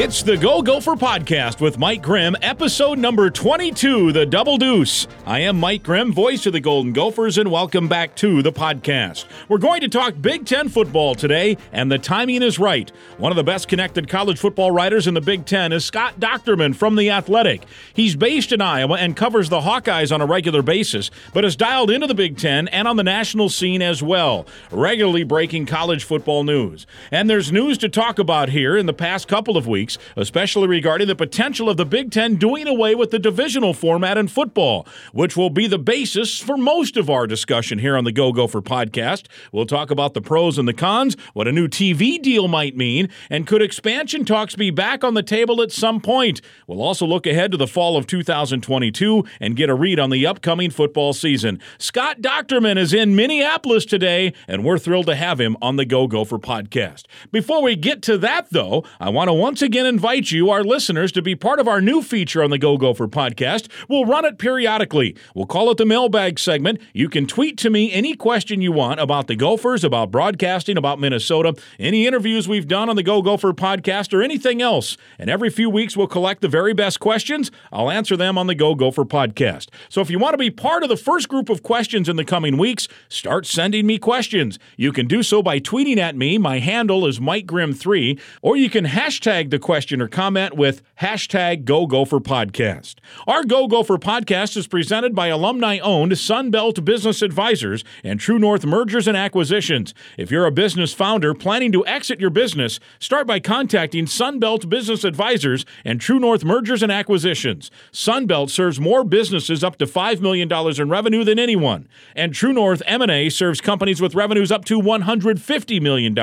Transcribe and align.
It's 0.00 0.22
the 0.22 0.36
Go 0.36 0.62
Gopher 0.62 0.94
podcast 0.94 1.60
with 1.60 1.76
Mike 1.76 2.02
Grimm, 2.02 2.36
episode 2.40 3.00
number 3.00 3.30
22, 3.30 4.12
The 4.12 4.26
Double 4.26 4.56
Deuce. 4.56 5.08
I 5.26 5.40
am 5.40 5.58
Mike 5.58 5.82
Grimm, 5.82 6.12
voice 6.12 6.46
of 6.46 6.52
the 6.52 6.60
Golden 6.60 6.92
Gophers, 6.92 7.36
and 7.36 7.50
welcome 7.50 7.88
back 7.88 8.14
to 8.14 8.40
the 8.40 8.52
podcast. 8.52 9.24
We're 9.48 9.58
going 9.58 9.80
to 9.80 9.88
talk 9.88 10.14
Big 10.20 10.46
Ten 10.46 10.68
football 10.68 11.16
today, 11.16 11.56
and 11.72 11.90
the 11.90 11.98
timing 11.98 12.42
is 12.42 12.60
right. 12.60 12.92
One 13.16 13.32
of 13.32 13.36
the 13.36 13.42
best 13.42 13.66
connected 13.66 14.08
college 14.08 14.38
football 14.38 14.70
writers 14.70 15.08
in 15.08 15.14
the 15.14 15.20
Big 15.20 15.46
Ten 15.46 15.72
is 15.72 15.84
Scott 15.84 16.20
Dochterman 16.20 16.76
from 16.76 16.94
The 16.94 17.10
Athletic. 17.10 17.64
He's 17.92 18.14
based 18.14 18.52
in 18.52 18.60
Iowa 18.60 18.98
and 18.98 19.16
covers 19.16 19.48
the 19.48 19.62
Hawkeyes 19.62 20.14
on 20.14 20.20
a 20.20 20.26
regular 20.26 20.62
basis, 20.62 21.10
but 21.34 21.44
is 21.44 21.56
dialed 21.56 21.90
into 21.90 22.06
the 22.06 22.14
Big 22.14 22.38
Ten 22.38 22.68
and 22.68 22.86
on 22.86 22.94
the 22.94 23.02
national 23.02 23.48
scene 23.48 23.82
as 23.82 24.00
well, 24.00 24.46
regularly 24.70 25.24
breaking 25.24 25.66
college 25.66 26.04
football 26.04 26.44
news. 26.44 26.86
And 27.10 27.28
there's 27.28 27.50
news 27.50 27.76
to 27.78 27.88
talk 27.88 28.20
about 28.20 28.50
here 28.50 28.76
in 28.76 28.86
the 28.86 28.92
past 28.92 29.26
couple 29.26 29.56
of 29.56 29.66
weeks 29.66 29.87
weeks, 29.88 29.98
especially 30.16 30.68
regarding 30.68 31.08
the 31.08 31.16
potential 31.16 31.70
of 31.70 31.76
the 31.76 31.84
Big 31.86 32.10
Ten 32.10 32.36
doing 32.36 32.66
away 32.66 32.94
with 32.94 33.10
the 33.10 33.18
divisional 33.18 33.72
format 33.72 34.18
in 34.18 34.28
football, 34.28 34.86
which 35.12 35.36
will 35.36 35.50
be 35.50 35.66
the 35.66 35.78
basis 35.78 36.38
for 36.38 36.56
most 36.56 36.96
of 36.96 37.08
our 37.08 37.26
discussion 37.26 37.78
here 37.78 37.96
on 37.96 38.04
the 38.04 38.12
Go 38.12 38.32
Gopher 38.32 38.60
podcast. 38.60 39.26
We'll 39.52 39.66
talk 39.66 39.90
about 39.90 40.14
the 40.14 40.20
pros 40.20 40.58
and 40.58 40.68
the 40.68 40.74
cons, 40.74 41.16
what 41.32 41.48
a 41.48 41.52
new 41.52 41.68
TV 41.68 42.20
deal 42.20 42.48
might 42.48 42.76
mean, 42.76 43.08
and 43.30 43.46
could 43.46 43.62
expansion 43.62 44.24
talks 44.24 44.54
be 44.54 44.70
back 44.70 45.04
on 45.04 45.14
the 45.14 45.22
table 45.22 45.62
at 45.62 45.72
some 45.72 46.00
point? 46.00 46.40
We'll 46.66 46.82
also 46.82 47.06
look 47.06 47.26
ahead 47.26 47.50
to 47.52 47.56
the 47.56 47.66
fall 47.66 47.96
of 47.96 48.06
2022 48.06 49.24
and 49.40 49.56
get 49.56 49.70
a 49.70 49.74
read 49.74 49.98
on 49.98 50.10
the 50.10 50.26
upcoming 50.26 50.70
football 50.70 51.12
season. 51.12 51.60
Scott 51.78 52.20
Dochterman 52.20 52.76
is 52.76 52.92
in 52.92 53.16
Minneapolis 53.16 53.84
today, 53.86 54.34
and 54.46 54.64
we're 54.64 54.78
thrilled 54.78 55.06
to 55.06 55.16
have 55.16 55.40
him 55.40 55.56
on 55.62 55.76
the 55.76 55.84
Go 55.84 56.06
Gopher 56.06 56.38
podcast. 56.38 57.04
Before 57.32 57.62
we 57.62 57.76
get 57.76 58.02
to 58.02 58.18
that, 58.18 58.48
though, 58.50 58.84
I 59.00 59.08
want 59.08 59.28
to 59.28 59.32
once 59.32 59.62
again 59.62 59.67
again 59.68 59.84
invite 59.84 60.30
you, 60.30 60.48
our 60.48 60.64
listeners, 60.64 61.12
to 61.12 61.20
be 61.20 61.36
part 61.36 61.60
of 61.60 61.68
our 61.68 61.82
new 61.82 62.00
feature 62.00 62.42
on 62.42 62.48
the 62.48 62.56
Go 62.56 62.78
Gopher 62.78 63.06
podcast. 63.06 63.68
We'll 63.86 64.06
run 64.06 64.24
it 64.24 64.38
periodically. 64.38 65.14
We'll 65.34 65.44
call 65.44 65.70
it 65.70 65.76
the 65.76 65.84
mailbag 65.84 66.38
segment. 66.38 66.80
You 66.94 67.10
can 67.10 67.26
tweet 67.26 67.58
to 67.58 67.68
me 67.68 67.92
any 67.92 68.14
question 68.14 68.62
you 68.62 68.72
want 68.72 68.98
about 68.98 69.26
the 69.26 69.36
Gophers, 69.36 69.84
about 69.84 70.10
broadcasting, 70.10 70.78
about 70.78 70.98
Minnesota, 70.98 71.54
any 71.78 72.06
interviews 72.06 72.48
we've 72.48 72.66
done 72.66 72.88
on 72.88 72.96
the 72.96 73.02
Go 73.02 73.20
Gopher 73.20 73.52
podcast, 73.52 74.14
or 74.14 74.22
anything 74.22 74.62
else. 74.62 74.96
And 75.18 75.28
every 75.28 75.50
few 75.50 75.68
weeks, 75.68 75.98
we'll 75.98 76.06
collect 76.06 76.40
the 76.40 76.48
very 76.48 76.72
best 76.72 76.98
questions. 76.98 77.50
I'll 77.70 77.90
answer 77.90 78.16
them 78.16 78.38
on 78.38 78.46
the 78.46 78.54
Go 78.54 78.74
Gopher 78.74 79.04
podcast. 79.04 79.68
So 79.90 80.00
if 80.00 80.08
you 80.08 80.18
want 80.18 80.32
to 80.32 80.38
be 80.38 80.50
part 80.50 80.82
of 80.82 80.88
the 80.88 80.96
first 80.96 81.28
group 81.28 81.50
of 81.50 81.62
questions 81.62 82.08
in 82.08 82.16
the 82.16 82.24
coming 82.24 82.56
weeks, 82.56 82.88
start 83.10 83.44
sending 83.44 83.86
me 83.86 83.98
questions. 83.98 84.58
You 84.78 84.92
can 84.92 85.06
do 85.06 85.22
so 85.22 85.42
by 85.42 85.60
tweeting 85.60 85.98
at 85.98 86.16
me. 86.16 86.38
My 86.38 86.58
handle 86.58 87.06
is 87.06 87.20
Mike 87.20 87.46
Grimm3, 87.46 88.18
or 88.40 88.56
you 88.56 88.70
can 88.70 88.86
hashtag 88.86 89.50
the 89.50 89.57
the 89.58 89.64
question 89.64 90.00
or 90.00 90.06
comment 90.06 90.54
with 90.54 90.82
hashtag 91.00 91.64
Go 91.64 91.84
Gopher 91.84 92.20
Podcast. 92.20 92.96
Our 93.26 93.42
Go 93.42 93.66
Gopher 93.66 93.98
Podcast 93.98 94.56
is 94.56 94.68
presented 94.68 95.16
by 95.16 95.26
alumni 95.26 95.78
owned 95.80 96.12
Sunbelt 96.12 96.84
Business 96.84 97.22
Advisors 97.22 97.82
and 98.04 98.20
True 98.20 98.38
North 98.38 98.64
Mergers 98.64 99.08
and 99.08 99.16
Acquisitions. 99.16 99.94
If 100.16 100.30
you're 100.30 100.46
a 100.46 100.52
business 100.52 100.94
founder 100.94 101.34
planning 101.34 101.72
to 101.72 101.84
exit 101.86 102.20
your 102.20 102.30
business, 102.30 102.78
start 103.00 103.26
by 103.26 103.40
contacting 103.40 104.06
Sunbelt 104.06 104.68
Business 104.68 105.02
Advisors 105.02 105.66
and 105.84 106.00
True 106.00 106.20
North 106.20 106.44
Mergers 106.44 106.84
and 106.84 106.92
Acquisitions. 106.92 107.68
Sunbelt 107.92 108.50
serves 108.50 108.78
more 108.78 109.02
businesses 109.02 109.64
up 109.64 109.76
to 109.78 109.86
$5 109.86 110.20
million 110.20 110.48
in 110.52 110.88
revenue 110.88 111.24
than 111.24 111.40
anyone, 111.40 111.88
and 112.14 112.32
True 112.32 112.52
North 112.52 112.80
M&A 112.86 113.28
serves 113.28 113.60
companies 113.60 114.00
with 114.00 114.14
revenues 114.14 114.52
up 114.52 114.64
to 114.66 114.80
$150 114.80 115.82
million. 115.82 116.16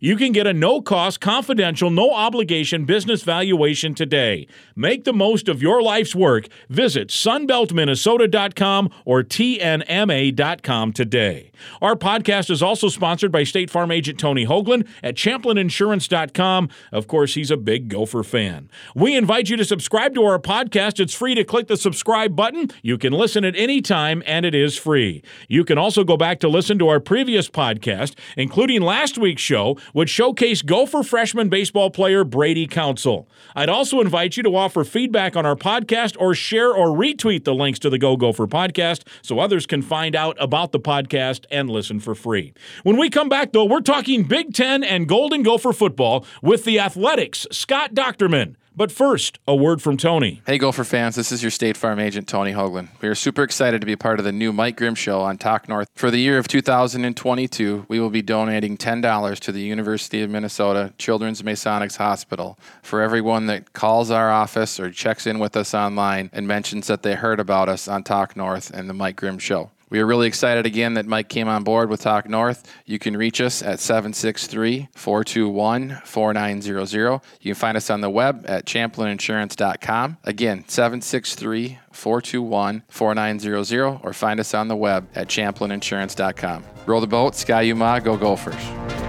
You 0.00 0.16
can 0.16 0.32
get 0.32 0.48
a 0.48 0.52
no-cost, 0.52 1.20
confidential, 1.20 1.90
no 1.90 2.12
obligation 2.12 2.63
business 2.86 3.22
valuation 3.22 3.94
today. 3.94 4.46
Make 4.74 5.04
the 5.04 5.12
most 5.12 5.48
of 5.48 5.60
your 5.60 5.82
life's 5.82 6.14
work. 6.14 6.48
Visit 6.70 7.08
sunbeltminnesota.com 7.08 8.90
or 9.04 9.22
tnma.com 9.22 10.92
today. 10.92 11.50
Our 11.82 11.94
podcast 11.94 12.50
is 12.50 12.62
also 12.62 12.88
sponsored 12.88 13.30
by 13.30 13.44
State 13.44 13.70
Farm 13.70 13.90
agent 13.90 14.18
Tony 14.18 14.46
Hoaglund 14.46 14.88
at 15.02 15.14
champlininsurance.com. 15.14 16.70
Of 16.90 17.06
course, 17.06 17.34
he's 17.34 17.50
a 17.50 17.56
big 17.56 17.88
Gopher 17.88 18.22
fan. 18.22 18.70
We 18.94 19.14
invite 19.14 19.50
you 19.50 19.56
to 19.58 19.64
subscribe 19.64 20.14
to 20.14 20.24
our 20.24 20.38
podcast. 20.38 21.00
It's 21.00 21.14
free 21.14 21.34
to 21.34 21.44
click 21.44 21.68
the 21.68 21.76
subscribe 21.76 22.34
button. 22.34 22.70
You 22.82 22.96
can 22.96 23.12
listen 23.12 23.44
at 23.44 23.56
any 23.56 23.82
time, 23.82 24.22
and 24.26 24.46
it 24.46 24.54
is 24.54 24.78
free. 24.78 25.22
You 25.48 25.64
can 25.64 25.76
also 25.76 26.04
go 26.04 26.16
back 26.16 26.40
to 26.40 26.48
listen 26.48 26.78
to 26.78 26.88
our 26.88 27.00
previous 27.00 27.50
podcast, 27.50 28.14
including 28.36 28.80
last 28.80 29.18
week's 29.18 29.42
show, 29.42 29.76
which 29.92 30.10
showcased 30.10 30.66
Gopher 30.66 31.02
freshman 31.02 31.48
baseball 31.48 31.90
player 31.90 32.24
Brady. 32.24 32.53
Council. 32.70 33.28
I'd 33.56 33.68
also 33.68 34.00
invite 34.00 34.36
you 34.36 34.42
to 34.44 34.56
offer 34.56 34.84
feedback 34.84 35.36
on 35.36 35.44
our 35.44 35.56
podcast 35.56 36.16
or 36.18 36.34
share 36.34 36.72
or 36.72 36.88
retweet 36.88 37.44
the 37.44 37.54
links 37.54 37.80
to 37.80 37.90
the 37.90 37.98
Go 37.98 38.16
Gopher 38.16 38.46
podcast 38.46 39.02
so 39.22 39.40
others 39.40 39.66
can 39.66 39.82
find 39.82 40.14
out 40.14 40.36
about 40.38 40.70
the 40.72 40.80
podcast 40.80 41.44
and 41.50 41.68
listen 41.68 41.98
for 41.98 42.14
free. 42.14 42.54
When 42.84 42.96
we 42.96 43.10
come 43.10 43.28
back, 43.28 43.52
though, 43.52 43.64
we're 43.64 43.80
talking 43.80 44.22
Big 44.22 44.54
Ten 44.54 44.84
and 44.84 45.08
Golden 45.08 45.42
Gopher 45.42 45.72
football 45.72 46.24
with 46.40 46.64
the 46.64 46.78
Athletics' 46.78 47.46
Scott 47.50 47.94
Dochterman. 47.94 48.54
But 48.76 48.90
first, 48.90 49.38
a 49.46 49.54
word 49.54 49.80
from 49.80 49.96
Tony. 49.96 50.42
Hey, 50.48 50.58
Gopher 50.58 50.82
fans, 50.82 51.14
this 51.14 51.30
is 51.30 51.44
your 51.44 51.52
State 51.52 51.76
Farm 51.76 52.00
agent, 52.00 52.26
Tony 52.26 52.50
Hoaglund. 52.50 52.88
We 53.00 53.06
are 53.06 53.14
super 53.14 53.44
excited 53.44 53.80
to 53.80 53.86
be 53.86 53.94
part 53.94 54.18
of 54.18 54.24
the 54.24 54.32
new 54.32 54.52
Mike 54.52 54.76
Grimm 54.76 54.96
Show 54.96 55.20
on 55.20 55.38
Talk 55.38 55.68
North. 55.68 55.88
For 55.94 56.10
the 56.10 56.18
year 56.18 56.38
of 56.38 56.48
2022, 56.48 57.86
we 57.86 58.00
will 58.00 58.10
be 58.10 58.20
donating 58.20 58.76
$10 58.76 59.38
to 59.38 59.52
the 59.52 59.60
University 59.60 60.22
of 60.22 60.30
Minnesota 60.30 60.92
Children's 60.98 61.42
Masonics 61.42 61.98
Hospital 61.98 62.58
for 62.82 63.00
everyone 63.00 63.46
that 63.46 63.74
calls 63.74 64.10
our 64.10 64.32
office 64.32 64.80
or 64.80 64.90
checks 64.90 65.24
in 65.24 65.38
with 65.38 65.56
us 65.56 65.72
online 65.72 66.28
and 66.32 66.48
mentions 66.48 66.88
that 66.88 67.04
they 67.04 67.14
heard 67.14 67.38
about 67.38 67.68
us 67.68 67.86
on 67.86 68.02
Talk 68.02 68.36
North 68.36 68.72
and 68.72 68.90
the 68.90 68.94
Mike 68.94 69.14
Grimm 69.14 69.38
Show. 69.38 69.70
We 69.94 70.00
are 70.00 70.06
really 70.06 70.26
excited 70.26 70.66
again 70.66 70.94
that 70.94 71.06
Mike 71.06 71.28
came 71.28 71.46
on 71.46 71.62
board 71.62 71.88
with 71.88 72.00
Talk 72.00 72.28
North. 72.28 72.68
You 72.84 72.98
can 72.98 73.16
reach 73.16 73.40
us 73.40 73.62
at 73.62 73.78
763 73.78 74.88
421 74.92 76.00
4900. 76.04 77.20
You 77.40 77.54
can 77.54 77.54
find 77.54 77.76
us 77.76 77.90
on 77.90 78.00
the 78.00 78.10
web 78.10 78.44
at 78.48 78.64
champlininsurance.com. 78.64 80.16
Again, 80.24 80.64
763 80.66 81.78
421 81.92 82.82
4900 82.88 84.00
or 84.02 84.12
find 84.12 84.40
us 84.40 84.52
on 84.52 84.66
the 84.66 84.74
web 84.74 85.06
at 85.14 85.28
champlininsurance.com. 85.28 86.64
Roll 86.86 87.00
the 87.00 87.06
boat, 87.06 87.36
Ski-U-Mah, 87.36 88.00
go 88.00 88.16
Gophers. 88.16 89.03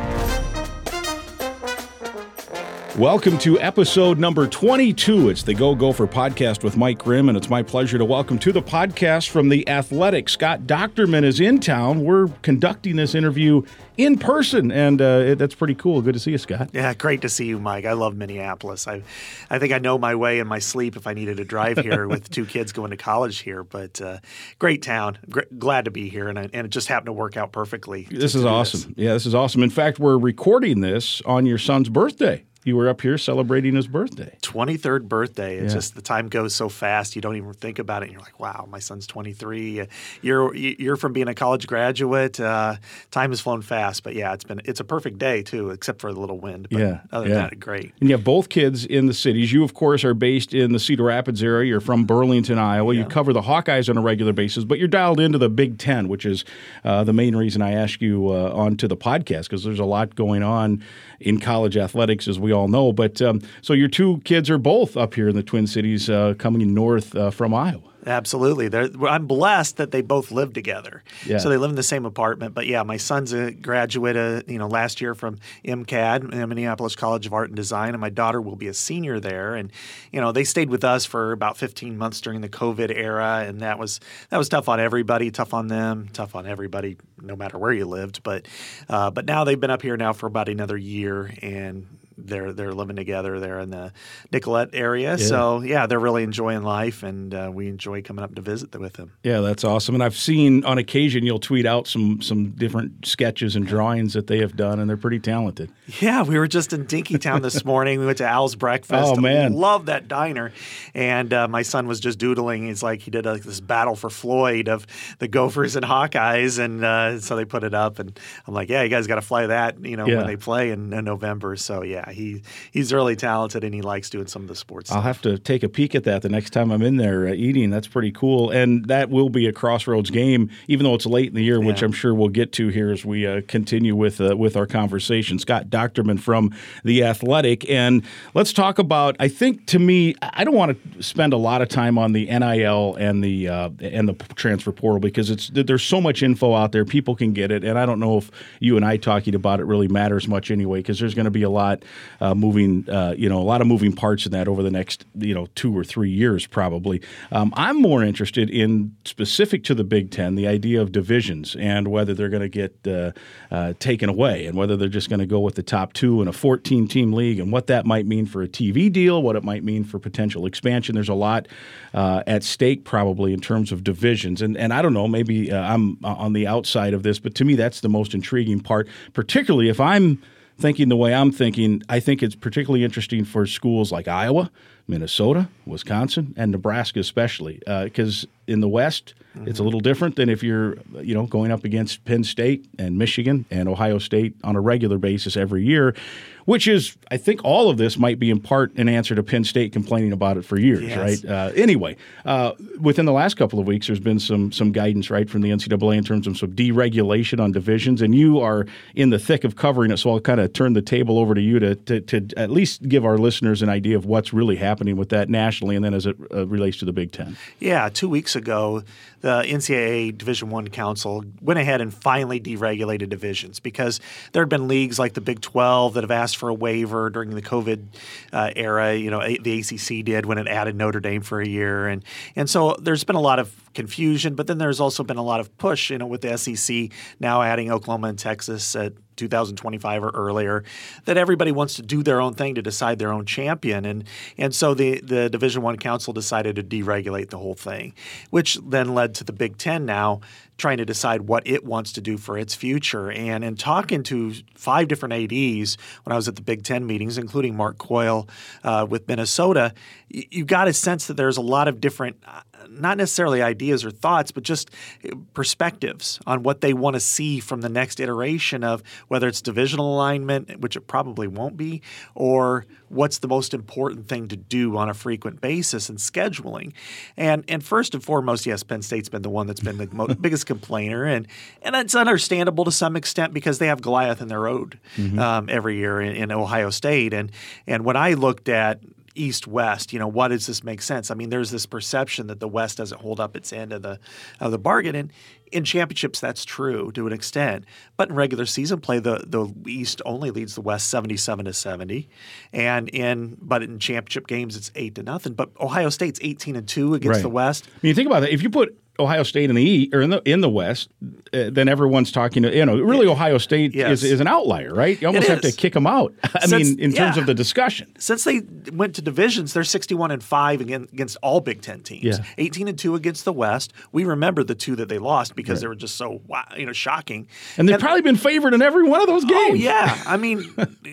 Welcome 2.97 3.38
to 3.39 3.59
episode 3.59 4.19
number 4.19 4.47
22. 4.47 5.28
It's 5.28 5.44
the 5.44 5.53
Go 5.53 5.75
Gopher 5.75 6.07
podcast 6.07 6.63
with 6.63 6.78
Mike 6.78 7.00
Grimm, 7.00 7.28
and 7.28 7.38
it's 7.38 7.50
my 7.50 7.61
pleasure 7.61 7.97
to 7.97 8.06
welcome 8.06 8.39
to 8.39 8.53
the 8.53 8.61
podcast 8.61 9.28
from 9.28 9.50
the 9.50 9.67
Athletic. 9.67 10.29
Scott 10.29 10.61
Dochterman 10.61 11.25
is 11.25 11.41
in 11.41 11.59
town. 11.59 12.05
We're 12.05 12.29
conducting 12.41 12.95
this 12.95 13.13
interview 13.13 13.63
in 13.97 14.17
person, 14.17 14.72
and 14.72 15.01
uh, 15.01 15.23
it, 15.25 15.35
that's 15.39 15.55
pretty 15.55 15.75
cool. 15.75 16.01
Good 16.01 16.13
to 16.13 16.22
see 16.22 16.31
you, 16.31 16.38
Scott. 16.38 16.69
Yeah, 16.72 16.94
great 16.94 17.19
to 17.23 17.29
see 17.29 17.47
you, 17.47 17.59
Mike. 17.59 17.84
I 17.84 17.91
love 17.91 18.16
Minneapolis. 18.16 18.88
I, 18.88 19.03
I 19.50 19.59
think 19.59 19.73
I 19.73 19.79
know 19.79 19.97
my 19.97 20.16
way 20.16 20.39
in 20.39 20.47
my 20.47 20.59
sleep 20.59 20.95
if 20.95 21.05
I 21.05 21.13
needed 21.13 21.35
to 21.35 21.44
drive 21.44 21.78
here 21.78 22.07
with 22.07 22.29
two 22.29 22.45
kids 22.45 22.72
going 22.72 22.91
to 22.91 22.97
college 22.97 23.39
here. 23.39 23.66
But 23.66 24.00
uh, 24.00 24.19
great 24.57 24.81
town. 24.84 25.17
Gr- 25.29 25.41
glad 25.59 25.84
to 25.84 25.91
be 25.91 26.07
here, 26.07 26.29
and, 26.29 26.39
I, 26.39 26.44
and 26.53 26.66
it 26.66 26.69
just 26.69 26.88
happened 26.88 27.07
to 27.07 27.13
work 27.13 27.35
out 27.35 27.51
perfectly. 27.51 28.07
This 28.09 28.35
is 28.35 28.45
awesome. 28.45 28.94
This. 28.94 29.05
Yeah, 29.05 29.11
this 29.11 29.25
is 29.25 29.35
awesome. 29.35 29.63
In 29.63 29.69
fact, 29.69 30.00
we're 30.00 30.17
recording 30.17 30.79
this 30.79 31.22
on 31.23 31.45
your 31.45 31.57
son's 31.57 31.89
birthday 31.89 32.45
you 32.65 32.75
were 32.75 32.89
up 32.89 32.99
here 32.99 33.17
celebrating 33.17 33.75
his 33.75 33.87
birthday. 33.87 34.35
23rd 34.41 35.03
birthday. 35.03 35.57
It's 35.57 35.71
yeah. 35.71 35.77
just 35.77 35.93
the 35.93 36.01
time 36.01 36.28
goes 36.29 36.55
so 36.55 36.67
fast. 36.67 37.16
You 37.16 37.22
don't 37.22 37.37
even 37.37 37.53
think 37.53 37.78
about 37.78 38.01
it. 38.01 38.07
And 38.07 38.13
you're 38.13 38.22
like, 38.22 38.40
wow, 38.40 38.67
my 38.69 38.79
son's 38.79 39.05
23. 39.05 39.87
You're 40.23 40.53
you're 40.55 40.95
from 40.95 41.13
being 41.13 41.28
a 41.28 41.35
college 41.35 41.67
graduate. 41.67 42.40
Uh, 42.40 42.78
time 43.11 43.29
has 43.29 43.40
flown 43.40 43.61
fast. 43.61 44.01
But 44.01 44.16
yeah, 44.16 44.34
it's 44.34 44.43
been 44.43 44.61
it's 44.66 44.79
a 44.79 44.84
perfect 44.84 45.19
day 45.19 45.43
too, 45.43 45.69
except 45.69 46.01
for 46.01 46.11
the 46.11 46.19
little 46.19 46.40
wind. 46.40 46.67
But 46.72 46.79
yeah, 46.79 47.01
other 47.11 47.28
yeah. 47.28 47.34
than 47.35 47.43
that, 47.43 47.59
great. 47.59 47.93
And 47.99 48.09
you 48.09 48.16
have 48.16 48.23
both 48.23 48.49
kids 48.49 48.84
in 48.84 49.05
the 49.05 49.13
cities. 49.13 49.53
You, 49.53 49.63
of 49.63 49.75
course, 49.75 50.03
are 50.03 50.16
based 50.16 50.55
in 50.55 50.73
the 50.73 50.79
Cedar 50.79 51.03
Rapids 51.03 51.43
area. 51.43 51.69
You're 51.69 51.79
from 51.79 52.05
Burlington, 52.05 52.57
Iowa. 52.57 52.95
Yeah. 52.95 53.01
You 53.01 53.05
cover 53.07 53.31
the 53.31 53.43
Hawkeyes 53.43 53.90
on 53.90 53.97
a 53.97 54.01
regular 54.01 54.34
basis, 54.34 54.63
but 54.63 54.79
you're 54.79 54.87
dialed 54.87 55.19
into 55.19 55.37
the 55.37 55.49
Big 55.49 55.78
Ten, 55.78 56.07
which 56.07 56.25
is 56.25 56.43
uh, 56.84 57.03
the 57.03 57.13
main 57.13 57.35
reason 57.35 57.61
I 57.61 57.73
ask 57.73 58.01
you 58.01 58.29
uh, 58.29 58.51
onto 58.55 58.87
the 58.87 58.97
podcast 58.97 59.43
because 59.43 59.63
there's 59.63 59.79
a 59.79 59.85
lot 59.85 60.16
going 60.16 60.41
on 60.41 60.84
in 61.19 61.40
college 61.40 61.78
athletics, 61.78 62.28
as 62.28 62.40
we 62.40 62.54
all 62.55 62.67
know. 62.67 62.91
But 62.91 63.22
um, 63.22 63.41
so 63.61 63.73
your 63.73 63.87
two 63.87 64.22
kids 64.23 64.49
are 64.49 64.57
both 64.57 64.97
up 64.97 65.13
here 65.13 65.29
in 65.29 65.35
the 65.35 65.43
Twin 65.43 65.67
Cities, 65.67 66.09
uh, 66.09 66.34
coming 66.37 66.73
north 66.73 67.16
uh, 67.16 67.29
from 67.29 67.53
Iowa. 67.53 67.96
Absolutely. 68.05 68.67
They're, 68.67 68.90
I'm 69.07 69.25
blessed 69.25 69.78
that 69.78 69.90
they 69.91 70.02
both 70.02 70.31
live 70.31 70.53
together. 70.53 71.03
Yeah. 71.25 71.40
So 71.40 71.49
they 71.49 71.57
live 71.57 71.72
in 71.72 71.75
the 71.75 71.84
same 71.84 72.05
apartment. 72.05 72.53
But 72.53 72.67
yeah, 72.67 72.84
my 72.84 72.97
son's 72.97 73.34
a 73.34 73.52
graduate, 73.52 74.16
uh, 74.16 74.41
you 74.47 74.59
know, 74.59 74.67
last 74.67 75.02
year 75.02 75.16
from 75.16 75.40
MCAD, 75.63 76.47
Minneapolis 76.47 76.96
College 76.96 77.25
of 77.25 77.34
Art 77.34 77.49
and 77.49 77.55
Design, 77.55 77.90
and 77.90 78.02
my 78.02 78.09
daughter 78.09 78.40
will 78.40 78.55
be 78.55 78.67
a 78.67 78.73
senior 78.73 79.19
there. 79.19 79.55
And 79.55 79.72
you 80.11 80.22
know, 80.22 80.31
they 80.31 80.43
stayed 80.43 80.69
with 80.69 80.84
us 80.84 81.05
for 81.05 81.31
about 81.31 81.57
15 81.57 81.97
months 81.97 82.22
during 82.22 82.41
the 82.41 82.49
COVID 82.49 82.96
era, 82.96 83.43
and 83.47 83.61
that 83.61 83.79
was 83.79 83.99
that 84.29 84.37
was 84.37 84.49
tough 84.49 84.69
on 84.69 84.79
everybody, 84.79 85.31
tough 85.31 85.53
on 85.53 85.67
them, 85.67 86.07
tough 86.13 86.35
on 86.35 86.46
everybody, 86.46 86.97
no 87.22 87.35
matter 87.35 87.57
where 87.57 87.73
you 87.73 87.85
lived. 87.85 88.22
But 88.22 88.47
uh, 88.87 89.09
but 89.09 89.25
now 89.25 89.43
they've 89.43 89.59
been 89.59 89.72
up 89.72 89.81
here 89.81 89.97
now 89.97 90.13
for 90.13 90.28
about 90.28 90.47
another 90.47 90.78
year, 90.78 91.34
and 91.41 91.87
they're 92.17 92.53
they're 92.53 92.73
living 92.73 92.96
together 92.96 93.40
there 93.40 93.59
in 93.59 93.70
the 93.70 93.91
Nicollet 94.32 94.70
area. 94.73 95.17
Yeah. 95.17 95.26
So 95.26 95.62
yeah, 95.62 95.88
they're 95.88 96.00
really 96.00 96.23
enjoying 96.23 96.64
life, 96.64 97.03
and 97.03 97.34
uh, 97.34 97.52
we 97.53 97.67
enjoy 97.67 98.02
coming 98.02 98.23
up 98.23 98.35
to 98.35 98.41
visit 98.41 98.76
with 98.79 98.94
them. 98.94 99.12
Yeah, 99.23 99.41
that's 99.41 99.64
awesome. 99.64 99.96
And 99.96 100.03
I've 100.03 100.17
seen 100.17 100.64
on 100.66 100.78
occasion 100.78 101.26
you'll 101.26 101.40
tweet 101.40 101.66
out 101.66 101.88
some 101.88 102.22
some 102.22 102.52
different 102.52 103.06
sketches 103.06 103.56
and 103.56 103.67
drawings 103.67 104.14
that 104.14 104.28
they 104.28 104.40
have 104.40 104.56
done, 104.56 104.79
and 104.79 104.90
they're 104.90 104.97
pretty 104.97 105.20
talented. 105.20 105.72
Yeah, 106.00 106.23
we 106.23 106.38
were 106.38 106.47
just 106.47 106.73
in 106.73 106.85
Dinkytown 106.85 107.41
this 107.41 107.66
morning. 107.66 108.00
We 108.00 108.06
went 108.06 108.20
to 108.20 108.28
Al's 108.28 108.56
Breakfast. 108.56 109.14
Oh 109.17 109.20
man, 109.20 109.53
love 109.53 109.88
that 109.88 110.08
diner. 110.08 110.52
And 110.94 111.34
uh, 111.34 111.47
my 111.47 111.62
son 111.62 111.88
was 111.88 112.00
just 112.00 112.20
doodling. 112.20 112.67
He's 112.67 112.84
like 112.84 113.02
he 113.02 113.12
did 113.12 113.26
like 113.26 113.44
this 113.44 113.59
battle 113.59 113.96
for 113.96 114.09
Floyd 114.09 114.70
of 114.70 114.85
the 115.20 115.28
Gophers 115.28 115.76
and 115.76 115.85
Hawkeyes, 115.85 116.59
and 116.59 116.84
uh, 116.84 117.20
so 117.20 117.35
they 117.35 117.46
put 117.46 117.64
it 117.64 117.73
up. 117.73 118.00
And 118.00 118.17
I'm 118.47 118.53
like, 118.53 118.70
yeah, 118.70 118.84
you 118.84 118.90
guys 118.90 119.08
got 119.08 119.16
to 119.16 119.22
fly 119.22 119.47
that, 119.47 119.84
you 119.84 119.97
know, 119.97 120.08
yeah. 120.08 120.17
when 120.17 120.28
they 120.28 120.38
play 120.38 120.72
in, 120.72 120.94
in 120.94 121.06
November. 121.06 121.56
So 121.56 121.84
yeah, 121.84 122.04
he 122.11 122.41
he's 122.72 122.93
really 122.93 123.16
talented 123.16 123.63
and 123.63 123.73
he 123.73 123.81
likes 123.81 124.09
doing 124.09 124.28
some 124.28 124.41
of 124.41 124.47
the 124.47 124.55
sports. 124.55 124.91
I'll 124.91 124.96
stuff. 124.97 125.05
have 125.05 125.22
to 125.23 125.37
take 125.37 125.63
a 125.63 125.69
peek 125.69 125.96
at 125.96 126.03
that 126.05 126.22
the 126.22 126.29
next 126.29 126.52
time 126.52 126.72
I'm 126.72 126.81
in 126.81 126.97
there 126.97 127.28
uh, 127.28 127.34
eating. 127.34 127.69
That's 127.69 127.87
pretty 127.87 128.11
cool, 128.11 128.49
and 128.49 128.85
that 128.85 129.09
will 129.09 129.29
be 129.29 129.47
a 129.47 129.53
crossroads 129.53 130.09
game, 130.09 130.49
even 130.67 130.84
though 130.84 130.96
it's 130.96 131.05
late 131.05 131.29
in 131.29 131.35
the 131.35 131.43
year, 131.43 131.59
yeah. 131.59 131.67
which 131.67 131.81
I'm 131.81 131.91
sure 131.91 132.13
we'll 132.13 132.29
get 132.29 132.52
to 132.53 132.69
here 132.69 132.91
as 132.91 133.05
we 133.05 133.25
uh, 133.25 133.41
continue 133.47 133.96
with 133.96 134.19
uh, 134.22 134.35
with 134.37 134.55
our 134.55 134.66
conversation. 134.66 135.40
Scott 135.40 135.69
Dochterman 135.69 136.19
from 136.19 136.53
the 136.84 137.03
Athletic, 137.03 137.69
and 137.69 138.03
let's 138.34 138.53
talk 138.53 138.79
about. 138.79 139.16
I 139.19 139.28
think 139.28 139.66
to 139.67 139.79
me, 139.79 140.16
I 140.22 140.43
don't 140.43 140.55
want 140.55 140.78
to 140.93 141.03
spend 141.03 141.34
a 141.34 141.37
lot 141.37 141.61
of 141.61 141.69
time 141.69 141.97
on 141.97 142.13
the 142.13 142.25
NIL 142.25 142.96
and 142.96 143.23
the 143.23 143.47
uh, 143.47 143.69
and 143.79 144.07
the 144.07 144.13
transfer 144.35 144.72
portal 144.72 144.99
because 144.99 145.29
it's 145.29 145.49
there's 145.49 145.84
so 145.84 146.02
much 146.02 146.23
info 146.23 146.53
out 146.53 146.72
there. 146.72 146.85
People 146.85 147.16
can 147.16 147.34
get 147.34 147.52
it, 147.52 147.63
and 147.63 147.78
I 147.78 147.85
don't 147.85 147.99
know 147.99 148.17
if 148.17 148.31
you 148.59 148.75
and 148.75 148.85
I 148.85 148.97
talking 148.97 149.35
about 149.35 149.59
it 149.59 149.66
really 149.66 149.87
matters 149.87 150.28
much 150.28 150.52
anyway 150.52 150.79
because 150.79 150.99
there's 150.99 151.13
going 151.13 151.25
to 151.25 151.31
be 151.31 151.43
a 151.43 151.49
lot 151.49 151.84
uh, 152.21 152.35
moving, 152.35 152.89
uh, 152.89 153.13
you 153.17 153.29
know, 153.29 153.39
a 153.39 153.43
lot 153.43 153.61
of 153.61 153.67
moving 153.67 153.93
parts 153.93 154.25
in 154.25 154.31
that 154.31 154.47
over 154.47 154.63
the 154.63 154.71
next, 154.71 155.05
you 155.15 155.33
know, 155.33 155.47
two 155.55 155.77
or 155.77 155.83
three 155.83 156.09
years 156.09 156.47
probably. 156.47 157.01
Um, 157.31 157.53
I'm 157.55 157.81
more 157.81 158.03
interested 158.03 158.49
in 158.49 158.95
specific 159.05 159.63
to 159.65 159.75
the 159.75 159.83
Big 159.83 160.11
Ten, 160.11 160.35
the 160.35 160.47
idea 160.47 160.81
of 160.81 160.91
divisions 160.91 161.55
and 161.55 161.87
whether 161.87 162.13
they're 162.13 162.29
going 162.29 162.41
to 162.41 162.49
get 162.49 162.75
uh, 162.87 163.11
uh, 163.51 163.73
taken 163.79 164.09
away 164.09 164.45
and 164.45 164.57
whether 164.57 164.75
they're 164.77 164.87
just 164.89 165.09
going 165.09 165.19
to 165.19 165.25
go 165.25 165.39
with 165.39 165.55
the 165.55 165.63
top 165.63 165.93
two 165.93 166.21
in 166.21 166.27
a 166.27 166.33
14 166.33 166.87
team 166.87 167.13
league 167.13 167.39
and 167.39 167.51
what 167.51 167.67
that 167.67 167.85
might 167.85 168.05
mean 168.05 168.25
for 168.25 168.41
a 168.41 168.47
TV 168.47 168.91
deal, 168.91 169.21
what 169.21 169.35
it 169.35 169.43
might 169.43 169.63
mean 169.63 169.83
for 169.83 169.99
potential 169.99 170.45
expansion. 170.45 170.95
There's 170.95 171.09
a 171.09 171.13
lot 171.13 171.47
uh, 171.93 172.23
at 172.27 172.43
stake 172.43 172.85
probably 172.85 173.33
in 173.33 173.41
terms 173.41 173.71
of 173.71 173.83
divisions. 173.83 174.41
And, 174.41 174.57
and 174.57 174.73
I 174.73 174.81
don't 174.81 174.93
know, 174.93 175.07
maybe 175.07 175.51
uh, 175.51 175.61
I'm 175.61 175.97
on 176.03 176.33
the 176.33 176.47
outside 176.47 176.93
of 176.93 177.03
this, 177.03 177.19
but 177.19 177.35
to 177.35 177.45
me, 177.45 177.55
that's 177.55 177.81
the 177.81 177.89
most 177.89 178.13
intriguing 178.13 178.59
part, 178.59 178.87
particularly 179.13 179.69
if 179.69 179.79
I'm 179.79 180.21
thinking 180.57 180.90
the 180.90 180.97
way 180.97 181.13
I'm 181.13 181.31
thinking, 181.31 181.81
I 181.90 181.99
think 181.99 182.23
it's 182.23 182.35
particularly 182.35 182.84
interesting 182.84 183.25
for 183.25 183.46
schools 183.46 183.91
like 183.91 184.07
Iowa, 184.07 184.52
Minnesota, 184.87 185.49
Wisconsin, 185.66 186.34
and 186.37 186.52
Nebraska, 186.52 186.99
especially, 186.99 187.61
because 187.66 188.23
uh, 188.23 188.28
in 188.47 188.61
the 188.61 188.67
West, 188.67 189.16
mm-hmm. 189.35 189.47
it's 189.47 189.59
a 189.59 189.63
little 189.63 189.79
different 189.79 190.16
than 190.16 190.29
if 190.29 190.43
you're, 190.43 190.78
you 191.02 191.13
know, 191.13 191.25
going 191.25 191.52
up 191.52 191.63
against 191.63 192.05
Penn 192.05 192.23
State 192.23 192.66
and 192.78 192.97
Michigan 192.97 193.46
and 193.49 193.67
Ohio 193.67 193.97
State 193.97 194.35
on 194.43 194.55
a 194.55 194.61
regular 194.61 194.97
basis 194.97 195.35
every 195.35 195.66
year 195.66 195.96
which 196.45 196.67
is, 196.67 196.95
I 197.11 197.17
think, 197.17 197.43
all 197.43 197.69
of 197.69 197.77
this 197.77 197.97
might 197.97 198.19
be 198.19 198.29
in 198.29 198.39
part 198.39 198.75
an 198.75 198.87
answer 198.87 199.15
to 199.15 199.23
Penn 199.23 199.43
State 199.43 199.73
complaining 199.73 200.11
about 200.11 200.37
it 200.37 200.43
for 200.43 200.57
years, 200.57 200.83
yes. 200.83 200.97
right? 200.97 201.31
Uh, 201.31 201.51
anyway, 201.55 201.97
uh, 202.23 202.53
within 202.79 203.05
the 203.05 203.11
last 203.11 203.35
couple 203.35 203.59
of 203.59 203.67
weeks, 203.67 203.87
there's 203.87 203.99
been 203.99 204.19
some 204.19 204.51
some 204.51 204.71
guidance, 204.71 205.09
right, 205.09 205.29
from 205.29 205.41
the 205.41 205.49
NCAA 205.49 205.97
in 205.97 206.03
terms 206.03 206.27
of 206.27 206.37
some 206.37 206.51
deregulation 206.51 207.39
on 207.39 207.51
divisions, 207.51 208.01
and 208.01 208.15
you 208.15 208.39
are 208.39 208.65
in 208.95 209.09
the 209.09 209.19
thick 209.19 209.43
of 209.43 209.55
covering 209.55 209.91
it. 209.91 209.97
So 209.97 210.11
I'll 210.11 210.19
kind 210.19 210.39
of 210.39 210.53
turn 210.53 210.73
the 210.73 210.81
table 210.81 211.17
over 211.17 211.33
to 211.33 211.41
you 211.41 211.59
to, 211.59 211.75
to, 211.75 212.01
to 212.01 212.27
at 212.37 212.51
least 212.51 212.87
give 212.87 213.05
our 213.05 213.17
listeners 213.17 213.61
an 213.61 213.69
idea 213.69 213.97
of 213.97 214.05
what's 214.05 214.33
really 214.33 214.55
happening 214.55 214.97
with 214.97 215.09
that 215.09 215.29
nationally, 215.29 215.75
and 215.75 215.83
then 215.83 215.93
as 215.93 216.05
it 216.05 216.15
uh, 216.33 216.47
relates 216.47 216.77
to 216.77 216.85
the 216.85 216.93
Big 216.93 217.11
Ten. 217.11 217.37
Yeah, 217.59 217.89
two 217.89 218.09
weeks 218.09 218.35
ago, 218.35 218.83
the 219.25 219.41
NCAA 219.41 220.15
Division 220.15 220.51
One 220.51 220.67
Council 220.67 221.23
went 221.41 221.59
ahead 221.59 221.81
and 221.81 221.91
finally 221.91 222.39
deregulated 222.39 223.09
divisions 223.09 223.59
because 223.59 223.99
there 224.33 224.43
had 224.43 224.49
been 224.49 224.67
leagues 224.67 224.99
like 224.99 225.15
the 225.15 225.21
Big 225.21 225.41
12 225.41 225.95
that 225.95 226.03
have 226.03 226.11
asked 226.11 226.34
for 226.35 226.49
a 226.49 226.53
waiver 226.53 227.09
during 227.09 227.32
the 227.32 227.41
COVID 227.41 227.85
uh, 228.34 228.52
era. 228.55 228.96
You 228.96 229.09
know, 229.09 229.20
the 229.20 229.59
ACC 229.59 230.05
did 230.05 230.26
when 230.26 230.37
it 230.37 230.47
added 230.47 230.76
Notre 230.76 230.99
Dame 230.99 231.22
for 231.22 231.41
a 231.41 231.47
year, 231.47 231.87
and 231.87 232.03
and 232.35 232.49
so 232.49 232.76
there's 232.79 233.03
been 233.03 233.16
a 233.16 233.22
lot 233.22 233.40
of 233.40 233.55
confusion. 233.73 234.35
But 234.35 234.47
then 234.47 234.58
there's 234.58 234.79
also 234.79 235.03
been 235.03 235.17
a 235.17 235.23
lot 235.23 235.40
of 235.40 235.55
push. 235.58 235.90
You 235.90 235.97
know, 235.97 236.08
with 236.08 236.22
the 236.22 236.37
SEC 236.37 236.91
now 237.20 237.41
adding 237.41 237.72
Oklahoma 237.72 238.09
and 238.09 238.20
Texas 238.20 238.76
at 238.76 238.93
2025 239.16 240.03
or 240.03 240.09
earlier, 240.09 240.64
that 241.05 241.17
everybody 241.17 241.52
wants 241.52 241.76
to 241.76 241.82
do 241.82 242.03
their 242.03 242.20
own 242.20 242.34
thing 242.34 242.55
to 242.55 242.61
decide 242.61 242.99
their 242.99 243.14
own 243.14 243.26
champion, 243.26 243.85
and 243.85 244.03
and 244.38 244.53
so 244.53 244.73
the 244.73 244.99
the 245.02 245.29
Division 245.29 245.61
One 245.61 245.78
Council 245.78 246.14
decided 246.14 246.55
to 246.58 246.64
deregulate 246.64 247.29
the 247.29 247.38
whole 247.38 247.55
thing, 247.55 247.93
which 248.29 248.58
then 248.64 248.93
led 248.93 249.16
to 249.16 249.23
the 249.23 249.34
Big 249.34 249.58
Ten 249.58 249.85
now 249.85 250.22
trying 250.57 250.78
to 250.78 250.85
decide 250.85 251.22
what 251.22 251.46
it 251.46 251.66
wants 251.66 251.93
to 251.93 252.02
do 252.02 252.17
for 252.17 252.37
its 252.37 252.55
future. 252.55 253.11
And 253.11 253.43
in 253.43 253.55
talking 253.55 254.03
to 254.03 254.34
five 254.55 254.87
different 254.87 255.13
ADs 255.13 255.78
when 256.03 256.13
I 256.13 256.15
was 256.15 256.27
at 256.27 256.36
the 256.36 256.41
Big 256.41 256.63
Ten 256.63 256.86
meetings, 256.86 257.17
including 257.17 257.55
Mark 257.55 257.77
Coyle 257.77 258.27
uh, 258.63 258.86
with 258.89 259.07
Minnesota, 259.07 259.74
you, 260.10 260.24
you 260.31 260.46
got 260.46 260.67
a 260.67 260.74
sense 260.74 261.07
that 261.07 261.17
there's 261.17 261.38
a 261.38 261.41
lot 261.41 261.67
of 261.67 261.81
different 261.81 262.17
uh, 262.25 262.41
not 262.79 262.98
necessarily 262.98 263.41
ideas 263.41 263.83
or 263.86 263.91
thoughts, 263.91 264.31
but 264.31 264.43
just 264.43 264.69
uh, 265.03 265.15
perspectives 265.33 266.19
on 266.25 266.43
what 266.43 266.62
they 266.62 266.74
want 266.74 266.95
to 266.95 267.00
see 267.00 267.39
from 267.39 267.62
the 267.62 267.69
next 267.69 268.00
iteration 268.00 268.63
of 268.63 268.83
whether 269.07 269.27
it's 269.27 269.41
divisional 269.41 269.95
alignment, 269.95 270.60
which 270.60 270.75
it 270.75 270.81
probably 270.81 271.27
won't 271.27 271.57
be, 271.57 271.81
or 272.13 272.65
what's 272.89 273.19
the 273.19 273.27
most 273.27 273.53
important 273.53 274.07
thing 274.07 274.27
to 274.27 274.36
do 274.36 274.77
on 274.77 274.89
a 274.89 274.93
frequent 274.93 275.41
basis 275.41 275.89
and 275.89 275.98
scheduling. 275.98 276.74
And 277.17 277.43
and 277.48 277.63
first 277.63 277.93
and 277.93 278.03
foremost, 278.03 278.45
yes, 278.45 278.63
Penn 278.63 278.81
State's 278.81 279.10
been 279.10 279.21
the 279.21 279.29
one 279.29 279.48
that's 279.48 279.62
been 279.62 279.77
the 279.77 279.88
mo- 279.91 280.07
biggest 280.21 280.45
complainer, 280.45 281.05
and 281.05 281.27
and 281.62 281.75
it's 281.75 281.95
understandable 281.95 282.65
to 282.65 282.71
some 282.71 282.95
extent 282.95 283.33
because 283.33 283.60
they 283.60 283.67
have 283.67 283.81
Goliath 283.81 284.21
in 284.21 284.27
their 284.27 284.41
road 284.41 284.79
mm-hmm. 284.95 285.19
um, 285.19 285.50
every 285.50 285.77
year 285.77 286.01
in, 286.01 286.15
in 286.15 286.31
Ohio 286.31 286.69
State. 286.69 287.13
And 287.13 287.31
and 287.67 287.86
when 287.86 287.95
I 287.95 288.13
looked 288.13 288.50
at 288.50 288.79
east 289.15 289.48
west 289.48 289.94
you 289.94 290.00
know 290.00 290.08
what 290.08 290.29
does 290.29 290.48
this 290.48 290.63
make 290.63 290.82
sense? 290.82 291.12
I 291.12 291.15
mean 291.15 291.29
there's 291.29 291.51
this 291.51 291.65
perception 291.65 292.27
that 292.27 292.39
the 292.39 292.48
west 292.48 292.77
doesn't 292.77 293.01
hold 293.01 293.19
up 293.19 293.36
its 293.36 293.51
end 293.53 293.74
of 293.74 293.81
the 293.81 294.00
of 294.39 294.51
the 294.51 294.60
bargain 294.60 294.95
and 294.95 295.12
in 295.51 295.63
championships 295.63 296.19
that's 296.19 296.43
true 296.43 296.91
to 296.93 297.07
an 297.07 297.13
extent. 297.13 297.65
But 297.98 298.10
in 298.10 298.15
regular 298.15 298.45
season 298.45 298.81
play 298.81 299.00
the 299.00 299.24
the 299.27 299.51
east 299.69 300.01
only 300.05 300.31
leads 300.31 300.55
the 300.55 300.62
west 300.62 300.88
77 300.89 301.45
to 301.45 301.53
70 301.53 302.10
and 302.53 302.89
in 302.89 303.38
but 303.41 303.63
in 303.63 303.79
championship 303.79 304.27
games 304.27 304.55
it's 304.55 304.72
8 304.75 304.95
to 304.95 305.03
nothing. 305.03 305.34
But 305.34 305.51
ohio 305.60 305.89
state's 305.89 306.19
18 306.22 306.55
and 306.55 306.67
2 306.67 306.93
against 306.93 307.17
right. 307.17 307.22
the 307.22 307.29
west. 307.29 307.65
I 307.67 307.69
mean, 307.81 307.89
you 307.89 307.95
think 307.95 308.07
about 308.07 308.22
that. 308.22 308.31
If 308.31 308.43
you 308.43 308.50
put 308.50 308.77
Ohio 308.99 309.23
State 309.23 309.49
in 309.49 309.55
the 309.55 309.63
East 309.63 309.93
or 309.93 310.01
in 310.01 310.09
the 310.09 310.21
in 310.23 310.41
the 310.41 310.49
West, 310.49 310.89
uh, 311.33 311.49
then 311.51 311.67
everyone's 311.67 312.11
talking. 312.11 312.43
To, 312.43 312.55
you 312.55 312.65
know, 312.65 312.79
really, 312.79 313.07
Ohio 313.07 313.37
State 313.37 313.73
yes. 313.75 314.03
is, 314.03 314.11
is 314.11 314.19
an 314.19 314.27
outlier, 314.27 314.73
right? 314.73 314.99
You 315.01 315.07
almost 315.07 315.27
have 315.27 315.41
to 315.41 315.51
kick 315.51 315.73
them 315.73 315.87
out. 315.87 316.13
I 316.23 316.45
since, 316.45 316.69
mean, 316.69 316.79
in 316.79 316.91
yeah. 316.91 317.05
terms 317.05 317.17
of 317.17 317.25
the 317.25 317.33
discussion, 317.33 317.93
since 317.97 318.23
they 318.23 318.41
went 318.71 318.95
to 318.95 319.01
divisions, 319.01 319.53
they're 319.53 319.63
sixty-one 319.63 320.11
and 320.11 320.23
five 320.23 320.61
against 320.61 321.17
all 321.21 321.41
Big 321.41 321.61
Ten 321.61 321.81
teams. 321.81 322.03
Yeah. 322.03 322.25
eighteen 322.37 322.67
and 322.67 322.77
two 322.77 322.95
against 322.95 323.25
the 323.25 323.33
West. 323.33 323.73
We 323.91 324.05
remember 324.05 324.43
the 324.43 324.55
two 324.55 324.75
that 324.77 324.89
they 324.89 324.99
lost 324.99 325.35
because 325.35 325.57
right. 325.57 325.61
they 325.61 325.67
were 325.67 325.75
just 325.75 325.95
so 325.95 326.21
you 326.57 326.65
know 326.65 326.73
shocking. 326.73 327.27
And 327.57 327.67
they've 327.67 327.75
and, 327.75 327.83
probably 327.83 328.01
been 328.01 328.17
favored 328.17 328.53
in 328.53 328.61
every 328.61 328.83
one 328.83 329.01
of 329.01 329.07
those 329.07 329.25
oh, 329.25 329.27
games. 329.27 329.51
Oh 329.51 329.55
yeah, 329.55 330.03
I 330.07 330.17
mean, 330.17 330.43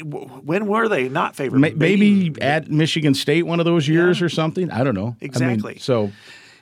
when 0.02 0.66
were 0.66 0.88
they 0.88 1.08
not 1.08 1.36
favored? 1.36 1.60
Maybe, 1.60 1.76
maybe 1.76 2.42
at 2.42 2.70
Michigan 2.70 3.14
State 3.14 3.46
one 3.46 3.60
of 3.60 3.66
those 3.66 3.86
years 3.86 4.20
yeah. 4.20 4.26
or 4.26 4.28
something. 4.28 4.70
I 4.70 4.82
don't 4.82 4.94
know. 4.94 5.16
Exactly. 5.20 5.72
I 5.72 5.74
mean, 5.74 5.80
so 5.80 6.10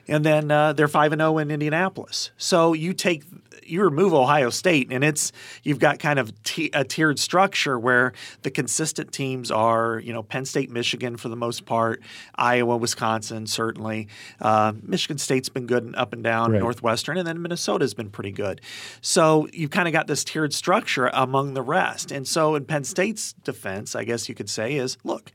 and 0.09 0.25
then 0.25 0.50
uh, 0.50 0.73
they're 0.73 0.88
five 0.88 1.12
and 1.12 1.21
zero 1.21 1.35
oh 1.35 1.38
in 1.38 1.50
Indianapolis. 1.50 2.30
So 2.37 2.73
you 2.73 2.92
take 2.92 3.25
you 3.71 3.83
remove 3.85 4.12
Ohio 4.12 4.50
State, 4.50 4.88
and 4.90 5.04
it's 5.04 5.33
you've 5.62 5.78
got 5.78 5.99
kind 5.99 6.19
of 6.19 6.42
t- 6.42 6.71
a 6.75 6.85
tiered 6.85 7.19
structure 7.19 7.78
where 7.78 8.12
the 8.42 8.50
consistent 8.50 9.12
teams 9.12 9.50
are 9.50 10.00
you 10.00 10.12
know 10.12 10.23
Penn 10.23 10.45
State, 10.45 10.71
Michigan 10.71 11.16
for 11.16 11.28
the 11.28 11.37
most 11.37 11.64
part, 11.64 12.02
Iowa, 12.35 12.76
Wisconsin 12.76 13.47
certainly. 13.47 14.09
Uh, 14.40 14.73
Michigan 14.83 15.19
State's 15.19 15.49
been 15.49 15.66
good 15.66 15.85
and 15.85 15.97
up 15.97 16.12
and 16.12 16.23
down, 16.23 16.52
right. 16.52 16.61
Northwestern, 16.61 17.16
and 17.16 17.26
then 17.26 17.40
Minnesota's 17.40 17.95
been 17.95 18.11
pretty 18.11 18.33
good. 18.33 18.61
So 19.00 19.49
you've 19.52 19.71
kind 19.71 19.88
of 19.88 19.92
got 19.92 20.07
this 20.07 20.25
tiered 20.25 20.52
structure 20.52 21.11
among 21.12 21.54
the 21.54 21.62
rest. 21.62 22.11
And 22.11 22.26
so 22.26 22.54
in 22.54 22.64
Penn 22.64 22.85
State's 22.85 23.35
defense, 23.45 23.95
I 23.95 24.04
guess 24.04 24.28
you 24.28 24.35
could 24.35 24.50
say 24.50 24.75
is 24.75 24.99
look 25.04 25.33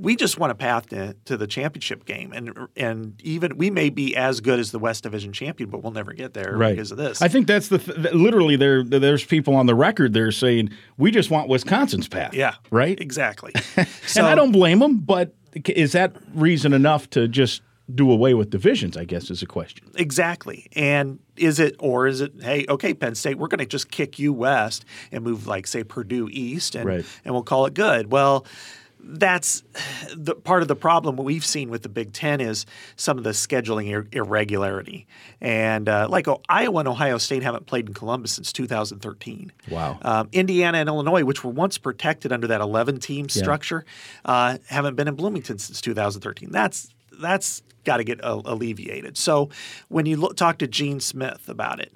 we 0.00 0.16
just 0.16 0.38
want 0.38 0.52
a 0.52 0.54
path 0.54 0.88
to, 0.88 1.14
to 1.24 1.36
the 1.36 1.46
championship 1.46 2.04
game, 2.04 2.32
and 2.32 2.68
and 2.76 3.20
even 3.22 3.56
we 3.56 3.70
may 3.70 3.90
be 3.90 4.16
as 4.16 4.40
good 4.40 4.58
as 4.58 4.70
the 4.70 4.78
West 4.78 5.02
Division 5.02 5.32
champion, 5.32 5.70
but 5.70 5.82
we'll 5.82 5.92
never 5.92 6.12
get 6.12 6.34
there 6.34 6.56
right. 6.56 6.74
because 6.74 6.92
of 6.92 6.98
this. 6.98 7.20
I 7.20 7.28
think 7.28 7.46
that's 7.46 7.68
the 7.68 7.78
th- 7.78 8.12
literally 8.12 8.56
there. 8.56 8.82
There's 8.82 9.24
people 9.24 9.54
on 9.56 9.66
the 9.66 9.74
record 9.74 10.12
there 10.12 10.30
saying 10.30 10.70
we 10.96 11.10
just 11.10 11.30
want 11.30 11.48
Wisconsin's 11.48 12.08
path. 12.08 12.34
Yeah, 12.34 12.54
right. 12.70 12.98
Exactly. 13.00 13.52
so, 14.06 14.20
and 14.20 14.26
I 14.26 14.34
don't 14.34 14.52
blame 14.52 14.78
them, 14.78 14.98
but 14.98 15.34
is 15.66 15.92
that 15.92 16.14
reason 16.34 16.72
enough 16.72 17.10
to 17.10 17.26
just 17.28 17.62
do 17.94 18.10
away 18.10 18.34
with 18.34 18.50
divisions, 18.50 18.96
I 18.96 19.04
guess 19.04 19.30
is 19.30 19.42
a 19.42 19.46
question. 19.46 19.90
Exactly. 19.94 20.68
And 20.74 21.20
is 21.36 21.58
it, 21.58 21.74
or 21.78 22.06
is 22.06 22.20
it, 22.20 22.32
hey, 22.40 22.66
okay, 22.68 22.92
Penn 22.92 23.14
State, 23.14 23.38
we're 23.38 23.48
going 23.48 23.60
to 23.60 23.66
just 23.66 23.90
kick 23.90 24.18
you 24.18 24.32
west 24.32 24.84
and 25.10 25.24
move, 25.24 25.46
like, 25.46 25.66
say, 25.66 25.84
Purdue 25.84 26.28
east 26.30 26.74
and, 26.74 26.84
right. 26.84 27.04
and 27.24 27.32
we'll 27.32 27.42
call 27.42 27.64
it 27.64 27.72
good? 27.72 28.12
Well, 28.12 28.44
that's 29.00 29.62
the 30.14 30.34
part 30.34 30.62
of 30.62 30.68
the 30.68 30.76
problem 30.76 31.16
we've 31.16 31.44
seen 31.44 31.70
with 31.70 31.82
the 31.82 31.88
Big 31.88 32.12
Ten 32.12 32.40
is 32.40 32.66
some 32.96 33.18
of 33.18 33.24
the 33.24 33.30
scheduling 33.30 33.88
ir- 33.88 34.08
irregularity, 34.12 35.06
and 35.40 35.88
uh, 35.88 36.08
like 36.08 36.28
oh, 36.28 36.42
Iowa 36.48 36.80
and 36.80 36.88
Ohio 36.88 37.18
State 37.18 37.42
haven't 37.42 37.66
played 37.66 37.88
in 37.88 37.94
Columbus 37.94 38.32
since 38.32 38.52
2013. 38.52 39.52
Wow. 39.70 39.98
Um, 40.02 40.28
Indiana 40.32 40.78
and 40.78 40.88
Illinois, 40.88 41.24
which 41.24 41.44
were 41.44 41.52
once 41.52 41.78
protected 41.78 42.32
under 42.32 42.46
that 42.48 42.60
11 42.60 43.00
team 43.00 43.28
structure, 43.28 43.84
uh, 44.24 44.58
haven't 44.68 44.96
been 44.96 45.08
in 45.08 45.14
Bloomington 45.14 45.58
since 45.58 45.80
2013. 45.80 46.50
That's 46.50 46.88
that's 47.20 47.62
got 47.84 47.96
to 47.98 48.04
get 48.04 48.20
alleviated. 48.22 49.16
So 49.16 49.48
when 49.88 50.06
you 50.06 50.16
look, 50.16 50.36
talk 50.36 50.58
to 50.58 50.66
Gene 50.66 51.00
Smith 51.00 51.48
about 51.48 51.80
it, 51.80 51.92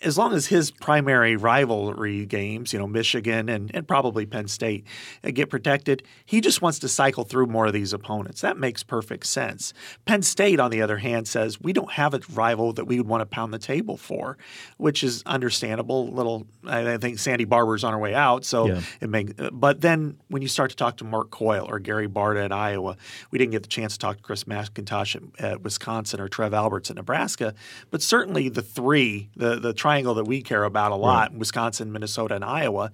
as 0.00 0.16
long 0.16 0.32
as 0.32 0.46
his 0.46 0.70
primary 0.70 1.36
rivalry 1.36 2.24
games, 2.26 2.72
you 2.72 2.78
know, 2.78 2.86
Michigan 2.86 3.48
and, 3.48 3.70
and 3.74 3.86
probably 3.86 4.26
Penn 4.26 4.48
State, 4.48 4.86
uh, 5.24 5.30
get 5.30 5.50
protected, 5.50 6.02
he 6.24 6.40
just 6.40 6.62
wants 6.62 6.78
to 6.80 6.88
cycle 6.88 7.24
through 7.24 7.46
more 7.46 7.66
of 7.66 7.72
these 7.72 7.92
opponents. 7.92 8.40
That 8.40 8.56
makes 8.56 8.82
perfect 8.82 9.26
sense. 9.26 9.72
Penn 10.04 10.22
State, 10.22 10.60
on 10.60 10.70
the 10.70 10.82
other 10.82 10.98
hand, 10.98 11.26
says 11.26 11.60
we 11.60 11.72
don't 11.72 11.92
have 11.92 12.14
a 12.14 12.20
rival 12.32 12.72
that 12.74 12.84
we 12.84 12.98
would 12.98 13.08
want 13.08 13.22
to 13.22 13.26
pound 13.26 13.52
the 13.52 13.58
table 13.58 13.96
for, 13.96 14.38
which 14.76 15.02
is 15.02 15.22
understandable. 15.26 16.08
Little, 16.08 16.46
I 16.66 16.96
think 16.98 17.18
Sandy 17.18 17.44
Barbour's 17.44 17.82
on 17.82 17.92
her 17.92 17.98
way 17.98 18.14
out, 18.14 18.44
so 18.44 18.68
yeah. 18.68 18.80
it 19.00 19.10
makes. 19.10 19.32
Uh, 19.38 19.50
but 19.50 19.80
then 19.80 20.18
when 20.28 20.42
you 20.42 20.48
start 20.48 20.70
to 20.70 20.76
talk 20.76 20.96
to 20.98 21.04
Mark 21.04 21.30
Coyle 21.30 21.66
or 21.68 21.78
Gary 21.78 22.08
Barta 22.08 22.44
at 22.44 22.52
Iowa, 22.52 22.96
we 23.30 23.38
didn't 23.38 23.52
get 23.52 23.62
the 23.62 23.68
chance 23.68 23.94
to 23.94 23.98
talk 23.98 24.18
to 24.18 24.22
Chris 24.22 24.44
McIntosh 24.44 25.16
at, 25.16 25.44
at 25.44 25.62
Wisconsin 25.62 26.20
or 26.20 26.28
Trev 26.28 26.54
Alberts 26.54 26.90
at 26.90 26.96
Nebraska, 26.96 27.54
but 27.90 28.02
certainly 28.02 28.48
the 28.48 28.62
three, 28.62 29.30
the 29.36 29.58
the 29.58 29.72
triangle 29.88 30.14
that 30.14 30.26
we 30.26 30.42
care 30.42 30.64
about 30.64 30.92
a 30.92 30.96
lot 30.96 31.30
right. 31.30 31.38
Wisconsin, 31.38 31.90
Minnesota, 31.90 32.34
and 32.34 32.44
Iowa. 32.44 32.92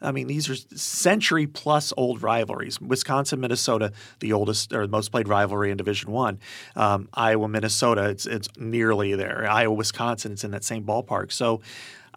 I 0.00 0.10
mean, 0.10 0.26
these 0.26 0.50
are 0.50 0.56
century 0.76 1.46
plus 1.46 1.92
old 1.96 2.20
rivalries. 2.20 2.80
Wisconsin, 2.80 3.38
Minnesota, 3.38 3.92
the 4.18 4.32
oldest 4.32 4.72
or 4.72 4.88
most 4.88 5.12
played 5.12 5.28
rivalry 5.28 5.70
in 5.70 5.76
Division 5.76 6.10
One. 6.10 6.40
Um, 6.74 7.08
Iowa, 7.14 7.46
Minnesota, 7.46 8.08
it's 8.08 8.26
it's 8.26 8.48
nearly 8.58 9.14
there. 9.14 9.48
Iowa, 9.48 9.72
Wisconsin, 9.74 10.32
it's 10.32 10.42
in 10.42 10.50
that 10.50 10.64
same 10.64 10.82
ballpark. 10.82 11.30
So, 11.30 11.60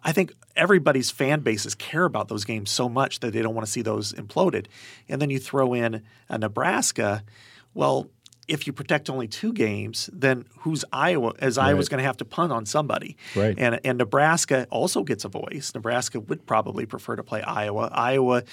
I 0.02 0.10
think 0.10 0.32
everybody's 0.56 1.12
fan 1.12 1.40
bases 1.40 1.76
care 1.76 2.04
about 2.04 2.26
those 2.26 2.44
games 2.44 2.68
so 2.70 2.88
much 2.88 3.20
that 3.20 3.32
they 3.32 3.42
don't 3.42 3.54
want 3.54 3.66
to 3.66 3.70
see 3.70 3.82
those 3.82 4.12
imploded. 4.14 4.66
And 5.08 5.22
then 5.22 5.30
you 5.30 5.38
throw 5.38 5.72
in 5.72 6.02
a 6.28 6.38
Nebraska. 6.38 7.22
Well, 7.74 8.08
if 8.48 8.66
you 8.66 8.72
protect 8.72 9.10
only 9.10 9.26
two 9.26 9.52
games, 9.52 10.08
then 10.12 10.44
who's 10.58 10.84
Iowa? 10.92 11.32
As 11.38 11.56
right. 11.56 11.68
Iowa's 11.68 11.88
going 11.88 11.98
to 11.98 12.04
have 12.04 12.16
to 12.18 12.24
punt 12.24 12.52
on 12.52 12.66
somebody, 12.66 13.16
right? 13.34 13.54
And 13.58 13.80
and 13.84 13.98
Nebraska 13.98 14.66
also 14.70 15.02
gets 15.02 15.24
a 15.24 15.28
voice. 15.28 15.72
Nebraska 15.74 16.20
would 16.20 16.46
probably 16.46 16.86
prefer 16.86 17.16
to 17.16 17.22
play 17.22 17.42
Iowa. 17.42 17.90
Iowa, 17.92 18.44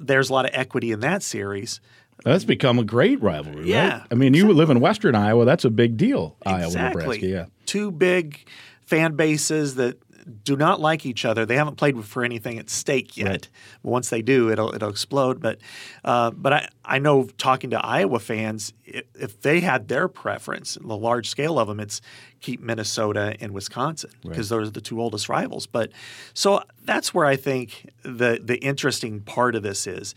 there's 0.00 0.30
a 0.30 0.32
lot 0.32 0.44
of 0.44 0.50
equity 0.54 0.92
in 0.92 1.00
that 1.00 1.22
series. 1.22 1.80
That's 2.24 2.44
become 2.44 2.78
a 2.78 2.84
great 2.84 3.20
rivalry, 3.20 3.68
yeah, 3.68 3.98
right? 3.98 4.06
I 4.10 4.14
mean, 4.14 4.34
you 4.34 4.50
live 4.52 4.70
in 4.70 4.80
Western 4.80 5.14
Iowa. 5.14 5.44
That's 5.44 5.64
a 5.64 5.70
big 5.70 5.96
deal. 5.96 6.36
Exactly. 6.46 6.80
Iowa, 6.80 6.88
Nebraska, 6.88 7.26
yeah. 7.26 7.46
Two 7.66 7.90
big 7.90 8.46
fan 8.82 9.16
bases 9.16 9.74
that 9.76 9.98
do 10.44 10.56
not 10.56 10.80
like 10.80 11.04
each 11.04 11.24
other. 11.24 11.44
They 11.44 11.56
haven't 11.56 11.76
played 11.76 12.02
for 12.04 12.24
anything 12.24 12.58
at 12.58 12.70
stake 12.70 13.16
yet. 13.16 13.28
Right. 13.28 13.48
But 13.82 13.90
once 13.90 14.10
they 14.10 14.22
do, 14.22 14.50
it'll 14.50 14.74
it'll 14.74 14.90
explode. 14.90 15.40
But 15.40 15.58
uh, 16.04 16.30
but 16.30 16.52
I, 16.52 16.68
I 16.84 16.98
know 16.98 17.24
talking 17.38 17.70
to 17.70 17.84
Iowa 17.84 18.18
fans, 18.18 18.72
if 18.84 19.40
they 19.42 19.60
had 19.60 19.88
their 19.88 20.08
preference, 20.08 20.78
the 20.80 20.96
large 20.96 21.28
scale 21.28 21.58
of 21.58 21.68
them, 21.68 21.80
it's 21.80 22.00
keep 22.40 22.60
Minnesota 22.60 23.36
and 23.40 23.52
Wisconsin 23.52 24.10
because 24.22 24.50
right. 24.50 24.58
those 24.58 24.68
are 24.68 24.72
the 24.72 24.80
two 24.80 25.00
oldest 25.00 25.28
rivals. 25.28 25.66
But 25.66 25.90
so 26.32 26.62
that's 26.84 27.12
where 27.12 27.26
I 27.26 27.36
think 27.36 27.90
the 28.02 28.40
the 28.42 28.56
interesting 28.58 29.20
part 29.20 29.54
of 29.54 29.62
this 29.62 29.86
is 29.86 30.14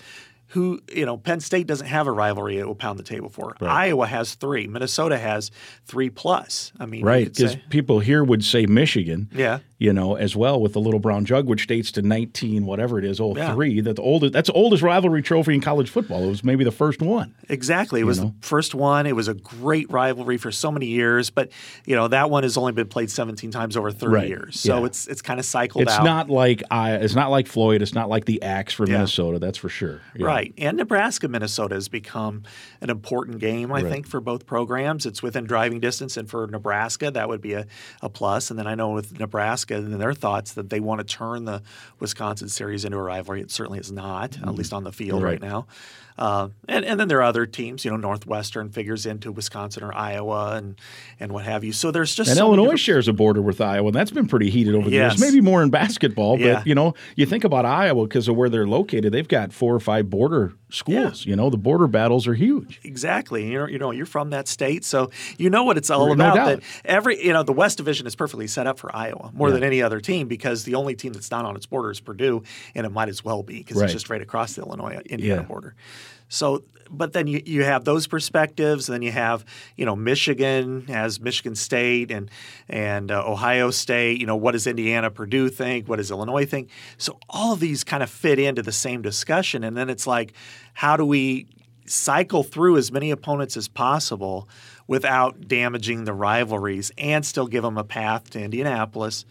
who 0.48 0.80
you 0.92 1.06
know 1.06 1.18
Penn 1.18 1.40
State 1.40 1.68
doesn't 1.68 1.88
have 1.88 2.08
a 2.08 2.12
rivalry 2.12 2.58
it 2.58 2.66
will 2.66 2.76
pound 2.76 2.98
the 2.98 3.04
table 3.04 3.30
for. 3.30 3.56
Right. 3.60 3.70
Iowa 3.70 4.08
has 4.08 4.36
three. 4.36 4.68
Minnesota 4.68 5.18
has 5.18 5.52
three 5.86 6.10
plus. 6.10 6.72
I 6.80 6.86
mean, 6.86 7.04
right? 7.04 7.34
Because 7.34 7.58
people 7.70 8.00
here 8.00 8.24
would 8.24 8.44
say 8.44 8.66
Michigan. 8.66 9.30
Yeah. 9.34 9.60
You 9.80 9.94
know, 9.94 10.16
as 10.16 10.36
well 10.36 10.60
with 10.60 10.74
the 10.74 10.80
little 10.80 11.00
brown 11.00 11.26
jug, 11.26 11.46
which 11.46 11.68
dates 11.68 11.92
to 11.92 12.02
nineteen 12.02 12.66
whatever 12.66 12.98
it 12.98 13.06
is, 13.06 13.20
oh 13.20 13.36
yeah. 13.36 13.54
three. 13.54 13.80
That 13.80 13.98
the 13.98 14.02
oldest. 14.02 14.34
That's 14.34 14.48
the 14.48 14.54
oldest 14.54 14.82
rivalry 14.82 15.22
trophy 15.22 15.54
in 15.54 15.62
college 15.62 15.92
football. 15.92 16.24
It 16.24 16.30
was 16.30 16.44
maybe 16.44 16.64
the 16.64 16.72
first 16.72 17.00
one. 17.00 17.36
Exactly. 17.48 18.02
It 18.02 18.06
was 18.06 18.20
know? 18.20 18.34
the 18.40 18.48
first 18.48 18.74
one. 18.74 19.06
It 19.06 19.16
was 19.16 19.28
a 19.28 19.36
great 19.36 19.92
rivalry 19.92 20.38
for 20.38 20.52
so 20.52 20.72
many 20.72 20.88
years, 20.88 21.30
but 21.30 21.52
you 21.86 21.96
know 21.96 22.08
that 22.08 22.32
one 22.32 22.42
has 22.42 22.58
only 22.58 22.72
been 22.72 22.88
played 22.88 23.12
seventeen 23.12 23.52
times 23.52 23.78
over 23.78 23.92
thirty 23.92 24.16
right. 24.16 24.28
years. 24.28 24.60
So 24.60 24.80
yeah. 24.80 24.86
it's 24.86 25.08
it's 25.08 25.22
kind 25.22 25.40
of 25.40 25.46
cycled 25.46 25.84
it's 25.84 25.92
out. 25.92 26.00
It's 26.00 26.06
not 26.06 26.30
like 26.32 26.64
I. 26.72 26.96
It's 26.96 27.16
not 27.16 27.30
like 27.30 27.46
Floyd. 27.46 27.84
It's 27.84 27.94
not 27.94 28.10
like 28.10 28.26
the 28.26 28.42
Axe 28.42 28.74
for 28.74 28.88
yeah. 28.88 28.94
Minnesota. 28.94 29.38
That's 29.38 29.60
for 29.60 29.70
sure. 29.70 30.02
Right. 30.16 30.38
Right. 30.38 30.54
And 30.58 30.78
Nebraska, 30.78 31.28
Minnesota 31.28 31.76
has 31.76 31.88
become 31.88 32.44
an 32.82 32.90
important 32.90 33.40
game, 33.40 33.72
I 33.72 33.82
right. 33.82 33.92
think, 33.92 34.08
for 34.08 34.22
both 34.22 34.46
programs. 34.46 35.06
It's 35.06 35.22
within 35.22 35.46
driving 35.46 35.80
distance, 35.80 36.18
and 36.18 36.30
for 36.30 36.48
Nebraska, 36.48 37.12
that 37.12 37.30
would 37.30 37.42
be 37.42 37.54
a, 37.54 37.66
a 38.02 38.10
plus. 38.10 38.50
And 38.50 38.58
then 38.58 38.68
I 38.68 38.76
know 38.76 38.92
with 38.92 39.20
Nebraska 39.20 39.67
and 39.72 40.00
their 40.00 40.14
thoughts 40.14 40.54
that 40.54 40.70
they 40.70 40.80
want 40.80 41.00
to 41.00 41.06
turn 41.06 41.46
the 41.46 41.62
Wisconsin 42.00 42.50
series 42.50 42.86
into 42.86 42.98
a 42.98 43.02
rivalry. 43.02 43.42
It 43.42 43.52
certainly 43.52 43.80
is 43.80 43.92
not, 43.92 44.32
mm-hmm. 44.32 44.50
at 44.50 44.56
least 44.56 44.74
on 44.74 44.84
the 44.84 44.92
field 44.92 45.24
right, 45.24 45.32
right 45.32 45.42
now. 45.42 45.68
Uh, 46.18 46.50
and, 46.68 46.84
and 46.84 47.00
then 47.00 47.08
there 47.08 47.20
are 47.20 47.24
other 47.24 47.46
teams, 47.46 47.86
you 47.86 47.92
know, 47.92 47.98
Northwestern 47.98 48.70
figures 48.70 49.06
into 49.06 49.32
Wisconsin 49.32 49.84
or 49.84 49.94
Iowa 49.94 50.56
and, 50.56 50.80
and 51.20 51.32
what 51.32 51.46
have 51.46 51.64
you. 51.64 51.74
So 51.74 51.92
there's 51.92 52.16
just 52.16 52.30
and 52.30 52.38
so 52.38 52.54
Illinois 52.54 52.76
shares 52.76 53.08
a 53.08 53.14
border 53.14 53.42
with 53.42 53.62
Iowa, 53.62 53.88
and 53.88 53.96
that's 53.96 54.12
been 54.12 54.28
pretty 54.28 54.50
heated 54.50 54.76
over 54.76 54.90
the 54.90 54.96
yes. 54.96 55.20
years. 55.20 55.22
Maybe 55.22 55.42
more 55.42 55.62
in 55.62 55.70
basketball, 55.70 56.38
but 56.38 56.46
yeah. 56.46 56.64
you 56.66 56.76
know, 56.76 56.96
you 57.16 57.26
think 57.26 57.44
about 57.44 57.66
Iowa 57.66 58.08
because 58.08 58.28
of 58.28 58.36
where 58.36 58.50
they're 58.50 58.68
located, 58.68 59.14
they've 59.14 59.28
got 59.28 59.54
four 59.54 59.76
or 59.76 59.80
five 59.80 60.10
border 60.10 60.54
schools. 60.70 61.26
Yeah. 61.26 61.30
You 61.30 61.36
know, 61.36 61.50
the 61.50 61.58
border 61.58 61.88
battles 61.88 62.28
are 62.28 62.34
huge. 62.34 62.80
Exactly. 62.84 63.52
You're, 63.52 63.70
you 63.70 63.78
know, 63.78 63.92
you're 63.92 64.06
from 64.06 64.32
that 64.32 64.48
state, 64.48 64.84
so 64.84 65.12
you 65.38 65.50
know 65.50 65.64
what 65.64 65.78
it's 65.78 65.90
all 65.90 66.08
no 66.08 66.14
about. 66.14 66.36
Doubt. 66.36 66.46
That 66.46 66.64
every, 66.86 67.24
you 67.24 67.34
know, 67.34 67.44
the 67.44 67.54
West 67.54 67.78
Division 67.78 68.08
is 68.08 68.16
perfectly 68.16 68.48
set 68.48 68.68
up 68.68 68.80
for 68.80 68.94
Iowa 68.96 69.32
more 69.34 69.50
yeah. 69.50 69.56
than 69.56 69.64
any 69.64 69.82
other 69.82 70.00
team 70.00 70.28
because 70.28 70.64
the 70.64 70.76
only 70.76 70.96
team 70.96 71.14
that's 71.14 71.32
not 71.32 71.46
on 71.46 71.56
its 71.56 71.66
border 71.66 71.92
is 71.92 72.00
Purdue, 72.00 72.44
and 72.76 72.86
it 72.86 72.90
might 72.90 73.10
as 73.10 73.24
well 73.24 73.44
be 73.44 73.60
because 73.60 73.78
right. 73.78 73.86
it's 73.86 73.94
just 73.94 74.10
right 74.10 74.22
across 74.22 74.56
the 74.56 74.64
Illinois 74.64 75.02
Indiana 75.06 75.44
border. 75.44 75.76
So, 76.30 76.64
but 76.90 77.14
then 77.14 77.28
you, 77.28 77.42
you 77.46 77.64
have 77.64 77.84
those 77.86 78.08
perspectives. 78.08 78.88
Then 78.88 79.02
you 79.02 79.12
have, 79.12 79.46
you 79.76 79.86
know, 79.86 79.96
Michigan 79.96 80.86
as 80.90 81.20
Michigan 81.20 81.56
State 81.56 82.12
and 82.12 82.30
and 82.70 83.12
uh, 83.12 83.24
Ohio 83.26 83.72
State. 83.72 84.20
You 84.20 84.26
know, 84.26 84.36
what 84.36 84.54
does 84.54 84.68
Indiana, 84.68 85.12
Purdue 85.12 85.50
think? 85.50 85.88
What 85.88 85.98
does 85.98 86.12
Illinois 86.12 86.46
think? 86.46 86.70
So 86.98 87.20
all 87.30 87.54
of 87.54 87.60
these 87.60 87.84
kind 87.84 88.04
of 88.04 88.10
fit 88.10 88.40
into 88.40 88.62
the 88.62 88.72
same 88.72 89.02
discussion. 89.02 89.64
And 89.64 89.76
then 89.76 89.90
it's 89.90 90.08
like, 90.08 90.34
how 90.74 90.98
do 90.98 91.06
we 91.06 91.48
cycle 91.86 92.44
through 92.44 92.78
as 92.78 92.92
many 92.92 93.12
opponents 93.12 93.56
as 93.56 93.68
possible 93.68 94.50
without 94.88 95.48
damaging 95.48 96.04
the 96.04 96.14
rivalries 96.14 96.92
and 96.98 97.26
still 97.26 97.48
give 97.48 97.64
them 97.64 97.78
a 97.78 97.84
path 97.84 98.30
to 98.32 98.42
Indianapolis? 98.42 99.26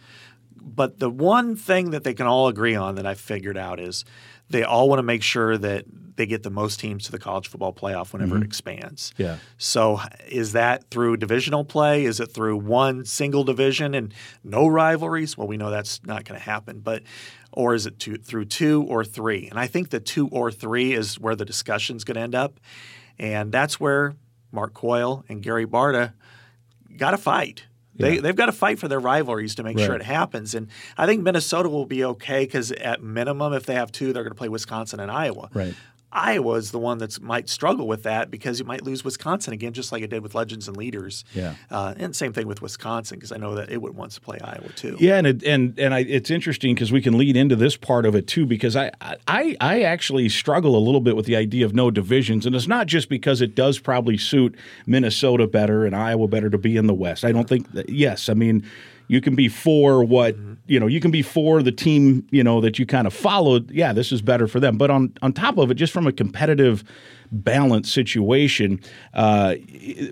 But 0.58 0.98
the 0.98 1.10
one 1.10 1.54
thing 1.54 1.90
that 1.90 2.02
they 2.02 2.12
can 2.12 2.26
all 2.26 2.48
agree 2.48 2.74
on 2.74 2.96
that 2.96 3.06
I 3.06 3.14
figured 3.14 3.56
out 3.56 3.78
is 3.78 4.04
they 4.50 4.62
all 4.62 4.88
want 4.88 4.98
to 4.98 5.04
make 5.04 5.22
sure 5.22 5.58
that 5.58 5.84
they 6.16 6.26
get 6.26 6.42
the 6.42 6.50
most 6.50 6.80
teams 6.80 7.04
to 7.04 7.12
the 7.12 7.18
college 7.18 7.48
football 7.48 7.72
playoff 7.72 8.12
whenever 8.12 8.34
mm-hmm. 8.34 8.42
it 8.42 8.46
expands. 8.46 9.12
Yeah. 9.16 9.36
So 9.58 10.00
is 10.28 10.52
that 10.52 10.90
through 10.90 11.18
divisional 11.18 11.64
play? 11.64 12.04
Is 12.04 12.20
it 12.20 12.32
through 12.32 12.56
one 12.56 13.04
single 13.04 13.44
division 13.44 13.94
and 13.94 14.14
no 14.42 14.66
rivalries? 14.66 15.36
Well, 15.36 15.46
we 15.46 15.56
know 15.56 15.70
that's 15.70 16.04
not 16.04 16.24
going 16.24 16.38
to 16.40 16.44
happen, 16.44 16.80
but 16.80 17.02
or 17.52 17.74
is 17.74 17.86
it 17.86 17.98
two, 17.98 18.16
through 18.16 18.46
two 18.46 18.84
or 18.88 19.04
three? 19.04 19.48
And 19.48 19.58
I 19.58 19.66
think 19.66 19.90
the 19.90 20.00
two 20.00 20.28
or 20.28 20.50
three 20.50 20.94
is 20.94 21.20
where 21.20 21.36
the 21.36 21.44
discussion's 21.44 22.04
going 22.04 22.16
to 22.16 22.22
end 22.22 22.34
up, 22.34 22.60
and 23.18 23.52
that's 23.52 23.78
where 23.78 24.14
Mark 24.52 24.74
Coyle 24.74 25.24
and 25.28 25.42
Gary 25.42 25.66
Barta 25.66 26.14
got 26.96 27.10
to 27.10 27.18
fight. 27.18 27.64
They, 27.98 28.18
they've 28.18 28.36
got 28.36 28.46
to 28.46 28.52
fight 28.52 28.78
for 28.78 28.88
their 28.88 29.00
rivalries 29.00 29.54
to 29.56 29.62
make 29.62 29.76
right. 29.76 29.86
sure 29.86 29.94
it 29.94 30.02
happens. 30.02 30.54
And 30.54 30.68
I 30.96 31.06
think 31.06 31.22
Minnesota 31.22 31.68
will 31.68 31.86
be 31.86 32.04
okay 32.04 32.44
because 32.44 32.72
at 32.72 33.02
minimum, 33.02 33.52
if 33.52 33.66
they 33.66 33.74
have 33.74 33.92
two, 33.92 34.12
they're 34.12 34.22
going 34.22 34.32
to 34.32 34.38
play 34.38 34.48
Wisconsin 34.48 35.00
and 35.00 35.10
Iowa. 35.10 35.48
Right. 35.52 35.74
Iowa 36.16 36.54
is 36.54 36.70
the 36.70 36.78
one 36.78 36.98
that 36.98 37.20
might 37.20 37.48
struggle 37.48 37.86
with 37.86 38.02
that 38.04 38.30
because 38.30 38.58
you 38.58 38.64
might 38.64 38.82
lose 38.82 39.04
Wisconsin 39.04 39.52
again, 39.52 39.72
just 39.74 39.92
like 39.92 40.02
it 40.02 40.08
did 40.08 40.22
with 40.22 40.34
Legends 40.34 40.66
and 40.66 40.76
Leaders. 40.76 41.24
Yeah, 41.34 41.54
uh, 41.70 41.94
and 41.96 42.16
same 42.16 42.32
thing 42.32 42.46
with 42.46 42.62
Wisconsin 42.62 43.18
because 43.18 43.32
I 43.32 43.36
know 43.36 43.54
that 43.54 43.70
it 43.70 43.82
would 43.82 43.94
want 43.94 44.12
to 44.12 44.20
play 44.20 44.38
Iowa 44.42 44.68
too. 44.74 44.96
Yeah, 44.98 45.16
and 45.16 45.26
it, 45.26 45.44
and 45.44 45.78
and 45.78 45.92
I, 45.94 46.00
it's 46.00 46.30
interesting 46.30 46.74
because 46.74 46.90
we 46.90 47.02
can 47.02 47.18
lead 47.18 47.36
into 47.36 47.54
this 47.54 47.76
part 47.76 48.06
of 48.06 48.14
it 48.14 48.26
too 48.26 48.46
because 48.46 48.76
I, 48.76 48.90
I 49.28 49.56
I 49.60 49.82
actually 49.82 50.28
struggle 50.28 50.76
a 50.76 50.80
little 50.80 51.02
bit 51.02 51.16
with 51.16 51.26
the 51.26 51.36
idea 51.36 51.66
of 51.66 51.74
no 51.74 51.90
divisions, 51.90 52.46
and 52.46 52.56
it's 52.56 52.66
not 52.66 52.86
just 52.86 53.08
because 53.08 53.42
it 53.42 53.54
does 53.54 53.78
probably 53.78 54.16
suit 54.16 54.56
Minnesota 54.86 55.46
better 55.46 55.84
and 55.84 55.94
Iowa 55.94 56.28
better 56.28 56.48
to 56.48 56.58
be 56.58 56.76
in 56.76 56.86
the 56.86 56.94
West. 56.94 57.24
I 57.24 57.32
don't 57.32 57.48
think 57.48 57.72
that. 57.72 57.90
Yes, 57.90 58.28
I 58.28 58.34
mean 58.34 58.64
you 59.08 59.20
can 59.20 59.34
be 59.34 59.48
for 59.48 60.04
what 60.04 60.36
Mm-hmm. 60.36 60.54
you 60.66 60.80
know 60.80 60.86
you 60.86 61.00
can 61.00 61.10
be 61.10 61.22
for 61.22 61.62
the 61.62 61.72
team 61.72 62.26
you 62.30 62.42
know 62.42 62.60
that 62.60 62.78
you 62.78 62.86
kind 62.86 63.06
of 63.06 63.14
followed. 63.14 63.70
Yeah 63.70 63.92
this 63.92 64.12
is 64.12 64.20
better 64.22 64.46
for 64.48 64.60
them. 64.60 64.76
But 64.78 64.90
on 64.90 65.12
on 65.22 65.32
top 65.32 65.58
of 65.58 65.70
it 65.70 65.74
just 65.74 65.92
from 65.92 66.06
a 66.06 66.12
competitive 66.12 66.82
balance 67.32 67.90
situation 67.92 68.80
uh, 69.14 69.54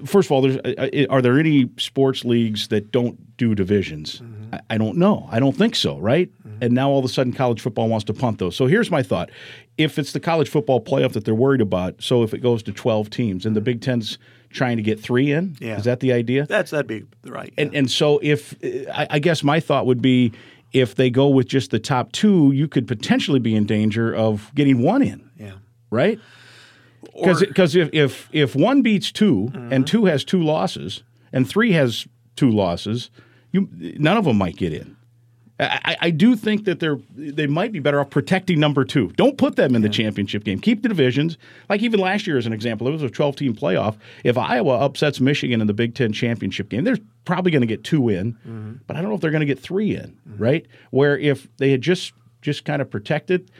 first 0.04 0.26
of 0.28 0.32
all 0.32 0.42
there's 0.42 0.56
uh, 0.58 1.06
are 1.10 1.22
there 1.22 1.38
any 1.38 1.70
sports 1.78 2.24
leagues 2.24 2.68
that 2.68 2.90
don't 2.90 3.36
do 3.36 3.54
divisions? 3.54 4.22
I, 4.52 4.60
I 4.70 4.78
don't 4.78 4.96
know. 4.96 5.28
I 5.30 5.40
don't 5.40 5.56
think 5.56 5.74
so 5.76 5.98
right? 5.98 6.30
And 6.60 6.72
now 6.72 6.88
all 6.88 7.00
of 7.00 7.04
a 7.04 7.08
sudden 7.08 7.32
college 7.32 7.60
football 7.60 7.88
wants 7.88 8.04
to 8.04 8.14
punt 8.14 8.38
those. 8.38 8.54
So 8.56 8.66
here's 8.66 8.90
my 8.90 9.02
thought. 9.02 9.30
If 9.76 9.98
it's 9.98 10.12
the 10.12 10.20
college 10.20 10.48
football 10.48 10.80
playoff 10.80 11.12
that 11.14 11.24
they're 11.24 11.34
worried 11.34 11.60
about 11.60 12.00
so 12.02 12.22
if 12.22 12.32
it 12.32 12.38
goes 12.38 12.62
to 12.64 12.72
12 12.72 13.10
teams 13.10 13.44
and 13.46 13.56
the 13.56 13.60
big 13.60 13.80
ten's 13.80 14.18
trying 14.54 14.76
to 14.78 14.82
get 14.82 14.98
three 15.00 15.30
in 15.30 15.56
Yeah. 15.60 15.76
is 15.76 15.84
that 15.84 16.00
the 16.00 16.12
idea 16.12 16.46
That's 16.46 16.70
that'd 16.70 16.86
be 16.86 17.04
right. 17.26 17.52
yeah. 17.56 17.64
and 17.64 17.74
and 17.74 17.90
so 17.90 18.20
if 18.22 18.54
I, 18.92 19.06
I 19.10 19.18
guess 19.18 19.42
my 19.42 19.60
thought 19.60 19.84
would 19.84 20.00
be 20.00 20.32
if 20.72 20.96
they 20.96 21.08
go 21.08 21.28
with 21.28 21.46
just 21.46 21.70
the 21.70 21.78
top 21.78 22.10
two, 22.12 22.50
you 22.52 22.66
could 22.66 22.88
potentially 22.88 23.38
be 23.38 23.54
in 23.54 23.64
danger 23.64 24.12
of 24.12 24.50
getting 24.56 24.82
one 24.82 25.02
in, 25.02 25.30
yeah. 25.38 25.52
right? 25.90 26.18
Because 27.02 27.76
if, 27.76 27.90
if 27.92 28.28
if 28.32 28.56
one 28.56 28.82
beats 28.82 29.12
2 29.12 29.52
and 29.54 29.54
mm-hmm. 29.54 29.82
two 29.84 30.06
has 30.06 30.24
two 30.24 30.42
losses 30.42 31.04
and 31.32 31.48
three 31.48 31.72
has 31.72 32.08
two 32.34 32.50
losses, 32.50 33.10
you 33.52 33.68
none 33.98 34.16
of 34.16 34.24
them 34.24 34.36
might 34.36 34.56
get 34.56 34.72
in. 34.72 34.93
I, 35.60 35.96
I- 36.00 36.10
do 36.10 36.34
think 36.34 36.64
that 36.64 36.80
they're 36.80 36.98
they 37.14 37.46
might 37.46 37.70
be 37.70 37.78
better 37.78 38.00
off 38.00 38.10
protecting 38.10 38.58
number 38.58 38.84
two. 38.84 39.08
Don't 39.12 39.38
put 39.38 39.56
them 39.56 39.76
in 39.76 39.82
the 39.82 39.88
championship 39.88 40.42
game. 40.44 40.58
Keep 40.60 40.82
the 40.82 40.88
divisions. 40.88 41.38
Like 41.68 41.82
even 41.82 42.00
last 42.00 42.26
year, 42.26 42.36
as 42.36 42.46
an 42.46 42.52
example, 42.52 42.88
it 42.88 42.90
was 42.90 43.02
a 43.02 43.10
12 43.10 43.36
team 43.36 43.54
playoff. 43.54 43.96
If 44.24 44.36
Iowa 44.36 44.78
upsets 44.78 45.20
Michigan 45.20 45.60
in 45.60 45.66
the 45.66 45.74
Big 45.74 45.94
Ten 45.94 46.12
championship 46.12 46.68
game, 46.68 46.84
they're 46.84 46.98
probably 47.24 47.52
going 47.52 47.60
to 47.60 47.66
get 47.66 47.84
two 47.84 48.08
in, 48.08 48.32
mm-hmm. 48.32 48.72
but 48.86 48.96
I 48.96 49.00
don't 49.00 49.10
know 49.10 49.14
if 49.14 49.20
they're 49.20 49.30
going 49.30 49.40
to 49.40 49.46
get 49.46 49.60
three 49.60 49.94
in. 49.94 50.18
Right? 50.38 50.66
Where 50.90 51.16
if 51.16 51.46
they 51.58 51.70
had 51.70 51.82
just 51.82 52.12
just 52.42 52.64
kind 52.64 52.82
of 52.82 52.90
protected 52.90 53.50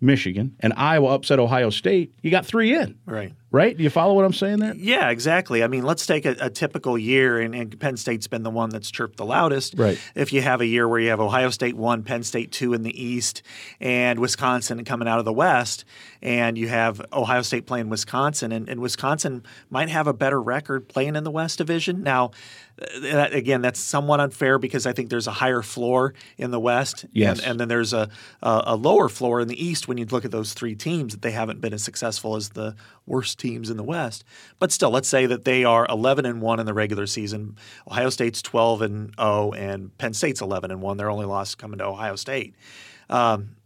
Michigan 0.00 0.54
and 0.60 0.72
Iowa 0.76 1.14
upset 1.14 1.38
Ohio 1.38 1.70
State, 1.70 2.12
you 2.22 2.30
got 2.30 2.46
three 2.46 2.74
in. 2.74 2.98
Right. 3.06 3.32
Right? 3.50 3.74
Do 3.74 3.82
you 3.82 3.88
follow 3.88 4.12
what 4.12 4.26
I'm 4.26 4.34
saying 4.34 4.58
there? 4.58 4.74
Yeah, 4.74 5.08
exactly. 5.08 5.62
I 5.62 5.68
mean, 5.68 5.82
let's 5.82 6.04
take 6.04 6.26
a, 6.26 6.36
a 6.38 6.50
typical 6.50 6.98
year, 6.98 7.40
and, 7.40 7.54
and 7.54 7.80
Penn 7.80 7.96
State's 7.96 8.26
been 8.26 8.42
the 8.42 8.50
one 8.50 8.68
that's 8.68 8.90
chirped 8.90 9.16
the 9.16 9.24
loudest. 9.24 9.74
Right. 9.78 9.98
If 10.14 10.34
you 10.34 10.42
have 10.42 10.60
a 10.60 10.66
year 10.66 10.86
where 10.86 11.00
you 11.00 11.08
have 11.08 11.18
Ohio 11.20 11.48
State 11.48 11.74
one, 11.74 12.02
Penn 12.02 12.22
State 12.24 12.52
two 12.52 12.74
in 12.74 12.82
the 12.82 13.02
East, 13.02 13.42
and 13.80 14.18
Wisconsin 14.18 14.84
coming 14.84 15.08
out 15.08 15.18
of 15.18 15.24
the 15.24 15.32
West, 15.32 15.86
and 16.20 16.58
you 16.58 16.68
have 16.68 17.00
Ohio 17.10 17.40
State 17.40 17.64
playing 17.64 17.88
Wisconsin, 17.88 18.52
and, 18.52 18.68
and 18.68 18.80
Wisconsin 18.80 19.42
might 19.70 19.88
have 19.88 20.06
a 20.06 20.12
better 20.12 20.42
record 20.42 20.86
playing 20.86 21.16
in 21.16 21.24
the 21.24 21.30
West 21.30 21.56
Division. 21.56 22.02
Now, 22.02 22.32
uh, 22.80 23.00
that, 23.00 23.32
again, 23.32 23.62
that's 23.62 23.80
somewhat 23.80 24.20
unfair 24.20 24.58
because 24.58 24.86
I 24.86 24.92
think 24.92 25.08
there's 25.08 25.26
a 25.26 25.32
higher 25.32 25.62
floor 25.62 26.12
in 26.36 26.50
the 26.50 26.60
West, 26.60 27.06
Yes. 27.12 27.38
and, 27.38 27.52
and 27.52 27.60
then 27.60 27.68
there's 27.68 27.94
a, 27.94 28.10
a 28.42 28.62
a 28.66 28.76
lower 28.76 29.08
floor 29.08 29.40
in 29.40 29.48
the 29.48 29.64
East 29.64 29.88
when 29.88 29.96
you 29.96 30.04
look 30.04 30.26
at 30.26 30.30
those 30.30 30.52
three 30.52 30.74
teams 30.74 31.14
that 31.14 31.22
they 31.22 31.30
haven't 31.30 31.62
been 31.62 31.72
as 31.72 31.82
successful 31.82 32.36
as 32.36 32.50
the 32.50 32.76
worst 33.08 33.38
teams 33.38 33.70
in 33.70 33.76
the 33.76 33.82
West. 33.82 34.24
But 34.58 34.70
still, 34.72 34.90
let's 34.90 35.08
say 35.08 35.26
that 35.26 35.44
they 35.44 35.64
are 35.64 35.86
11 35.88 36.26
and 36.26 36.40
1 36.40 36.60
in 36.60 36.66
the 36.66 36.74
regular 36.74 37.06
season. 37.06 37.56
Ohio 37.90 38.10
State's 38.10 38.42
12 38.42 38.82
and 38.82 39.14
0 39.18 39.52
and 39.52 39.96
Penn 39.98 40.14
State's 40.14 40.40
11 40.40 40.70
and 40.70 40.82
1. 40.82 40.96
Their 40.96 41.10
only 41.10 41.26
loss 41.26 41.54
coming 41.54 41.78
to 41.78 41.84
Ohio 41.84 42.16
State. 42.16 42.54
Um, 43.10 43.56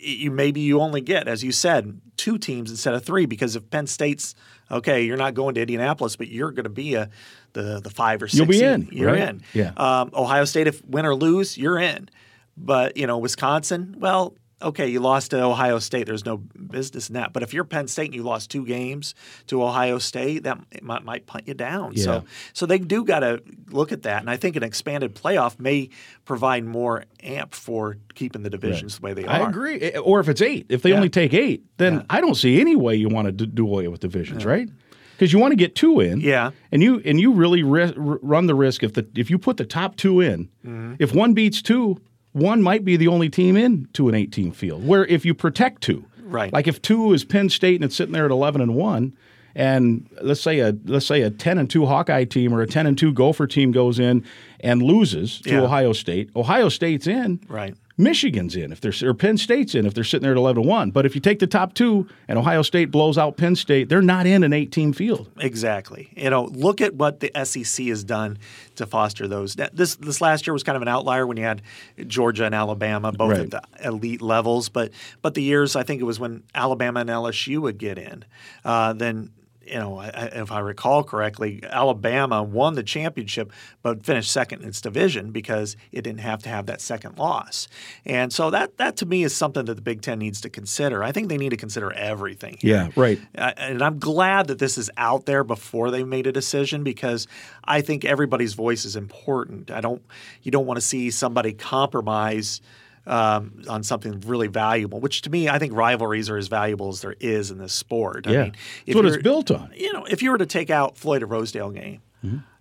you 0.00 0.30
maybe 0.30 0.60
you 0.60 0.80
only 0.80 1.00
get, 1.00 1.28
as 1.28 1.42
you 1.42 1.52
said, 1.52 2.00
two 2.16 2.38
teams 2.38 2.70
instead 2.70 2.94
of 2.94 3.04
three 3.04 3.26
because 3.26 3.56
if 3.56 3.68
Penn 3.70 3.86
State's 3.86 4.34
okay, 4.70 5.02
you're 5.02 5.16
not 5.16 5.34
going 5.34 5.54
to 5.54 5.60
Indianapolis, 5.60 6.16
but 6.16 6.28
you're 6.28 6.50
going 6.50 6.64
to 6.64 6.70
be 6.70 6.94
a 6.94 7.10
the 7.52 7.80
the 7.80 7.90
five 7.90 8.22
or 8.22 8.28
6 8.28 8.36
You'll 8.36 8.46
be 8.46 8.62
in. 8.62 8.88
You're 8.92 9.12
right? 9.12 9.28
in. 9.28 9.42
Yeah. 9.52 9.72
Um, 9.76 10.10
Ohio 10.14 10.44
State, 10.44 10.66
if 10.66 10.84
win 10.84 11.06
or 11.06 11.14
lose, 11.14 11.58
you're 11.58 11.78
in. 11.78 12.08
But 12.56 12.96
you 12.96 13.06
know, 13.06 13.18
Wisconsin, 13.18 13.96
well, 13.98 14.34
okay, 14.60 14.88
you 14.88 15.00
lost 15.00 15.30
to 15.30 15.42
Ohio 15.42 15.78
State. 15.78 16.06
There's 16.06 16.24
no 16.24 16.36
business 16.38 17.08
in 17.08 17.14
that. 17.14 17.32
But 17.32 17.42
if 17.42 17.54
you're 17.54 17.64
Penn 17.64 17.86
State 17.88 18.06
and 18.06 18.14
you 18.14 18.22
lost 18.22 18.50
two 18.50 18.64
games 18.66 19.14
to 19.46 19.62
Ohio 19.62 19.98
State, 19.98 20.42
that 20.44 20.58
it 20.72 20.82
might, 20.82 21.04
might 21.04 21.26
punt 21.26 21.46
you 21.46 21.54
down. 21.54 21.92
Yeah. 21.94 22.02
So, 22.04 22.24
so 22.52 22.66
they 22.66 22.78
do 22.78 23.04
got 23.04 23.20
to 23.20 23.42
look 23.70 23.92
at 23.92 24.02
that. 24.02 24.20
And 24.20 24.28
I 24.30 24.36
think 24.36 24.56
an 24.56 24.62
expanded 24.62 25.14
playoff 25.14 25.58
may 25.60 25.90
provide 26.24 26.64
more 26.64 27.04
amp 27.22 27.54
for 27.54 27.96
keeping 28.14 28.42
the 28.42 28.50
divisions 28.50 28.98
the 28.98 29.02
way 29.02 29.12
they 29.14 29.24
are. 29.24 29.42
I 29.44 29.48
agree. 29.48 29.80
Eh, 29.80 29.98
Or 29.98 30.20
if 30.20 30.28
it's 30.28 30.42
eight, 30.42 30.66
if 30.68 30.82
they 30.82 30.90
Yeah. 30.90 30.96
only 30.96 31.08
take 31.10 31.32
eight, 31.34 31.64
then 31.76 31.94
Yeah. 31.94 32.02
I 32.10 32.20
don't 32.20 32.34
see 32.36 32.60
any 32.60 32.74
way 32.76 32.96
you 32.96 33.08
want 33.08 33.26
to 33.26 33.32
do, 33.32 33.46
do 33.46 33.64
away 33.66 33.86
with 33.88 34.00
divisions, 34.00 34.44
right? 34.44 34.68
Because 35.12 35.32
you 35.32 35.38
want 35.40 35.50
to 35.52 35.56
get 35.56 35.74
two 35.74 35.98
in, 36.00 36.20
Yeah. 36.20 36.50
and 36.70 36.80
you 36.82 37.02
and 37.04 37.18
you 37.20 37.32
really 37.32 37.64
ri- 37.64 37.92
run 37.96 38.46
the 38.46 38.54
risk 38.54 38.84
if 38.84 38.92
the 38.92 39.04
if 39.16 39.30
you 39.30 39.38
put 39.38 39.56
the 39.56 39.64
top 39.64 39.96
two 39.96 40.20
in, 40.20 40.48
Mm-hmm. 40.64 40.94
if 41.00 41.12
one 41.12 41.32
beats 41.34 41.60
two, 41.60 41.98
one 42.38 42.62
might 42.62 42.84
be 42.84 42.96
the 42.96 43.08
only 43.08 43.28
team 43.28 43.56
in 43.56 43.88
to 43.94 44.08
an 44.08 44.14
18 44.14 44.52
field. 44.52 44.86
Where 44.86 45.04
if 45.06 45.24
you 45.24 45.34
protect 45.34 45.82
two, 45.82 46.04
Right. 46.22 46.52
Like 46.52 46.68
if 46.68 46.82
two 46.82 47.14
is 47.14 47.24
Penn 47.24 47.48
State 47.48 47.76
and 47.76 47.84
it's 47.84 47.96
sitting 47.96 48.12
there 48.12 48.26
at 48.26 48.30
11 48.30 48.60
and 48.60 48.74
one, 48.74 49.16
and 49.54 50.06
let's 50.20 50.42
say 50.42 50.58
a 50.58 50.76
let's 50.84 51.06
say 51.06 51.22
a 51.22 51.30
10 51.30 51.56
and 51.56 51.70
two 51.70 51.86
Hawkeye 51.86 52.24
team 52.24 52.52
or 52.52 52.60
a 52.60 52.66
10 52.66 52.86
and 52.86 52.98
two 52.98 53.12
Gopher 53.14 53.46
team 53.46 53.72
goes 53.72 53.98
in 53.98 54.22
and 54.60 54.82
loses 54.82 55.40
to 55.40 55.50
Yeah. 55.52 55.62
Ohio 55.62 55.94
State, 55.94 56.28
Ohio 56.36 56.68
State's 56.68 57.06
in, 57.06 57.40
Right. 57.48 57.74
Michigan's 57.98 58.54
in 58.54 58.70
if 58.70 58.80
they're 58.80 58.92
or 59.02 59.12
Penn 59.12 59.36
State's 59.36 59.74
in 59.74 59.84
if 59.84 59.92
they're 59.92 60.04
sitting 60.04 60.22
there 60.22 60.30
at 60.32 60.38
11 60.38 60.64
1. 60.64 60.90
But 60.92 61.04
if 61.04 61.14
you 61.16 61.20
take 61.20 61.40
the 61.40 61.46
top 61.48 61.74
two 61.74 62.08
and 62.28 62.38
Ohio 62.38 62.62
State 62.62 62.92
blows 62.92 63.18
out 63.18 63.36
Penn 63.36 63.56
State, 63.56 63.88
they're 63.88 64.00
not 64.00 64.24
in 64.26 64.44
an 64.44 64.52
18 64.52 64.92
field. 64.92 65.28
Exactly. 65.40 66.08
You 66.16 66.30
know, 66.30 66.44
look 66.44 66.80
at 66.80 66.94
what 66.94 67.18
the 67.20 67.32
SEC 67.44 67.86
has 67.86 68.04
done 68.04 68.38
to 68.76 68.86
foster 68.86 69.26
those. 69.26 69.56
This 69.72 69.96
this 69.96 70.20
last 70.20 70.46
year 70.46 70.54
was 70.54 70.62
kind 70.62 70.76
of 70.76 70.82
an 70.82 70.88
outlier 70.88 71.26
when 71.26 71.36
you 71.36 71.42
had 71.42 71.60
Georgia 72.06 72.44
and 72.44 72.54
Alabama 72.54 73.10
both 73.10 73.32
Right. 73.32 73.40
at 73.40 73.50
the 73.50 73.62
elite 73.88 74.22
levels, 74.22 74.68
but 74.68 74.92
but 75.20 75.34
the 75.34 75.42
years 75.42 75.74
I 75.74 75.82
think 75.82 76.00
it 76.00 76.04
was 76.04 76.20
when 76.20 76.44
Alabama 76.54 77.00
and 77.00 77.10
LSU 77.10 77.58
would 77.58 77.78
get 77.78 77.98
in, 77.98 78.24
uh, 78.64 78.92
then. 78.92 79.30
You 79.70 79.78
know, 79.78 80.00
if 80.00 80.50
I 80.50 80.60
recall 80.60 81.04
correctly, 81.04 81.60
Alabama 81.62 82.42
won 82.42 82.74
the 82.74 82.82
championship, 82.82 83.52
but 83.82 84.04
finished 84.04 84.30
second 84.30 84.62
in 84.62 84.68
its 84.68 84.80
division 84.80 85.30
because 85.30 85.76
it 85.92 86.02
didn't 86.02 86.20
have 86.20 86.42
to 86.44 86.48
have 86.48 86.66
that 86.66 86.80
second 86.80 87.18
loss. 87.18 87.68
And 88.04 88.32
so 88.32 88.50
that 88.50 88.76
that 88.78 88.96
to 88.98 89.06
me 89.06 89.22
is 89.24 89.34
something 89.34 89.64
that 89.66 89.74
the 89.74 89.82
Big 89.82 90.02
Ten 90.02 90.18
needs 90.18 90.40
to 90.42 90.50
consider. 90.50 91.02
I 91.02 91.12
think 91.12 91.28
they 91.28 91.36
need 91.36 91.50
to 91.50 91.56
consider 91.56 91.92
everything. 91.92 92.56
here. 92.60 92.76
Yeah, 92.76 92.88
right. 92.96 93.20
And 93.34 93.82
I'm 93.82 93.98
glad 93.98 94.48
that 94.48 94.58
this 94.58 94.78
is 94.78 94.90
out 94.96 95.26
there 95.26 95.44
before 95.44 95.90
they 95.90 96.04
made 96.04 96.26
a 96.26 96.32
decision 96.32 96.82
because 96.82 97.26
I 97.64 97.80
think 97.80 98.04
everybody's 98.04 98.54
voice 98.54 98.84
is 98.84 98.96
important. 98.96 99.70
I 99.70 99.80
don't, 99.80 100.02
you 100.42 100.50
don't 100.50 100.66
want 100.66 100.78
to 100.78 100.86
see 100.86 101.10
somebody 101.10 101.52
compromise 101.52 102.60
um, 103.08 103.62
on 103.68 103.82
something 103.82 104.20
really 104.20 104.46
valuable. 104.48 105.00
Which 105.00 105.22
to 105.22 105.30
me, 105.30 105.48
I 105.48 105.58
think 105.58 105.72
rivalries 105.72 106.28
are 106.30 106.36
as 106.36 106.48
valuable 106.48 106.88
as 106.90 107.00
there 107.00 107.16
is 107.18 107.50
in 107.50 107.58
this 107.58 107.72
sport. 107.72 108.26
I 108.26 108.30
Yeah. 108.32 108.42
mean, 108.44 108.52
That's 108.52 108.62
if 108.86 108.94
what 108.94 109.04
it's 109.06 109.22
built 109.22 109.50
on. 109.50 109.72
You 109.74 109.92
know, 109.92 110.04
if 110.04 110.22
you 110.22 110.30
were 110.30 110.38
to 110.38 110.46
take 110.46 110.70
out 110.70 110.96
Floyd 110.96 111.22
of 111.22 111.30
Rosedale 111.30 111.70
game, 111.70 112.02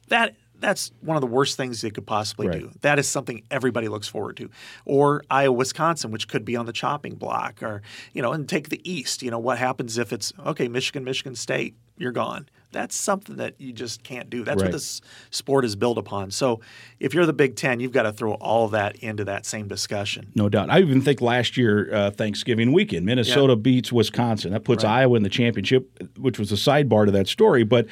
that 0.08 0.36
that's 0.60 0.92
one 1.02 1.16
of 1.16 1.22
the 1.22 1.28
worst 1.28 1.56
things 1.56 1.82
they 1.82 1.92
could 1.92 2.08
possibly 2.08 2.48
Right. 2.48 2.62
do. 2.62 2.72
That 2.82 2.98
is 2.98 3.08
something 3.08 3.44
everybody 3.52 3.88
looks 3.90 4.08
forward 4.08 4.38
to. 4.38 4.50
Or 4.86 5.24
Iowa, 5.30 5.54
Wisconsin, 5.56 6.10
which 6.10 6.28
could 6.28 6.46
be 6.46 6.56
on 6.56 6.66
the 6.66 6.74
chopping 6.74 7.14
block, 7.14 7.62
or 7.62 7.84
you 8.14 8.24
know, 8.24 8.32
and 8.34 8.50
take 8.50 8.70
the 8.70 8.82
East. 8.90 9.22
You 9.22 9.30
know, 9.30 9.38
what 9.38 9.60
happens 9.60 10.00
if 10.00 10.12
it's 10.12 10.34
okay, 10.46 10.68
Michigan, 10.68 11.04
Michigan 11.04 11.36
State, 11.36 11.76
you're 11.98 12.12
gone. 12.12 12.48
That's 12.72 12.96
something 12.96 13.38
that 13.38 13.56
you 13.60 13.72
just 13.72 14.04
can't 14.04 14.30
do. 14.30 14.44
That's 14.44 14.62
Right. 14.62 14.68
what 14.68 14.72
this 14.74 15.02
sport 15.32 15.64
is 15.64 15.76
built 15.76 15.98
upon. 15.98 16.32
So 16.32 16.60
if 17.00 17.14
you're 17.14 17.26
the 17.26 17.34
Big 17.34 17.56
Ten, 17.56 17.80
you've 17.80 17.94
got 17.94 18.04
to 18.04 18.12
throw 18.12 18.34
all 18.34 18.68
that 18.70 18.98
into 18.98 19.24
that 19.26 19.46
same 19.46 19.68
discussion. 19.68 20.28
No 20.36 20.50
doubt. 20.50 20.70
I 20.70 20.80
even 20.82 21.02
think 21.02 21.22
last 21.22 21.56
year, 21.58 21.94
uh, 21.94 22.12
Thanksgiving 22.12 22.74
weekend, 22.74 23.06
Minnesota 23.06 23.56
beats 23.56 23.92
Wisconsin. 23.92 24.52
That 24.52 24.66
puts 24.66 24.84
Iowa 24.84 25.16
in 25.16 25.24
the 25.24 25.30
championship, 25.30 25.90
which 26.18 26.38
was 26.38 26.52
a 26.52 26.56
sidebar 26.56 27.06
to 27.06 27.12
that 27.12 27.28
story. 27.28 27.64
But 27.64 27.88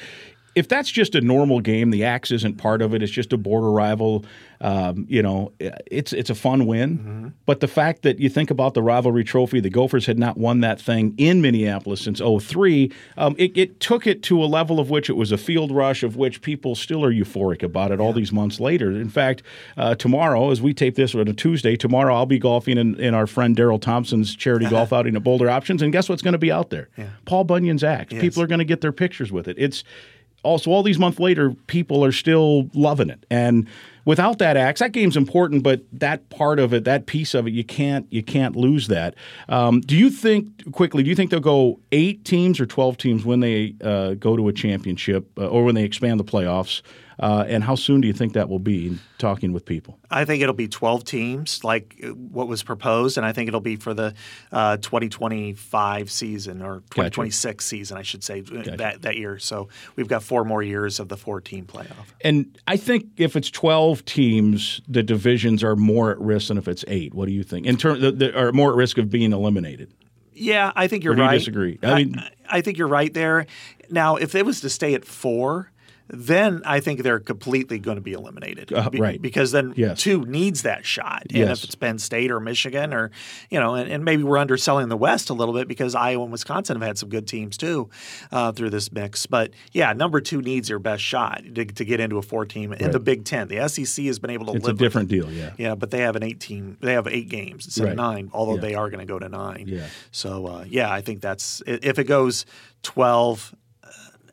if 0.56 0.68
that's 0.68 0.90
just 0.90 1.14
a 1.14 1.20
normal 1.20 1.60
game, 1.60 1.90
the 1.90 2.02
axe 2.02 2.30
isn't 2.30 2.56
part 2.56 2.80
of 2.80 2.94
it. 2.94 3.02
It's 3.02 3.12
just 3.12 3.32
a 3.34 3.36
border 3.36 3.70
rival. 3.70 4.24
Um, 4.62 5.04
you 5.06 5.22
know, 5.22 5.52
it's 5.60 6.14
it's 6.14 6.30
a 6.30 6.34
fun 6.34 6.66
win. 6.66 7.34
But 7.44 7.60
the 7.60 7.68
fact 7.68 8.00
that 8.02 8.18
you 8.18 8.30
think 8.30 8.50
about 8.50 8.72
the 8.72 8.82
rivalry 8.82 9.22
trophy, 9.22 9.60
the 9.60 9.68
Gophers 9.68 10.06
had 10.06 10.18
not 10.18 10.38
won 10.38 10.60
that 10.60 10.80
thing 10.80 11.14
in 11.18 11.42
Minneapolis 11.42 12.00
since 12.00 12.20
03. 12.20 12.90
Um, 13.18 13.36
it, 13.38 13.56
it 13.56 13.80
took 13.80 14.06
it 14.06 14.22
to 14.24 14.42
a 14.42 14.46
level 14.46 14.80
of 14.80 14.88
which 14.88 15.10
it 15.10 15.12
was 15.12 15.30
a 15.30 15.36
field 15.36 15.70
rush, 15.70 16.02
of 16.02 16.16
which 16.16 16.40
people 16.40 16.74
still 16.74 17.04
are 17.04 17.12
euphoric 17.12 17.62
about 17.62 17.92
it 17.92 18.00
all 18.00 18.14
these 18.14 18.32
months 18.32 18.58
later. 18.58 18.90
In 18.90 19.10
fact, 19.10 19.42
uh, 19.76 19.94
tomorrow, 19.94 20.50
as 20.50 20.62
we 20.62 20.72
tape 20.72 20.94
this 20.94 21.14
on 21.14 21.28
a 21.28 21.34
Tuesday, 21.34 21.76
tomorrow 21.76 22.14
I'll 22.14 22.24
be 22.24 22.38
golfing 22.38 22.78
in, 22.78 22.98
in 22.98 23.12
our 23.12 23.26
friend 23.26 23.54
Daryl 23.54 23.80
Thompson's 23.80 24.34
charity 24.34 24.66
golf 24.70 24.90
outing 24.90 25.16
at 25.16 25.22
Bolder 25.22 25.50
Options, 25.50 25.82
and 25.82 25.92
guess 25.92 26.08
what's 26.08 26.22
going 26.22 26.32
to 26.32 26.38
be 26.38 26.50
out 26.50 26.70
there? 26.70 26.88
Paul 27.26 27.44
Bunyan's 27.44 27.84
axe. 27.84 28.14
People 28.14 28.42
are 28.42 28.46
going 28.46 28.60
to 28.60 28.64
get 28.64 28.80
their 28.80 28.92
pictures 28.92 29.30
with 29.30 29.48
it. 29.48 29.56
It's 29.58 29.84
also 30.46 30.70
all 30.70 30.82
these 30.82 30.98
months 30.98 31.18
later, 31.18 31.50
people 31.66 32.04
are 32.04 32.12
still 32.12 32.70
loving 32.72 33.10
it. 33.10 33.26
And 33.30 33.66
without 34.04 34.38
that 34.38 34.56
axe, 34.56 34.80
that 34.80 34.92
game's 34.92 35.16
important, 35.16 35.62
but 35.62 35.82
that 35.92 36.30
part 36.30 36.58
of 36.58 36.72
it, 36.72 36.84
that 36.84 37.06
piece 37.06 37.34
of 37.34 37.46
it, 37.46 37.52
you 37.52 37.64
can't 37.64 38.06
you 38.10 38.22
can't 38.22 38.56
lose 38.56 38.88
that. 38.88 39.14
Um, 39.48 39.80
do 39.80 39.96
you 39.96 40.08
think 40.08 40.72
quickly? 40.72 41.02
Do 41.02 41.10
you 41.10 41.16
think 41.16 41.30
they'll 41.30 41.40
go 41.40 41.80
eight 41.92 42.24
teams 42.24 42.60
or 42.60 42.66
twelve 42.66 42.96
teams 42.96 43.24
when 43.24 43.40
they 43.40 43.74
uh, 43.82 44.14
go 44.14 44.36
to 44.36 44.48
a 44.48 44.52
championship 44.52 45.28
uh, 45.38 45.46
or 45.48 45.64
when 45.64 45.74
they 45.74 45.84
expand 45.84 46.18
the 46.18 46.24
playoffs? 46.24 46.80
Uh, 47.18 47.44
and 47.48 47.64
how 47.64 47.74
soon 47.74 48.00
do 48.00 48.08
you 48.08 48.12
think 48.12 48.34
that 48.34 48.48
will 48.48 48.58
be? 48.58 48.98
Talking 49.18 49.54
with 49.54 49.64
people, 49.64 49.98
I 50.10 50.26
think 50.26 50.42
it'll 50.42 50.54
be 50.54 50.68
12 50.68 51.04
teams, 51.04 51.64
like 51.64 51.98
uh, 52.04 52.08
what 52.08 52.48
was 52.48 52.62
proposed, 52.62 53.16
and 53.16 53.24
I 53.24 53.32
think 53.32 53.48
it'll 53.48 53.60
be 53.60 53.76
for 53.76 53.94
the 53.94 54.12
uh, 54.52 54.76
2025 54.76 56.10
season 56.10 56.60
or 56.60 56.80
2026 56.90 57.42
gotcha. 57.42 57.66
season, 57.66 57.96
I 57.96 58.02
should 58.02 58.22
say, 58.22 58.40
uh, 58.40 58.56
gotcha. 58.56 58.76
that 58.76 59.02
that 59.02 59.16
year. 59.16 59.38
So 59.38 59.70
we've 59.96 60.08
got 60.08 60.22
four 60.22 60.44
more 60.44 60.62
years 60.62 61.00
of 61.00 61.08
the 61.08 61.16
four 61.16 61.40
team 61.40 61.64
playoff. 61.64 62.12
And 62.20 62.58
I 62.66 62.76
think 62.76 63.06
if 63.16 63.36
it's 63.36 63.50
12 63.50 64.04
teams, 64.04 64.82
the 64.86 65.02
divisions 65.02 65.64
are 65.64 65.76
more 65.76 66.10
at 66.10 66.18
risk 66.18 66.48
than 66.48 66.58
if 66.58 66.68
it's 66.68 66.84
eight. 66.88 67.14
What 67.14 67.26
do 67.26 67.32
you 67.32 67.42
think? 67.42 67.66
In 67.66 67.78
terms, 67.78 68.04
are 68.34 68.52
more 68.52 68.70
at 68.70 68.76
risk 68.76 68.98
of 68.98 69.08
being 69.08 69.32
eliminated. 69.32 69.90
Yeah, 70.34 70.72
I 70.76 70.86
think 70.88 71.04
you're 71.04 71.14
or 71.14 71.16
do 71.16 71.22
right. 71.22 71.32
You 71.32 71.38
disagree? 71.38 71.78
I 71.82 72.04
mean, 72.04 72.18
I, 72.18 72.58
I 72.58 72.60
think 72.60 72.76
you're 72.76 72.86
right 72.86 73.12
there. 73.14 73.46
Now, 73.90 74.16
if 74.16 74.34
it 74.34 74.44
was 74.44 74.60
to 74.60 74.68
stay 74.68 74.92
at 74.92 75.06
four 75.06 75.72
then 76.08 76.62
I 76.64 76.80
think 76.80 77.02
they're 77.02 77.18
completely 77.18 77.78
going 77.78 77.96
to 77.96 78.02
be 78.02 78.12
eliminated. 78.12 78.72
Uh, 78.72 78.90
right. 78.94 79.20
Because 79.20 79.52
then 79.52 79.74
yes. 79.76 80.00
two 80.00 80.24
needs 80.24 80.62
that 80.62 80.86
shot. 80.86 81.22
And 81.30 81.38
yes. 81.38 81.58
if 81.58 81.64
it's 81.64 81.74
Penn 81.74 81.98
State 81.98 82.30
or 82.30 82.38
Michigan 82.38 82.94
or, 82.94 83.10
you 83.50 83.58
know, 83.58 83.74
and, 83.74 83.90
and, 83.90 84.04
maybe 84.04 84.22
we're 84.22 84.38
underselling 84.38 84.88
the 84.88 84.96
West 84.96 85.30
a 85.30 85.34
little 85.34 85.54
bit 85.54 85.66
because 85.66 85.94
Iowa 85.94 86.22
and 86.22 86.30
Wisconsin 86.30 86.76
have 86.76 86.86
had 86.86 86.98
some 86.98 87.08
good 87.08 87.26
teams 87.26 87.56
too 87.56 87.90
uh, 88.30 88.52
through 88.52 88.70
this 88.70 88.92
mix. 88.92 89.26
But 89.26 89.52
yeah, 89.72 89.92
number 89.94 90.20
two 90.20 90.40
needs 90.40 90.68
your 90.68 90.78
best 90.78 91.02
shot 91.02 91.42
to, 91.54 91.64
to 91.64 91.84
get 91.84 91.98
into 91.98 92.18
a 92.18 92.22
four 92.22 92.46
team 92.46 92.72
in 92.72 92.84
right. 92.84 92.92
the 92.92 93.00
Big 93.00 93.24
Ten. 93.24 93.48
The 93.48 93.68
SEC 93.68 94.04
has 94.04 94.20
been 94.20 94.30
able 94.30 94.46
to 94.46 94.52
it's 94.52 94.64
live 94.64 94.76
a 94.76 94.78
different 94.78 95.08
deal, 95.08 95.30
yeah. 95.32 95.52
Yeah, 95.58 95.74
but 95.74 95.90
they 95.90 96.00
have 96.00 96.14
an 96.14 96.22
18, 96.22 96.78
they 96.80 96.92
have 96.92 97.08
eight 97.08 97.28
games 97.28 97.64
instead 97.66 97.84
right. 97.84 97.90
of 97.90 97.96
nine, 97.96 98.30
although 98.32 98.54
yeah. 98.54 98.60
they 98.60 98.74
are 98.74 98.90
going 98.90 99.00
to 99.00 99.12
go 99.12 99.18
to 99.18 99.28
nine. 99.28 99.64
Yeah. 99.66 99.86
So 100.12 100.46
uh, 100.46 100.64
yeah, 100.68 100.92
I 100.92 101.00
think 101.00 101.20
that's, 101.20 101.62
if 101.66 101.98
it 101.98 102.04
goes 102.04 102.46
12, 102.82 103.54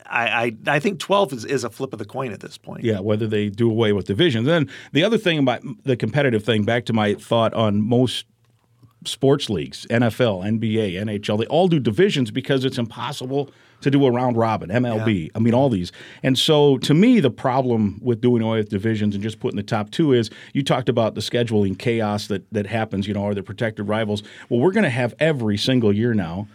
I, 0.06 0.46
I, 0.46 0.76
I 0.76 0.80
think 0.80 1.00
12 1.00 1.34
is, 1.34 1.46
is 1.46 1.63
a 1.63 1.70
flip 1.70 1.94
of 1.94 2.00
the 2.00 2.06
coin 2.06 2.32
at 2.32 2.39
this 2.39 2.58
point. 2.58 2.84
Yeah, 2.84 3.00
whether 3.00 3.28
they 3.28 3.50
do 3.50 3.70
away 3.70 3.94
with 3.94 4.06
divisions. 4.06 4.46
Then 4.46 4.70
the 4.92 5.04
other 5.04 5.18
thing 5.18 5.39
about 5.39 5.62
the 5.84 5.96
competitive 5.96 6.44
thing, 6.44 6.63
back 6.63 6.86
to 6.86 6.94
my 6.94 7.16
thought 7.16 7.54
on 7.54 7.82
most 7.82 8.26
sports 9.06 9.50
leagues, 9.50 9.86
NFL, 9.89 10.46
NBA, 10.60 10.94
NHL, 10.94 11.39
they 11.39 11.46
all 11.48 11.68
do 11.68 11.80
divisions 11.80 12.32
because 12.32 12.66
it's 12.66 12.78
impossible 12.78 13.50
to 13.82 13.92
do 13.92 14.06
a 14.06 14.12
round 14.12 14.38
robin, 14.38 14.70
MLB. 14.70 15.26
Yeah. 15.26 15.30
I 15.36 15.39
mean, 15.39 15.54
all 15.54 15.70
these. 15.70 15.92
And 16.24 16.39
so 16.39 16.78
to 16.80 16.94
me, 16.94 17.20
the 17.20 17.30
problem 17.30 18.00
with 18.02 18.22
doing 18.22 18.42
away 18.42 18.60
with 18.60 18.70
divisions 18.70 19.13
and 19.13 19.22
just 19.22 19.39
putting 19.39 19.58
the 19.58 19.63
top 19.63 19.92
two 19.92 20.13
is 20.13 20.30
you 20.54 20.63
talked 20.63 20.88
about 20.88 21.16
the 21.16 21.22
scheduling 21.22 21.78
chaos 21.78 22.28
that, 22.28 22.50
that 22.54 22.66
happens, 22.66 23.08
you 23.08 23.13
know, 23.13 23.26
are 23.26 23.34
the 23.34 23.44
protected 23.44 23.89
rivals. 23.89 24.24
Well, 24.48 24.62
we're 24.62 24.72
going 24.72 24.86
to 24.86 24.89
have 24.89 25.13
every 25.20 25.58
single 25.58 25.94
year 25.94 26.13
now 26.13 26.48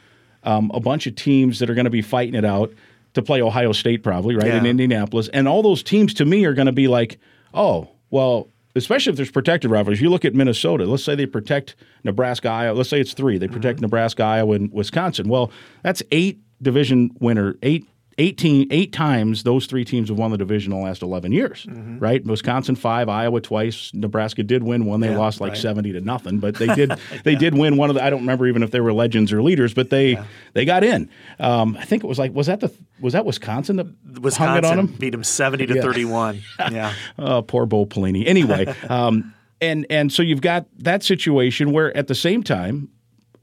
um, 0.44 0.70
a 0.72 0.80
bunch 0.80 1.06
of 1.06 1.14
teams 1.14 1.58
that 1.58 1.68
are 1.68 1.74
going 1.74 1.84
to 1.84 1.90
be 1.90 2.02
fighting 2.02 2.34
it 2.34 2.44
out 2.44 2.72
to 3.14 3.22
play 3.22 3.42
Ohio 3.42 3.72
State 3.72 4.02
probably, 4.02 4.36
right, 4.36 4.46
yeah. 4.46 4.58
in 4.58 4.66
Indianapolis. 4.66 5.28
And 5.28 5.48
all 5.48 5.62
those 5.62 5.82
teams 5.82 6.14
to 6.14 6.24
me 6.24 6.44
are 6.44 6.54
going 6.54 6.66
to 6.66 6.72
be 6.72 6.88
like, 6.88 7.18
oh, 7.54 7.88
well, 8.10 8.48
especially 8.74 9.10
if 9.10 9.16
there's 9.16 9.30
protected 9.30 9.70
rivalries. 9.70 10.00
You 10.00 10.10
look 10.10 10.24
at 10.24 10.34
Minnesota. 10.34 10.86
Let's 10.86 11.04
say 11.04 11.14
they 11.14 11.26
protect 11.26 11.76
Nebraska, 12.04 12.48
Iowa. 12.48 12.76
Let's 12.76 12.88
say 12.88 13.00
it's 13.00 13.12
three. 13.12 13.38
They 13.38 13.48
protect 13.48 13.76
mm-hmm. 13.76 13.84
Nebraska, 13.84 14.22
Iowa, 14.22 14.54
and 14.54 14.72
Wisconsin. 14.72 15.28
Well, 15.28 15.50
that's 15.82 16.02
eight 16.12 16.40
division 16.62 17.10
winner, 17.20 17.56
eight 17.62 17.86
18, 18.18 18.68
eight 18.72 18.92
times 18.92 19.44
those 19.44 19.66
three 19.66 19.84
teams 19.84 20.08
have 20.08 20.18
won 20.18 20.32
the 20.32 20.38
division 20.38 20.72
in 20.72 20.78
the 20.78 20.84
last 20.84 21.02
11 21.02 21.30
years, 21.30 21.66
mm-hmm. 21.66 21.98
right? 22.00 22.24
Wisconsin 22.24 22.74
five, 22.74 23.08
Iowa 23.08 23.40
twice, 23.40 23.92
Nebraska 23.94 24.42
did 24.42 24.64
win 24.64 24.84
one. 24.84 25.00
They 25.00 25.10
yeah, 25.10 25.18
lost 25.18 25.40
like 25.40 25.52
right. 25.52 25.58
70 25.58 25.92
to 25.92 26.00
nothing, 26.00 26.38
but 26.38 26.56
they 26.56 26.66
did 26.74 26.92
they 27.22 27.32
yeah. 27.32 27.38
did 27.38 27.54
win 27.56 27.76
one 27.76 27.90
of 27.90 27.94
the. 27.94 28.02
I 28.02 28.10
don't 28.10 28.20
remember 28.20 28.46
even 28.48 28.62
if 28.64 28.72
they 28.72 28.80
were 28.80 28.92
legends 28.92 29.32
or 29.32 29.40
leaders, 29.42 29.72
but 29.72 29.90
they 29.90 30.12
yeah. 30.12 30.24
they 30.54 30.64
got 30.64 30.82
in. 30.82 31.08
Um, 31.38 31.76
I 31.78 31.84
think 31.84 32.02
it 32.02 32.08
was 32.08 32.18
like 32.18 32.34
was 32.34 32.48
that 32.48 32.60
the 32.60 32.72
was 33.00 33.12
that 33.12 33.24
Wisconsin 33.24 33.76
that 33.76 33.86
Wisconsin 34.20 34.46
hung 34.46 34.58
it 34.58 34.64
on 34.64 34.76
them? 34.76 34.86
beat 34.98 35.10
them 35.10 35.24
70 35.24 35.66
to 35.66 35.80
31. 35.80 36.42
Yeah. 36.72 36.92
oh, 37.18 37.42
poor 37.42 37.66
Bo 37.66 37.86
Pelini. 37.86 38.26
Anyway, 38.26 38.66
um, 38.88 39.32
and 39.60 39.86
and 39.88 40.12
so 40.12 40.22
you've 40.22 40.40
got 40.40 40.66
that 40.78 41.02
situation 41.02 41.72
where 41.72 41.96
at 41.96 42.08
the 42.08 42.14
same 42.14 42.42
time, 42.42 42.88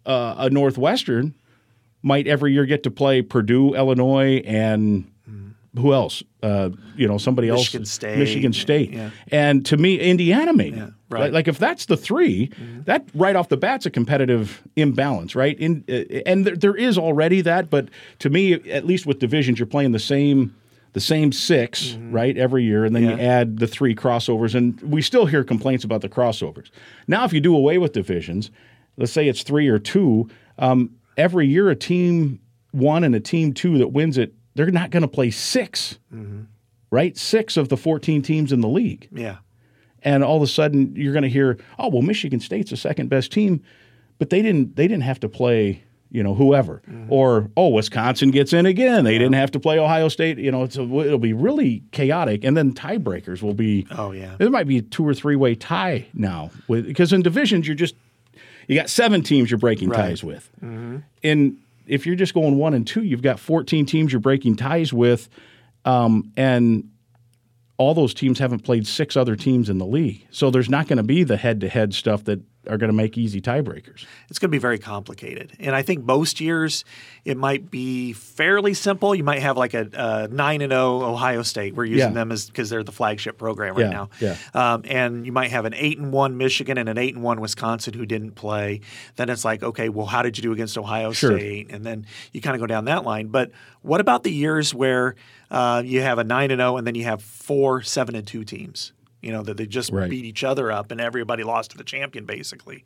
uh, 0.05 0.35
a 0.37 0.49
Northwestern 0.49 1.33
might 2.05 2.27
every 2.27 2.53
year 2.53 2.65
get 2.65 2.83
to 2.83 2.91
play 2.91 3.21
Purdue, 3.21 3.73
Illinois, 3.73 4.37
and 4.45 5.11
who 5.77 5.93
else? 5.93 6.23
Uh, 6.41 6.69
you 6.95 7.07
know, 7.07 7.17
somebody 7.17 7.51
Michigan 7.51 7.81
else. 7.81 7.91
State. 7.91 8.17
Michigan 8.17 8.53
State. 8.53 8.91
Yeah. 8.91 9.09
And 9.31 9.65
to 9.65 9.77
me, 9.77 9.99
Indiana 9.99 10.53
maybe. 10.53 10.77
Yeah, 10.77 10.89
right. 11.09 11.23
Like, 11.23 11.33
like, 11.33 11.47
if 11.47 11.59
that's 11.59 11.85
the 11.85 11.97
3 11.97 12.47
mm-hmm. 12.47 12.83
that 12.83 13.05
right 13.13 13.35
off 13.35 13.49
the 13.49 13.57
bat's 13.57 13.85
a 13.85 13.89
competitive 13.89 14.63
imbalance, 14.75 15.35
right? 15.35 15.59
In, 15.59 15.83
uh, 15.89 16.21
and 16.25 16.45
there, 16.45 16.55
there 16.55 16.75
is 16.75 16.97
already 16.97 17.41
that, 17.41 17.69
but 17.69 17.89
to 18.19 18.29
me, 18.29 18.53
at 18.53 18.85
least 18.85 19.05
with 19.05 19.19
divisions, 19.19 19.59
you're 19.59 19.65
playing 19.65 19.91
the 19.91 19.99
same 19.99 20.55
the 20.93 21.01
same 21.01 21.33
6 21.33 21.83
mm-hmm. 21.83 22.11
right, 22.13 22.37
every 22.37 22.63
year, 22.63 22.85
and 22.85 22.95
then 22.95 23.03
Yeah. 23.03 23.15
you 23.15 23.19
add 23.19 23.59
the 23.59 23.67
three 23.67 23.93
crossovers, 23.93 24.55
and 24.55 24.79
we 24.81 25.01
still 25.01 25.25
hear 25.25 25.43
complaints 25.43 25.83
about 25.83 25.99
the 25.99 26.07
crossovers. 26.07 26.69
Now, 27.05 27.25
if 27.25 27.33
you 27.33 27.41
do 27.41 27.53
away 27.53 27.77
with 27.77 27.91
divisions, 27.91 28.49
let's 28.95 29.11
say 29.11 29.27
it's 29.27 29.43
three 29.43 29.67
or 29.67 29.77
two, 29.77 30.29
um, 30.57 30.91
every 31.17 31.47
year 31.47 31.69
a 31.69 31.75
team 31.75 32.39
one 32.71 33.03
and 33.03 33.15
a 33.15 33.19
team 33.19 33.53
two 33.53 33.77
that 33.77 33.89
wins 33.89 34.17
it, 34.17 34.33
they're 34.55 34.71
not 34.71 34.89
going 34.89 35.01
to 35.01 35.07
play 35.07 35.31
6 35.31 35.99
mm-hmm. 36.13 36.41
right? 36.91 37.17
Six 37.17 37.57
of 37.57 37.69
the 37.69 37.77
14 37.77 38.21
teams 38.21 38.51
in 38.51 38.61
the 38.61 38.67
league. 38.67 39.07
Yeah. 39.11 39.37
And 40.01 40.23
all 40.23 40.37
of 40.37 40.43
a 40.43 40.47
sudden 40.47 40.93
you're 40.95 41.13
going 41.13 41.23
to 41.23 41.29
hear, 41.29 41.57
oh, 41.79 41.89
well, 41.89 42.01
Michigan 42.01 42.39
State's 42.39 42.69
the 42.69 42.77
second 42.77 43.09
best 43.09 43.31
team, 43.31 43.63
but 44.19 44.29
they 44.29 44.41
didn't 44.41 44.75
they 44.75 44.87
didn't 44.87 45.03
have 45.03 45.19
to 45.21 45.29
play, 45.29 45.83
you 46.11 46.21
know, 46.21 46.35
whoever. 46.35 46.81
Mm-hmm. 46.87 47.11
Or, 47.11 47.49
oh, 47.57 47.69
Wisconsin 47.69 48.31
gets 48.31 48.53
in 48.53 48.65
again. 48.65 49.03
They 49.03 49.17
didn't 49.17 49.33
have 49.33 49.51
to 49.51 49.59
play 49.59 49.79
Ohio 49.79 50.07
State. 50.07 50.37
You 50.37 50.51
know, 50.51 50.63
it's 50.63 50.77
a, 50.77 50.83
it'll 50.83 51.17
be 51.17 51.33
really 51.33 51.83
chaotic. 51.91 52.43
And 52.43 52.55
then 52.55 52.73
tiebreakers 52.73 53.41
will 53.41 53.55
be 53.55 53.87
Oh, 53.91 54.11
yeah. 54.11 54.35
there 54.37 54.49
might 54.49 54.67
be 54.67 54.77
a 54.77 54.81
two 54.81 55.05
or 55.05 55.13
three 55.13 55.35
way 55.35 55.55
tie 55.55 56.05
now 56.13 56.51
with 56.67 56.85
because 56.85 57.11
in 57.11 57.23
divisions 57.23 57.67
you're 57.67 57.75
just 57.75 57.95
you 58.67 58.75
got 58.75 58.89
seven 58.89 59.21
teams 59.21 59.49
you're 59.51 59.57
breaking 59.57 59.89
Right. 59.89 59.97
ties 60.09 60.23
with. 60.23 60.49
and 61.23 61.57
if 61.87 62.05
you're 62.05 62.15
just 62.15 62.33
going 62.33 62.57
one 62.57 62.73
and 62.73 62.85
two, 62.87 63.03
you've 63.03 63.21
got 63.21 63.39
14 63.39 63.85
teams 63.85 64.11
you're 64.11 64.19
breaking 64.19 64.55
ties 64.55 64.91
with, 64.91 65.29
um, 65.85 66.31
and 66.35 66.89
all 67.77 67.93
those 67.93 68.13
teams 68.13 68.39
haven't 68.39 68.59
played 68.59 68.87
six 68.87 69.17
other 69.17 69.35
teams 69.35 69.69
in 69.69 69.77
the 69.77 69.85
league. 69.85 70.25
So 70.31 70.49
there's 70.49 70.69
not 70.69 70.87
going 70.87 70.97
to 70.97 71.03
be 71.03 71.23
the 71.23 71.37
head 71.37 71.59
to 71.61 71.69
head 71.69 71.93
stuff 71.93 72.23
that 72.25 72.39
are 72.67 72.77
going 72.77 72.87
to 72.89 72.95
make 72.95 73.15
easy 73.15 73.39
tiebreakers. 73.41 74.05
It's 74.27 74.39
going 74.39 74.49
to 74.49 74.51
be 74.51 74.57
very 74.57 74.79
complicated. 74.79 75.51
And 75.59 75.75
I 75.75 75.83
think 75.83 76.03
most 76.03 76.39
years 76.41 76.83
it 77.23 77.37
might 77.37 77.69
be 77.69 78.13
fairly 78.13 78.73
simple. 78.73 79.13
You 79.13 79.23
might 79.23 79.41
have 79.41 79.55
like 79.55 79.75
a, 79.75 79.87
a 79.93 80.27
9 80.29 80.61
and 80.61 80.71
0 80.71 81.03
Ohio 81.03 81.43
State. 81.43 81.75
We're 81.75 81.85
using 81.85 82.09
Yeah. 82.09 82.13
them 82.15 82.31
as 82.31 82.47
because 82.47 82.71
they're 82.71 82.81
the 82.83 82.91
flagship 82.91 83.37
program 83.37 83.75
right 83.75 83.81
Yeah, 83.85 83.89
now. 83.91 84.09
yeah. 84.19 84.35
Um, 84.55 84.81
and 84.85 85.25
you 85.27 85.31
might 85.31 85.51
have 85.51 85.65
an 85.65 85.75
8 85.75 85.99
and 85.99 86.11
1 86.11 86.37
Michigan 86.37 86.79
and 86.79 86.89
an 86.89 86.97
8 86.97 87.13
and 87.13 87.23
1 87.23 87.39
Wisconsin 87.39 87.93
who 87.93 88.05
didn't 88.07 88.31
play. 88.31 88.81
Then 89.17 89.29
it's 89.29 89.45
like, 89.45 89.61
okay, 89.61 89.89
well, 89.89 90.07
how 90.07 90.23
did 90.23 90.35
you 90.37 90.41
do 90.41 90.51
against 90.51 90.75
Ohio 90.75 91.11
Sure. 91.11 91.37
State? 91.37 91.67
And 91.71 91.85
then 91.85 92.07
you 92.31 92.41
kind 92.41 92.55
of 92.55 92.61
go 92.61 92.67
down 92.67 92.85
that 92.85 93.03
line. 93.03 93.27
But 93.27 93.51
what 93.83 94.01
about 94.01 94.23
the 94.23 94.31
years 94.31 94.73
where 94.73 95.13
uh, 95.55 95.81
you 95.85 96.01
have 96.01 96.19
a 96.19 96.23
9 96.23 96.51
and 96.51 96.59
0 96.59 96.77
and 96.77 96.85
then 96.85 96.95
you 96.95 97.05
have 97.05 97.21
four 97.23 97.81
7 97.81 98.13
and 98.15 98.27
2 98.27 98.43
teams? 98.43 98.91
You 99.21 99.31
know, 99.31 99.41
that 99.41 99.57
they 99.57 99.65
just 99.65 99.91
Right. 99.91 100.07
beat 100.07 100.23
each 100.25 100.43
other 100.43 100.71
up 100.71 100.91
and 100.91 101.01
everybody 101.01 101.41
lost 101.43 101.71
to 101.71 101.77
the 101.77 101.83
champion, 101.83 102.25
basically. 102.25 102.83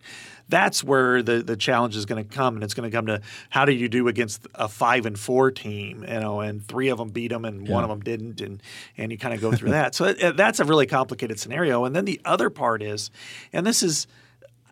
That's 0.47 0.81
where 0.81 1.21
the, 1.21 1.43
the 1.43 1.57
challenge 1.57 1.97
is 1.97 2.05
going 2.05 2.23
to 2.25 2.29
come. 2.33 2.55
And 2.55 2.63
it's 2.63 2.73
going 2.73 2.89
to 2.89 2.95
come 2.95 3.07
to 3.07 3.19
how 3.49 3.65
do 3.65 3.73
you 3.73 3.89
do 3.89 4.07
against 4.07 4.47
a 4.55 4.69
five 4.69 5.05
and 5.05 5.19
four 5.19 5.51
team, 5.51 6.05
you 6.07 6.19
know, 6.21 6.39
and 6.39 6.65
three 6.65 6.87
of 6.87 6.97
them 6.97 7.09
beat 7.09 7.27
them 7.29 7.43
and 7.43 7.67
one 7.67 7.83
of 7.83 7.89
them 7.89 7.99
didn't. 7.99 8.39
And, 8.39 8.63
and 8.97 9.11
you 9.11 9.17
kind 9.17 9.33
of 9.33 9.41
go 9.41 9.51
through 9.51 9.71
that. 9.71 9.95
So 9.95 10.05
it- 10.05 10.37
that's 10.37 10.61
a 10.61 10.65
really 10.65 10.85
complicated 10.87 11.39
scenario. 11.41 11.83
And 11.83 11.93
then 11.93 12.05
the 12.05 12.21
other 12.23 12.49
part 12.49 12.81
is, 12.81 13.11
and 13.51 13.65
this 13.67 13.83
is 13.83 14.07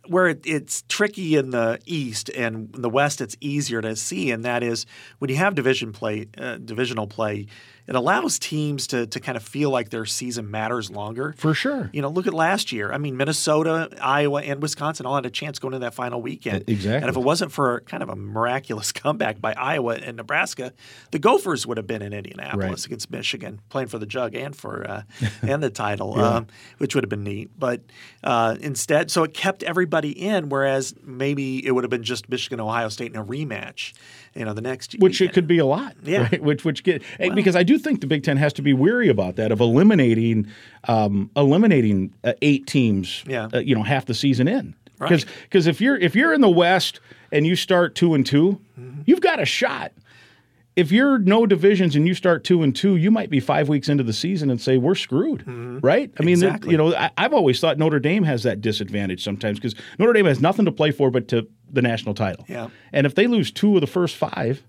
where 0.07 0.27
it, 0.29 0.41
it's 0.45 0.83
tricky 0.87 1.35
in 1.35 1.49
the 1.49 1.79
East 1.85 2.29
and 2.29 2.73
in 2.73 2.81
the 2.81 2.89
West, 2.89 3.19
it's 3.19 3.35
easier 3.41 3.81
to 3.81 3.93
see, 3.97 4.31
and 4.31 4.45
that 4.45 4.63
is 4.63 4.85
when 5.19 5.29
you 5.29 5.35
have 5.35 5.53
division 5.53 5.91
play, 5.91 6.27
uh, 6.37 6.55
divisional 6.59 7.07
play, 7.07 7.47
it 7.87 7.95
allows 7.95 8.37
teams 8.39 8.87
to 8.87 9.07
to 9.07 9.19
kind 9.19 9.35
of 9.37 9.43
feel 9.43 9.69
like 9.69 9.89
their 9.89 10.05
season 10.05 10.51
matters 10.51 10.91
longer. 10.91 11.33
For 11.37 11.53
sure. 11.53 11.89
You 11.93 12.01
know, 12.01 12.09
look 12.09 12.27
at 12.27 12.33
last 12.33 12.71
year. 12.71 12.91
I 12.91 12.97
mean, 12.97 13.15
Minnesota, 13.17 13.89
Iowa, 14.01 14.41
and 14.41 14.61
Wisconsin 14.61 15.05
all 15.05 15.15
had 15.15 15.25
a 15.25 15.29
chance 15.29 15.59
going 15.59 15.73
into 15.73 15.85
that 15.85 15.93
final 15.93 16.21
weekend. 16.21 16.65
Exactly. 16.67 17.01
And 17.01 17.09
if 17.09 17.15
it 17.15 17.23
wasn't 17.23 17.51
for 17.51 17.81
kind 17.81 18.03
of 18.03 18.09
a 18.09 18.15
miraculous 18.15 18.91
comeback 19.01 19.39
by 19.39 19.53
Iowa 19.53 19.95
and 19.95 20.17
Nebraska, 20.17 20.73
the 21.11 21.19
Gophers 21.19 21.65
would 21.65 21.77
have 21.77 21.87
been 21.87 22.01
in 22.01 22.13
Indianapolis 22.13 22.67
Right. 22.81 22.85
against 22.87 23.09
Michigan, 23.11 23.61
playing 23.69 23.87
for 23.87 23.99
the 23.99 24.05
jug 24.05 24.35
and 24.35 24.55
for 24.55 24.85
uh, 24.89 25.01
and 25.41 25.63
the 25.63 25.69
title, 25.69 26.19
um, 26.19 26.47
which 26.79 26.93
would 26.95 27.03
have 27.03 27.09
been 27.09 27.23
neat. 27.23 27.51
But 27.57 27.81
uh, 28.23 28.57
instead, 28.59 29.09
so 29.11 29.23
it 29.23 29.33
kept 29.33 29.63
everybody 29.63 30.09
in. 30.11 30.49
Whereas 30.49 30.93
maybe 31.03 31.65
it 31.65 31.71
would 31.71 31.83
have 31.83 31.91
been 31.91 32.03
just 32.03 32.29
Michigan, 32.29 32.59
Ohio 32.59 32.89
State 32.89 33.13
in 33.13 33.17
a 33.19 33.23
rematch. 33.25 33.93
You 34.37 34.45
know, 34.45 34.53
the 34.53 34.61
next 34.61 34.93
Which 34.99 35.19
it 35.19 35.33
could 35.33 35.47
be 35.47 35.57
a 35.57 35.65
lot, 35.65 35.95
Yeah. 36.03 36.23
right? 36.23 36.41
Which 36.41 36.63
which 36.63 36.83
get 36.83 37.01
eh, 37.19 37.29
because 37.33 37.55
I 37.55 37.63
do 37.63 37.77
think 37.77 38.01
the 38.01 38.07
Big 38.07 38.23
Ten 38.23 38.37
has 38.37 38.53
to 38.53 38.61
be 38.61 38.71
weary 38.73 39.09
about 39.09 39.35
that 39.37 39.51
of 39.51 39.59
eliminating 39.59 40.47
um, 40.87 41.29
eliminating 41.35 42.13
uh, 42.23 42.33
eight 42.41 42.67
teams. 42.67 43.23
Yeah. 43.27 43.49
Uh, 43.53 43.59
you 43.59 43.73
know, 43.75 43.83
half 43.83 44.05
the 44.05 44.13
season 44.13 44.47
in. 44.47 44.75
Right. 44.99 45.25
Because 45.43 45.67
if 45.67 45.81
you're 45.81 45.97
if 45.97 46.15
you're 46.15 46.33
in 46.33 46.41
the 46.41 46.49
West 46.49 46.99
and 47.31 47.45
you 47.47 47.55
start 47.55 47.95
two 47.95 48.13
and 48.13 48.25
2 48.25 48.37
you 48.77 48.93
you've 49.05 49.21
got 49.21 49.39
a 49.41 49.45
shot. 49.45 49.91
If 50.77 50.91
you're 50.91 51.17
no 51.17 51.45
divisions 51.47 51.95
and 51.95 52.07
you 52.07 52.13
start 52.13 52.43
two 52.43 52.61
and 52.63 52.73
two, 52.75 52.95
you 52.97 53.09
might 53.11 53.29
be 53.31 53.39
five 53.39 53.67
weeks 53.67 53.89
into 53.89 54.03
the 54.03 54.13
season 54.13 54.49
and 54.51 54.61
say 54.61 54.77
we're 54.77 54.93
screwed, 54.95 55.43
right? 55.83 56.11
I 56.19 56.23
mean, 56.23 56.33
Exactly. 56.33 56.71
you 56.71 56.77
know, 56.77 56.93
I, 56.95 57.09
I've 57.17 57.33
always 57.33 57.59
thought 57.59 57.79
Notre 57.79 57.99
Dame 57.99 58.23
has 58.23 58.43
that 58.43 58.61
disadvantage 58.61 59.23
sometimes 59.23 59.57
because 59.59 59.73
Notre 59.97 60.13
Dame 60.13 60.27
has 60.27 60.39
nothing 60.39 60.65
to 60.65 60.71
play 60.71 60.91
for 60.91 61.09
but 61.09 61.27
to 61.29 61.47
the 61.69 61.81
national 61.81 62.13
title. 62.13 62.45
Yeah. 62.47 62.69
And 62.93 63.07
if 63.07 63.15
they 63.15 63.25
lose 63.25 63.51
two 63.51 63.73
of 63.75 63.81
the 63.81 63.87
first 63.87 64.15
five, 64.17 64.63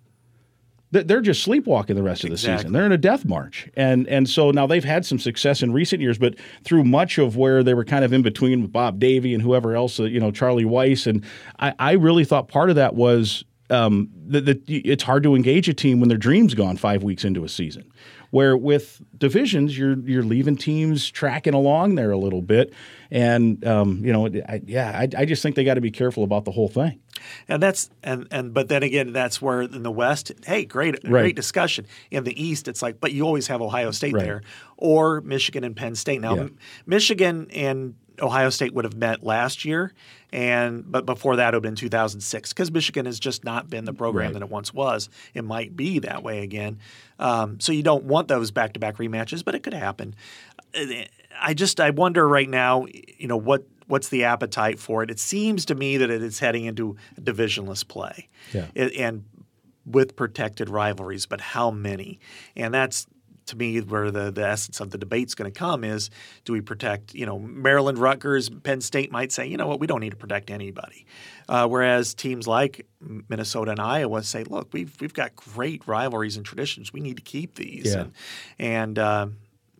th- 0.94 1.07
they're 1.07 1.21
just 1.21 1.42
sleepwalking 1.42 1.94
the 1.94 2.03
rest 2.03 2.25
of 2.25 2.31
the 2.31 2.35
Exactly. 2.37 2.59
season. 2.61 2.73
They're 2.73 2.87
in 2.87 2.92
a 2.92 2.97
death 2.97 3.27
march, 3.27 3.68
and 3.77 4.09
and 4.09 4.27
so 4.27 4.51
now 4.51 4.66
they've 4.66 4.83
had 4.85 5.05
some 5.05 5.18
success 5.18 5.62
in 5.62 5.75
recent 5.75 6.01
years, 6.01 6.16
but 6.16 6.37
through 6.64 6.85
much 6.85 7.18
of 7.18 7.37
where 7.37 7.62
they 7.62 7.75
were 7.75 7.85
kind 7.85 8.03
of 8.05 8.14
in 8.14 8.23
between 8.23 8.62
with 8.62 8.73
Bob 8.73 8.99
Davie 8.99 9.35
and 9.35 9.42
whoever 9.42 9.77
else, 9.77 10.01
uh, 10.01 10.05
you 10.05 10.21
know, 10.21 10.31
Charlie 10.31 10.64
Weis, 10.64 11.07
and 11.07 11.23
I, 11.59 11.75
I 11.79 11.92
really 11.92 12.25
thought 12.25 12.49
part 12.49 12.71
of 12.71 12.77
that 12.77 12.94
was 12.94 13.44
um, 13.70 14.09
that 14.28 14.46
y- 14.68 14.83
it's 14.85 15.02
hard 15.02 15.22
to 15.24 15.35
engage 15.35 15.68
a 15.68 15.74
team 15.74 16.00
when 16.00 16.09
their 16.09 16.18
dream's 16.18 16.54
gone 16.54 16.76
five 16.76 17.02
weeks 17.02 17.24
into 17.24 17.44
a 17.44 17.48
season. 17.48 17.90
Where 18.31 18.59
with 18.59 19.00
divisions, 19.16 19.78
you're 19.78 19.98
you're 20.00 20.22
leaving 20.22 20.57
teams 20.57 21.11
tracking 21.11 21.54
along 21.54 21.94
there 21.94 22.11
a 22.11 22.18
little 22.18 22.42
bit, 22.42 22.74
and 23.11 23.64
um, 23.66 24.04
you 24.04 24.12
know, 24.12 24.26
I, 24.26 24.61
yeah, 24.66 24.90
I, 24.94 25.09
I 25.22 25.24
just 25.24 25.42
think 25.42 25.57
they 25.57 25.64
got 25.64 25.74
to 25.74 25.81
be 25.81 25.90
careful 25.90 26.24
about 26.24 26.44
the 26.44 26.50
whole 26.50 26.68
thing. 26.68 27.00
And 27.48 27.62
that's 27.62 27.88
and 28.02 28.26
and 28.31 28.52
but 28.52 28.68
then 28.68 28.83
again, 28.83 29.14
that's 29.14 29.40
where 29.40 29.62
in 29.62 29.83
the 29.83 29.90
West, 29.90 30.31
hey, 30.46 30.66
great 30.66 30.96
Right. 31.04 31.11
great 31.11 31.37
discussion. 31.37 31.87
In 32.11 32.24
the 32.24 32.38
East, 32.42 32.68
it's 32.68 32.83
like, 32.83 33.00
but 33.00 33.12
you 33.12 33.22
always 33.24 33.46
have 33.46 33.62
Ohio 33.62 33.92
State 33.92 34.12
Right. 34.12 34.24
there, 34.24 34.42
or 34.76 35.22
Michigan 35.22 35.64
and 35.64 35.74
Penn 35.74 35.94
State. 35.94 36.20
Now, 36.20 36.37
Yeah. 36.37 36.48
Michigan 36.85 37.46
and 37.50 37.94
Ohio 38.20 38.50
State 38.50 38.74
would 38.74 38.85
have 38.85 38.96
met 38.96 39.22
last 39.22 39.64
year, 39.64 39.92
and 40.33 40.90
but 40.90 41.07
before 41.07 41.37
that 41.37 41.54
it 41.54 41.57
would 41.57 41.64
have 41.64 41.70
been 41.70 41.74
2006 41.76 42.52
because 42.52 42.70
Michigan 42.70 43.07
has 43.07 43.18
just 43.20 43.44
not 43.44 43.68
been 43.70 43.85
the 43.85 43.92
program 43.92 44.26
Right. 44.26 44.33
that 44.35 44.42
it 44.42 44.50
once 44.50 44.72
was. 44.74 45.09
It 45.35 45.44
might 45.44 45.76
be 45.76 45.98
that 46.00 46.22
way 46.22 46.42
again. 46.42 46.78
Um, 47.18 47.61
so 47.61 47.72
you 47.72 47.83
don't 47.83 48.04
want 48.04 48.28
those 48.28 48.50
back-to-back 48.50 48.96
rematches, 48.96 49.44
but 49.44 49.54
it 49.54 49.62
could 49.62 49.74
happen. 49.74 50.14
I 51.40 51.54
just 51.54 51.81
I 51.81 51.90
wonder 51.90 52.28
right 52.28 52.48
now, 52.48 52.87
you 53.18 53.26
know 53.28 53.37
what 53.37 53.64
what's 53.87 54.09
the 54.11 54.24
appetite 54.24 54.78
for 54.78 55.02
it? 55.02 55.11
It 55.11 55.18
seems 55.18 55.64
to 55.66 55.74
me 55.74 55.96
that 55.96 56.11
it 56.11 56.22
is 56.22 56.38
heading 56.40 56.66
into 56.66 56.96
divisionless 57.20 57.87
play, 57.88 58.28
Yeah. 58.52 58.66
It- 58.74 58.96
and 58.96 59.24
with 59.87 60.14
protected 60.16 60.68
rivalries. 60.68 61.24
But 61.24 61.40
how 61.40 61.70
many? 61.70 62.18
And 62.54 62.74
that's 62.74 63.07
to 63.49 63.57
me 63.57 63.81
where 63.81 64.11
the, 64.11 64.31
the 64.31 64.47
essence 64.47 64.81
of 64.81 64.91
the 64.91 64.99
debate's 64.99 65.35
going 65.35 65.51
to 65.51 65.59
come 65.59 65.85
is 65.85 66.11
do 66.45 66.53
we 66.53 66.61
protect 66.61 67.15
you 67.15 67.27
know 67.27 67.39
Maryland, 67.39 67.99
Rutgers, 67.99 68.49
Penn 68.49 68.81
State 68.81 69.13
might 69.13 69.33
say 69.33 69.47
you 69.47 69.57
know 69.57 69.67
what? 69.67 69.81
We 69.81 69.87
don't 69.87 70.01
need 70.01 70.11
to 70.11 70.17
protect 70.17 70.51
anybody, 70.51 71.07
uh, 71.49 71.67
whereas 71.67 72.15
teams 72.15 72.47
like 72.47 72.87
Minnesota 73.29 73.73
and 73.73 73.81
Iowa 73.81 74.23
say 74.23 74.45
look 74.45 74.73
we've 74.73 74.95
we've 75.01 75.15
got 75.15 75.37
great 75.37 75.87
rivalries 75.87 76.37
and 76.37 76.47
traditions. 76.47 76.93
We 76.93 77.01
need 77.01 77.17
to 77.17 77.23
keep 77.23 77.55
these. 77.57 77.95
Yeah. 77.95 78.01
and 78.01 78.13
and 78.59 78.99
uh, 78.99 79.27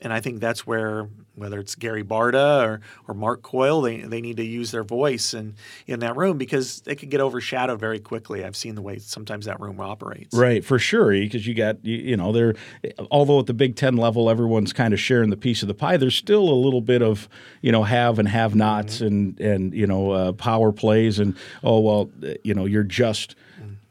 and 0.01 0.13
I 0.13 0.21
think 0.21 0.41
that's 0.41 0.67
where 0.67 1.09
whether 1.39 1.59
it's 1.59 1.75
Gary 1.75 2.05
Barta 2.05 2.65
or, 2.65 2.81
or 3.07 3.15
Mark 3.15 3.43
Coyle, 3.43 3.81
they, 3.81 3.99
they 4.03 4.21
need 4.21 4.37
to 4.37 4.45
use 4.45 4.71
their 4.71 4.85
voice 4.85 5.35
in, 5.35 5.55
in 5.87 6.01
that 6.01 6.17
room 6.17 6.39
because 6.39 6.81
they 6.83 6.95
could 6.95 7.11
get 7.11 7.21
overshadowed 7.21 7.81
very 7.81 7.99
quickly. 7.99 8.45
I've 8.45 8.57
seen 8.57 8.75
the 8.75 8.83
way 8.83 8.99
sometimes 8.99 9.47
that 9.47 9.61
room 9.61 9.81
operates. 9.81 10.37
Right, 10.37 10.65
for 10.65 10.79
sure, 10.79 11.11
because 11.11 11.47
you 11.47 11.55
got 11.55 11.85
you, 11.85 11.97
you 11.97 12.17
know 12.17 12.33
there. 12.33 12.55
Although 13.11 13.41
at 13.41 13.47
the 13.47 13.55
Big 13.55 13.77
Ten 13.77 13.97
level, 13.97 14.29
everyone's 14.29 14.73
kind 14.73 14.93
of 14.93 15.01
sharing 15.01 15.31
the 15.31 15.37
piece 15.37 15.63
of 15.63 15.69
the 15.69 15.75
pie. 15.75 15.97
There's 15.97 16.17
still 16.17 16.49
a 16.49 16.55
little 16.55 16.81
bit 16.81 17.03
of 17.03 17.29
you 17.63 17.73
know 17.73 17.85
have 17.85 18.19
and 18.19 18.29
have 18.29 18.55
nots 18.55 19.01
and 19.01 19.39
and 19.41 19.75
you 19.75 19.87
know 19.87 20.11
uh, 20.11 20.33
power 20.33 20.73
plays 20.73 21.19
and 21.19 21.37
oh 21.63 21.81
well 21.81 22.11
you 22.45 22.55
know 22.55 22.65
you're 22.65 22.83
just 22.83 23.35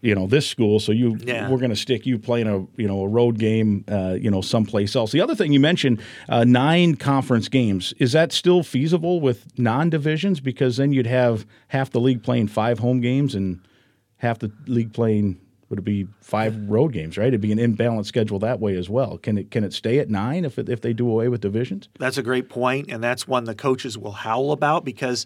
you 0.07 0.15
know 0.15 0.25
this 0.25 0.47
school 0.47 0.79
so 0.79 0.93
you 0.93 1.17
Yeah. 1.21 1.49
we're 1.49 1.57
going 1.57 1.69
to 1.69 1.75
stick 1.75 2.05
you 2.05 2.17
playing 2.17 2.47
a 2.47 2.65
you 2.81 2.87
know 2.87 3.01
a 3.01 3.07
road 3.07 3.37
game 3.37 3.83
uh, 3.89 4.15
you 4.19 4.31
know 4.31 4.41
someplace 4.41 4.95
else. 4.95 5.11
The 5.11 5.19
other 5.21 5.35
thing 5.35 5.51
you 5.51 5.59
mentioned 5.59 6.01
uh, 6.29 6.45
nine 6.45 6.95
conference 6.95 7.49
games 7.49 7.93
is 7.99 8.13
that 8.13 8.31
still 8.31 8.63
feasible 8.63 9.19
with 9.19 9.45
non 9.59 9.89
divisions 9.89 10.39
because 10.39 10.77
then 10.77 10.93
you'd 10.93 11.07
have 11.07 11.45
half 11.67 11.91
the 11.91 11.99
league 11.99 12.23
playing 12.23 12.47
five 12.47 12.79
home 12.79 13.01
games 13.01 13.35
and 13.35 13.59
half 14.17 14.39
the 14.39 14.49
league 14.65 14.93
playing 14.93 15.39
would 15.69 15.79
it 15.79 15.85
be 15.85 16.07
five 16.21 16.55
road 16.69 16.93
games, 16.93 17.17
right? 17.17 17.27
It'd 17.27 17.41
be 17.41 17.51
an 17.51 17.57
imbalanced 17.57 18.05
schedule 18.05 18.39
that 18.39 18.61
way 18.61 18.77
as 18.77 18.89
well. 18.89 19.17
Can 19.17 19.37
it 19.37 19.51
can 19.51 19.65
it 19.65 19.73
stay 19.73 19.99
at 19.99 20.09
nine 20.09 20.45
if 20.45 20.57
it, 20.57 20.69
if 20.69 20.79
they 20.79 20.93
do 20.93 21.09
away 21.09 21.27
with 21.27 21.41
divisions? 21.41 21.89
That's 21.99 22.17
a 22.17 22.23
great 22.23 22.47
point, 22.47 22.89
and 22.89 23.03
that's 23.03 23.27
one 23.27 23.43
the 23.43 23.55
coaches 23.55 23.97
will 23.97 24.13
howl 24.13 24.53
about 24.53 24.85
because 24.85 25.25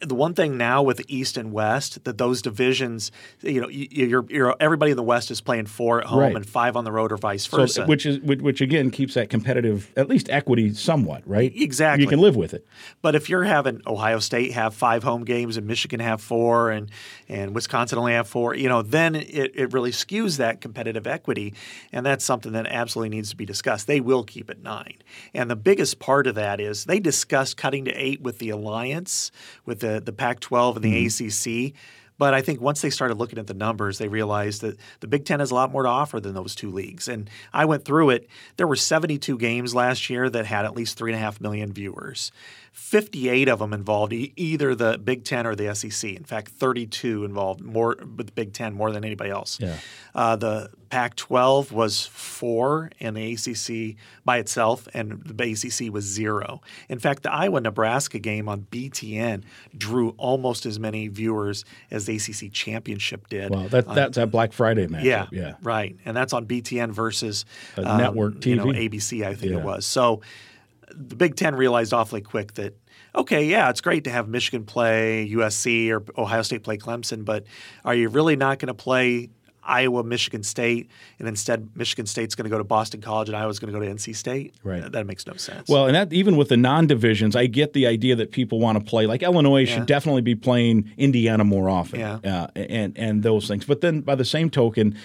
the 0.00 0.14
one 0.14 0.34
thing 0.34 0.56
now 0.58 0.82
with 0.82 0.98
the 0.98 1.06
East 1.08 1.36
and 1.36 1.52
West 1.52 2.04
that 2.04 2.18
those 2.18 2.42
divisions, 2.42 3.10
you 3.40 3.60
know, 3.60 3.68
you- 3.68 3.88
you're, 3.90 4.24
you're 4.28 4.54
everybody 4.60 4.90
in 4.90 4.96
the 4.96 5.02
West 5.02 5.30
is 5.30 5.40
playing 5.40 5.66
four 5.66 6.00
at 6.00 6.06
home 6.06 6.18
Right. 6.20 6.36
and 6.36 6.46
five 6.46 6.76
on 6.76 6.84
the 6.84 6.92
road, 6.92 7.12
or 7.12 7.16
vice 7.16 7.44
So, 7.48 7.56
versa. 7.58 7.86
which 7.86 8.04
is 8.04 8.18
which, 8.20 8.40
which 8.40 8.60
again 8.60 8.90
keeps 8.90 9.14
that 9.14 9.30
competitive 9.30 9.90
at 9.96 10.08
least 10.08 10.28
equity 10.30 10.74
somewhat, 10.74 11.22
right? 11.26 11.52
Exactly. 11.54 12.02
You 12.04 12.08
can 12.10 12.20
live 12.20 12.36
with 12.36 12.52
it. 12.52 12.66
But 13.00 13.14
if 13.14 13.30
you're 13.30 13.44
having 13.44 13.80
Ohio 13.86 14.18
State 14.18 14.52
have 14.52 14.74
five 14.74 15.02
home 15.02 15.24
games 15.24 15.56
and 15.56 15.66
Michigan 15.66 16.00
have 16.00 16.20
four 16.20 16.70
and 16.70 16.90
and 17.28 17.54
Wisconsin 17.54 17.98
only 17.98 18.12
have 18.12 18.28
four, 18.28 18.54
you 18.54 18.68
know, 18.68 18.82
then 18.82 19.14
it, 19.14 19.52
it 19.54 19.72
really 19.72 19.90
skews 19.92 20.36
that 20.36 20.60
competitive 20.60 21.06
equity. 21.06 21.54
And 21.92 22.04
that's 22.04 22.24
something 22.24 22.52
that 22.52 22.66
absolutely 22.66 23.16
needs 23.16 23.30
to 23.30 23.36
be 23.36 23.46
discussed. 23.46 23.86
They 23.86 24.00
will 24.00 24.24
keep 24.24 24.50
it 24.50 24.62
nine. 24.62 24.96
And 25.32 25.50
the 25.50 25.56
biggest 25.56 25.98
part 25.98 26.26
of 26.26 26.34
that 26.34 26.60
is 26.60 26.84
they 26.84 27.00
discussed 27.00 27.56
cutting 27.56 27.84
to 27.86 27.92
eight 27.92 28.20
with 28.20 28.38
the 28.38 28.50
alliance, 28.50 29.30
with 29.64 29.80
the, 29.80 29.85
the 30.04 30.12
Pac 30.12 30.40
12 30.40 30.76
and 30.76 30.84
the 30.84 31.06
mm-hmm. 31.06 31.68
ACC. 31.68 31.74
But 32.18 32.34
I 32.34 32.40
think 32.40 32.60
once 32.60 32.80
they 32.80 32.90
started 32.90 33.18
looking 33.18 33.38
at 33.38 33.46
the 33.46 33.54
numbers, 33.54 33.98
they 33.98 34.08
realized 34.08 34.62
that 34.62 34.78
the 35.00 35.06
Big 35.06 35.24
Ten 35.24 35.40
has 35.40 35.50
a 35.50 35.54
lot 35.54 35.70
more 35.70 35.82
to 35.82 35.88
offer 35.88 36.18
than 36.18 36.34
those 36.34 36.54
two 36.54 36.70
leagues. 36.70 37.08
And 37.08 37.28
I 37.52 37.66
went 37.66 37.84
through 37.84 38.10
it. 38.10 38.28
There 38.56 38.66
were 38.66 38.76
72 38.76 39.36
games 39.38 39.74
last 39.74 40.08
year 40.08 40.30
that 40.30 40.46
had 40.46 40.64
at 40.64 40.74
least 40.74 40.98
3.5 40.98 41.40
million 41.40 41.72
viewers. 41.72 42.32
58 42.76 43.48
of 43.48 43.58
them 43.60 43.72
involved 43.72 44.12
e- 44.12 44.34
either 44.36 44.74
the 44.74 44.98
Big 44.98 45.24
Ten 45.24 45.46
or 45.46 45.54
the 45.56 45.74
SEC. 45.74 46.12
In 46.12 46.24
fact, 46.24 46.50
32 46.50 47.24
involved 47.24 47.62
more 47.62 47.96
with 48.16 48.26
the 48.26 48.32
Big 48.32 48.52
Ten 48.52 48.74
more 48.74 48.92
than 48.92 49.02
anybody 49.02 49.30
else. 49.30 49.58
Yeah. 49.58 49.78
Uh, 50.14 50.36
the 50.36 50.68
Pac-12 50.90 51.72
was 51.72 52.04
four, 52.06 52.90
and 53.00 53.16
the 53.16 53.32
ACC 53.32 53.96
by 54.26 54.36
itself, 54.38 54.86
and 54.92 55.22
the 55.24 55.32
ACC 55.52 55.90
was 55.92 56.04
zero. 56.04 56.60
In 56.90 56.98
fact, 56.98 57.22
the 57.22 57.32
Iowa-Nebraska 57.32 58.18
game 58.18 58.46
on 58.46 58.66
BTN 58.70 59.42
drew 59.76 60.10
almost 60.18 60.66
as 60.66 60.78
many 60.78 61.08
viewers 61.08 61.64
as 61.90 62.04
the 62.04 62.16
ACC 62.16 62.52
championship 62.52 63.28
did. 63.28 63.50
Well, 63.50 63.68
that 63.68 63.86
that's 63.94 64.16
that 64.16 64.30
Black 64.30 64.52
Friday 64.52 64.86
match. 64.86 65.02
Yeah, 65.02 65.26
yeah. 65.32 65.54
right. 65.62 65.96
And 66.04 66.14
that's 66.14 66.34
on 66.34 66.44
BTN 66.46 66.92
versus 66.92 67.46
Uh, 67.76 67.96
network 67.96 68.44
You 68.44 68.56
know, 68.56 68.66
TV. 68.66 68.90
ABC, 68.90 69.24
I 69.26 69.34
think 69.34 69.52
Yeah. 69.52 69.58
it 69.60 69.64
was. 69.64 69.86
So 69.86 70.20
the 70.96 71.16
Big 71.16 71.36
Ten 71.36 71.54
realized 71.54 71.92
awfully 71.92 72.20
quick 72.22 72.54
that 72.54 72.74
okay, 73.14 73.44
yeah, 73.46 73.70
it's 73.70 73.80
great 73.80 74.04
to 74.04 74.10
have 74.10 74.28
Michigan 74.28 74.64
play 74.64 75.28
USC 75.32 75.90
or 75.90 76.04
Ohio 76.20 76.42
State 76.42 76.62
play 76.62 76.76
Clemson, 76.76 77.24
but 77.24 77.44
are 77.84 77.94
you 77.94 78.08
really 78.08 78.36
not 78.36 78.58
going 78.58 78.68
to 78.68 78.74
play 78.74 79.30
Iowa, 79.68 80.04
Michigan 80.04 80.42
State, 80.44 80.88
and 81.18 81.26
instead 81.26 81.70
Michigan 81.74 82.06
State's 82.06 82.34
going 82.36 82.44
to 82.44 82.50
go 82.50 82.58
to 82.58 82.62
Boston 82.64 83.00
College 83.00 83.28
and 83.28 83.36
Iowa's 83.36 83.58
going 83.58 83.72
to 83.72 83.78
go 83.78 83.84
to 83.84 83.90
NC 83.92 84.14
State? 84.14 84.54
Right. 84.62 84.92
That, 84.92 85.06
makes 85.06 85.26
no 85.26 85.34
sense. 85.34 85.68
Well, 85.68 85.86
and 85.86 85.94
that 85.96 86.12
even 86.12 86.36
with 86.36 86.50
the 86.50 86.56
non-divisions, 86.56 87.34
I 87.34 87.46
get 87.46 87.72
the 87.72 87.86
idea 87.86 88.14
that 88.16 88.30
people 88.30 88.60
want 88.60 88.78
to 88.78 88.84
play. 88.84 89.06
Like 89.06 89.22
Illinois 89.22 89.62
Yeah. 89.66 89.74
should 89.74 89.86
definitely 89.86 90.22
be 90.22 90.34
playing 90.36 90.92
Indiana 90.96 91.42
more 91.44 91.68
often, 91.68 91.98
Yeah. 92.00 92.18
uh, 92.24 92.46
and 92.54 92.96
and 92.96 93.22
those 93.22 93.48
things. 93.48 93.64
But 93.64 93.80
then 93.80 94.02
by 94.02 94.14
the 94.14 94.24
same 94.24 94.50
token, 94.50 94.96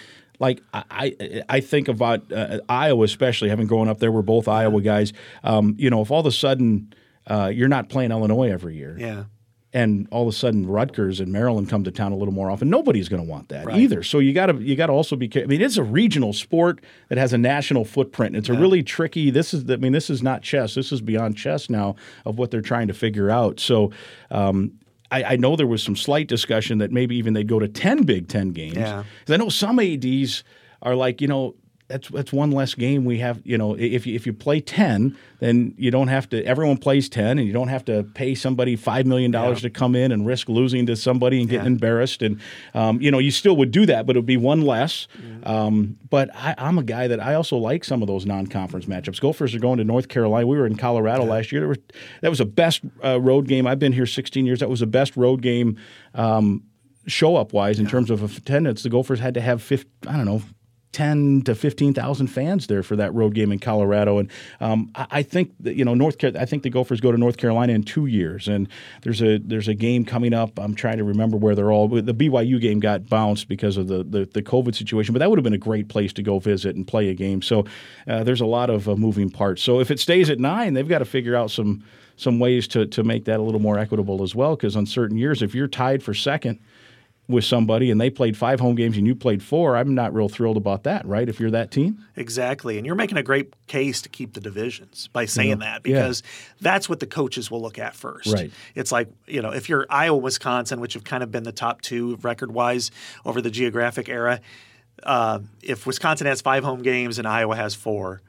like 0.41 0.61
I 0.73 0.83
I, 0.89 1.43
I 1.47 1.59
think 1.61 1.87
about 1.87 2.29
uh, 2.33 2.59
Iowa, 2.67 3.05
especially 3.05 3.49
having 3.49 3.67
grown 3.67 3.87
up 3.87 3.99
there, 3.99 4.11
we're 4.11 4.23
both 4.23 4.47
Iowa 4.49 4.81
guys. 4.81 5.13
Um, 5.43 5.75
you 5.77 5.89
know, 5.89 6.01
if 6.01 6.11
all 6.11 6.19
of 6.19 6.25
a 6.25 6.31
sudden 6.31 6.93
uh, 7.27 7.51
you're 7.53 7.69
not 7.69 7.87
playing 7.87 8.11
Illinois 8.11 8.51
every 8.51 8.75
year, 8.75 8.97
yeah. 8.99 9.25
and 9.71 10.07
all 10.11 10.23
of 10.23 10.27
a 10.27 10.35
sudden 10.35 10.67
Rutgers 10.67 11.19
and 11.19 11.31
Maryland 11.31 11.69
come 11.69 11.83
to 11.83 11.91
town 11.91 12.11
a 12.11 12.15
little 12.17 12.33
more 12.33 12.49
often. 12.49 12.69
Nobody's 12.69 13.07
going 13.07 13.23
to 13.23 13.29
want 13.29 13.49
that 13.49 13.67
Right. 13.67 13.77
either. 13.77 14.01
So 14.01 14.17
you 14.17 14.33
got 14.33 14.47
to 14.47 14.55
you 14.55 14.75
got 14.75 14.87
to 14.87 14.93
also 14.93 15.15
be. 15.15 15.29
I 15.35 15.45
mean, 15.45 15.61
it's 15.61 15.77
a 15.77 15.83
regional 15.83 16.33
sport 16.33 16.83
that 17.09 17.19
has 17.19 17.31
a 17.31 17.37
national 17.37 17.85
footprint. 17.85 18.35
It's 18.35 18.49
a 18.49 18.53
really 18.53 18.81
tricky. 18.83 19.29
This 19.29 19.53
is. 19.53 19.69
I 19.69 19.75
mean, 19.77 19.91
this 19.91 20.09
is 20.09 20.23
not 20.23 20.41
chess. 20.41 20.73
This 20.73 20.91
is 20.91 21.01
beyond 21.01 21.37
chess 21.37 21.69
now 21.69 21.95
of 22.25 22.39
what 22.39 22.49
they're 22.49 22.61
trying 22.61 22.87
to 22.87 22.93
figure 22.93 23.29
out. 23.29 23.59
So. 23.59 23.91
Um, 24.31 24.73
I, 25.11 25.23
I 25.23 25.35
know 25.35 25.55
there 25.55 25.67
was 25.67 25.83
some 25.83 25.95
slight 25.95 26.27
discussion 26.27 26.77
that 26.77 26.91
maybe 26.91 27.17
even 27.17 27.33
they'd 27.33 27.47
go 27.47 27.59
to 27.59 27.67
ten 27.67 28.03
Big 28.03 28.27
Ten 28.27 28.51
games. 28.51 28.77
Yeah. 28.77 29.03
I 29.27 29.37
know 29.37 29.49
some 29.49 29.79
ads 29.79 30.43
are 30.81 30.95
like, 30.95 31.21
you 31.21 31.27
know, 31.27 31.55
that's 31.91 32.07
that's 32.09 32.33
one 32.33 32.51
less 32.51 32.73
game 32.73 33.05
we 33.05 33.19
have. 33.19 33.41
You 33.43 33.57
know, 33.57 33.75
if 33.75 34.07
you, 34.07 34.15
if 34.15 34.25
you 34.25 34.33
play 34.33 34.61
ten, 34.61 35.17
then 35.39 35.73
you 35.77 35.91
don't 35.91 36.07
have 36.07 36.29
to. 36.29 36.43
Everyone 36.45 36.77
plays 36.77 37.09
ten, 37.09 37.37
and 37.37 37.45
you 37.45 37.53
don't 37.53 37.67
have 37.67 37.85
to 37.85 38.03
pay 38.15 38.33
somebody 38.35 38.75
five 38.75 39.05
million 39.05 39.31
dollars 39.31 39.61
yeah. 39.61 39.69
to 39.69 39.69
come 39.69 39.95
in 39.95 40.11
and 40.11 40.25
risk 40.25 40.49
losing 40.49 40.85
to 40.85 40.95
somebody 40.95 41.39
and 41.39 41.49
getting 41.49 41.65
yeah. 41.65 41.73
embarrassed. 41.73 42.21
And 42.21 42.39
um, 42.73 43.01
you 43.01 43.11
know, 43.11 43.19
you 43.19 43.31
still 43.31 43.55
would 43.57 43.71
do 43.71 43.85
that, 43.85 44.05
but 44.05 44.15
it 44.15 44.19
would 44.19 44.25
be 44.25 44.37
one 44.37 44.61
less. 44.61 45.07
Mm-hmm. 45.17 45.47
Um, 45.47 45.97
but 46.09 46.29
I, 46.35 46.55
am 46.57 46.77
a 46.77 46.83
guy 46.83 47.07
that 47.07 47.19
I 47.19 47.33
also 47.33 47.57
like 47.57 47.83
some 47.83 48.01
of 48.01 48.07
those 48.07 48.25
non-conference 48.25 48.85
matchups. 48.85 49.19
Gophers 49.19 49.53
are 49.53 49.59
going 49.59 49.77
to 49.77 49.83
North 49.83 50.07
Carolina. 50.07 50.47
We 50.47 50.57
were 50.57 50.65
in 50.65 50.77
Colorado 50.77 51.23
yeah. 51.23 51.31
last 51.31 51.51
year. 51.51 51.75
that 52.21 52.29
was 52.29 52.39
a 52.39 52.45
best 52.45 52.81
uh, 53.03 53.19
road 53.19 53.47
game. 53.47 53.67
I've 53.67 53.79
been 53.79 53.93
here 53.93 54.05
16 54.05 54.45
years. 54.45 54.59
That 54.59 54.69
was 54.69 54.79
the 54.79 54.87
best 54.87 55.17
road 55.17 55.41
game. 55.41 55.77
Um, 56.15 56.63
show 57.07 57.35
up 57.35 57.53
wise 57.53 57.79
in 57.79 57.87
terms 57.87 58.09
of 58.09 58.23
attendance, 58.23 58.83
the 58.83 58.89
Gophers 58.89 59.19
had 59.19 59.33
to 59.33 59.41
have 59.41 59.61
50, 59.61 59.89
I 60.07 60.17
don't 60.17 60.25
know, 60.25 60.41
10 60.91 61.43
to 61.43 61.55
15,000 61.55 62.27
fans 62.27 62.67
there 62.67 62.83
for 62.83 62.95
that 62.95 63.13
road 63.13 63.33
game 63.33 63.51
in 63.51 63.59
Colorado. 63.59 64.17
And 64.17 64.29
um, 64.59 64.91
I, 64.95 65.07
I, 65.11 65.23
think 65.23 65.53
that, 65.61 65.75
you 65.75 65.85
know, 65.85 65.93
North 65.93 66.17
Car- 66.17 66.33
I 66.37 66.45
think 66.45 66.63
the 66.63 66.69
Gophers 66.69 66.99
go 66.99 67.11
to 67.11 67.17
North 67.17 67.37
Carolina 67.37 67.73
in 67.73 67.83
two 67.83 68.07
years. 68.07 68.47
And 68.47 68.67
there's 69.03 69.21
a 69.21 69.37
there's 69.37 69.67
a 69.67 69.73
game 69.73 70.03
coming 70.03 70.33
up. 70.33 70.59
I'm 70.59 70.75
trying 70.75 70.97
to 70.97 71.03
remember 71.03 71.37
where 71.37 71.55
they're 71.55 71.71
all. 71.71 71.87
The 71.87 72.13
BYU 72.13 72.59
game 72.59 72.79
got 72.79 73.07
bounced 73.07 73.47
because 73.47 73.77
of 73.77 73.87
the, 73.87 74.03
the, 74.03 74.29
the 74.33 74.41
COVID 74.41 74.75
situation, 74.75 75.13
but 75.13 75.19
that 75.19 75.29
would 75.29 75.39
have 75.39 75.43
been 75.43 75.53
a 75.53 75.57
great 75.57 75.87
place 75.87 76.11
to 76.13 76.23
go 76.23 76.39
visit 76.39 76.75
and 76.75 76.85
play 76.87 77.09
a 77.09 77.13
game. 77.13 77.41
So 77.41 77.65
uh, 78.07 78.23
there's 78.23 78.41
a 78.41 78.45
lot 78.45 78.69
of 78.69 78.89
uh, 78.89 78.95
moving 78.95 79.29
parts. 79.29 79.61
So 79.61 79.79
if 79.79 79.91
it 79.91 79.99
stays 79.99 80.29
at 80.29 80.39
nine, 80.39 80.73
they've 80.73 80.87
got 80.87 80.99
to 80.99 81.05
figure 81.05 81.35
out 81.35 81.51
some 81.51 81.83
some 82.17 82.37
ways 82.37 82.67
to, 82.67 82.85
to 82.85 83.03
make 83.03 83.25
that 83.25 83.39
a 83.39 83.43
little 83.43 83.61
more 83.61 83.79
equitable 83.79 84.21
as 84.21 84.35
well. 84.35 84.55
Because 84.55 84.75
on 84.75 84.85
certain 84.85 85.17
years, 85.17 85.41
if 85.41 85.55
you're 85.55 85.67
tied 85.67 86.03
for 86.03 86.13
second– 86.13 86.59
with 87.27 87.45
somebody 87.45 87.89
and 87.89 87.99
they 87.99 88.09
played 88.09 88.35
five 88.35 88.59
home 88.59 88.75
games 88.75 88.97
and 88.97 89.07
you 89.07 89.15
played 89.15 89.41
four, 89.41 89.77
I'm 89.77 89.95
not 89.95 90.13
real 90.13 90.27
thrilled 90.27 90.57
about 90.57 90.83
that, 90.83 91.05
right? 91.05 91.27
If 91.27 91.39
you're 91.39 91.51
that 91.51 91.71
team. 91.71 92.03
Exactly. 92.15 92.77
And 92.77 92.85
you're 92.85 92.95
making 92.95 93.17
a 93.17 93.23
great 93.23 93.53
case 93.67 94.01
to 94.01 94.09
keep 94.09 94.33
the 94.33 94.41
divisions 94.41 95.07
by 95.13 95.25
saying 95.25 95.49
yeah. 95.49 95.55
that 95.73 95.83
because 95.83 96.23
yeah. 96.23 96.53
that's 96.61 96.89
what 96.89 96.99
the 96.99 97.07
coaches 97.07 97.49
will 97.49 97.61
look 97.61 97.79
at 97.79 97.95
first. 97.95 98.33
Right. 98.33 98.51
It's 98.75 98.91
like, 98.91 99.09
you 99.27 99.41
know, 99.41 99.51
if 99.51 99.69
you're 99.69 99.85
Iowa, 99.89 100.17
Wisconsin, 100.17 100.81
which 100.81 100.93
have 100.93 101.03
kind 101.03 101.23
of 101.23 101.31
been 101.31 101.43
the 101.43 101.51
top 101.51 101.81
two 101.81 102.17
record 102.17 102.51
wise 102.51 102.91
over 103.25 103.41
the 103.41 103.51
geographic 103.51 104.09
era, 104.09 104.41
uh, 105.03 105.39
if 105.61 105.87
Wisconsin 105.87 106.27
has 106.27 106.41
five 106.41 106.63
home 106.63 106.81
games 106.81 107.17
and 107.17 107.27
Iowa 107.27 107.55
has 107.55 107.75
four, 107.75 108.21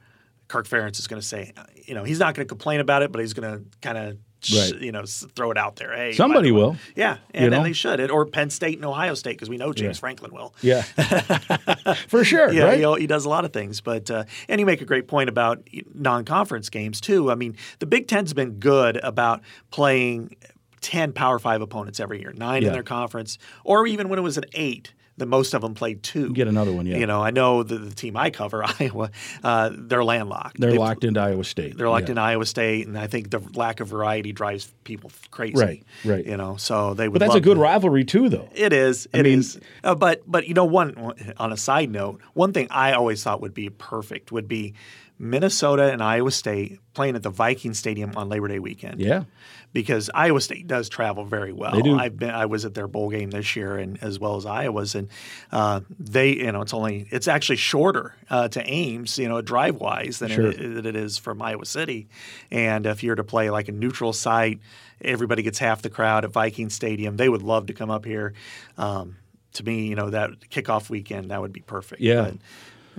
Kirk 0.49 0.69
Ferentz 0.69 0.99
is 0.99 1.09
going 1.09 1.21
to 1.21 1.27
say, 1.27 1.53
you 1.87 1.95
know, 1.95 2.05
he's 2.05 2.19
not 2.19 2.35
going 2.35 2.47
to 2.47 2.49
complain 2.49 2.81
about 2.81 3.03
it, 3.03 3.11
but 3.11 3.21
he's 3.21 3.33
going 3.33 3.59
to 3.59 3.65
kind 3.81 3.99
of 3.99 4.19
right. 4.51 4.81
you 4.81 4.93
know, 4.93 5.05
throw 5.07 5.51
it 5.51 5.59
out 5.59 5.77
there. 5.77 5.95
Hey, 5.95 6.13
somebody 6.13 6.53
will. 6.53 6.77
Yeah, 6.97 7.19
and, 7.33 7.45
you 7.45 7.51
know? 7.51 7.59
and 7.59 7.67
they 7.67 7.73
should. 7.73 8.01
It, 8.01 8.11
or 8.11 8.27
Penn 8.27 8.51
State 8.51 8.77
and 8.77 8.85
Ohio 8.85 9.15
State 9.15 9.33
because 9.33 9.49
we 9.49 9.57
know 9.57 9.73
James 9.73 9.99
yeah. 9.99 10.01
Franklin 10.01 10.33
will. 10.33 10.55
Yeah, 10.63 10.83
for 12.09 12.25
sure. 12.25 12.53
Yeah, 12.53 12.65
right? 12.65 12.79
he, 12.99 13.03
he, 13.03 13.07
does 13.07 13.25
a 13.25 13.29
lot 13.29 13.45
of 13.45 13.53
things. 13.53 13.81
But 13.81 14.11
uh, 14.11 14.25
and 14.49 14.61
you 14.61 14.67
make 14.67 14.81
a 14.81 14.85
great 14.85 15.09
point 15.09 15.29
about 15.29 15.67
non-conference 15.95 16.71
games 16.71 17.01
too. 17.01 17.31
I 17.31 17.35
mean, 17.35 17.57
the 17.79 17.87
Big 17.87 18.09
Ten's 18.09 18.33
been 18.33 18.59
good 18.59 18.97
about 18.99 19.43
playing. 19.71 20.37
10 20.81 21.13
Power 21.13 21.39
Five 21.39 21.63
opponents 21.63 22.01
every 22.01 22.21
year, 22.21 22.33
nine 22.37 22.63
yeah. 22.63 22.67
in 22.67 22.75
their 22.75 22.83
conference, 22.83 23.39
or 23.63 23.87
even 23.87 24.09
when 24.09 24.19
it 24.19 24.23
was 24.23 24.37
an 24.37 24.47
eight, 24.55 24.93
the 25.17 25.27
most 25.27 25.55
of 25.55 25.61
them 25.61 25.75
played 25.75 26.03
two. 26.03 26.33
Get 26.33 26.49
another 26.49 26.73
one, 26.73 26.87
yeah. 26.87 26.97
You 26.97 27.07
know, 27.07 27.23
I 27.23 27.31
know 27.31 27.63
the, 27.63 27.77
the 27.77 27.95
team 27.95 28.17
I 28.17 28.31
cover, 28.31 28.65
Iowa, 28.81 29.11
uh, 29.45 29.71
they're 29.73 30.05
landlocked. 30.05 30.59
They're 30.59 30.73
they, 30.73 30.79
locked 30.79 31.05
into 31.05 31.21
Iowa 31.21 31.45
State. 31.45 31.77
They're 31.77 31.89
locked 31.89 32.07
yeah. 32.07 32.13
into 32.13 32.23
Iowa 32.23 32.47
State, 32.47 32.87
and 32.87 32.99
I 32.99 33.07
think 33.07 33.31
the 33.31 33.41
lack 33.55 33.81
of 33.81 33.89
variety 33.89 34.33
drives 34.33 34.73
people 34.85 35.11
crazy. 35.31 35.55
Right, 35.55 35.85
right. 36.05 36.25
You 36.25 36.37
know, 36.37 36.57
so 36.57 36.95
they 36.95 37.09
would. 37.09 37.19
But 37.19 37.27
that's 37.27 37.37
a 37.37 37.41
good 37.41 37.57
to, 37.57 37.61
rivalry 37.61 38.05
too, 38.05 38.29
though. 38.29 38.49
It 38.55 38.73
is. 38.73 39.07
I 39.13 39.23
mean, 39.23 39.41
is. 39.41 39.61
Uh, 39.85 39.95
but 39.95 40.23
but 40.27 40.49
you 40.49 40.55
know, 40.55 40.65
one 40.65 41.15
on 41.37 41.53
a 41.53 41.57
side 41.57 41.91
note, 41.91 42.21
one 42.35 42.53
thing 42.53 42.69
I 42.71 42.93
always 42.93 43.23
thought 43.23 43.41
would 43.41 43.55
be 43.55 43.69
perfect 43.69 44.33
would 44.33 44.49
be 44.49 44.75
Minnesota 45.19 45.93
and 45.93 46.03
Iowa 46.03 46.31
State 46.31 46.81
playing 46.95 47.17
at 47.17 47.23
the 47.23 47.31
Viking 47.31 47.75
Stadium 47.75 48.13
on 48.17 48.29
Labor 48.29 48.49
Day 48.49 48.59
weekend. 48.59 49.01
Yeah 49.01 49.25
because 49.73 50.11
Iowa 50.15 50.41
State 50.41 50.67
does 50.67 50.89
travel 50.89 51.25
very 51.25 51.53
well. 51.53 51.73
They 51.73 51.83
do. 51.83 51.99
I've 51.99 52.19
been 52.19 52.31
I 52.31 52.47
was 52.47 52.65
at 52.65 52.75
their 52.75 52.87
bowl 52.87 53.11
game 53.11 53.31
this 53.31 53.57
year 53.57 53.77
and 53.77 54.03
as 54.03 54.19
well 54.19 54.37
as 54.37 54.47
Iowa's 54.47 54.95
and 54.95 55.09
uh, 55.51 55.81
they 55.99 56.37
you 56.37 56.53
know 56.53 56.63
it's 56.63 56.75
only 56.75 57.07
it's 57.11 57.29
actually 57.29 57.57
shorter 57.57 58.15
uh, 58.31 58.49
to 58.49 58.63
Ames 58.71 59.19
you 59.19 59.29
know 59.29 59.41
drive 59.41 59.77
wise 59.77 60.19
than 60.19 60.31
sure. 60.31 60.47
it, 60.47 60.87
it 60.87 60.97
is 60.97 61.19
from 61.19 61.41
Iowa 61.41 61.65
City 61.65 62.09
and 62.51 62.87
if 62.87 63.03
you're 63.03 63.15
to 63.15 63.25
play 63.25 63.51
like 63.51 63.69
a 63.69 63.73
neutral 63.73 64.13
site 64.13 64.61
everybody 65.01 65.43
gets 65.43 65.59
half 65.59 65.83
the 65.83 65.91
crowd 65.91 66.25
at 66.25 66.31
Viking 66.31 66.71
Stadium 66.71 67.17
they 67.17 67.29
would 67.29 67.43
love 67.43 67.67
to 67.67 67.73
come 67.73 67.91
up 67.91 68.05
here. 68.05 68.35
Um, 68.77 69.17
to 69.55 69.65
me, 69.65 69.87
you 69.87 69.95
know 69.95 70.11
that 70.11 70.31
kickoff 70.51 70.89
weekend 70.91 71.31
that 71.31 71.41
would 71.41 71.53
be 71.53 71.61
perfect. 71.61 72.01
Yeah. 72.01 72.23
But, 72.23 72.35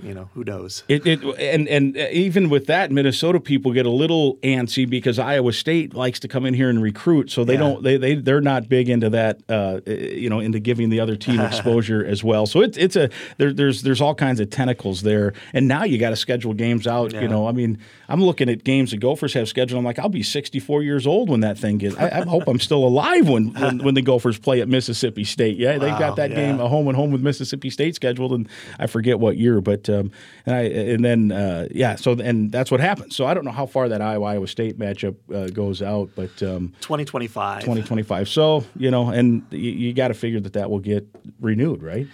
you 0.02 0.12
know 0.12 0.28
who 0.34 0.42
knows 0.42 0.82
it, 0.88 1.06
it, 1.06 1.22
and 1.38 1.68
and 1.68 1.96
even 1.96 2.48
with 2.48 2.66
that 2.66 2.90
minnesota 2.90 3.38
people 3.38 3.72
get 3.72 3.86
a 3.86 3.90
little 3.90 4.36
antsy 4.38 4.88
because 4.88 5.18
iowa 5.18 5.52
state 5.52 5.94
likes 5.94 6.18
to 6.18 6.26
come 6.26 6.44
in 6.44 6.54
here 6.54 6.68
and 6.68 6.82
recruit 6.82 7.30
so 7.30 7.44
they 7.44 7.54
yeah. 7.54 7.58
don't 7.60 7.82
they, 7.82 7.96
they 7.96 8.14
they're 8.16 8.40
not 8.40 8.68
big 8.68 8.88
into 8.88 9.08
that 9.08 9.40
uh, 9.48 9.80
you 9.86 10.28
know 10.28 10.40
into 10.40 10.58
giving 10.58 10.90
the 10.90 10.98
other 10.98 11.16
team 11.16 11.40
exposure 11.40 12.04
as 12.04 12.24
well 12.24 12.44
so 12.46 12.60
it's 12.60 12.76
it's 12.76 12.96
a 12.96 13.08
there, 13.38 13.52
there's 13.52 13.82
there's 13.82 14.00
all 14.00 14.14
kinds 14.14 14.40
of 14.40 14.50
tentacles 14.50 15.02
there 15.02 15.32
and 15.52 15.68
now 15.68 15.84
you 15.84 15.96
got 15.98 16.10
to 16.10 16.16
schedule 16.16 16.54
games 16.54 16.86
out 16.86 17.12
yeah. 17.12 17.20
you 17.20 17.28
know 17.28 17.46
i 17.46 17.52
mean 17.52 17.78
i'm 18.08 18.22
looking 18.22 18.48
at 18.48 18.64
games 18.64 18.90
the 18.90 18.96
gophers 18.96 19.32
have 19.34 19.48
scheduled 19.48 19.78
i'm 19.78 19.84
like 19.84 19.98
i'll 19.98 20.08
be 20.08 20.22
64 20.22 20.82
years 20.82 21.06
old 21.06 21.30
when 21.30 21.40
that 21.40 21.56
thing 21.56 21.78
gets 21.78 21.96
i, 21.98 22.20
I 22.20 22.24
hope 22.24 22.48
i'm 22.48 22.60
still 22.60 22.84
alive 22.84 23.28
when, 23.28 23.52
when, 23.52 23.78
when 23.78 23.94
the 23.94 24.02
gophers 24.02 24.38
play 24.38 24.60
at 24.60 24.68
mississippi 24.68 25.24
state 25.24 25.56
yeah 25.56 25.78
they've 25.78 25.98
got 25.98 26.16
that 26.16 26.30
yeah. 26.30 26.36
game 26.36 26.60
a 26.60 26.68
home 26.68 26.88
and 26.88 26.96
home 26.96 27.12
with 27.12 27.22
mississippi 27.22 27.70
state 27.70 27.94
scheduled 27.94 28.32
and 28.32 28.48
i 28.78 28.86
forget 28.86 29.20
what 29.20 29.36
year 29.36 29.60
but 29.60 29.83
um, 29.88 30.10
and 30.46 30.54
I 30.54 30.60
and 30.62 31.04
then 31.04 31.32
uh, 31.32 31.68
yeah, 31.70 31.96
so 31.96 32.12
and 32.12 32.50
that's 32.50 32.70
what 32.70 32.80
happens. 32.80 33.16
So 33.16 33.26
I 33.26 33.34
don't 33.34 33.44
know 33.44 33.50
how 33.52 33.66
far 33.66 33.88
that 33.88 34.00
Iowa 34.00 34.26
Iowa 34.26 34.46
State 34.46 34.78
matchup 34.78 35.16
uh, 35.32 35.48
goes 35.48 35.82
out, 35.82 36.10
but 36.14 36.42
um, 36.42 36.72
2025. 36.80 37.60
2025. 37.60 38.28
So 38.28 38.64
you 38.76 38.90
know, 38.90 39.08
and 39.08 39.44
you, 39.50 39.70
you 39.70 39.92
got 39.92 40.08
to 40.08 40.14
figure 40.14 40.40
that 40.40 40.52
that 40.54 40.70
will 40.70 40.80
get 40.80 41.06
renewed, 41.40 41.82
right? 41.82 42.06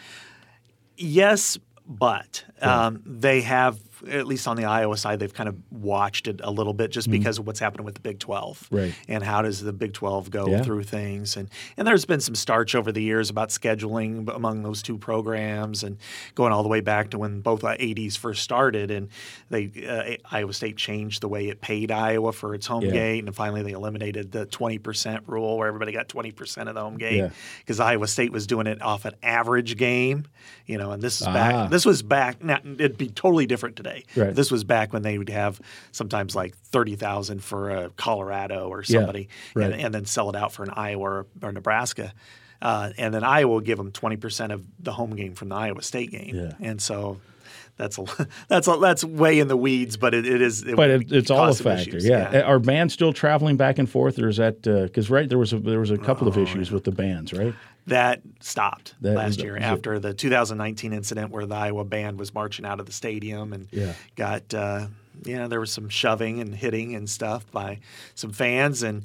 Yes, 0.97 1.59
but 1.87 2.45
um, 2.61 3.03
they 3.05 3.41
have 3.41 3.79
at 4.09 4.27
least 4.27 4.47
on 4.49 4.57
the 4.57 4.65
Iowa 4.65 4.97
side, 4.97 5.19
they've 5.21 5.33
kind 5.33 5.49
of 5.49 5.57
watched 5.71 6.29
it 6.29 6.41
a 6.43 6.51
little 6.51 6.75
bit 6.75 6.91
just 6.91 7.09
mm-hmm. 7.09 7.19
because 7.19 7.39
of 7.39 7.47
what's 7.47 7.61
happening 7.61 7.85
with 7.85 7.95
the 7.95 8.01
Big 8.01 8.19
12. 8.19 8.69
Right. 8.71 8.95
And 9.09 9.23
how 9.23 9.43
does 9.43 9.63
the 9.63 9.73
Big 9.73 9.93
12 9.93 10.31
go 10.31 10.47
yeah. 10.49 10.63
through 10.63 10.85
things? 10.85 11.37
And 11.37 11.49
and 11.77 11.87
there's 11.87 12.05
been 12.05 12.21
some 12.21 12.35
starch 12.35 12.75
over 12.75 12.93
the 12.93 13.03
years 13.03 13.31
about 13.31 13.51
scheduling 13.51 14.35
among 14.35 14.63
those 14.63 14.83
two 14.83 14.99
programs 14.99 15.83
and 15.83 15.99
going 16.35 16.53
all 16.53 16.63
the 16.63 16.69
way 16.69 16.81
back 16.81 17.11
to 17.11 17.19
when 17.19 17.41
both 17.41 17.63
80s 17.63 18.17
first 18.17 18.43
started. 18.43 18.91
And 18.91 19.09
they 19.49 19.71
uh, 19.89 20.17
Iowa 20.35 20.53
State 20.53 20.77
changed 20.77 21.21
the 21.21 21.29
way 21.29 21.49
it 21.49 21.61
paid 21.61 21.91
Iowa 21.91 22.33
for 22.33 22.55
its 22.55 22.67
home 22.67 22.85
yeah. 22.85 22.93
gate. 22.93 23.25
And 23.25 23.35
finally, 23.35 23.63
they 23.63 23.73
eliminated 23.73 24.33
the 24.33 24.47
20% 24.47 25.23
rule 25.27 25.59
where 25.59 25.69
everybody 25.69 25.93
got 25.93 26.09
20% 26.09 26.69
of 26.69 26.75
the 26.75 26.81
home 26.81 26.97
gate 26.97 27.31
because 27.59 27.79
yeah. 27.79 27.87
Iowa 27.87 28.07
State 28.07 28.33
was 28.33 28.47
doing 28.47 28.67
it 28.67 28.81
off 28.83 29.05
an 29.05 29.15
average 29.23 29.77
game. 29.77 30.27
You 30.67 30.79
know, 30.79 30.93
and 30.93 31.03
this 31.03 31.21
is 31.21 31.27
ah. 31.27 31.33
back. 31.33 31.71
This 31.71 31.85
was 31.85 32.03
back. 32.03 32.43
Now, 32.43 32.59
it'd 32.65 32.97
be 32.97 33.09
totally 33.09 33.47
different 33.47 33.77
today. 33.77 33.90
Right. 34.17 34.35
This 34.35 34.51
was 34.51 34.65
back 34.65 34.93
when 34.93 35.03
they 35.03 35.19
would 35.19 35.29
have 35.29 35.61
sometimes 35.93 36.35
like 36.35 36.57
thirty 36.57 36.97
thousand 36.97 37.43
for 37.43 37.71
a 37.71 37.91
Colorado 37.91 38.69
or 38.69 38.83
somebody, 38.83 39.29
yeah, 39.55 39.63
right. 39.63 39.73
and, 39.73 39.83
and, 39.83 39.95
then 39.95 40.05
sell 40.05 40.31
it 40.31 40.37
out 40.37 40.53
for 40.53 40.63
an 40.63 40.71
Iowa 40.71 41.03
or, 41.03 41.27
or 41.43 41.53
Nebraska. 41.53 42.13
Uh, 42.63 42.91
and 42.99 43.15
then 43.15 43.25
Iowa 43.25 43.55
will 43.55 43.61
give 43.61 43.79
them 43.79 43.93
twenty 43.93 44.17
percent 44.17 44.53
of 44.53 44.65
the 44.79 44.93
home 44.93 45.17
game 45.17 45.35
from 45.35 45.49
the 45.49 45.57
Iowa 45.57 45.83
State 45.83 46.11
game. 46.11 46.35
Yeah. 46.35 46.53
And 46.61 46.81
so 46.81 47.21
that's 47.81 47.99
a 47.99 48.05
that's 48.49 48.69
a, 48.69 48.77
that's 48.77 49.03
way 49.03 49.39
in 49.39 49.49
the 49.49 49.57
weeds, 49.57 49.97
but 49.97 50.15
it, 50.15 50.27
it 50.27 50.41
is. 50.41 50.63
It 50.63 50.77
but 50.77 50.91
it, 50.91 51.13
it's 51.13 51.31
all 51.31 51.49
a 51.49 51.55
factor. 51.55 51.99
Yeah. 51.99 52.31
yeah. 52.33 52.41
Are 52.43 52.59
bands 52.59 52.95
still 52.95 53.13
traveling 53.13 53.57
back 53.57 53.79
and 53.79 53.89
forth, 53.89 54.19
or 54.19 54.29
is 54.29 54.37
that 54.37 54.63
because 54.63 55.11
uh, 55.11 55.15
right 55.15 55.29
there 55.29 55.39
was 55.39 55.53
a, 55.53 55.59
there 55.59 55.81
was 55.81 55.91
a 55.91 55.99
couple 55.99 56.27
oh, 56.27 56.31
of 56.31 56.39
issues 56.39 56.69
yeah. 56.69 56.75
with 56.75 56.85
the 56.85 56.93
bands, 56.93 57.33
right? 57.33 57.55
That 57.91 58.23
stopped 58.41 58.95
that 59.01 59.17
last 59.17 59.43
year 59.43 59.57
after 59.57 59.99
the 59.99 60.15
2019 60.15 60.93
incident 60.93 61.31
where 61.31 61.45
the 61.45 61.57
Iowa 61.57 61.85
band 61.85 62.19
was 62.19 62.33
marching 62.33 62.65
out 62.65 62.81
of 62.81 62.87
the 62.87 62.93
stadium 62.93 63.53
and 63.53 63.69
yeah. 63.73 63.95
got 64.17 64.55
uh, 64.55 64.87
yeah 65.25 65.49
there 65.49 65.61
was 65.61 65.73
some 65.73 65.89
shoving 65.89 66.41
and 66.41 66.55
hitting 66.55 66.95
and 66.95 67.11
stuff 67.11 67.51
by 67.51 67.81
some 68.15 68.33
fans 68.33 68.83
and 68.85 69.03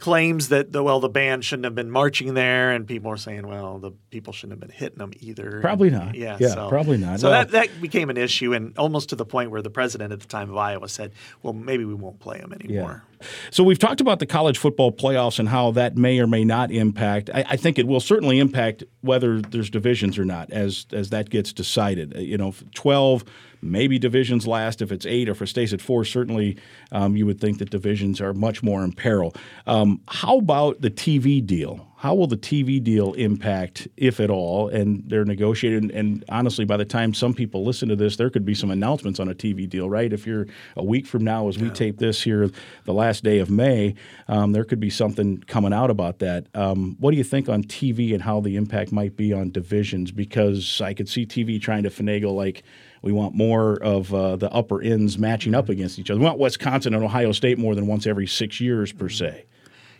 claims 0.00 0.48
that 0.48 0.72
the 0.72 0.82
well 0.82 1.00
the 1.00 1.08
band 1.08 1.44
shouldn't 1.44 1.64
have 1.64 1.74
been 1.74 1.90
marching 1.90 2.34
there, 2.34 2.70
and 2.70 2.86
people 2.86 3.10
are 3.10 3.16
saying, 3.16 3.46
well, 3.46 3.78
the 3.78 3.92
people 4.10 4.32
shouldn't 4.32 4.60
have 4.60 4.60
been 4.60 4.76
hitting 4.76 4.98
them 4.98 5.12
either. 5.20 5.60
Probably 5.60 5.90
not. 5.90 6.14
Yeah, 6.14 6.36
yeah, 6.40 6.48
so, 6.48 6.68
probably 6.68 6.98
not. 6.98 7.20
So 7.20 7.30
well, 7.30 7.44
that 7.44 7.52
that 7.52 7.80
became 7.80 8.10
an 8.10 8.16
issue, 8.16 8.52
and 8.52 8.76
almost 8.78 9.10
to 9.10 9.16
the 9.16 9.24
point 9.24 9.50
where 9.50 9.62
the 9.62 9.70
president 9.70 10.12
at 10.12 10.20
the 10.20 10.26
time 10.26 10.50
of 10.50 10.56
Iowa 10.56 10.88
said, 10.88 11.12
well, 11.42 11.52
maybe 11.52 11.84
we 11.84 11.94
won't 11.94 12.18
play 12.18 12.38
them 12.38 12.52
anymore. 12.52 13.04
Yeah. 13.04 13.26
So 13.50 13.62
we've 13.62 13.78
talked 13.78 14.00
about 14.00 14.18
the 14.18 14.26
college 14.26 14.58
football 14.58 14.92
playoffs 14.92 15.38
and 15.38 15.48
how 15.48 15.70
that 15.72 15.96
may 15.96 16.18
or 16.18 16.26
may 16.26 16.44
not 16.44 16.70
impact. 16.70 17.28
I, 17.32 17.44
I, 17.50 17.56
think 17.56 17.78
it 17.78 17.86
will 17.86 18.00
certainly 18.00 18.38
impact 18.38 18.82
whether 19.02 19.42
there's 19.42 19.68
divisions 19.68 20.18
or 20.18 20.24
not 20.24 20.50
as 20.50 20.86
as 20.92 21.10
that 21.10 21.28
gets 21.28 21.52
decided. 21.52 22.14
You 22.16 22.38
know, 22.38 22.54
twelve 22.74 23.24
maybe 23.62 23.98
divisions 23.98 24.46
last 24.46 24.82
if 24.82 24.92
it's 24.92 25.06
eight, 25.06 25.28
or 25.28 25.32
if 25.32 25.42
it 25.42 25.48
stays 25.48 25.72
at 25.72 25.80
four, 25.80 26.04
certainly 26.04 26.56
um, 26.92 27.16
you 27.16 27.26
would 27.26 27.40
think 27.40 27.58
that 27.58 27.70
divisions 27.70 28.20
are 28.20 28.32
much 28.32 28.62
more 28.62 28.82
in 28.82 28.92
peril. 28.92 29.34
Um, 29.66 30.00
how 30.08 30.38
about 30.38 30.80
the 30.80 30.90
TV 30.90 31.44
deal? 31.44 31.86
How 32.00 32.14
will 32.14 32.26
the 32.26 32.36
TV 32.38 32.82
deal 32.82 33.12
impact, 33.12 33.86
if 33.98 34.20
at 34.20 34.30
all? 34.30 34.68
And 34.68 35.04
they're 35.06 35.26
negotiating. 35.26 35.90
And 35.90 36.24
honestly, 36.30 36.64
by 36.64 36.78
the 36.78 36.84
time 36.86 37.12
some 37.12 37.34
people 37.34 37.62
listen 37.62 37.90
to 37.90 37.96
this, 37.96 38.16
there 38.16 38.30
could 38.30 38.46
be 38.46 38.54
some 38.54 38.70
announcements 38.70 39.20
on 39.20 39.28
a 39.28 39.34
TV 39.34 39.68
deal, 39.68 39.90
right? 39.90 40.10
If 40.10 40.26
you're 40.26 40.46
a 40.78 40.82
week 40.82 41.06
from 41.06 41.24
now, 41.24 41.46
as 41.48 41.58
we 41.58 41.66
yeah. 41.66 41.74
tape 41.74 41.98
this 41.98 42.22
here, 42.22 42.48
the 42.86 42.94
last 42.94 43.22
day 43.22 43.38
of 43.38 43.50
May, 43.50 43.96
um, 44.28 44.52
there 44.52 44.64
could 44.64 44.80
be 44.80 44.88
something 44.88 45.44
coming 45.46 45.74
out 45.74 45.90
about 45.90 46.20
that. 46.20 46.46
Um, 46.54 46.96
what 47.00 47.10
do 47.10 47.18
you 47.18 47.24
think 47.24 47.50
on 47.50 47.64
TV 47.64 48.14
and 48.14 48.22
how 48.22 48.40
the 48.40 48.56
impact 48.56 48.92
might 48.92 49.14
be 49.14 49.34
on 49.34 49.50
divisions? 49.50 50.10
Because 50.10 50.80
I 50.80 50.94
could 50.94 51.08
see 51.08 51.26
TV 51.26 51.60
trying 51.60 51.82
to 51.82 51.90
finagle 51.90 52.34
like 52.34 52.62
we 53.02 53.12
want 53.12 53.34
more 53.34 53.76
of 53.82 54.12
uh, 54.12 54.36
the 54.36 54.50
upper 54.52 54.82
ends 54.82 55.18
matching 55.18 55.54
up 55.54 55.68
against 55.68 55.98
each 55.98 56.10
other. 56.10 56.20
We 56.20 56.26
want 56.26 56.38
Wisconsin 56.38 56.94
and 56.94 57.02
Ohio 57.04 57.32
State 57.32 57.58
more 57.58 57.74
than 57.74 57.86
once 57.86 58.06
every 58.06 58.26
six 58.26 58.60
years 58.60 58.92
per 58.92 59.08
se. 59.08 59.46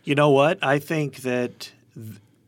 You 0.05 0.15
know 0.15 0.31
what? 0.31 0.63
I 0.63 0.79
think 0.79 1.19
that 1.19 1.73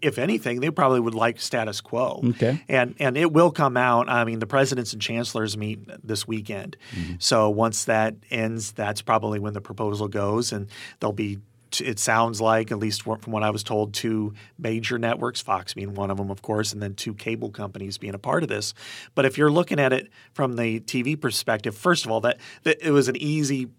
if 0.03 0.19
anything, 0.19 0.61
they 0.61 0.71
probably 0.71 1.01
would 1.01 1.15
like 1.15 1.41
status 1.41 1.81
quo. 1.81 2.21
Okay. 2.31 2.63
And 2.69 2.95
and 2.99 3.17
it 3.17 3.33
will 3.33 3.51
come 3.51 3.77
out. 3.77 4.09
I 4.09 4.25
mean, 4.25 4.41
the 4.41 4.47
presidents 4.47 4.93
and 4.93 5.01
chancellors 5.01 5.57
meet 5.57 5.81
this 6.05 6.27
weekend. 6.27 6.77
Mm-hmm. 6.95 7.15
So 7.19 7.49
once 7.49 7.85
that 7.85 8.17
ends, 8.31 8.73
that's 8.73 9.01
probably 9.01 9.39
when 9.39 9.55
the 9.55 9.61
proposal 9.61 10.09
goes, 10.09 10.53
and 10.53 10.69
there'll 11.01 11.13
be. 11.13 11.39
It 11.81 11.99
sounds 11.99 12.41
like, 12.41 12.71
at 12.71 12.79
least 12.79 13.03
from 13.03 13.19
what 13.27 13.43
I 13.43 13.51
was 13.51 13.63
told, 13.63 13.95
two 13.95 14.35
major 14.59 14.99
networks, 14.99 15.41
Fox 15.41 15.75
being 15.75 15.95
one 15.95 16.11
of 16.11 16.17
them, 16.17 16.31
of 16.31 16.43
course, 16.43 16.73
and 16.73 16.83
then 16.83 16.95
two 16.95 17.15
cable 17.15 17.51
companies 17.51 17.99
being 17.99 18.15
a 18.15 18.19
part 18.19 18.43
of 18.43 18.49
this. 18.49 18.75
But 19.15 19.25
if 19.25 19.39
you're 19.39 19.51
looking 19.51 19.81
at 19.81 19.93
it 19.93 20.11
from 20.35 20.57
the 20.57 20.81
TV 20.81 21.21
perspective, 21.21 21.77
first 21.77 22.05
of 22.05 22.11
all, 22.11 22.21
that, 22.23 22.39
that 22.65 22.79
it 22.81 22.91
was 22.91 23.09
an 23.09 23.17
easy 23.17 23.71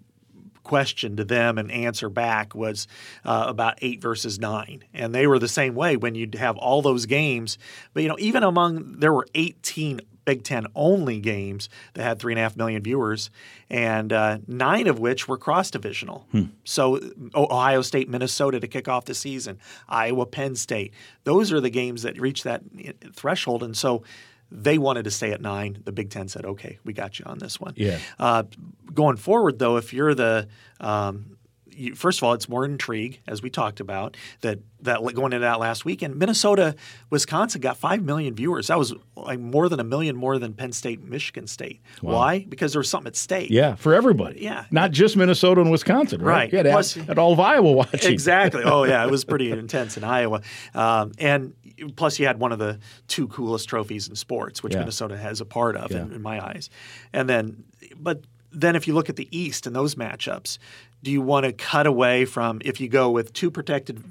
question 0.63 1.17
to 1.17 1.25
them 1.25 1.57
and 1.57 1.71
answer 1.71 2.09
back 2.09 2.55
was 2.55 2.87
uh, 3.25 3.45
about 3.47 3.77
eight 3.81 4.01
versus 4.01 4.39
nine. 4.39 4.83
And 4.93 5.13
they 5.13 5.27
were 5.27 5.39
the 5.39 5.47
same 5.47 5.75
way 5.75 5.97
when 5.97 6.15
you'd 6.15 6.35
have 6.35 6.57
all 6.57 6.81
those 6.81 7.05
games. 7.05 7.57
But, 7.93 8.03
you 8.03 8.09
know, 8.09 8.17
even 8.19 8.43
among, 8.43 8.99
there 8.99 9.13
were 9.13 9.27
18 9.35 10.01
Big 10.25 10.43
Ten 10.43 10.67
only 10.75 11.19
games 11.19 11.69
that 11.93 12.03
had 12.03 12.19
three 12.19 12.33
and 12.33 12.39
a 12.39 12.41
half 12.41 12.55
million 12.55 12.81
viewers, 12.81 13.29
and 13.69 14.11
uh, 14.13 14.37
nine 14.47 14.87
of 14.87 14.99
which 14.99 15.27
were 15.27 15.37
cross 15.37 15.71
divisional. 15.71 16.27
Hmm. 16.31 16.43
So 16.63 16.99
Ohio 17.35 17.81
State, 17.81 18.09
Minnesota 18.09 18.59
to 18.59 18.67
kick 18.67 18.87
off 18.87 19.05
the 19.05 19.13
season, 19.13 19.59
Iowa, 19.87 20.25
Penn 20.25 20.55
State. 20.55 20.93
Those 21.23 21.51
are 21.51 21.59
the 21.59 21.69
games 21.69 22.03
that 22.03 22.19
reach 22.19 22.43
that 22.43 22.61
uh, 22.87 22.91
threshold. 23.13 23.63
And 23.63 23.75
so 23.75 24.03
they 24.51 24.77
wanted 24.77 25.03
to 25.03 25.11
stay 25.11 25.31
at 25.31 25.41
nine. 25.41 25.81
The 25.83 25.91
Big 25.91 26.09
Ten 26.09 26.27
said, 26.27 26.45
"Okay, 26.45 26.77
we 26.83 26.93
got 26.93 27.19
you 27.19 27.25
on 27.25 27.39
this 27.39 27.59
one." 27.59 27.73
Yeah. 27.75 27.99
Uh, 28.19 28.43
going 28.93 29.17
forward, 29.17 29.59
though, 29.59 29.77
if 29.77 29.93
you're 29.93 30.13
the 30.13 30.47
um, 30.79 31.37
you, 31.75 31.95
first 31.95 32.19
of 32.19 32.23
all, 32.23 32.33
it's 32.33 32.47
more 32.47 32.65
intrigue, 32.65 33.21
as 33.27 33.41
we 33.41 33.49
talked 33.49 33.79
about. 33.79 34.17
That 34.41 34.59
that 34.81 35.01
going 35.13 35.33
into 35.33 35.39
that 35.39 35.59
last 35.59 35.85
weekend, 35.85 36.15
Minnesota, 36.17 36.75
Wisconsin 37.09 37.61
got 37.61 37.77
five 37.77 38.03
million 38.03 38.35
viewers. 38.35 38.67
That 38.67 38.77
was 38.77 38.93
like 39.15 39.39
more 39.39 39.69
than 39.69 39.79
a 39.79 39.83
million 39.83 40.15
more 40.15 40.37
than 40.39 40.53
Penn 40.53 40.71
State, 40.71 41.01
Michigan 41.01 41.47
State. 41.47 41.81
Wow. 42.01 42.13
Why? 42.13 42.45
Because 42.47 42.73
there 42.73 42.79
was 42.79 42.89
something 42.89 43.07
at 43.07 43.15
stake. 43.15 43.49
Yeah, 43.49 43.75
for 43.75 43.93
everybody. 43.93 44.41
Yeah, 44.41 44.65
not 44.71 44.91
just 44.91 45.15
Minnesota 45.15 45.61
and 45.61 45.71
Wisconsin. 45.71 46.21
Right. 46.21 46.51
right. 46.51 46.65
Yeah, 46.65 46.71
Plus, 46.71 46.97
at 46.97 47.17
all 47.17 47.33
of 47.33 47.39
Iowa 47.39 47.71
watching. 47.71 48.11
Exactly. 48.11 48.63
Oh 48.63 48.83
yeah, 48.83 49.05
it 49.05 49.11
was 49.11 49.23
pretty 49.23 49.51
intense 49.59 49.97
in 49.97 50.03
Iowa, 50.03 50.41
um, 50.73 51.11
and 51.17 51.53
plus 51.95 52.19
you 52.19 52.25
had 52.25 52.39
one 52.39 52.51
of 52.51 52.59
the 52.59 52.79
two 53.07 53.27
coolest 53.27 53.67
trophies 53.67 54.07
in 54.07 54.15
sports, 54.15 54.63
which 54.63 54.73
yeah. 54.73 54.79
Minnesota 54.79 55.17
has 55.17 55.41
a 55.41 55.45
part 55.45 55.75
of, 55.75 55.91
yeah. 55.91 56.01
in, 56.01 56.13
in 56.13 56.21
my 56.21 56.43
eyes. 56.43 56.69
And 57.11 57.29
then, 57.29 57.63
but 57.97 58.23
then 58.53 58.75
if 58.75 58.87
you 58.87 58.93
look 58.93 59.09
at 59.09 59.15
the 59.15 59.27
East 59.37 59.67
and 59.67 59.75
those 59.75 59.95
matchups, 59.95 60.57
do 61.01 61.11
you 61.11 61.21
want 61.21 61.45
to 61.45 61.51
cut 61.51 61.85
away 61.85 62.25
from 62.25 62.61
if 62.63 62.79
you 62.79 62.87
go 62.87 63.09
with 63.09 63.33
two 63.33 63.51
protected 63.51 64.01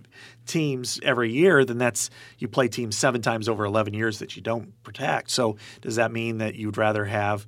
teams 0.46 1.00
every 1.02 1.32
year, 1.32 1.64
then 1.64 1.78
that's 1.78 2.10
you 2.38 2.48
play 2.48 2.68
teams 2.68 2.96
seven 2.96 3.22
times 3.22 3.48
over 3.48 3.64
11 3.64 3.94
years 3.94 4.18
that 4.18 4.36
you 4.36 4.42
don't 4.42 4.82
protect. 4.82 5.30
So 5.30 5.56
does 5.80 5.96
that 5.96 6.12
mean 6.12 6.38
that 6.38 6.54
you'd 6.54 6.76
rather 6.76 7.04
have 7.04 7.46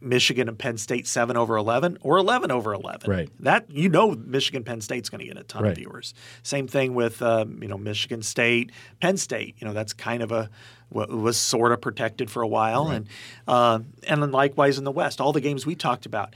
Michigan 0.00 0.48
and 0.48 0.58
Penn 0.58 0.78
State 0.78 1.06
seven 1.06 1.36
over 1.36 1.56
11 1.56 1.98
or 2.00 2.16
11 2.16 2.50
over 2.50 2.72
11? 2.72 3.08
Right. 3.08 3.30
That 3.40 3.70
you 3.70 3.88
know 3.88 4.10
Michigan 4.10 4.64
Penn 4.64 4.80
State's 4.80 5.08
going 5.08 5.20
to 5.20 5.26
get 5.26 5.38
a 5.38 5.44
ton 5.44 5.62
right. 5.62 5.72
of 5.72 5.78
viewers. 5.78 6.14
Same 6.42 6.66
thing 6.66 6.94
with 6.94 7.22
um, 7.22 7.62
you 7.62 7.68
know 7.68 7.78
Michigan 7.78 8.22
State 8.22 8.72
Penn 9.00 9.16
State. 9.16 9.54
You 9.58 9.66
know 9.66 9.72
that's 9.72 9.92
kind 9.92 10.22
of 10.22 10.32
a 10.32 10.50
was 10.92 11.36
sort 11.36 11.72
of 11.72 11.80
protected 11.80 12.30
for 12.30 12.42
a 12.42 12.48
while, 12.48 12.86
right. 12.86 12.96
and 12.96 13.08
uh, 13.48 13.80
and 14.06 14.22
then 14.22 14.32
likewise 14.32 14.78
in 14.78 14.84
the 14.84 14.92
West, 14.92 15.20
all 15.20 15.32
the 15.32 15.40
games 15.40 15.66
we 15.66 15.74
talked 15.74 16.06
about. 16.06 16.34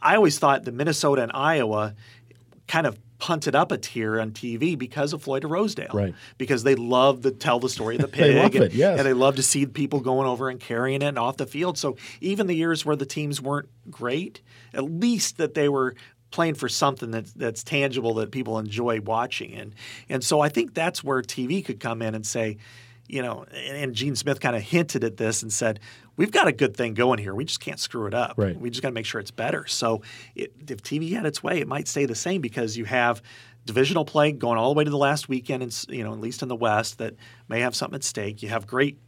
I 0.00 0.16
always 0.16 0.38
thought 0.38 0.64
that 0.64 0.74
Minnesota 0.74 1.22
and 1.22 1.32
Iowa 1.34 1.94
kind 2.68 2.86
of 2.86 2.98
punted 3.18 3.54
up 3.54 3.72
a 3.72 3.78
tier 3.78 4.20
on 4.20 4.30
TV 4.30 4.78
because 4.78 5.12
of 5.12 5.22
Floyd 5.22 5.44
Rosedale. 5.44 5.90
Right. 5.92 6.14
Because 6.36 6.62
they 6.62 6.74
love 6.74 7.22
to 7.22 7.30
tell 7.32 7.58
the 7.58 7.68
story 7.68 7.96
of 7.96 8.02
the 8.02 8.08
pig. 8.08 8.20
they 8.34 8.42
love 8.42 8.54
and, 8.54 8.64
it, 8.64 8.74
yes. 8.74 8.98
and 8.98 9.06
they 9.06 9.12
love 9.12 9.36
to 9.36 9.42
see 9.42 9.66
people 9.66 10.00
going 10.00 10.28
over 10.28 10.48
and 10.48 10.60
carrying 10.60 11.02
it 11.02 11.18
off 11.18 11.36
the 11.36 11.46
field. 11.46 11.78
So 11.78 11.96
even 12.20 12.46
the 12.46 12.54
years 12.54 12.86
where 12.86 12.96
the 12.96 13.06
teams 13.06 13.42
weren't 13.42 13.68
great, 13.90 14.40
at 14.72 14.84
least 14.84 15.38
that 15.38 15.54
they 15.54 15.68
were 15.68 15.96
playing 16.30 16.54
for 16.54 16.68
something 16.68 17.10
that's 17.10 17.32
that's 17.32 17.64
tangible 17.64 18.14
that 18.14 18.30
people 18.30 18.58
enjoy 18.58 19.00
watching. 19.00 19.54
And 19.54 19.74
and 20.08 20.22
so 20.22 20.40
I 20.40 20.48
think 20.48 20.74
that's 20.74 21.02
where 21.02 21.22
TV 21.22 21.64
could 21.64 21.80
come 21.80 22.02
in 22.02 22.14
and 22.14 22.24
say, 22.24 22.58
you 23.08 23.22
know, 23.22 23.44
and 23.44 23.94
Gene 23.94 24.14
Smith 24.14 24.38
kind 24.38 24.54
of 24.54 24.62
hinted 24.62 25.02
at 25.02 25.16
this 25.16 25.42
and 25.42 25.52
said, 25.52 25.80
we've 26.16 26.30
got 26.30 26.46
a 26.46 26.52
good 26.52 26.76
thing 26.76 26.94
going 26.94 27.18
here. 27.18 27.34
We 27.34 27.44
just 27.44 27.60
can't 27.60 27.80
screw 27.80 28.06
it 28.06 28.14
up. 28.14 28.34
Right. 28.36 28.58
We 28.58 28.70
just 28.70 28.82
got 28.82 28.88
to 28.88 28.94
make 28.94 29.06
sure 29.06 29.20
it's 29.20 29.30
better. 29.30 29.66
So 29.66 30.02
it, 30.34 30.52
if 30.68 30.82
TV 30.82 31.12
had 31.14 31.24
its 31.24 31.42
way, 31.42 31.60
it 31.60 31.66
might 31.66 31.88
stay 31.88 32.04
the 32.04 32.14
same 32.14 32.40
because 32.42 32.76
you 32.76 32.84
have 32.84 33.22
divisional 33.64 34.04
play 34.04 34.32
going 34.32 34.58
all 34.58 34.72
the 34.72 34.78
way 34.78 34.84
to 34.84 34.90
the 34.90 34.98
last 34.98 35.28
weekend, 35.28 35.62
and 35.62 35.86
you 35.88 36.04
know, 36.04 36.12
at 36.12 36.20
least 36.20 36.42
in 36.42 36.48
the 36.48 36.56
West, 36.56 36.98
that 36.98 37.14
may 37.48 37.60
have 37.60 37.74
something 37.74 37.96
at 37.96 38.04
stake. 38.04 38.42
You 38.42 38.48
have 38.50 38.66
great 38.66 38.98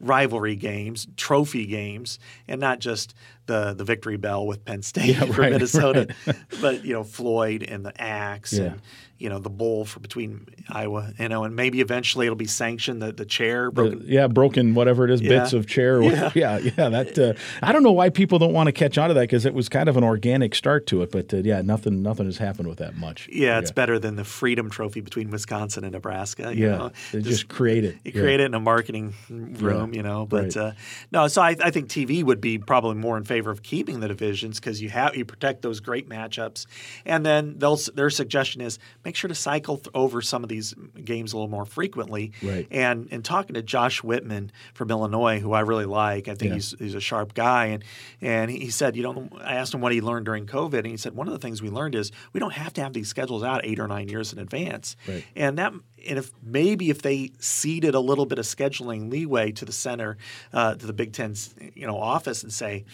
rivalry 0.00 0.56
games, 0.56 1.06
trophy 1.16 1.66
games, 1.66 2.18
and 2.48 2.60
not 2.60 2.80
just 2.80 3.14
the 3.46 3.74
the 3.74 3.84
victory 3.84 4.16
bell 4.16 4.46
with 4.46 4.64
Penn 4.64 4.82
State 4.94 5.06
yeah, 5.06 5.24
for 5.24 5.42
right, 5.42 5.52
Minnesota, 5.52 6.14
right. 6.26 6.36
but 6.60 6.84
you 6.84 6.92
know 6.92 7.04
Floyd 7.04 7.62
and 7.62 7.84
the 7.84 8.00
axe 8.00 8.52
yeah. 8.52 8.64
and 8.64 8.80
you 9.18 9.28
know 9.28 9.38
the 9.38 9.50
bowl 9.50 9.84
for 9.84 10.00
between 10.00 10.46
Iowa, 10.68 11.12
you 11.18 11.28
know, 11.28 11.44
and 11.44 11.54
maybe 11.54 11.80
eventually 11.80 12.26
it'll 12.26 12.36
be 12.36 12.46
sanctioned 12.46 13.00
the 13.00 13.12
the 13.12 13.24
chair 13.24 13.70
broken. 13.70 14.00
The, 14.00 14.06
yeah, 14.06 14.26
broken 14.26 14.74
whatever 14.74 15.04
it 15.04 15.10
is, 15.10 15.20
yeah. 15.20 15.28
bits 15.28 15.52
of 15.52 15.66
chair. 15.66 16.02
Yeah, 16.02 16.32
yeah, 16.34 16.58
yeah. 16.58 16.88
That 16.88 17.18
uh, 17.18 17.34
I 17.62 17.72
don't 17.72 17.82
know 17.82 17.92
why 17.92 18.10
people 18.10 18.38
don't 18.38 18.52
want 18.52 18.66
to 18.66 18.72
catch 18.72 18.98
on 18.98 19.08
to 19.08 19.14
that 19.14 19.22
because 19.22 19.46
it 19.46 19.54
was 19.54 19.68
kind 19.68 19.88
of 19.88 19.96
an 19.96 20.04
organic 20.04 20.54
start 20.54 20.86
to 20.88 21.02
it, 21.02 21.10
but 21.10 21.32
uh, 21.32 21.38
yeah, 21.38 21.62
nothing 21.62 22.02
nothing 22.02 22.26
has 22.26 22.38
happened 22.38 22.68
with 22.68 22.78
that 22.78 22.96
much. 22.96 23.28
Yeah, 23.32 23.58
it's 23.58 23.70
better 23.70 23.98
than 23.98 24.16
the 24.16 24.24
Freedom 24.24 24.68
Trophy 24.68 25.00
between 25.00 25.30
Wisconsin 25.30 25.84
and 25.84 25.92
Nebraska. 25.92 26.54
You 26.54 26.66
yeah, 26.66 26.76
know? 26.76 26.92
just, 27.12 27.26
just 27.26 27.48
create 27.48 27.84
it. 27.84 27.98
You 28.04 28.12
create 28.12 28.40
it 28.40 28.46
in 28.46 28.54
a 28.54 28.60
marketing 28.60 29.14
room, 29.30 29.94
you 29.94 30.02
know. 30.02 30.26
But 30.26 30.54
right. 30.54 30.56
uh, 30.56 30.72
no, 31.12 31.28
so 31.28 31.40
I, 31.40 31.56
I 31.62 31.70
think 31.70 31.88
TV 31.88 32.22
would 32.22 32.40
be 32.40 32.58
probably 32.58 32.96
more 32.96 33.16
in 33.16 33.24
favor 33.24 33.33
of 33.40 33.62
keeping 33.62 34.00
the 34.00 34.08
divisions 34.08 34.60
because 34.60 34.80
you 34.80 34.88
have 34.90 35.16
you 35.16 35.24
protect 35.24 35.62
those 35.62 35.80
great 35.80 36.08
matchups, 36.08 36.66
and 37.04 37.24
then 37.24 37.58
they'll 37.58 37.78
their 37.94 38.10
suggestion 38.10 38.60
is 38.60 38.78
make 39.04 39.16
sure 39.16 39.28
to 39.28 39.34
cycle 39.34 39.80
over 39.94 40.22
some 40.22 40.42
of 40.42 40.48
these 40.48 40.74
games 41.04 41.32
a 41.32 41.36
little 41.36 41.50
more 41.50 41.64
frequently. 41.64 42.32
Right. 42.42 42.66
And 42.70 43.08
and 43.10 43.24
talking 43.24 43.54
to 43.54 43.62
Josh 43.62 44.02
Whitman 44.02 44.52
from 44.74 44.90
Illinois, 44.90 45.40
who 45.40 45.52
I 45.52 45.60
really 45.60 45.86
like, 45.86 46.28
I 46.28 46.34
think 46.34 46.50
yeah. 46.50 46.54
he's 46.54 46.74
he's 46.78 46.94
a 46.94 47.00
sharp 47.00 47.34
guy, 47.34 47.66
and 47.66 47.84
and 48.20 48.50
he 48.50 48.70
said, 48.70 48.96
you 48.96 49.02
know, 49.02 49.28
I 49.40 49.54
asked 49.54 49.74
him 49.74 49.80
what 49.80 49.92
he 49.92 50.00
learned 50.00 50.26
during 50.26 50.46
COVID, 50.46 50.78
and 50.78 50.86
he 50.86 50.96
said 50.96 51.14
one 51.14 51.26
of 51.26 51.32
the 51.32 51.40
things 51.40 51.62
we 51.62 51.70
learned 51.70 51.94
is 51.94 52.12
we 52.32 52.40
don't 52.40 52.52
have 52.52 52.72
to 52.74 52.82
have 52.82 52.92
these 52.92 53.08
schedules 53.08 53.42
out 53.42 53.64
eight 53.64 53.78
or 53.78 53.88
nine 53.88 54.08
years 54.08 54.32
in 54.32 54.38
advance, 54.38 54.96
right. 55.08 55.24
and 55.34 55.58
that 55.58 55.72
and 56.06 56.18
if 56.18 56.32
maybe 56.42 56.90
if 56.90 57.02
they 57.02 57.32
ceded 57.38 57.94
a 57.94 58.00
little 58.00 58.26
bit 58.26 58.38
of 58.38 58.44
scheduling 58.44 59.10
leeway 59.10 59.52
to 59.52 59.64
the 59.64 59.72
center, 59.72 60.16
uh, 60.52 60.74
to 60.74 60.86
the 60.86 60.92
Big 60.92 61.12
Ten's 61.12 61.54
you 61.74 61.86
know 61.86 61.98
office, 61.98 62.42
and 62.42 62.52
say 62.52 62.84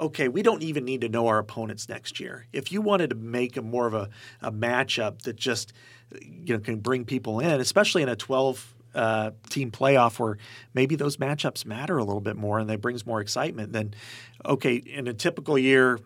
okay, 0.00 0.28
we 0.28 0.42
don't 0.42 0.62
even 0.62 0.84
need 0.84 1.02
to 1.02 1.08
know 1.08 1.26
our 1.28 1.38
opponents 1.38 1.88
next 1.88 2.18
year. 2.18 2.46
If 2.52 2.72
you 2.72 2.80
wanted 2.80 3.10
to 3.10 3.16
make 3.16 3.56
a 3.56 3.62
more 3.62 3.86
of 3.86 3.94
a, 3.94 4.08
a 4.40 4.50
matchup 4.50 5.22
that 5.22 5.36
just 5.36 5.72
you 6.20 6.54
know 6.54 6.60
can 6.60 6.78
bring 6.78 7.04
people 7.04 7.40
in, 7.40 7.60
especially 7.60 8.02
in 8.02 8.08
a 8.08 8.16
12 8.16 8.74
uh, 8.94 9.30
team 9.48 9.70
playoff 9.70 10.18
where 10.18 10.38
maybe 10.74 10.96
those 10.96 11.18
matchups 11.18 11.64
matter 11.64 11.98
a 11.98 12.04
little 12.04 12.20
bit 12.20 12.36
more 12.36 12.58
and 12.58 12.68
that 12.68 12.80
brings 12.80 13.06
more 13.06 13.20
excitement, 13.20 13.72
then 13.72 13.94
okay, 14.44 14.74
in 14.74 15.06
a 15.06 15.14
typical 15.14 15.58
year, 15.58 16.00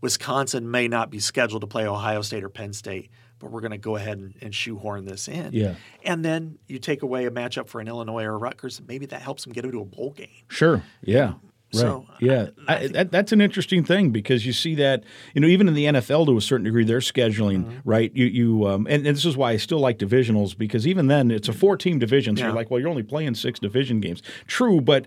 Wisconsin 0.00 0.70
may 0.70 0.88
not 0.88 1.10
be 1.10 1.18
scheduled 1.18 1.60
to 1.60 1.66
play 1.66 1.86
Ohio 1.86 2.22
State 2.22 2.44
or 2.44 2.48
Penn 2.48 2.72
State 2.72 3.10
but 3.40 3.50
we're 3.50 3.60
going 3.60 3.70
to 3.72 3.78
go 3.78 3.96
ahead 3.96 4.18
and, 4.18 4.34
and, 4.42 4.54
shoehorn 4.54 5.06
this 5.06 5.26
in. 5.26 5.54
Yeah. 5.54 5.74
And 6.04 6.22
then 6.22 6.58
you 6.66 6.78
take 6.78 7.02
away 7.02 7.24
a 7.24 7.30
matchup 7.30 7.68
for 7.68 7.80
an 7.80 7.88
Illinois 7.88 8.24
or 8.24 8.38
Rutgers, 8.38 8.80
maybe 8.86 9.06
that 9.06 9.22
helps 9.22 9.44
them 9.44 9.52
get 9.54 9.64
into 9.64 9.80
a 9.80 9.84
bowl 9.84 10.10
game. 10.10 10.28
Sure. 10.48 10.82
Yeah. 11.00 11.34
Right. 11.72 11.80
So, 11.80 12.06
yeah, 12.18 12.48
I, 12.66 12.76
I 12.76 12.86
that, 12.88 13.12
that's 13.12 13.30
an 13.30 13.40
interesting 13.40 13.84
thing 13.84 14.10
because 14.10 14.44
you 14.44 14.52
see 14.52 14.74
that 14.76 15.04
you 15.34 15.40
know 15.40 15.46
even 15.46 15.68
in 15.68 15.74
the 15.74 15.84
NFL 15.84 16.26
to 16.26 16.36
a 16.36 16.40
certain 16.40 16.64
degree 16.64 16.84
they're 16.84 16.98
scheduling 16.98 17.64
mm-hmm. 17.64 17.78
right. 17.88 18.10
You 18.14 18.26
you 18.26 18.66
um, 18.66 18.86
and, 18.88 19.06
and, 19.06 19.16
this 19.16 19.24
is 19.24 19.36
why 19.36 19.52
I 19.52 19.56
still 19.56 19.78
like 19.78 19.98
divisionals 19.98 20.56
because 20.56 20.86
even 20.86 21.06
then 21.06 21.30
it's 21.30 21.48
a 21.48 21.52
four 21.52 21.76
team 21.76 22.00
division. 22.00 22.36
So 22.36 22.40
yeah. 22.40 22.46
you're 22.48 22.56
like, 22.56 22.70
well, 22.70 22.80
you're 22.80 22.88
only 22.88 23.04
playing 23.04 23.34
six 23.36 23.60
division 23.60 24.00
games. 24.00 24.20
True, 24.48 24.80
but 24.80 25.06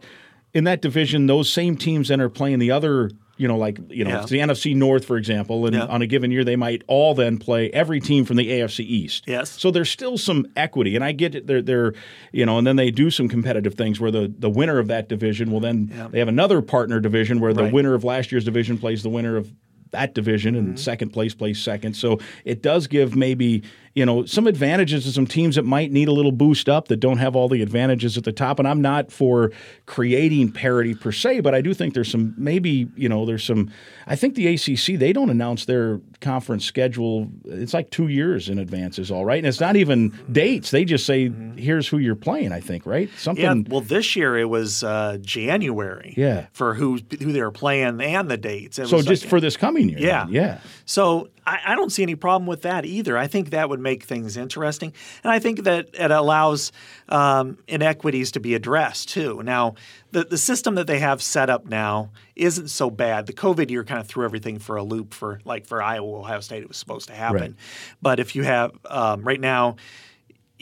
in 0.54 0.64
that 0.64 0.82
division, 0.82 1.28
those 1.28 1.52
same 1.52 1.76
teams 1.76 2.08
then 2.08 2.22
are 2.22 2.30
playing 2.30 2.60
the 2.60 2.72
other 2.72 3.10
you 3.38 3.48
know, 3.48 3.58
like 3.58 3.80
you 3.90 4.04
know, 4.04 4.12
Yeah. 4.12 4.22
it's 4.22 4.30
the 4.30 4.40
NFC 4.40 4.76
North, 4.76 5.06
for 5.06 5.18
example, 5.18 5.66
and 5.66 5.76
Yeah. 5.76 5.86
on 5.86 6.02
a 6.04 6.08
given 6.08 6.30
year 6.30 6.44
they 6.44 6.56
might 6.56 6.84
all 6.88 7.16
then 7.16 7.38
play 7.40 7.70
every 7.72 8.00
team 8.00 8.26
from 8.26 8.38
the 8.38 8.50
AFC 8.52 8.84
East. 8.84 9.24
Yes. 9.28 9.50
So 9.60 9.72
there's 9.72 9.90
still 9.90 10.18
some 10.20 10.46
equity, 10.56 10.96
and 10.96 11.04
I 11.04 11.14
get 11.14 11.34
it. 11.34 11.48
They're, 11.48 11.62
they're 11.64 11.94
you 12.32 12.46
know, 12.46 12.58
and 12.60 12.68
then 12.68 12.76
they 12.76 12.92
do 12.92 13.10
some 13.10 13.28
competitive 13.28 13.74
things 13.74 14.00
where 14.00 14.12
the 14.12 14.32
the 14.38 14.50
winner 14.52 14.78
of 14.78 14.88
that 14.90 15.10
division 15.10 15.52
will 15.52 15.60
then 15.60 15.90
Yeah. 15.96 16.08
they 16.12 16.20
have 16.20 16.28
another 16.28 16.62
partner 16.62 17.00
division 17.00 17.40
where 17.40 17.54
the 17.54 17.64
Right. 17.64 17.74
winner 17.74 17.96
of 17.96 18.04
last 18.04 18.32
year's 18.32 18.46
division 18.46 18.78
plays 18.78 19.02
the 19.04 19.10
winner 19.10 19.36
of 19.36 19.52
that 19.92 20.14
division 20.16 20.56
Mm-hmm. 20.56 20.66
and 20.70 20.80
second 20.80 21.10
place 21.10 21.34
plays 21.36 21.60
second. 21.60 21.94
So 21.96 22.20
it 22.46 22.64
does 22.64 22.88
give 22.88 23.16
maybe, 23.16 23.62
you 23.96 24.06
know, 24.06 24.26
some 24.26 24.48
advantages 24.48 25.04
to 25.04 25.12
some 25.12 25.28
teams 25.28 25.56
that 25.56 25.66
might 25.66 25.92
need 25.92 26.08
a 26.08 26.12
little 26.12 26.32
boost 26.32 26.68
up 26.68 26.88
that 26.88 26.98
don't 26.98 27.18
have 27.20 27.36
all 27.36 27.48
the 27.48 27.62
advantages 27.62 28.18
at 28.18 28.24
the 28.24 28.32
top. 28.32 28.58
And 28.58 28.68
I'm 28.68 28.82
not 28.82 29.12
for 29.12 29.52
creating 29.86 30.52
parity 30.52 30.96
per 30.96 31.12
se, 31.12 31.42
but 31.42 31.54
I 31.54 31.62
do 31.62 31.74
think 31.76 31.94
there's 31.94 32.10
some 32.10 32.34
maybe, 32.36 32.88
you 32.96 33.08
know, 33.08 33.26
there's 33.26 33.44
some 33.44 33.70
I 34.08 34.16
think 34.16 34.34
the 34.36 34.48
ACC, 34.48 34.98
they 35.00 35.14
don't 35.14 35.30
announce 35.30 35.66
their 35.66 36.02
conference 36.22 36.66
schedule. 36.66 37.30
It's 37.46 37.74
like 37.74 37.92
2 37.92 38.08
years 38.08 38.50
in 38.50 38.58
advance 38.58 38.98
is 38.98 39.12
all 39.12 39.26
right. 39.26 39.38
And 39.38 39.46
it's 39.48 39.60
not 39.60 39.76
even 39.76 40.18
dates. 40.32 40.72
They 40.72 40.86
just 40.86 41.06
say 41.06 41.32
here's 41.56 41.88
who 41.88 42.00
you're 42.00 42.16
playing, 42.16 42.52
I 42.52 42.62
think, 42.62 42.86
right? 42.86 43.10
Something 43.18 43.44
Mm-hmm. 43.44 43.62
Yeah, 43.68 43.72
well, 43.72 43.82
this 43.82 44.16
year 44.16 44.38
it 44.38 44.46
was 44.46 44.84
uh, 44.84 45.18
January. 45.22 46.14
Yeah. 46.18 46.48
for 46.54 46.74
who 46.74 46.98
who 47.20 47.32
they 47.32 47.42
were 47.42 47.52
playing 47.52 48.00
and 48.02 48.30
the 48.30 48.38
dates. 48.38 48.80
It 48.80 48.88
so 48.88 49.02
just 49.02 49.24
like- 49.24 49.30
for 49.30 49.40
this 49.40 49.58
coming 49.58 49.90
year. 49.90 50.00
Yeah. 50.00 50.26
then. 50.26 50.34
Yeah. 50.34 50.60
So 50.86 51.30
I, 51.46 51.60
I 51.68 51.76
don't 51.76 51.92
see 51.92 52.04
any 52.04 52.16
problem 52.16 52.48
with 52.48 52.62
that 52.64 52.86
either. 52.86 53.18
I 53.18 53.28
think 53.28 53.50
that 53.50 53.70
would 53.70 53.80
make 53.80 54.04
things 54.04 54.38
interesting, 54.38 54.94
and 55.24 55.32
I 55.32 55.40
think 55.40 55.64
that 55.64 55.90
it 55.94 56.12
allows 56.12 56.72
um, 57.10 57.58
inequities 57.68 58.32
to 58.34 58.40
be 58.40 58.54
addressed 58.56 59.10
too. 59.10 59.42
Now, 59.44 59.76
the 60.12 60.24
the 60.24 60.38
system 60.38 60.76
that 60.76 60.88
they 60.88 61.00
have 61.00 61.22
set 61.22 61.50
up 61.50 61.66
now 61.66 62.12
isn't 62.36 62.70
so 62.70 62.90
bad. 62.90 63.26
The 63.28 63.34
COVID 63.34 63.70
year 63.70 63.84
kind 63.84 64.00
of 64.00 64.08
threw 64.08 64.26
everything 64.26 64.60
for 64.60 64.76
a 64.78 64.84
loop 64.84 65.14
for 65.14 65.40
like 65.46 65.66
for 65.66 65.82
Iowa, 65.82 66.20
Ohio 66.20 66.40
State, 66.40 66.64
it 66.64 66.68
was 66.68 66.78
supposed 66.78 67.08
to 67.10 67.14
happen, 67.16 67.42
Right. 67.42 67.54
but 68.02 68.20
if 68.20 68.36
you 68.36 68.44
have 68.44 68.72
um, 68.90 69.24
right 69.24 69.40
now. 69.40 69.76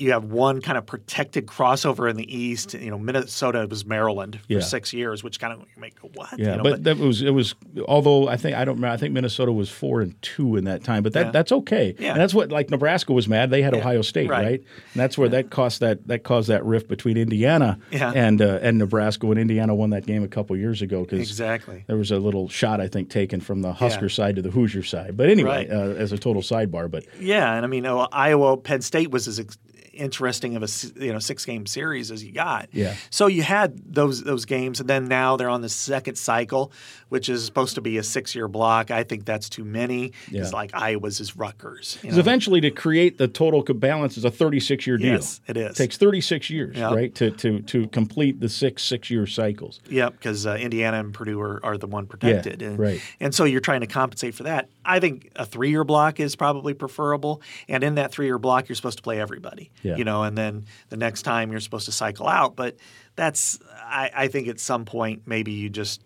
You 0.01 0.11
have 0.11 0.25
one 0.25 0.61
kind 0.61 0.77
of 0.77 0.85
protected 0.85 1.45
crossover 1.45 2.09
in 2.09 2.15
the 2.17 2.35
East. 2.35 2.73
You 2.73 2.89
know, 2.89 2.97
Minnesota 2.97 3.67
was 3.69 3.85
Maryland 3.85 4.39
for 4.47 4.53
Yeah. 4.53 4.59
six 4.61 4.93
years, 4.93 5.23
which 5.23 5.39
kind 5.39 5.53
of 5.53 5.65
make 5.77 6.01
go 6.01 6.09
what? 6.15 6.29
Yeah, 6.39 6.51
you 6.51 6.57
know, 6.57 6.63
but, 6.63 6.83
that 6.85 6.97
was 6.97 7.21
it 7.21 7.29
was. 7.29 7.53
Although 7.87 8.27
I 8.27 8.35
think 8.37 8.55
I 8.57 8.65
don't 8.65 8.75
remember. 8.75 8.93
I 8.93 8.97
think 8.97 9.13
Minnesota 9.13 9.51
was 9.51 9.69
four 9.69 10.01
and 10.01 10.19
two 10.23 10.55
in 10.55 10.63
that 10.65 10.83
time, 10.83 11.03
but 11.03 11.13
that 11.13 11.27
Yeah. 11.27 11.31
that's 11.31 11.51
okay. 11.51 11.95
Yeah. 11.99 12.11
and 12.13 12.19
that's 12.19 12.33
what 12.33 12.51
like 12.51 12.69
Nebraska 12.71 13.13
was 13.13 13.27
mad. 13.27 13.51
They 13.51 13.61
had 13.61 13.73
Ohio 13.75 14.01
State, 14.01 14.29
right? 14.29 14.43
right. 14.43 14.59
And 14.93 14.99
that's 15.01 15.17
where 15.17 15.29
that 15.29 15.49
caused 15.51 15.81
that 15.81 16.07
that 16.07 16.23
caused 16.23 16.49
that 16.49 16.65
rift 16.65 16.87
between 16.87 17.15
Indiana 17.17 17.77
Yeah. 17.91 18.11
and 18.15 18.41
uh, 18.41 18.57
and 18.61 18.77
Nebraska 18.79 19.27
when 19.27 19.37
Indiana 19.37 19.75
won 19.75 19.91
that 19.91 20.05
game 20.07 20.23
a 20.23 20.27
couple 20.27 20.57
years 20.57 20.81
ago 20.81 21.01
because 21.01 21.19
exactly. 21.19 21.83
there 21.87 21.97
was 21.97 22.09
a 22.09 22.17
little 22.17 22.49
shot 22.49 22.81
I 22.81 22.87
think 22.87 23.09
taken 23.09 23.39
from 23.39 23.61
the 23.61 23.73
Husker 23.73 24.05
Yeah. 24.05 24.09
side 24.09 24.35
to 24.37 24.41
the 24.41 24.49
Hoosier 24.51 24.81
side. 24.83 25.15
But 25.15 25.29
anyway, 25.29 25.67
Right. 25.67 25.71
uh, 25.71 25.93
as 25.95 26.11
a 26.11 26.17
total 26.17 26.41
sidebar, 26.41 26.89
but 26.89 27.05
Yeah, 27.19 27.53
and 27.55 27.63
I 27.63 27.67
mean, 27.67 27.85
oh, 27.85 28.07
Iowa 28.11 28.57
Penn 28.57 28.81
State 28.81 29.11
was 29.11 29.27
as 29.27 29.39
ex- 29.39 29.57
interesting 29.93 30.55
of 30.55 30.63
a 30.63 30.67
you 31.03 31.11
know 31.13 31.19
six 31.19 31.45
game 31.45 31.65
series 31.65 32.11
as 32.11 32.23
you 32.23 32.31
got. 32.31 32.69
Yeah. 32.71 32.95
So 33.09 33.27
you 33.27 33.43
had 33.43 33.93
those 33.93 34.23
those 34.23 34.45
games, 34.45 34.79
and 34.79 34.89
then 34.89 35.07
now 35.07 35.37
they're 35.37 35.49
on 35.49 35.61
the 35.61 35.69
second 35.69 36.15
cycle, 36.17 36.71
which 37.09 37.29
is 37.29 37.45
supposed 37.45 37.75
to 37.75 37.81
be 37.81 37.97
a 37.97 38.03
six 38.03 38.35
year 38.35 38.47
block. 38.47 38.91
I 38.91 39.03
think 39.03 39.25
that's 39.25 39.49
too 39.49 39.63
many. 39.63 40.13
Yeah. 40.29 40.41
It's 40.41 40.53
like 40.53 40.71
Iowa's 40.73 41.19
is 41.19 41.35
Rutgers. 41.35 41.97
because 42.01 42.17
eventually 42.17 42.61
to 42.61 42.71
create 42.71 43.17
the 43.17 43.27
total 43.27 43.61
balance 43.63 44.17
is 44.17 44.25
a 44.25 44.31
36 44.31 44.87
year 44.87 44.97
deal. 44.97 45.13
Yes, 45.13 45.41
it 45.47 45.57
is. 45.57 45.75
takes 45.77 45.97
36 45.97 46.49
years, 46.49 46.77
Yeah. 46.77 46.93
right, 46.93 47.13
to 47.15 47.31
to 47.31 47.61
to 47.61 47.87
complete 47.87 48.39
the 48.39 48.49
six 48.49 48.83
six 48.83 49.09
year 49.09 49.27
cycles. 49.27 49.81
Yep, 49.89 50.13
because 50.13 50.45
uh, 50.45 50.55
Indiana 50.55 50.99
and 50.99 51.13
Purdue 51.13 51.39
are, 51.39 51.59
are 51.63 51.77
the 51.77 51.87
one 51.87 52.05
protected, 52.05 52.61
and, 52.61 52.79
right. 52.79 53.01
and 53.19 53.33
so 53.33 53.43
you're 53.45 53.61
trying 53.61 53.81
to 53.81 53.87
compensate 53.87 54.35
for 54.35 54.43
that. 54.43 54.69
I 54.85 54.99
think 54.99 55.31
a 55.35 55.45
three 55.45 55.69
year 55.69 55.83
block 55.83 56.19
is 56.19 56.35
probably 56.35 56.73
preferable, 56.73 57.41
and 57.67 57.83
in 57.83 57.95
that 57.95 58.11
three 58.11 58.25
year 58.25 58.39
block, 58.39 58.69
you're 58.69 58.75
supposed 58.75 58.97
to 58.97 59.03
play 59.03 59.19
everybody. 59.19 59.69
Yeah. 59.83 59.95
You 59.97 60.03
know, 60.03 60.23
and 60.23 60.37
then 60.37 60.65
the 60.89 60.97
next 60.97 61.21
time 61.23 61.51
you're 61.51 61.59
supposed 61.59 61.85
to 61.85 61.91
cycle 61.91 62.27
out. 62.27 62.55
But 62.55 62.77
that's 63.15 63.59
I, 63.83 64.09
I 64.13 64.27
think 64.27 64.47
at 64.47 64.59
some 64.59 64.85
point 64.85 65.23
maybe 65.25 65.51
you 65.51 65.69
just 65.69 66.01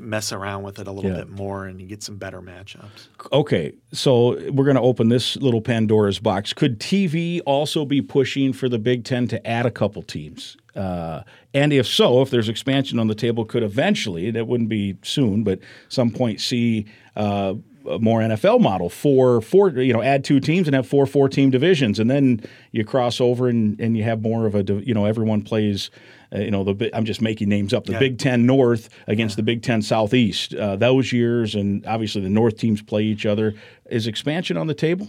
mess 0.00 0.32
around 0.32 0.64
with 0.64 0.80
it 0.80 0.88
a 0.88 0.90
little 0.92 1.10
Yeah. 1.12 1.18
bit 1.18 1.28
more 1.28 1.66
and 1.66 1.80
you 1.80 1.86
get 1.86 2.02
some 2.02 2.16
better 2.16 2.42
matchups. 2.42 3.06
Okay, 3.32 3.72
so 3.92 4.30
we're 4.50 4.64
going 4.64 4.74
to 4.74 4.82
open 4.82 5.10
this 5.10 5.36
little 5.36 5.60
Pandora's 5.60 6.18
box. 6.18 6.52
Could 6.52 6.80
TV 6.80 7.40
also 7.46 7.84
be 7.84 8.02
pushing 8.02 8.52
for 8.52 8.68
the 8.68 8.80
Big 8.80 9.04
Ten 9.04 9.28
to 9.28 9.46
add 9.46 9.64
a 9.64 9.70
couple 9.70 10.02
teams? 10.02 10.56
Uh, 10.74 11.22
and 11.54 11.72
if 11.72 11.86
so, 11.86 12.20
if 12.20 12.30
there's 12.30 12.48
expansion 12.48 12.98
on 12.98 13.06
the 13.06 13.14
table, 13.14 13.44
could 13.44 13.62
eventually, 13.62 14.32
that 14.32 14.48
wouldn't 14.48 14.68
be 14.68 14.96
soon, 15.02 15.44
but 15.44 15.60
some 15.88 16.10
point 16.10 16.40
see 16.40 16.86
uh, 17.14 17.54
more 18.00 18.20
NFL 18.20 18.60
model 18.60 18.88
for 18.88 19.40
four, 19.40 19.70
you 19.70 19.92
know, 19.92 20.02
add 20.02 20.24
two 20.24 20.40
teams 20.40 20.66
and 20.68 20.74
have 20.74 20.86
four 20.86 21.06
four 21.06 21.28
team 21.28 21.50
divisions, 21.50 21.98
and 21.98 22.10
then 22.10 22.40
you 22.72 22.84
cross 22.84 23.20
over 23.20 23.48
and, 23.48 23.80
and 23.80 23.96
you 23.96 24.02
have 24.02 24.22
more 24.22 24.46
of 24.46 24.54
a, 24.54 24.62
you 24.84 24.94
know, 24.94 25.04
everyone 25.04 25.42
plays. 25.42 25.90
Uh, 26.34 26.40
you 26.40 26.50
know, 26.50 26.64
the 26.64 26.90
I'm 26.92 27.04
just 27.04 27.22
making 27.22 27.48
names 27.48 27.72
up. 27.72 27.84
The 27.84 27.92
Yeah. 27.92 28.00
Big 28.00 28.18
Ten 28.18 28.46
North 28.46 28.88
against 29.06 29.36
the 29.36 29.44
Big 29.44 29.62
Ten 29.62 29.80
Southeast. 29.80 30.54
Uh, 30.54 30.74
those 30.74 31.12
years, 31.12 31.54
and 31.54 31.86
obviously 31.86 32.20
the 32.20 32.28
North 32.28 32.58
teams 32.58 32.82
play 32.82 33.04
each 33.04 33.24
other. 33.24 33.54
Is 33.88 34.08
expansion 34.08 34.56
on 34.56 34.66
the 34.66 34.74
table? 34.74 35.08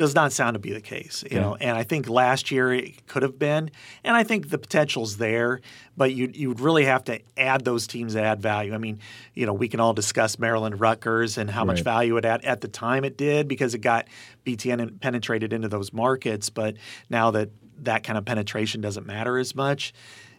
Does 0.00 0.14
not 0.14 0.32
sound 0.32 0.54
to 0.54 0.58
be 0.58 0.72
the 0.72 0.80
case, 0.80 1.22
you 1.30 1.38
know. 1.38 1.58
And 1.60 1.76
I 1.76 1.82
think 1.82 2.08
last 2.08 2.50
year 2.50 2.72
it 2.72 3.06
could 3.06 3.22
have 3.22 3.38
been, 3.38 3.70
and 4.02 4.16
I 4.16 4.24
think 4.24 4.48
the 4.48 4.56
potential's 4.56 5.18
there, 5.18 5.60
but 5.94 6.14
you 6.14 6.30
you 6.32 6.48
would 6.48 6.60
really 6.60 6.86
have 6.86 7.04
to 7.04 7.20
add 7.36 7.66
those 7.66 7.86
teams 7.86 8.14
that 8.14 8.24
add 8.24 8.40
value. 8.40 8.72
I 8.72 8.78
mean, 8.78 8.98
you 9.34 9.44
know, 9.44 9.52
we 9.52 9.68
can 9.68 9.78
all 9.78 9.92
discuss 9.92 10.38
Maryland 10.38 10.80
Rutgers 10.80 11.36
and 11.36 11.50
how 11.50 11.66
much 11.66 11.82
value 11.82 12.16
it 12.16 12.24
at 12.24 12.42
at 12.46 12.62
the 12.62 12.68
time 12.68 13.04
it 13.04 13.18
did 13.18 13.46
because 13.46 13.74
it 13.74 13.80
got 13.80 14.08
BTN 14.46 15.00
penetrated 15.00 15.52
into 15.52 15.68
those 15.68 15.92
markets, 15.92 16.48
but 16.48 16.76
now 17.10 17.30
that 17.32 17.50
that 17.84 18.02
kind 18.02 18.16
of 18.16 18.24
penetration 18.24 18.80
doesn't 18.80 19.06
matter 19.06 19.36
as 19.36 19.54
much. 19.54 19.92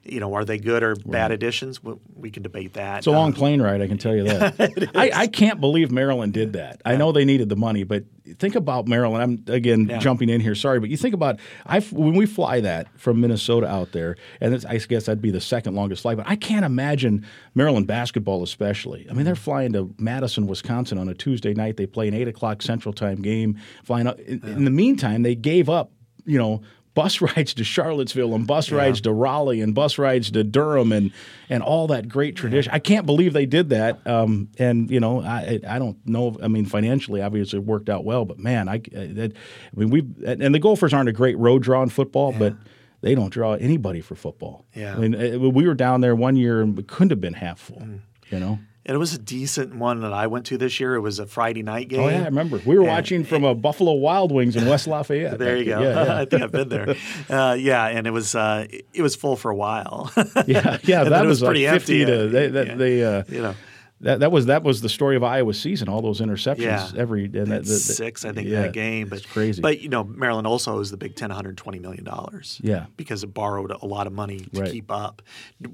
You 0.04 0.20
know, 0.20 0.34
are 0.34 0.44
they 0.44 0.58
good 0.58 0.82
or 0.82 0.96
bad 0.96 1.32
additions? 1.32 1.84
We, 1.84 1.94
we 2.16 2.32
can 2.32 2.42
debate 2.42 2.74
that. 2.74 3.00
It's 3.00 3.08
a 3.08 3.12
long 3.12 3.28
Um, 3.28 3.34
plane 3.34 3.62
ride, 3.62 3.82
I 3.84 3.88
can 3.88 4.00
tell 4.00 4.16
you 4.16 4.24
that. 4.24 4.90
I, 4.96 5.12
I 5.14 5.28
can't 5.28 5.62
believe 5.62 5.92
Maryland 5.92 6.34
did 6.34 6.54
that. 6.54 6.82
I 6.84 6.96
know 6.96 7.12
they 7.12 7.24
needed 7.24 7.50
the 7.50 7.56
money, 7.56 7.84
but 7.84 8.06
think 8.40 8.56
about 8.56 8.88
Maryland. 8.88 9.22
I'm 9.48 9.54
again 9.54 9.88
Yeah. 9.88 10.00
jumping 10.00 10.30
in 10.30 10.42
here. 10.42 10.56
Sorry, 10.56 10.80
but 10.80 10.90
you 10.90 10.98
think 10.98 11.14
about 11.14 11.40
I 11.68 11.82
when 11.82 12.14
we 12.16 12.26
fly 12.26 12.62
that 12.62 12.88
from 13.00 13.22
Minnesota 13.22 13.68
out 13.68 13.92
there, 13.92 14.16
and 14.40 14.56
it's, 14.56 14.66
I 14.66 14.78
guess 14.78 15.06
that'd 15.06 15.22
be 15.22 15.30
the 15.30 15.40
second 15.42 15.76
longest 15.76 16.02
flight. 16.02 16.18
But 16.18 16.28
I 16.28 16.36
can't 16.36 16.66
imagine 16.66 17.24
Maryland 17.54 17.86
basketball, 17.86 18.42
especially. 18.42 19.06
I 19.08 19.14
mean, 19.14 19.26
they're 19.26 19.36
flying 19.36 19.74
to 19.74 19.94
Madison, 20.00 20.48
Wisconsin 20.48 20.98
on 20.98 21.10
a 21.10 21.14
Tuesday 21.14 21.54
night. 21.54 21.78
They 21.78 21.86
play 21.86 22.08
an 22.08 22.16
eight 22.16 22.28
o'clock 22.28 22.64
Central 22.64 22.92
Time 22.94 23.22
game. 23.22 23.56
Flying 23.84 24.08
up. 24.08 24.20
In, 24.22 24.42
in 24.44 24.66
the 24.66 24.72
meantime, 24.72 25.22
they 25.22 25.36
gave 25.36 25.70
up. 25.70 25.92
You 26.26 26.38
know 26.40 26.62
bus 26.94 27.22
rides 27.36 27.54
to 27.56 27.64
Charlottesville 27.64 28.34
and 28.34 28.46
bus 28.46 28.72
rides 28.72 29.02
to 29.02 29.14
Raleigh 29.14 29.62
and 29.62 29.74
bus 29.74 29.98
rides 29.98 30.32
to 30.32 30.44
Durham 30.44 30.92
and 30.92 31.12
and 31.50 31.64
all 31.64 31.88
that 31.88 32.08
great 32.08 32.36
tradition. 32.36 32.72
I 32.74 32.80
can't 32.80 33.06
believe 33.06 33.34
they 33.34 33.46
did 33.46 33.70
that. 33.70 34.06
Um, 34.06 34.50
and 34.58 34.90
you 34.90 35.00
know, 35.00 35.22
I 35.22 35.60
I 35.68 35.80
don't 35.80 35.98
know. 36.06 36.38
I 36.42 36.48
mean, 36.48 36.66
financially, 36.66 37.22
obviously, 37.22 37.60
it 37.60 37.66
worked 37.66 37.90
out 37.90 38.04
well. 38.04 38.26
But 38.26 38.40
man, 38.40 38.68
I 38.68 38.80
that, 38.92 39.34
I 39.36 39.80
mean, 39.80 39.90
we 39.90 40.06
and 40.26 40.54
the 40.54 40.60
Gophers 40.60 40.94
aren't 40.94 41.10
a 41.10 41.14
great 41.14 41.38
road 41.38 41.64
draw 41.64 41.84
in 41.84 41.90
football, 41.90 42.32
but. 42.32 42.56
They 43.04 43.16
don't 43.16 43.32
draw 43.34 43.54
anybody 43.54 44.00
for 44.00 44.14
football. 44.14 44.68
Yeah. 44.76 44.94
I 44.94 45.00
mean, 45.00 45.16
uh, 45.16 45.50
we 45.50 45.68
were 45.68 45.74
down 45.74 46.02
there 46.02 46.16
one 46.16 46.36
year 46.36 46.62
and 46.62 46.78
it 46.78 46.88
couldn't 46.88 47.10
have 47.10 47.20
been 47.20 47.34
half 47.34 47.60
full. 47.60 47.78
Mm. 47.80 48.02
You 48.30 48.40
know. 48.40 48.60
It 48.96 48.98
was 49.00 49.14
a 49.14 49.18
decent 49.18 49.76
one 49.76 50.02
that 50.02 50.14
I 50.14 50.28
went 50.28 50.46
to 50.48 50.58
this 50.58 50.80
year. 50.80 50.96
It 50.96 51.02
was 51.02 51.20
a 51.20 51.26
Friday 51.26 51.64
night 51.64 51.88
game. 51.88 52.00
Oh 52.02 52.08
yeah, 52.10 52.22
I 52.22 52.26
remember. 52.26 52.62
We 52.66 52.76
were 52.76 52.82
And- 52.82 52.90
watching 52.90 53.24
from 53.24 53.44
a 53.44 53.54
Buffalo 53.56 53.94
Wild 53.94 54.32
Wings 54.32 54.56
in 54.56 54.66
West 54.68 54.88
Lafayette. 54.88 55.38
There 55.40 55.58
you 55.58 55.66
go. 55.66 55.82
Yeah, 55.82 56.04
yeah. 56.06 56.18
I 56.22 56.26
think 56.26 56.44
I've 56.44 56.52
been 56.52 56.70
there. 56.70 56.96
Uh, 57.30 57.54
yeah, 57.54 57.86
and 57.88 58.06
it 58.08 58.12
was 58.12 58.36
uh, 58.36 58.68
it 58.94 59.02
was 59.02 59.16
full 59.16 59.36
for 59.36 59.52
a 59.52 59.56
while. 59.56 60.12
Yeah, 60.48 60.78
yeah, 60.84 61.02
And 61.04 61.12
that 61.12 61.26
it 61.26 61.28
was, 61.28 61.42
was 61.42 61.48
pretty 61.48 61.66
like 61.66 61.76
empty, 61.76 62.06
to 62.06 62.26
uh, 62.26 62.28
they, 62.28 62.48
that, 62.48 62.78
they 62.78 63.04
uh, 63.04 63.24
you 63.30 63.42
know, 63.42 63.56
that 64.02 64.20
that 64.20 64.32
was 64.32 64.48
that 64.48 64.64
was 64.64 64.82
the 64.82 64.90
story 64.90 65.16
of 65.16 65.24
Iowa's 65.24 65.60
season. 65.60 65.88
All 65.90 66.02
those 66.02 66.22
interceptions 66.22 66.60
Yeah. 66.60 66.90
every 66.96 67.26
and 67.26 67.48
that, 67.48 67.66
six, 67.66 68.26
I 68.26 68.32
think, 68.32 68.48
yeah, 68.48 68.58
in 68.58 68.62
that 68.64 68.74
game. 68.74 69.08
But 69.10 69.28
crazy. 69.30 69.62
But 69.62 69.82
you 69.82 69.90
know, 69.90 70.04
Maryland 70.04 70.48
also 70.48 70.78
owes 70.78 70.92
the 70.92 70.98
Big 70.98 71.16
Ten 71.16 71.30
120 71.30 71.80
million 71.80 72.04
dollars. 72.04 72.60
Yeah. 72.64 72.86
because 72.98 73.24
it 73.24 73.34
borrowed 73.34 73.72
a 73.72 73.86
lot 73.86 74.08
of 74.08 74.14
money 74.14 74.40
to 74.54 74.62
Right. 74.62 74.72
keep 74.72 74.92
up 74.92 75.22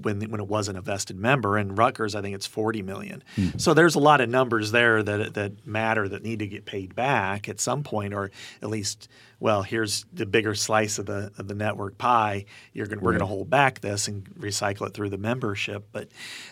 when 0.01 0.21
when 0.29 0.39
it 0.39 0.47
wasn't 0.47 0.77
a 0.77 0.81
vested 0.81 1.17
member. 1.17 1.57
And 1.57 1.77
Rutgers, 1.77 2.15
I 2.15 2.21
think 2.21 2.35
it's 2.35 2.47
40 2.47 2.81
million. 2.81 3.23
Hmm. 3.35 3.49
So 3.57 3.73
there's 3.73 3.95
a 3.95 3.99
lot 3.99 4.21
of 4.21 4.29
numbers 4.29 4.71
there 4.71 5.01
that 5.03 5.33
that 5.33 5.65
matter 5.67 6.07
that 6.09 6.23
need 6.23 6.39
to 6.39 6.47
get 6.47 6.65
paid 6.65 6.95
back 6.95 7.47
at 7.49 7.59
some 7.59 7.83
point, 7.83 8.13
or 8.13 8.31
at 8.61 8.69
least. 8.69 9.07
Well, 9.39 9.61
here's 9.61 10.05
the 10.11 10.25
bigger 10.25 10.55
slice 10.55 10.97
of 10.97 11.05
the 11.05 11.31
of 11.37 11.47
the 11.47 11.53
network 11.53 11.97
pie. 11.97 12.45
You're 12.73 12.87
going 12.87 13.01
we're 13.01 13.11
going 13.11 13.19
to 13.19 13.27
hold 13.27 13.49
back 13.49 13.81
this 13.81 14.07
and 14.07 14.25
recycle 14.35 14.87
it 14.87 14.93
through 14.93 15.09
the 15.09 15.17
membership. 15.17 15.87
But 15.91 16.09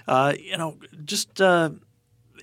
uh, 0.08 0.34
you 0.40 0.58
know, 0.58 0.78
just 1.04 1.42
uh, 1.42 1.72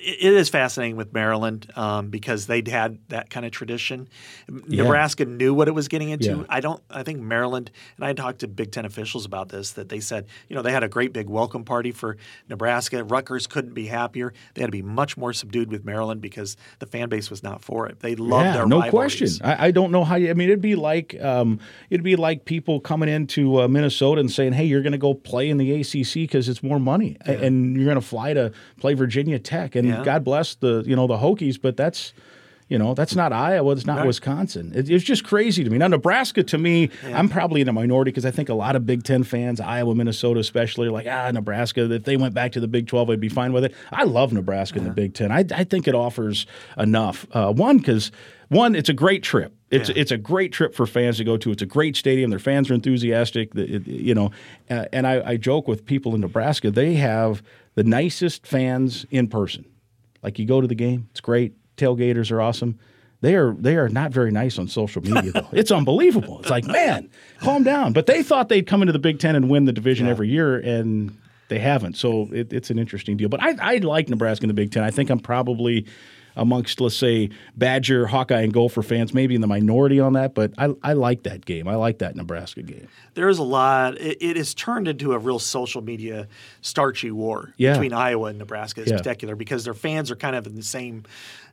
it 0.05 0.33
is 0.33 0.49
fascinating 0.49 0.97
with 0.97 1.13
Maryland 1.13 1.71
um, 1.77 2.09
because 2.09 2.47
they'd 2.47 2.67
had 2.67 2.99
that 3.09 3.31
kind 3.31 3.47
of 3.47 3.53
tradition. 3.53 4.09
Yeah. 4.49 4.83
Nebraska 4.83 5.25
knew 5.25 5.55
what 5.55 5.69
it 5.69 5.73
was 5.73 5.87
getting 5.87 6.11
into. 6.11 6.39
Yeah. 6.39 6.45
I 6.49 6.61
don't. 6.61 6.83
I 6.91 7.05
think 7.05 7.21
Maryland 7.21 7.71
and 7.97 8.05
I 8.05 8.13
talked 8.13 8.41
to 8.41 8.49
Big 8.49 8.73
Ten 8.73 8.85
officials 8.85 9.25
about 9.25 9.49
this 9.49 9.73
that 9.73 9.89
they 9.89 10.01
said 10.01 10.27
you 10.49 10.57
know 10.57 10.63
they 10.63 10.73
had 10.73 10.83
a 10.83 10.89
great 10.89 11.13
big 11.13 11.29
welcome 11.29 11.65
party 11.65 11.93
for 11.93 12.17
Nebraska. 12.49 13.05
Rutgers 13.05 13.47
couldn't 13.47 13.75
be 13.75 13.87
happier. 13.87 14.33
They 14.55 14.63
had 14.63 14.69
to 14.69 14.73
be 14.73 14.83
much 14.83 15.17
more 15.17 15.33
subdued 15.33 15.71
with 15.71 15.85
Maryland 15.85 16.21
because 16.21 16.57
the 16.81 16.87
fan 16.87 17.09
base 17.09 17.31
was 17.31 17.43
not 17.43 17.63
for 17.63 17.87
it. 17.87 18.01
They 18.01 18.17
loved 18.17 18.47
yeah, 18.47 18.53
their 18.55 18.67
no 18.67 18.81
rivalries. 18.81 19.39
question. 19.39 19.47
I, 19.47 19.69
I, 19.69 19.71
don't 19.71 19.93
know 19.93 20.05
how. 20.05 20.17
You, 20.17 20.31
I 20.31 20.35
mean, 20.35 20.49
it'd 20.49 20.61
be 20.61 20.75
like 20.75 21.21
um, 21.23 21.61
it'd 21.91 22.05
be 22.05 22.17
like 22.17 22.45
people 22.45 22.81
coming 22.81 23.09
into 23.09 23.61
uh, 23.61 23.69
Minnesota 23.69 24.21
and 24.21 24.31
saying, 24.31 24.55
"Hey, 24.55 24.65
you're 24.65 24.83
going 24.83 24.93
to 24.93 24.99
go 24.99 25.15
play 25.15 25.49
in 25.49 25.59
the 25.59 25.81
ACC 25.81 26.15
because 26.15 26.49
it's 26.49 26.63
more 26.63 26.81
money, 26.81 27.17
and 27.25 27.77
you're 27.77 27.85
going 27.85 27.95
to 27.95 28.01
fly 28.01 28.35
to 28.35 28.53
play 28.79 28.95
Virginia 28.95 29.39
Tech." 29.39 29.77
And 29.77 29.92
yeah. 29.93 30.05
God 30.05 30.25
bless 30.25 30.55
the 30.55 30.83
you 30.87 30.97
know 30.97 31.07
the 31.07 31.17
Hokies, 31.17 31.61
but 31.61 31.77
that's 31.77 32.13
you 32.69 32.79
know 32.79 32.95
that's 32.95 33.15
not 33.15 33.33
Iowa, 33.33 33.73
it's 33.73 33.87
not 33.87 33.99
right. 33.99 34.07
Wisconsin. 34.07 34.73
It, 34.75 34.89
it's 34.89 35.05
just 35.05 35.25
crazy 35.25 35.63
to 35.63 35.71
me. 35.71 35.79
Now 35.79 35.89
Nebraska, 35.89 36.43
to 36.43 36.59
me, 36.59 36.91
yeah. 37.07 37.19
I'm 37.19 37.29
probably 37.29 37.61
in 37.61 37.69
a 37.69 37.73
minority 37.73 38.11
because 38.11 38.25
I 38.25 38.31
think 38.31 38.49
a 38.49 38.55
lot 38.55 38.77
of 38.77 38.87
Big 38.87 39.05
Ten 39.05 39.25
fans, 39.25 39.61
Iowa, 39.61 39.95
Minnesota 39.95 40.41
especially, 40.41 40.89
are 40.89 40.93
like 40.93 41.07
ah 41.07 41.31
Nebraska. 41.31 41.91
If 41.93 42.05
they 42.05 42.17
went 42.17 42.35
back 42.35 42.53
to 42.53 42.61
the 42.61 42.69
Big 42.69 42.87
Twelve, 42.87 43.11
I'd 43.11 43.21
be 43.21 43.29
fine 43.29 43.53
with 43.53 43.65
it. 43.65 43.75
I 43.91 44.05
love 44.05 44.33
Nebraska 44.33 44.79
yeah. 44.79 44.83
in 44.83 44.89
the 44.89 44.95
Big 44.95 45.15
Ten. 45.15 45.31
I, 45.31 45.45
I 45.55 45.65
think 45.65 45.87
it 45.87 45.95
offers 45.95 46.47
enough. 46.79 47.27
Uh, 47.33 47.53
one 47.53 47.79
because 47.79 48.11
one, 48.49 48.75
it's 48.75 48.91
a 48.91 48.95
great 48.95 49.23
trip. 49.23 49.55
It's 49.71 49.89
yeah. 49.89 49.95
it's 49.97 50.11
a 50.11 50.19
great 50.19 50.53
trip 50.53 50.75
for 50.75 50.87
fans 50.87 51.17
to 51.17 51.25
go 51.25 51.39
to. 51.39 51.51
It's 51.51 51.63
a 51.63 51.67
great 51.67 51.97
stadium. 51.97 52.29
Their 52.29 52.39
fans 52.39 52.71
are 52.71 52.75
enthusiastic. 52.75 53.55
It, 53.55 53.87
you 53.87 54.15
know, 54.15 54.31
uh, 54.71 54.85
and 54.93 55.07
I, 55.07 55.31
I 55.31 55.37
joke 55.39 55.67
with 55.67 55.87
people 55.87 56.15
in 56.15 56.21
Nebraska. 56.21 56.71
They 56.71 56.95
have 56.95 57.43
the 57.75 57.83
nicest 57.83 58.47
fans 58.47 59.07
in 59.11 59.29
person. 59.29 59.65
Like 60.23 60.39
you 60.39 60.47
go 60.47 60.61
to 60.61 60.67
the 60.67 60.75
game, 60.75 61.09
it's 61.11 61.21
great. 61.21 61.55
Tailgaters 61.77 62.31
are 62.31 62.41
awesome. 62.41 62.79
They 63.23 63.37
are 63.37 63.55
they 63.55 63.77
are 63.77 63.89
not 63.89 64.11
very 64.11 64.33
nice 64.33 64.59
on 64.59 64.67
social 64.69 65.01
media 65.03 65.31
though. 65.33 65.49
it's 65.53 65.71
unbelievable. 65.71 66.41
It's 66.41 66.51
like, 66.51 66.65
man, 66.65 67.09
calm 67.39 67.63
down. 67.63 67.93
But 67.93 68.07
they 68.07 68.23
thought 68.23 68.49
they'd 68.49 68.67
come 68.67 68.83
into 68.83 68.93
the 68.93 68.99
Big 68.99 69.21
Ten 69.21 69.37
and 69.37 69.49
win 69.49 69.65
the 69.65 69.73
division 69.73 70.07
yeah. 70.07 70.13
every 70.13 70.29
year, 70.29 70.59
and 70.59 71.17
they 71.49 71.61
haven't. 71.61 71.97
So 71.97 72.29
it, 72.33 72.53
it's 72.53 72.71
an 72.71 72.79
interesting 72.81 73.17
deal. 73.17 73.29
But 73.29 73.43
I, 73.43 73.55
I 73.61 73.77
like 73.77 74.09
Nebraska 74.09 74.45
in 74.45 74.49
the 74.49 74.55
Big 74.55 74.73
Ten. 74.73 74.83
I 74.83 74.91
think 74.91 75.09
I'm 75.09 75.21
probably 75.21 75.87
amongst, 76.37 76.81
let's 76.81 76.97
say, 76.97 77.31
Badger, 77.57 78.07
Hawkeye, 78.07 78.41
and 78.41 78.53
Gopher 78.53 78.83
fans, 78.83 79.13
maybe 79.13 79.35
in 79.35 79.41
the 79.41 79.47
minority 79.47 80.01
on 80.01 80.15
that, 80.15 80.35
but 80.35 80.53
I, 80.59 80.75
I 80.83 80.93
like 80.95 81.25
that 81.25 81.45
game. 81.45 81.69
I 81.69 81.75
like 81.77 81.99
that 81.99 82.17
Nebraska 82.17 82.63
game. 82.63 82.89
There 83.15 83.29
is 83.29 83.39
a 83.39 83.43
lot. 83.43 83.99
It, 83.99 84.19
it 84.21 84.37
has 84.37 84.55
turned 84.55 84.89
into 84.89 85.13
a 85.13 85.19
real 85.19 85.39
social 85.39 85.83
media 85.83 86.29
starchy 86.61 87.11
war 87.11 87.53
yeah. 87.57 87.73
between 87.73 87.93
Iowa 87.93 88.29
and 88.29 88.39
Nebraska 88.39 88.83
in 88.83 88.89
yeah. 88.89 88.97
particular 88.97 89.37
because 89.37 89.65
their 89.65 89.75
fans 89.75 90.11
are 90.11 90.17
kind 90.17 90.37
of 90.37 90.47
in 90.47 90.55
the 90.55 90.63
same 90.63 91.05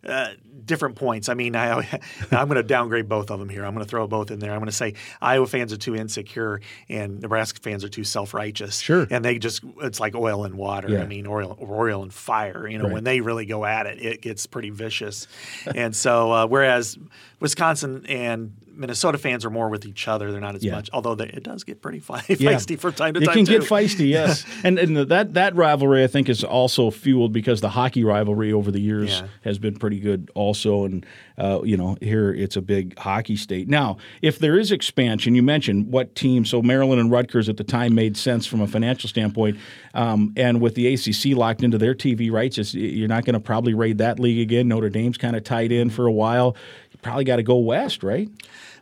uh, 0.05 0.29
different 0.65 0.95
points. 0.95 1.29
I 1.29 1.33
mean, 1.33 1.55
I, 1.55 1.99
I'm 2.31 2.47
going 2.47 2.55
to 2.55 2.63
downgrade 2.63 3.09
both 3.09 3.31
of 3.31 3.39
them 3.39 3.49
here. 3.49 3.65
I'm 3.65 3.73
going 3.73 3.85
to 3.85 3.89
throw 3.89 4.07
both 4.07 4.31
in 4.31 4.39
there. 4.39 4.51
I'm 4.51 4.59
going 4.59 4.67
to 4.67 4.71
say 4.71 4.93
Iowa 5.21 5.47
fans 5.47 5.73
are 5.73 5.77
too 5.77 5.95
insecure 5.95 6.61
and 6.87 7.21
Nebraska 7.21 7.59
fans 7.61 7.83
are 7.83 7.89
too 7.89 8.03
self 8.03 8.33
righteous. 8.33 8.79
Sure. 8.79 9.07
And 9.09 9.23
they 9.23 9.39
just, 9.39 9.63
it's 9.81 9.99
like 9.99 10.15
oil 10.15 10.45
and 10.45 10.55
water. 10.55 10.89
Yeah. 10.89 11.01
I 11.01 11.05
mean, 11.05 11.27
oil, 11.27 11.57
oil 11.61 12.03
and 12.03 12.13
fire. 12.13 12.67
You 12.67 12.77
know, 12.77 12.85
right. 12.85 12.93
when 12.93 13.03
they 13.03 13.21
really 13.21 13.45
go 13.45 13.65
at 13.65 13.85
it, 13.85 14.01
it 14.01 14.21
gets 14.21 14.45
pretty 14.45 14.69
vicious. 14.69 15.27
and 15.75 15.95
so, 15.95 16.31
uh, 16.31 16.47
whereas 16.47 16.97
Wisconsin 17.39 18.05
and 18.07 18.53
Minnesota 18.79 19.17
fans 19.17 19.43
are 19.43 19.49
more 19.49 19.67
with 19.67 19.85
each 19.85 20.07
other. 20.07 20.31
They're 20.31 20.39
not 20.39 20.55
as 20.55 20.63
yeah. 20.63 20.75
much, 20.75 20.89
although 20.93 21.13
they, 21.13 21.27
it 21.27 21.43
does 21.43 21.63
get 21.65 21.81
pretty 21.81 21.99
feisty 22.01 22.39
yeah. 22.39 22.77
from 22.77 22.93
time 22.93 23.13
to 23.13 23.21
it 23.21 23.25
time. 23.25 23.33
It 23.33 23.37
can 23.37 23.45
too. 23.45 23.59
get 23.59 23.69
feisty, 23.69 24.09
yes. 24.09 24.45
and 24.63 24.79
and 24.79 24.97
that 24.97 25.33
that 25.33 25.55
rivalry 25.55 26.03
I 26.03 26.07
think 26.07 26.29
is 26.29 26.43
also 26.43 26.89
fueled 26.89 27.33
because 27.33 27.61
the 27.61 27.69
hockey 27.69 28.03
rivalry 28.03 28.53
over 28.53 28.71
the 28.71 28.79
years 28.79 29.19
yeah. 29.19 29.27
has 29.43 29.59
been 29.59 29.77
pretty 29.77 29.99
good 29.99 30.31
also. 30.33 30.85
And 30.85 31.05
uh, 31.37 31.59
you 31.63 31.75
know 31.75 31.97
here 31.99 32.31
it's 32.31 32.55
a 32.55 32.61
big 32.61 32.97
hockey 32.97 33.35
state. 33.35 33.67
Now, 33.67 33.97
if 34.21 34.39
there 34.39 34.57
is 34.57 34.71
expansion, 34.71 35.35
you 35.35 35.43
mentioned 35.43 35.91
what 35.91 36.15
team? 36.15 36.45
So 36.45 36.61
Maryland 36.61 37.01
and 37.01 37.11
Rutgers 37.11 37.49
at 37.49 37.57
the 37.57 37.63
time 37.65 37.93
made 37.93 38.15
sense 38.15 38.45
from 38.45 38.61
a 38.61 38.67
financial 38.67 39.09
standpoint, 39.09 39.57
um, 39.93 40.33
and 40.37 40.61
with 40.61 40.75
the 40.75 40.93
ACC 40.93 41.37
locked 41.37 41.63
into 41.63 41.77
their 41.77 41.93
TV 41.93 42.31
rights, 42.31 42.73
you're 42.73 43.09
not 43.09 43.25
going 43.25 43.33
to 43.33 43.39
probably 43.39 43.73
raid 43.73 43.97
that 43.97 44.19
league 44.19 44.39
again. 44.39 44.69
Notre 44.69 44.89
Dame's 44.89 45.17
kind 45.17 45.35
of 45.35 45.43
tied 45.43 45.73
in 45.73 45.89
for 45.89 46.05
a 46.05 46.11
while. 46.11 46.55
You 46.91 46.99
probably 47.01 47.25
got 47.25 47.37
to 47.37 47.43
go 47.43 47.57
west, 47.57 48.03
right? 48.03 48.29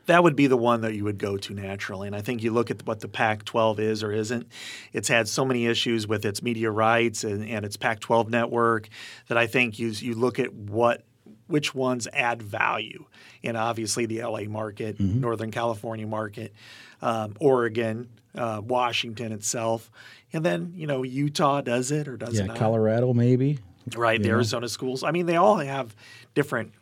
That 0.07 0.23
would 0.23 0.35
be 0.35 0.47
the 0.47 0.57
one 0.57 0.81
that 0.81 0.95
you 0.95 1.03
would 1.03 1.17
go 1.17 1.37
to 1.37 1.53
naturally. 1.53 2.07
And 2.07 2.15
I 2.15 2.21
think 2.21 2.41
you 2.41 2.51
look 2.51 2.71
at 2.71 2.85
what 2.85 3.01
the 3.01 3.07
Pac 3.07 3.45
12 3.45 3.79
is 3.79 4.03
or 4.03 4.11
isn't, 4.11 4.47
it's 4.93 5.07
had 5.07 5.27
so 5.27 5.45
many 5.45 5.67
issues 5.67 6.07
with 6.07 6.25
its 6.25 6.41
media 6.41 6.71
rights 6.71 7.23
and, 7.23 7.47
and 7.47 7.65
its 7.65 7.77
Pac 7.77 7.99
12 7.99 8.29
network 8.29 8.89
that 9.27 9.37
I 9.37 9.47
think 9.47 9.77
you, 9.79 9.89
you 9.89 10.15
look 10.15 10.39
at 10.39 10.53
what 10.53 11.03
which 11.47 11.73
ones 11.73 12.07
add 12.11 12.41
value. 12.41 13.05
And 13.43 13.55
obviously, 13.55 14.05
the 14.05 14.21
LA 14.21 14.43
market, 14.43 14.97
mm-hmm. 14.97 15.21
Northern 15.21 15.51
California 15.51 16.05
market, 16.05 16.53
um, 17.01 17.35
Oregon, 17.39 18.09
uh, 18.35 18.61
Washington 18.63 19.31
itself. 19.31 19.89
And 20.33 20.45
then, 20.45 20.73
you 20.75 20.87
know, 20.87 21.03
Utah 21.03 21.61
does 21.61 21.91
it 21.91 22.07
or 22.07 22.17
does 22.17 22.35
yeah, 22.35 22.43
it 22.43 22.47
not? 22.47 22.57
Colorado, 22.57 23.13
maybe. 23.13 23.59
Right, 23.95 24.21
the 24.21 24.29
Arizona 24.29 24.67
schools. 24.67 25.03
I 25.03 25.11
mean, 25.11 25.27
they 25.27 25.37
all 25.37 25.57
have 25.57 25.95
different 26.35 26.73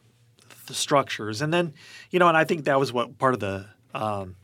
the 0.66 0.74
structures. 0.74 1.41
And 1.41 1.53
then, 1.53 1.74
you 2.11 2.20
know, 2.20 2.28
and 2.28 2.38
I 2.38 2.43
think 2.43 2.66
that 2.66 2.80
was 2.80 2.91
what 2.91 3.18
part 3.18 3.34
of 3.34 3.39
the 3.39 3.68
um, 3.93 4.36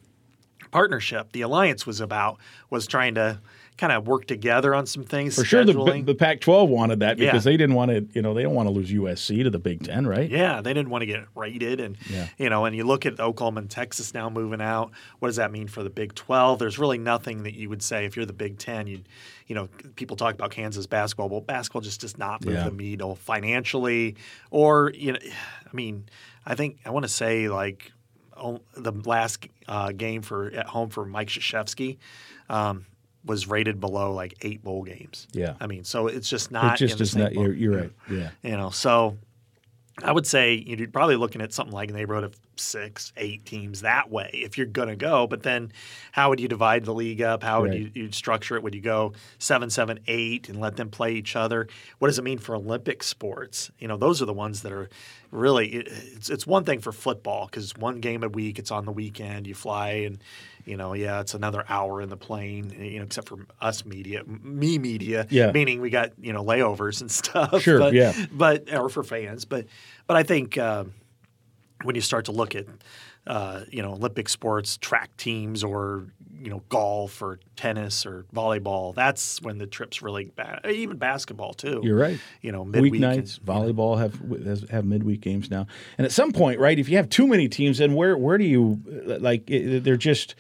partnership, 0.72 1.32
the 1.32 1.42
alliance 1.42 1.86
was 1.86 2.00
about, 2.00 2.38
was 2.70 2.88
trying 2.88 3.16
to 3.16 3.40
kind 3.82 3.92
of 3.92 4.08
work 4.08 4.28
together 4.28 4.76
on 4.76 4.86
some 4.86 5.04
things. 5.04 5.34
For 5.34 5.44
sure, 5.44 5.66
the, 5.66 6.04
the 6.06 6.14
Pac-12 6.14 6.68
wanted 6.68 7.00
that 7.00 7.18
because 7.18 7.44
yeah. 7.44 7.52
they 7.52 7.58
didn't 7.58 7.74
want 7.74 7.90
to, 7.90 8.08
you 8.14 8.22
know, 8.22 8.36
they 8.36 8.44
don't 8.44 8.54
want 8.54 8.68
to 8.68 8.72
lose 8.72 8.92
USC 8.92 9.44
to 9.44 9.50
the 9.50 9.58
Big 9.58 9.84
Ten, 9.84 10.06
right? 10.06 10.30
Yeah, 10.30 10.62
they 10.62 10.72
didn't 10.72 10.92
want 10.92 11.02
to 11.02 11.08
get 11.08 11.26
rated, 11.36 11.80
and 11.80 11.98
yeah. 12.08 12.28
you 12.38 12.52
know, 12.52 12.66
and 12.66 12.76
you 12.76 12.84
look 12.84 13.08
at 13.08 13.20
Oklahoma 13.20 13.62
and 13.62 13.70
Texas 13.72 14.14
now 14.14 14.30
moving 14.30 14.62
out. 14.62 14.92
What 15.18 15.30
does 15.30 15.38
that 15.38 15.52
mean 15.52 15.68
for 15.68 15.82
the 15.82 15.90
Big 15.90 16.14
12? 16.14 16.60
There's 16.60 16.78
really 16.78 17.00
nothing 17.00 17.42
that 17.42 17.56
you 17.56 17.70
would 17.70 17.82
say 17.82 18.06
if 18.06 18.16
you're 18.16 18.28
the 18.28 18.34
Big 18.34 18.60
Ten. 18.60 18.86
You, 18.86 19.02
you 19.48 19.56
know, 19.56 19.68
people 19.96 20.16
talk 20.16 20.36
about 20.36 20.52
Kansas 20.52 20.86
basketball. 20.86 21.30
Well, 21.30 21.42
basketball 21.42 21.82
just 21.82 22.02
does 22.02 22.20
not 22.20 22.46
move 22.46 22.54
yeah. 22.54 22.70
the 22.70 22.76
needle 22.76 23.16
financially, 23.16 24.16
or 24.52 24.92
you 24.94 25.14
know, 25.14 25.20
I 25.24 25.76
mean, 25.76 26.06
I 26.46 26.54
think 26.54 26.78
I 26.86 26.92
want 26.92 27.06
to 27.06 27.12
say 27.12 27.50
like 27.50 27.92
the 28.76 28.92
last 29.06 29.48
uh, 29.68 29.92
game 29.92 30.22
for 30.22 30.52
at 30.52 30.68
home 30.68 30.90
for 30.90 31.04
Mike 31.04 31.30
Krzyzewski 31.30 31.98
um, 32.48 32.86
was 33.26 33.48
rated 33.48 33.80
below 33.80 34.14
like 34.14 34.36
eight 34.42 34.64
bowl 34.64 34.84
games. 34.84 35.28
Yeah, 35.32 35.56
I 35.60 35.68
mean, 35.68 35.84
so 35.84 36.08
it's 36.08 36.30
just 36.30 36.52
not. 36.52 36.82
It 36.82 36.88
just 36.88 37.02
is 37.02 37.16
not. 37.16 37.34
You're, 37.34 37.54
you're, 37.54 37.78
right. 37.78 37.92
Yeah, 38.10 38.30
you 38.42 38.58
know, 38.58 38.70
so 38.70 39.18
I 40.04 40.12
would 40.12 40.26
say 40.26 40.56
you're 40.56 40.88
probably 40.88 41.16
looking 41.16 41.42
at 41.42 41.54
something 41.54 41.74
like 41.74 41.90
a 41.90 41.94
neighborhood 41.94 42.24
of 42.24 42.36
six, 42.56 43.12
eight 43.18 43.46
teams 43.46 43.82
that 43.82 44.10
way 44.10 44.30
if 44.34 44.58
you're 44.58 44.68
going 44.68 44.88
to 44.88 44.96
go. 44.96 45.28
But 45.28 45.44
then, 45.44 45.72
how 46.12 46.30
would 46.30 46.40
you 46.40 46.48
divide 46.48 46.86
the 46.86 46.94
league 46.94 47.22
up? 47.22 47.44
How 47.44 47.62
would 47.62 47.72
right. 47.72 47.80
you 47.80 47.92
you'd 47.94 48.16
structure 48.16 48.56
it? 48.56 48.64
Would 48.64 48.74
you 48.74 48.82
go 48.82 49.14
seven, 49.38 49.70
seven, 49.70 50.00
eight, 50.08 50.50
and 50.50 50.60
let 50.60 50.76
them 50.76 50.90
play 50.90 51.14
each 51.14 51.36
other? 51.36 51.68
What 52.00 52.08
does 52.08 52.18
it 52.18 52.24
mean 52.24 52.40
for 52.40 52.56
Olympic 52.56 53.04
sports? 53.04 53.72
You 53.80 53.88
know, 53.88 53.98
those 53.98 54.22
are 54.22 54.26
the 54.26 54.34
ones 54.34 54.62
that 54.62 54.72
are 54.72 54.90
really. 55.30 55.68
It's 55.70 56.30
it's 56.30 56.48
one 56.48 56.64
thing 56.64 56.80
for 56.80 56.92
football 56.92 57.46
because 57.46 57.76
one 57.76 58.00
game 58.00 58.24
a 58.24 58.30
week, 58.30 58.60
it's 58.60 58.72
on 58.72 58.86
the 58.86 58.92
weekend. 58.92 59.46
You 59.46 59.56
fly 59.56 59.90
and 59.90 60.24
you 60.66 60.78
know, 60.78 60.94
yeah, 60.94 61.22
it's 61.22 61.34
another 61.34 61.64
hour 61.68 62.02
in 62.02 62.10
the 62.10 62.18
plane, 62.18 62.70
you 62.78 63.00
know, 63.00 63.06
except 63.06 63.30
for 63.30 63.46
us 63.60 63.86
media, 63.86 64.24
me 64.26 64.78
media, 64.78 65.28
yeah. 65.30 65.52
meaning 65.52 65.82
we 65.82 65.90
got, 65.90 66.12
you 66.20 66.34
know, 66.34 66.44
layovers 66.44 67.02
and 67.02 67.12
stuff. 67.22 67.62
Sure, 67.62 67.80
but, 67.80 67.94
yeah. 67.94 68.14
But, 68.32 68.74
or 68.74 68.90
for 68.90 69.04
fans. 69.04 69.46
But, 69.46 69.68
but 70.08 70.18
I 70.18 70.24
think 70.24 70.58
uh, 70.58 70.86
when 71.84 71.96
you 71.96 72.02
start 72.02 72.26
to 72.26 72.32
look 72.32 72.56
at, 72.56 72.66
uh, 73.28 73.62
you 73.70 73.82
know, 73.82 73.94
Olympic 73.94 74.30
sports, 74.30 74.78
track 74.78 75.16
teams, 75.18 75.64
or 75.64 76.08
you 76.42 76.50
know, 76.50 76.64
golf 76.70 77.22
or 77.22 77.40
tennis 77.56 78.06
or 78.06 78.26
volleyball, 78.34 78.96
that's 78.96 79.40
when 79.44 79.60
the 79.60 79.68
trips 79.68 80.02
really 80.02 80.26
bad. 80.26 80.66
Even 80.66 80.98
basketball 80.98 81.54
too. 81.54 81.82
You're 81.84 81.98
right. 81.98 82.20
You 82.42 82.52
know, 82.52 82.66
midweek 82.66 82.94
weeknights, 82.94 83.38
and, 83.38 83.46
volleyball 83.46 83.98
know. 83.98 84.48
have 84.48 84.70
have 84.70 84.86
midweek 84.86 85.22
games 85.22 85.52
now. 85.52 85.68
And 86.00 86.06
at 86.06 86.12
some 86.12 86.32
point, 86.32 86.60
right, 86.60 86.80
if 86.80 86.90
you 86.90 86.98
have 86.98 87.10
too 87.10 87.28
many 87.28 87.48
teams, 87.48 87.78
then 87.78 87.94
where 87.94 88.18
where 88.18 88.40
do 88.40 88.44
you 88.44 88.82
like? 88.86 89.46
They're 89.48 89.98
just 89.98 90.34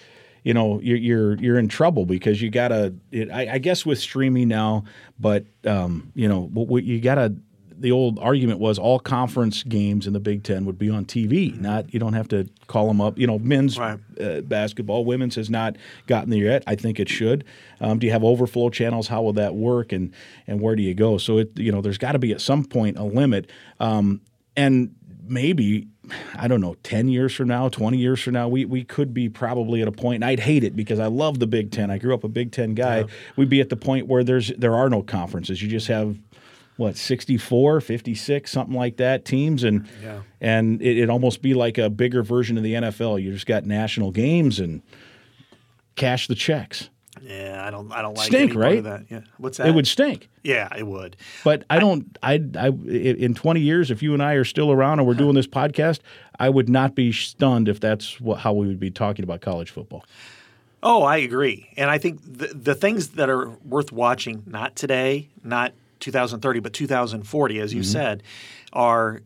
you 0.44 0.54
know 0.54 0.80
you're 0.82 0.98
you're 0.98 1.36
you're 1.36 1.60
in 1.60 1.68
trouble 1.68 2.06
because 2.06 2.42
you 2.42 2.50
gotta. 2.50 2.94
It, 3.12 3.30
I, 3.32 3.54
I, 3.54 3.58
guess 3.60 3.86
with 3.86 4.00
streaming 4.00 4.48
now, 4.48 4.84
but 5.20 5.46
um, 5.66 6.12
you 6.16 6.28
know 6.28 6.50
you 6.80 7.00
gotta. 7.00 7.36
The 7.78 7.92
old 7.92 8.20
argument 8.20 8.60
was 8.60 8.78
all 8.78 9.00
conference 9.00 9.64
games 9.64 10.06
in 10.06 10.14
the 10.14 10.20
Big 10.20 10.44
Ten 10.44 10.66
would 10.66 10.78
be 10.78 10.92
on 10.92 11.04
TV. 11.04 11.52
Mm-hmm. 11.52 11.64
Not 11.64 11.94
you 11.94 12.00
don't 12.00 12.14
have 12.14 12.28
to 12.28 12.48
call 12.68 12.88
them 12.88 13.02
up. 13.02 13.18
You 13.18 13.26
know, 13.26 13.40
men's 13.40 13.80
right. 13.80 14.00
uh, 14.20 14.42
basketball, 14.42 15.04
women's 15.04 15.34
has 15.36 15.50
not 15.50 15.78
gotten 16.06 16.30
there 16.30 16.44
yet. 16.44 16.64
I 16.68 16.76
think 16.76 17.00
it 17.00 17.10
should. 17.10 17.44
Um, 17.80 17.98
do 17.98 18.06
you 18.06 18.14
have 18.14 18.24
overflow 18.24 18.70
channels? 18.70 19.08
How 19.08 19.24
will 19.24 19.34
that 19.34 19.56
work? 19.56 19.92
And 19.92 20.14
and 20.46 20.62
where 20.62 20.76
do 20.76 20.84
you 20.84 20.94
go? 20.94 21.18
So 21.18 21.40
it 21.40 21.58
you 21.58 21.72
know 21.72 21.82
there's 21.82 21.98
got 21.98 22.12
to 22.12 22.20
be 22.20 22.32
at 22.32 22.42
some 22.42 22.66
point 22.66 22.98
a 22.98 23.04
limit. 23.04 23.50
Um, 23.80 24.22
and 24.56 24.94
maybe 25.24 25.88
I 26.36 26.48
don't 26.48 26.62
know, 26.62 26.76
10 26.84 27.10
years 27.10 27.34
from 27.34 27.48
now, 27.50 27.70
20 27.70 27.98
years 27.98 28.20
from 28.22 28.34
now, 28.34 28.48
we, 28.48 28.66
we 28.66 28.84
could 28.84 29.14
be 29.14 29.30
probably 29.30 29.82
at 29.84 29.88
a 29.88 29.92
point, 29.92 30.16
and 30.16 30.26
I'd 30.26 30.40
hate 30.40 30.64
it 30.64 30.76
because 30.76 31.00
I 31.00 31.06
love 31.06 31.38
the 31.40 31.46
Big 31.46 31.72
Ten. 31.72 31.92
I 31.92 32.00
grew 32.00 32.14
up 32.14 32.24
a 32.24 32.28
Big 32.28 32.52
Ten 32.52 32.74
guy. 32.74 33.02
Yeah. 33.02 33.06
We'd 33.36 33.50
be 33.50 33.62
at 33.62 33.70
the 33.70 33.76
point 33.76 34.08
where 34.08 34.24
there's 34.24 34.50
there 34.58 34.76
are 34.76 34.90
no 34.90 35.04
conferences. 35.04 35.62
You 35.62 35.70
just 35.70 35.88
have 35.88 36.18
what 36.78 36.98
64 36.98 37.82
56 37.82 38.50
something 38.52 38.76
like 38.76 38.98
that 38.98 39.24
teams 39.26 39.64
and 39.64 39.88
Yeah. 40.02 40.22
and 40.40 40.82
it, 40.82 40.98
it'd 40.98 41.10
almost 41.12 41.44
be 41.44 41.54
like 41.54 41.78
a 41.78 41.90
bigger 41.92 42.24
version 42.24 42.58
of 42.58 42.64
the 42.64 42.74
nfl 42.74 43.22
you 43.22 43.32
just 43.34 43.46
got 43.46 43.66
national 43.66 44.10
games 44.10 44.58
and 44.60 44.82
cash 45.96 46.28
the 46.28 46.34
checks 46.34 46.90
Yeah, 47.22 47.64
I 47.66 47.70
don't. 47.70 47.92
I 47.92 48.02
don't 48.02 48.18
like 48.18 48.28
Stink, 48.28 48.56
right? 48.56 48.80
of 48.80 48.84
that. 48.86 49.06
Yeah, 49.10 49.22
what's 49.38 49.58
that? 49.58 49.68
it 49.68 49.76
would 49.76 49.88
stink 49.88 50.28
Yeah, 50.44 50.70
it 50.76 50.88
would. 50.88 51.18
but 51.44 51.64
i 51.70 51.80
don't 51.80 52.18
I, 52.24 52.42
I 52.58 52.68
in 52.68 53.34
20 53.34 53.60
years 53.60 53.92
if 53.92 54.02
you 54.02 54.14
and 54.14 54.24
i 54.24 54.34
are 54.34 54.44
still 54.44 54.72
around 54.72 55.00
and 55.00 55.08
we're 55.08 55.14
doing 55.14 55.36
this 55.36 55.48
podcast 55.48 56.00
i 56.40 56.50
would 56.50 56.70
not 56.70 56.96
be 56.96 57.12
stunned 57.12 57.68
if 57.70 57.80
that's 57.80 58.20
what, 58.20 58.40
how 58.40 58.54
we 58.54 58.68
would 58.68 58.80
be 58.80 58.92
talking 58.92 59.24
about 59.24 59.42
college 59.42 59.70
football 59.70 60.04
Oh, 60.84 61.04
I 61.04 61.18
agree. 61.18 61.70
And 61.78 61.90
I 61.90 61.98
think 61.98 62.22
the, 62.24 62.48
the 62.48 62.76
things 62.76 63.10
that 63.10 63.30
are 63.30 63.50
worth 63.64 63.92
watching, 63.92 64.44
not 64.48 64.76
today, 64.76 65.30
not 65.44 65.74
2030, 66.00 66.60
but 66.60 66.74
2040, 66.74 67.60
as 67.60 67.74
you 67.74 67.82
mm-hmm. 67.82 67.92
said, 67.92 68.24
are 68.74 69.22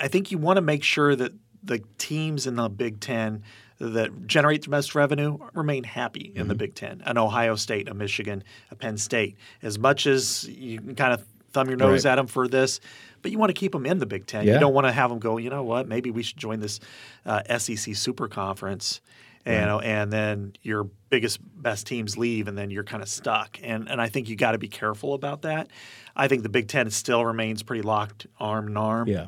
I 0.00 0.08
think 0.08 0.30
you 0.30 0.38
want 0.38 0.58
to 0.58 0.60
make 0.60 0.82
sure 0.82 1.16
that 1.16 1.32
the 1.62 1.82
teams 1.98 2.46
in 2.46 2.56
the 2.56 2.68
Big 2.68 3.00
Ten 3.00 3.42
that 3.90 4.26
generate 4.26 4.62
the 4.62 4.70
most 4.70 4.94
revenue 4.94 5.38
remain 5.52 5.84
happy 5.84 6.32
in 6.34 6.48
the 6.48 6.54
Big 6.54 6.74
Ten. 6.74 7.02
An 7.04 7.18
Ohio 7.18 7.56
State, 7.56 7.88
a 7.88 7.94
Michigan, 7.94 8.42
a 8.70 8.74
Penn 8.74 8.96
State. 8.96 9.36
As 9.62 9.78
much 9.78 10.06
as 10.06 10.44
you 10.48 10.78
can 10.80 10.94
kind 10.94 11.12
of 11.12 11.24
thumb 11.52 11.68
your 11.68 11.76
nose 11.76 12.04
Right. 12.04 12.12
at 12.12 12.16
them 12.16 12.26
for 12.26 12.48
this, 12.48 12.80
but 13.22 13.30
you 13.30 13.38
want 13.38 13.50
to 13.50 13.54
keep 13.58 13.72
them 13.72 13.86
in 13.86 13.98
the 13.98 14.06
Big 14.06 14.26
Ten. 14.26 14.46
Yeah. 14.46 14.54
You 14.54 14.58
don't 14.60 14.74
want 14.74 14.86
to 14.86 14.92
have 14.92 15.10
them 15.10 15.18
go, 15.18 15.38
you 15.38 15.50
know 15.50 15.62
what, 15.62 15.86
maybe 15.88 16.10
we 16.10 16.22
should 16.22 16.36
join 16.36 16.60
this 16.60 16.80
uh, 17.24 17.42
SEC 17.58 17.94
Super 17.94 18.28
Conference. 18.28 19.00
You 19.46 19.52
know, 19.52 19.78
and 19.80 20.10
then 20.10 20.54
your 20.62 20.84
biggest 21.10 21.38
best 21.62 21.86
teams 21.86 22.16
leave, 22.16 22.48
and 22.48 22.56
then 22.56 22.70
you're 22.70 22.82
kind 22.82 23.02
of 23.02 23.10
stuck. 23.10 23.58
And 23.62 23.90
and 23.90 24.00
I 24.00 24.08
think 24.08 24.30
you 24.30 24.36
got 24.36 24.52
to 24.52 24.58
be 24.58 24.68
careful 24.68 25.12
about 25.12 25.42
that. 25.42 25.68
I 26.16 26.28
think 26.28 26.44
the 26.44 26.48
Big 26.48 26.66
Ten 26.66 26.88
still 26.88 27.26
remains 27.26 27.62
pretty 27.62 27.82
locked 27.82 28.26
arm 28.40 28.68
in 28.68 28.76
arm 28.78 29.06
yeah 29.06 29.26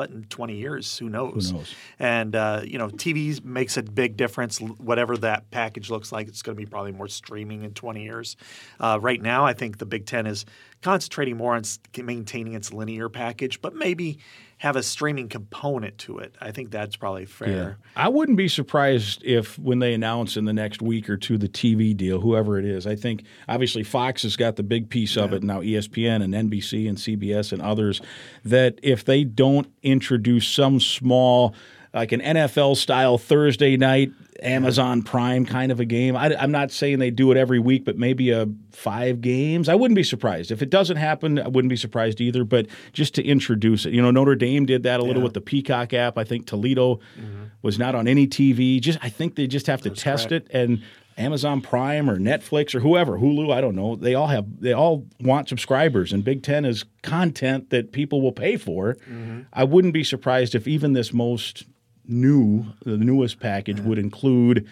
but 0.00 0.08
in 0.08 0.24
20 0.24 0.56
years, 0.56 0.96
who 0.96 1.10
knows? 1.10 1.50
Who 1.50 1.58
knows? 1.58 1.74
And 1.98 2.34
uh, 2.34 2.62
you 2.64 2.78
know, 2.78 2.88
TV 2.88 3.44
makes 3.44 3.76
a 3.76 3.82
big 3.82 4.16
difference. 4.16 4.58
Whatever 4.58 5.14
that 5.18 5.50
package 5.50 5.90
looks 5.90 6.10
like, 6.10 6.26
it's 6.26 6.40
going 6.40 6.56
to 6.56 6.58
be 6.58 6.64
probably 6.64 6.92
more 6.92 7.06
streaming 7.06 7.64
in 7.64 7.74
20 7.74 8.02
years. 8.02 8.38
Uh, 8.80 8.98
right 8.98 9.20
now, 9.20 9.44
I 9.44 9.52
think 9.52 9.76
the 9.76 9.84
Big 9.84 10.06
Ten 10.06 10.26
is 10.26 10.46
concentrating 10.80 11.36
more 11.36 11.54
on 11.54 11.64
maintaining 12.02 12.54
its 12.54 12.72
linear 12.72 13.10
package, 13.10 13.60
but 13.60 13.74
maybe 13.74 14.20
have 14.60 14.76
a 14.76 14.82
streaming 14.82 15.26
component 15.26 15.96
to 15.96 16.18
it. 16.18 16.36
I 16.38 16.50
think 16.50 16.70
that's 16.70 16.94
probably 16.94 17.24
fair. 17.24 17.78
I 17.96 18.10
wouldn't 18.10 18.36
be 18.36 18.46
surprised 18.46 19.24
if 19.24 19.58
when 19.58 19.78
they 19.78 19.94
announce 19.94 20.36
in 20.36 20.44
the 20.44 20.52
next 20.52 20.82
week 20.82 21.08
or 21.08 21.16
two 21.16 21.38
the 21.38 21.48
TV 21.48 21.96
deal, 21.96 22.20
whoever 22.20 22.58
it 22.58 22.66
is. 22.66 22.86
I 22.86 22.94
think 22.94 23.24
obviously 23.48 23.82
Fox 23.82 24.22
has 24.22 24.36
got 24.36 24.56
the 24.56 24.62
big 24.62 24.90
piece 24.90 25.16
of 25.16 25.32
it 25.32 25.42
now, 25.42 25.62
ESPN 25.62 26.22
and 26.22 26.34
NBC 26.34 26.86
and 26.90 26.98
CBS 26.98 27.54
and 27.54 27.62
others. 27.62 28.02
That 28.44 28.78
if 28.82 29.02
they 29.02 29.24
don't 29.24 29.66
introduce 29.82 30.46
some 30.46 30.78
small, 30.78 31.54
like 31.94 32.12
an 32.12 32.20
NFL 32.20 32.76
style 32.76 33.16
Thursday 33.16 33.78
night 33.78 34.12
Amazon 34.42 35.02
Prime 35.02 35.44
kind 35.46 35.70
of 35.72 35.80
a 35.80 35.84
game, 35.84 36.16
I, 36.16 36.34
I'm 36.36 36.50
not 36.50 36.70
saying 36.70 36.98
they 36.98 37.10
do 37.10 37.30
it 37.30 37.36
every 37.36 37.58
week, 37.58 37.84
but 37.84 37.96
maybe 37.96 38.30
a 38.30 38.46
five 38.72 39.20
games. 39.20 39.68
I 39.68 39.74
wouldn't 39.74 39.96
be 39.96 40.02
surprised 40.02 40.50
if 40.50 40.62
it 40.62 40.70
doesn't 40.70 40.96
happen. 40.96 41.38
I 41.38 41.48
wouldn't 41.48 41.70
be 41.70 41.76
surprised 41.76 42.20
either. 42.20 42.44
But 42.44 42.66
just 42.92 43.14
to 43.16 43.24
introduce 43.24 43.86
it, 43.86 43.92
you 43.92 44.02
know, 44.02 44.10
Notre 44.10 44.34
Dame 44.34 44.66
did 44.66 44.82
that 44.84 45.00
a 45.00 45.02
little 45.02 45.20
Yeah. 45.20 45.24
with 45.24 45.34
the 45.34 45.40
Peacock 45.40 45.92
app. 45.92 46.18
I 46.18 46.24
think 46.24 46.46
Toledo 46.46 46.96
mm-hmm. 46.96 47.44
was 47.62 47.78
not 47.78 47.94
on 47.94 48.08
any 48.08 48.26
TV. 48.26 48.80
Just 48.80 48.98
I 49.02 49.08
think 49.08 49.36
they 49.36 49.46
just 49.46 49.66
have 49.66 49.82
to 49.82 49.90
test 49.90 50.28
correct. 50.28 50.50
it 50.50 50.54
and 50.54 50.82
Amazon 51.18 51.60
Prime 51.60 52.08
or 52.08 52.18
Netflix 52.18 52.74
or 52.74 52.80
whoever, 52.80 53.18
Hulu, 53.18 53.52
I 53.52 53.60
don't 53.60 53.76
know. 53.76 53.94
They 53.96 54.14
all 54.14 54.28
have 54.28 54.60
they 54.60 54.72
all 54.72 55.06
want 55.20 55.48
subscribers 55.48 56.12
and 56.12 56.24
Big 56.24 56.42
10 56.42 56.64
is 56.64 56.84
content 57.02 57.70
that 57.70 57.92
people 57.92 58.22
will 58.22 58.32
pay 58.32 58.56
for. 58.56 58.94
Mm-hmm. 58.94 59.40
I 59.52 59.64
wouldn't 59.64 59.92
be 59.92 60.04
surprised 60.04 60.54
if 60.54 60.66
even 60.66 60.94
this 60.94 61.12
most 61.12 61.64
new, 62.10 62.66
the 62.84 62.96
newest 62.98 63.40
package 63.40 63.80
would 63.80 63.98
include 63.98 64.68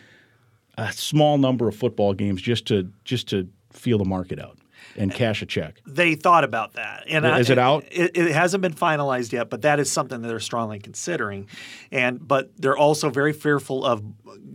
a 0.76 0.92
small 0.92 1.38
number 1.38 1.68
of 1.68 1.74
football 1.74 2.12
games 2.12 2.42
just 2.42 2.66
to 2.66 2.90
just 3.04 3.28
to 3.28 3.48
feel 3.72 3.98
the 3.98 4.04
market 4.04 4.38
out 4.38 4.57
and 4.96 5.12
cash 5.12 5.42
a 5.42 5.46
check. 5.46 5.80
They 5.86 6.14
thought 6.14 6.44
about 6.44 6.74
that, 6.74 7.04
and 7.08 7.24
Yeah, 7.24 7.34
I- 7.36 7.40
it 7.40 7.58
out? 7.58 7.84
It, 7.90 8.16
it 8.16 8.32
hasn't 8.32 8.62
been 8.62 8.74
finalized 8.74 9.32
yet, 9.32 9.50
but 9.50 9.62
that 9.62 9.78
is 9.80 9.90
something 9.90 10.20
that 10.22 10.28
they're 10.28 10.40
strongly 10.40 10.78
considering. 10.78 11.48
And 11.92 12.26
but 12.26 12.50
they're 12.56 12.76
also 12.76 13.10
very 13.10 13.32
fearful 13.32 13.84
of 13.84 14.02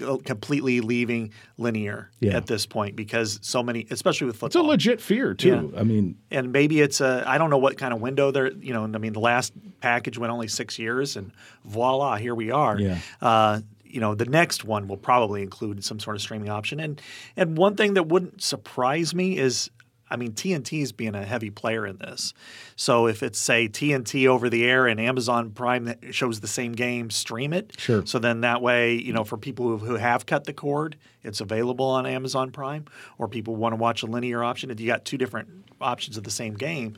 uh, 0.06 0.18
completely 0.26 0.82
leaving 0.82 1.32
linear 1.58 2.10
Yeah. 2.20 2.36
at 2.38 2.48
this 2.48 2.66
point 2.66 2.96
because 2.96 3.40
so 3.42 3.62
many, 3.64 3.86
especially 3.92 4.28
with 4.28 4.36
football, 4.36 4.48
It's 4.48 4.56
a 4.56 4.62
legit 4.70 5.02
fear 5.02 5.34
too. 5.34 5.74
I 5.78 5.84
mean, 5.84 6.18
and 6.32 6.52
maybe 6.52 6.82
it's 6.82 7.00
a 7.02 7.24
I 7.28 7.38
don't 7.38 7.50
know 7.50 7.58
what 7.58 7.78
kind 7.78 7.94
of 7.94 8.02
window 8.02 8.32
they're 8.32 8.52
you 8.52 8.74
know 8.74 8.84
I 8.84 8.98
mean 8.98 9.14
the 9.14 9.20
last 9.20 9.54
package 9.82 10.18
went 10.18 10.32
only 10.34 10.48
six 10.48 10.80
years 10.80 11.16
and 11.16 11.32
voila 11.66 12.16
here 12.18 12.36
we 12.36 12.52
are. 12.52 12.80
Yeah. 12.80 12.98
Uh, 13.22 13.62
you 13.86 14.00
know 14.00 14.16
the 14.16 14.26
next 14.26 14.64
one 14.66 14.88
will 14.88 14.98
probably 14.98 15.44
include 15.44 15.84
some 15.86 16.00
sort 16.00 16.16
of 16.16 16.22
streaming 16.24 16.50
option 16.50 16.80
and 16.80 17.00
and 17.38 17.56
one 17.58 17.76
thing 17.76 17.94
that 17.94 18.08
wouldn't 18.08 18.42
surprise 18.42 19.14
me 19.14 19.38
is 19.38 19.70
I 20.14 20.16
mean 20.16 20.34
TNT 20.34 20.84
is 20.84 20.92
being 20.92 21.16
a 21.16 21.26
heavy 21.26 21.50
player 21.50 21.88
in 21.88 21.98
this. 21.98 22.36
So 22.76 23.08
if 23.08 23.24
it's 23.24 23.40
say 23.40 23.68
TNT 23.68 24.28
over 24.28 24.48
the 24.48 24.64
air 24.64 24.86
and 24.86 25.02
Amazon 25.02 25.50
Prime 25.50 25.86
that 25.86 26.14
shows 26.14 26.40
the 26.40 26.48
same 26.48 26.74
game, 26.74 27.10
stream 27.10 27.52
it. 27.52 27.74
Sure. 27.80 28.06
So 28.06 28.20
then 28.20 28.42
that 28.42 28.62
way, 28.62 28.94
you 28.94 29.12
know, 29.12 29.24
for 29.24 29.38
people 29.38 29.66
who, 29.66 29.78
who 29.80 29.96
have 29.96 30.28
cut 30.28 30.44
the 30.44 30.54
cord, 30.54 30.98
it's 31.24 31.42
available 31.42 31.88
on 31.88 32.06
Amazon 32.06 32.52
Prime, 32.52 32.86
or 33.18 33.28
people 33.28 33.56
want 33.56 33.74
to 33.74 33.78
watch 33.78 34.04
a 34.04 34.06
linear 34.06 34.44
option. 34.44 34.70
If 34.70 34.80
you 34.80 34.86
got 34.86 35.04
two 35.04 35.18
different 35.18 35.50
options 35.82 36.16
of 36.16 36.24
the 36.24 36.32
same 36.32 36.54
game, 36.54 36.96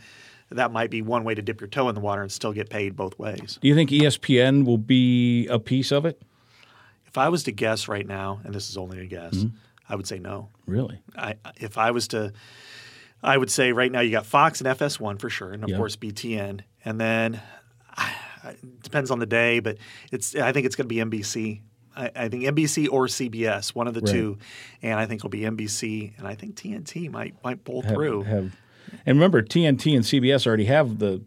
that 0.52 0.74
might 0.74 0.90
be 0.90 1.02
one 1.02 1.24
way 1.24 1.36
to 1.36 1.42
dip 1.42 1.62
your 1.62 1.70
toe 1.70 1.88
in 1.88 1.96
the 1.96 2.02
water 2.02 2.22
and 2.22 2.30
still 2.30 2.52
get 2.52 2.70
paid 2.70 2.98
both 2.98 3.18
ways. 3.18 3.60
do 3.62 3.68
you 3.70 3.76
think 3.76 3.92
ESPN 3.92 4.66
will 4.66 4.78
be 4.78 5.48
a 5.48 5.58
piece 5.58 5.94
of 5.94 6.06
it? 6.06 6.22
If 7.08 7.18
I 7.18 7.30
was 7.30 7.44
to 7.44 7.54
guess 7.54 7.88
right 7.88 8.06
now, 8.06 8.42
and 8.44 8.54
this 8.54 8.70
is 8.70 8.76
only 8.76 9.00
a 9.00 9.06
guess, 9.06 9.36
Mm-hmm. 9.36 9.56
I 9.88 9.96
would 9.96 10.08
say 10.08 10.20
no. 10.20 10.50
Really? 10.66 11.00
I, 11.16 11.36
if 11.58 11.78
I 11.78 11.92
was 11.92 12.08
to, 12.10 12.34
I 13.24 13.38
would 13.38 13.50
say 13.50 13.72
right 13.72 13.92
now 13.92 14.02
you 14.02 14.12
got 14.12 14.26
Fox 14.26 14.62
and 14.62 14.68
FS1 14.78 15.20
for 15.20 15.30
sure, 15.30 15.52
and 15.52 15.64
of 15.64 15.70
Yeah. 15.70 15.78
course 15.78 15.96
BTN, 15.96 16.62
and 16.84 17.00
then 17.02 17.42
it 18.46 18.84
depends 18.84 19.12
on 19.12 19.20
the 19.20 19.26
day, 19.26 19.60
but 19.60 19.78
it's 20.12 20.36
I 20.36 20.52
think 20.52 20.66
it's 20.66 20.76
going 20.76 20.88
to 20.88 20.94
be 20.94 21.02
NBC. 21.02 21.62
I, 21.98 22.12
I 22.16 22.30
think 22.30 22.44
NBC 22.44 22.88
or 22.92 23.08
CBS, 23.08 23.70
one 23.74 23.88
of 23.88 23.94
the 23.94 24.02
Right. 24.02 24.12
two, 24.12 24.38
and 24.82 25.00
I 25.00 25.06
think 25.06 25.20
it'll 25.22 25.30
be 25.30 25.42
NBC, 25.42 26.18
and 26.18 26.28
I 26.28 26.36
think 26.36 26.56
TNT 26.56 27.10
might 27.10 27.36
might 27.44 27.64
pull 27.64 27.82
have, 27.82 27.94
through. 27.94 28.24
have- 28.24 28.56
and 29.06 29.18
remember 29.18 29.42
TNT 29.42 29.96
and 29.96 30.06
CBS 30.06 30.46
already 30.46 30.66
have 30.66 31.00
the 31.00 31.22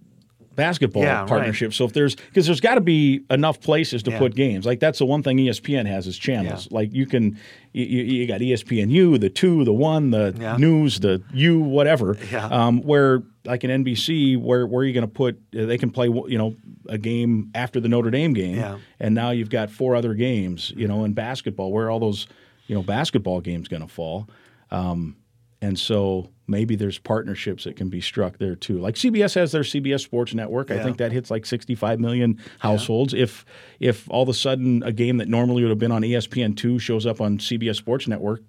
basketball 0.58 1.02
Yeah, 1.04 1.20
right. 1.20 1.28
partnership. 1.28 1.72
So 1.72 1.86
if 1.86 1.94
there's 1.94 2.14
because 2.16 2.44
there's 2.44 2.60
got 2.60 2.74
to 2.74 2.82
be 2.82 3.20
enough 3.30 3.60
places 3.62 4.02
to 4.02 4.10
Yeah. 4.10 4.18
put 4.18 4.34
games. 4.34 4.66
Like 4.66 4.80
that's 4.80 4.98
the 4.98 5.06
one 5.06 5.22
thing 5.22 5.38
ESPN 5.38 5.86
has 5.86 6.06
is 6.06 6.18
channels. 6.18 6.68
Yeah. 6.70 6.76
Like 6.78 6.92
you 6.92 7.06
can 7.06 7.38
you, 7.72 7.84
you 7.86 8.26
got 8.26 8.40
ESPNU, 8.40 9.18
the 9.20 9.30
two, 9.30 9.64
the 9.64 9.72
one, 9.72 10.10
the 10.10 10.32
news, 10.58 11.00
the 11.00 11.22
you, 11.32 11.60
whatever. 11.60 12.16
Yeah. 12.30 12.46
Um, 12.46 12.82
where 12.82 13.22
like 13.44 13.64
an 13.64 13.70
NBC, 13.84 14.36
where 14.38 14.66
where 14.66 14.82
are 14.82 14.84
you 14.84 14.92
going 14.92 15.06
to 15.06 15.12
put? 15.12 15.40
uh, 15.58 15.64
They 15.64 15.78
can 15.78 15.90
play 15.90 16.08
you 16.08 16.36
know 16.36 16.54
a 16.88 16.98
game 16.98 17.50
after 17.54 17.80
the 17.80 17.88
Notre 17.88 18.10
Dame 18.10 18.32
game, 18.34 18.78
and 19.00 19.14
now 19.14 19.30
you've 19.30 19.50
got 19.50 19.70
four 19.70 19.94
other 19.94 20.12
games. 20.14 20.72
You 20.76 20.88
know 20.88 21.04
in 21.04 21.12
basketball, 21.14 21.72
where 21.72 21.86
are 21.86 21.90
all 21.90 22.00
those 22.00 22.26
you 22.66 22.74
know 22.74 22.82
basketball 22.82 23.40
games 23.40 23.68
going 23.68 23.82
to 23.82 23.88
fall? 23.88 24.28
Um, 24.70 25.16
and 25.60 25.78
so 25.78 26.28
maybe 26.46 26.76
there's 26.76 26.98
partnerships 26.98 27.64
that 27.64 27.76
can 27.76 27.88
be 27.90 28.00
struck 28.00 28.38
there 28.38 28.54
too. 28.54 28.78
Like 28.78 28.94
CBS 28.94 29.34
has 29.34 29.52
their 29.52 29.62
CBS 29.62 30.00
Sports 30.00 30.32
Network. 30.34 30.70
I 30.70 30.82
think 30.82 30.96
that 30.98 31.12
hits 31.12 31.30
like 31.30 31.44
65 31.44 32.00
million 32.00 32.40
households. 32.60 33.12
If 33.12 33.44
if 33.80 34.08
all 34.10 34.22
of 34.22 34.28
a 34.28 34.34
sudden 34.34 34.82
a 34.82 34.92
game 34.92 35.16
that 35.18 35.28
normally 35.28 35.62
would 35.62 35.70
have 35.70 35.78
been 35.78 35.92
on 35.92 36.04
E 36.04 36.12
ESPN2 36.12 36.80
shows 36.80 37.04
up 37.06 37.20
on 37.20 37.38
CBS 37.38 37.76
Sports 37.76 38.08
Network, 38.08 38.40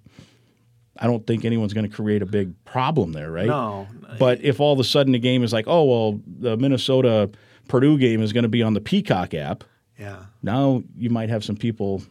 I 0.96 1.06
don't 1.06 1.26
think 1.26 1.44
anyone's 1.44 1.72
going 1.74 1.88
to 1.88 1.94
create 1.94 2.22
a 2.22 2.26
big 2.26 2.52
problem 2.64 3.12
there, 3.12 3.30
right? 3.30 3.46
No. 3.46 3.86
But 4.18 4.42
if 4.42 4.60
all 4.60 4.72
of 4.72 4.78
a 4.80 4.84
sudden 4.84 5.12
the 5.12 5.18
game 5.18 5.42
is 5.42 5.52
like, 5.52 5.66
oh 5.68 5.84
well, 5.84 6.20
the 6.26 6.56
Minnesota 6.56 7.30
Purdue 7.68 7.98
game 7.98 8.22
is 8.22 8.32
going 8.32 8.42
to 8.44 8.48
be 8.48 8.62
on 8.62 8.74
the 8.74 8.80
Peacock 8.80 9.34
app, 9.34 9.64
Yeah. 9.98 10.24
now 10.42 10.82
you 10.96 11.10
might 11.10 11.28
have 11.28 11.44
some 11.44 11.56
people 11.56 12.02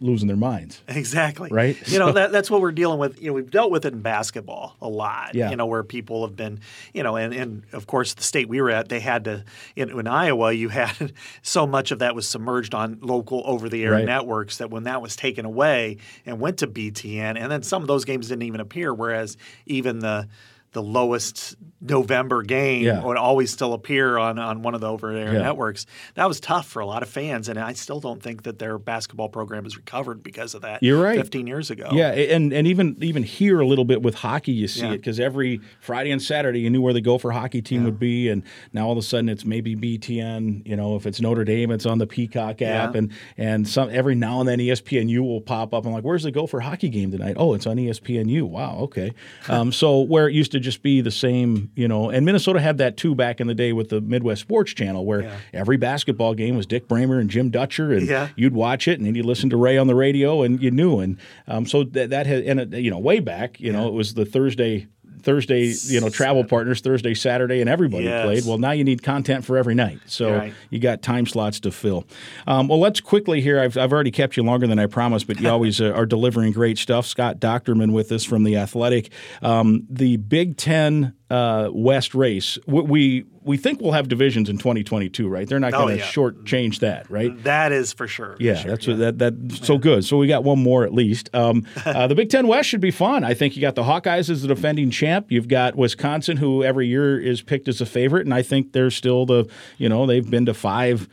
losing 0.00 0.28
their 0.28 0.36
minds. 0.36 0.80
Exactly. 0.86 1.48
Right? 1.50 1.76
You 1.88 1.98
know, 1.98 2.08
So- 2.08 2.12
that, 2.12 2.30
that's 2.32 2.50
what 2.50 2.60
we're 2.60 2.70
dealing 2.72 2.98
with. 3.00 3.20
You 3.20 3.28
know, 3.28 3.32
we've 3.32 3.50
dealt 3.50 3.70
with 3.72 3.84
it 3.84 3.92
in 3.92 4.00
basketball 4.00 4.76
a 4.80 4.88
lot. 4.88 5.34
Yeah. 5.34 5.50
You 5.50 5.56
know, 5.56 5.66
where 5.66 5.82
people 5.82 6.24
have 6.24 6.36
been, 6.36 6.60
you 6.94 7.02
know, 7.02 7.16
and, 7.16 7.34
and 7.34 7.62
of 7.72 7.86
course 7.88 8.14
the 8.14 8.22
state 8.22 8.48
we 8.48 8.60
were 8.60 8.70
at, 8.70 8.88
they 8.88 9.00
had 9.00 9.24
to 9.24 9.44
in, 9.74 9.90
in 9.90 10.06
Iowa, 10.06 10.52
you 10.52 10.68
had 10.68 11.12
so 11.42 11.66
much 11.66 11.90
of 11.90 11.98
that 11.98 12.14
was 12.14 12.28
submerged 12.28 12.74
on 12.74 12.98
local 13.02 13.42
over 13.44 13.68
the 13.68 13.82
air 13.84 13.92
Right. 13.92 14.04
networks 14.04 14.58
that 14.58 14.70
when 14.70 14.84
that 14.84 15.02
was 15.02 15.16
taken 15.16 15.44
away 15.44 15.96
and 16.24 16.38
went 16.38 16.58
to 16.58 16.68
BTN, 16.68 17.36
and 17.36 17.50
then 17.50 17.62
some 17.64 17.82
of 17.82 17.88
those 17.88 18.04
games 18.04 18.28
didn't 18.28 18.42
even 18.42 18.60
appear, 18.60 18.94
whereas 18.94 19.36
even 19.66 19.98
the 19.98 20.28
the 20.72 20.82
lowest 20.82 21.56
November 21.80 22.42
game 22.42 22.82
Yeah. 22.84 23.02
would 23.04 23.16
always 23.16 23.50
still 23.50 23.72
appear 23.72 24.18
on, 24.18 24.38
on 24.38 24.62
one 24.62 24.74
of 24.74 24.80
the 24.80 24.88
over 24.88 25.14
there 25.14 25.32
Yeah. 25.32 25.42
networks. 25.42 25.86
That 26.14 26.26
was 26.28 26.40
tough 26.40 26.66
for 26.66 26.80
a 26.80 26.86
lot 26.86 27.02
of 27.02 27.08
fans, 27.08 27.48
and 27.48 27.58
I 27.58 27.72
still 27.72 28.00
don't 28.00 28.22
think 28.22 28.42
that 28.42 28.58
their 28.58 28.78
basketball 28.78 29.28
program 29.28 29.64
has 29.64 29.76
recovered 29.76 30.22
because 30.22 30.54
of 30.54 30.62
that. 30.62 30.82
You're 30.82 31.00
right. 31.00 31.16
15 31.18 31.46
years 31.46 31.70
ago. 31.70 31.88
Yeah, 31.92 32.10
and 32.10 32.52
and 32.52 32.66
even 32.66 32.96
even 33.00 33.22
here 33.22 33.60
a 33.60 33.66
little 33.66 33.84
bit 33.84 34.02
with 34.02 34.16
hockey, 34.16 34.52
you 34.52 34.68
see 34.68 34.82
Yeah. 34.82 34.92
it 34.92 34.96
because 34.98 35.18
every 35.20 35.60
Friday 35.80 36.10
and 36.10 36.20
Saturday 36.20 36.60
you 36.60 36.70
knew 36.70 36.82
where 36.82 36.92
the 36.92 37.00
Gopher 37.00 37.30
hockey 37.30 37.62
team 37.62 37.84
would 37.84 37.98
be, 37.98 38.28
and 38.28 38.42
now 38.72 38.86
all 38.86 38.92
of 38.92 38.98
a 38.98 39.02
sudden 39.02 39.28
it's 39.28 39.44
maybe 39.44 39.74
BTN. 39.76 40.62
You 40.66 40.76
know, 40.76 40.96
if 40.96 41.06
it's 41.06 41.20
Notre 41.20 41.44
Dame, 41.44 41.70
it's 41.70 41.86
on 41.86 41.98
the 41.98 42.06
Peacock 42.06 42.60
app, 42.62 42.94
and 42.94 43.10
and 43.36 43.66
some 43.66 43.88
every 43.90 44.14
now 44.14 44.40
and 44.40 44.48
then 44.48 44.58
ESPNU 44.58 45.20
will 45.20 45.40
pop 45.40 45.72
up. 45.72 45.86
I'm 45.86 45.92
like, 45.92 46.04
where's 46.04 46.24
the 46.24 46.30
Gopher 46.30 46.60
hockey 46.60 46.88
game 46.88 47.10
tonight? 47.10 47.36
Oh, 47.38 47.54
it's 47.54 47.66
on 47.66 47.76
ESPNU. 47.76 48.42
Wow, 48.42 48.78
okay. 48.82 49.12
Um, 49.48 49.72
so 49.72 50.00
where 50.02 50.28
it 50.28 50.34
used 50.34 50.52
to 50.52 50.57
just 50.62 50.82
be 50.82 51.00
the 51.00 51.10
same, 51.10 51.70
you 51.74 51.88
know, 51.88 52.10
and 52.10 52.24
Minnesota 52.26 52.60
had 52.60 52.78
that 52.78 52.96
too 52.96 53.14
back 53.14 53.40
in 53.40 53.46
the 53.46 53.54
day 53.54 53.72
with 53.72 53.88
the 53.88 54.00
Midwest 54.00 54.40
Sports 54.42 54.72
Channel, 54.74 55.04
where 55.04 55.22
Yeah. 55.22 55.36
every 55.52 55.76
basketball 55.76 56.34
game 56.34 56.56
was 56.56 56.66
Dick 56.66 56.88
Bremer 56.88 57.18
and 57.18 57.28
Jim 57.30 57.50
Dutcher, 57.50 57.92
and 57.92 58.06
Yeah. 58.08 58.28
you'd 58.36 58.54
watch 58.54 58.86
it 58.88 58.98
and 58.98 59.06
then 59.06 59.14
you'd 59.14 59.26
listen 59.26 59.50
to 59.50 59.56
Ray 59.56 59.76
on 59.78 59.86
the 59.86 59.94
radio 59.94 60.42
and 60.42 60.62
you 60.62 60.70
knew 60.70 61.00
and 61.00 61.16
um, 61.46 61.66
so 61.66 61.84
that 61.84 62.10
that 62.10 62.26
had 62.26 62.44
and 62.44 62.60
it, 62.60 62.74
you 62.80 62.90
know 62.90 62.98
way 62.98 63.20
back 63.20 63.60
you 63.60 63.72
know 63.72 63.88
it 63.88 63.92
was 63.94 64.14
the 64.14 64.24
Thursday 64.24 64.86
Thursday 65.18 65.72
you 65.84 66.00
know 66.00 66.08
travel 66.08 66.44
partners 66.44 66.80
Thursday 66.80 67.14
Saturday 67.14 67.60
and 67.60 67.68
everybody 67.68 68.04
Yes. 68.04 68.24
played. 68.24 68.44
Well 68.46 68.58
now 68.58 68.70
you 68.72 68.84
need 68.84 69.02
content 69.02 69.44
for 69.44 69.56
every 69.56 69.74
night. 69.74 69.98
So 70.06 70.32
Right. 70.34 70.54
you 70.70 70.78
got 70.78 71.02
time 71.02 71.26
slots 71.26 71.60
to 71.60 71.70
fill. 71.70 72.04
Um, 72.46 72.68
well 72.68 72.78
let's 72.80 73.00
quickly 73.00 73.40
here. 73.40 73.60
I've, 73.60 73.76
I've 73.76 73.92
already 73.92 74.10
kept 74.10 74.36
you 74.36 74.42
longer 74.42 74.66
than 74.66 74.78
I 74.78 74.86
promised 74.86 75.26
but 75.26 75.40
you 75.40 75.48
always 75.50 75.80
uh, 75.80 75.92
are 75.92 76.06
delivering 76.06 76.52
great 76.52 76.78
stuff. 76.78 77.06
Scott 77.06 77.40
Dochterman 77.40 77.92
with 77.92 78.10
us 78.12 78.24
from 78.24 78.44
the 78.44 78.56
Athletic. 78.56 79.10
Um, 79.42 79.86
the 79.90 80.16
Big 80.16 80.56
Ten 80.56 81.14
uh, 81.30 81.68
West 81.72 82.14
race 82.14 82.58
we, 82.66 83.24
we 83.42 83.56
think 83.58 83.80
we'll 83.82 83.92
have 83.92 84.08
divisions 84.08 84.48
in 84.48 84.56
2022 84.56 85.28
right 85.28 85.46
they're 85.48 85.60
not 85.60 85.74
Oh, 85.74 85.80
going 85.84 85.98
to 85.98 86.02
yeah. 86.02 86.08
shortchange 86.10 86.78
that 86.80 87.10
right 87.10 87.42
That 87.44 87.70
is 87.72 87.92
for 87.92 88.08
sure. 88.08 88.36
for 88.36 88.42
yeah, 88.42 88.54
sure, 88.54 88.70
that's 88.70 88.86
what 88.86 88.98
that 88.98 89.18
that's 89.18 89.66
so 89.66 89.76
good. 89.78 90.04
So 90.04 90.16
we 90.16 90.26
got 90.26 90.42
one 90.44 90.58
more 90.62 90.84
at 90.84 90.94
least. 90.94 91.28
Um, 91.34 91.66
uh, 91.84 92.06
the 92.06 92.14
Big 92.14 92.30
Ten 92.30 92.46
West 92.46 92.68
should 92.68 92.80
be 92.80 92.90
fun. 92.90 93.24
I 93.24 93.34
think 93.34 93.56
you 93.56 93.60
got 93.60 93.74
the 93.74 93.82
Hawkeyes 93.82 94.30
as 94.30 94.42
the 94.42 94.48
defending 94.48 94.90
champ. 94.90 95.30
You've 95.30 95.48
got 95.48 95.76
Wisconsin, 95.76 96.36
who 96.38 96.64
every 96.64 96.86
year 96.88 97.18
is 97.20 97.42
picked 97.42 97.68
as 97.68 97.80
a 97.80 97.86
favorite, 97.86 98.24
and 98.26 98.32
I 98.34 98.42
think 98.42 98.72
they're 98.72 98.90
still 98.90 99.26
the 99.26 99.46
you 99.76 99.88
know 99.88 100.06
they've 100.06 100.28
been 100.28 100.46
to 100.46 100.54
five 100.54 101.08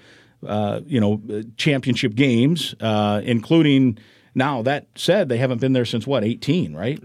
uh, 0.48 0.80
you 0.86 1.00
know 1.02 1.22
championship 1.58 2.16
games, 2.16 2.74
uh, 2.80 3.22
including. 3.26 3.98
Now 4.38 4.62
that 4.64 4.88
said, 4.96 5.30
they 5.30 5.38
haven't 5.38 5.62
been 5.62 5.72
there 5.74 5.86
since 5.86 6.06
what 6.06 6.24
eighteen, 6.26 6.76
right? 6.76 7.00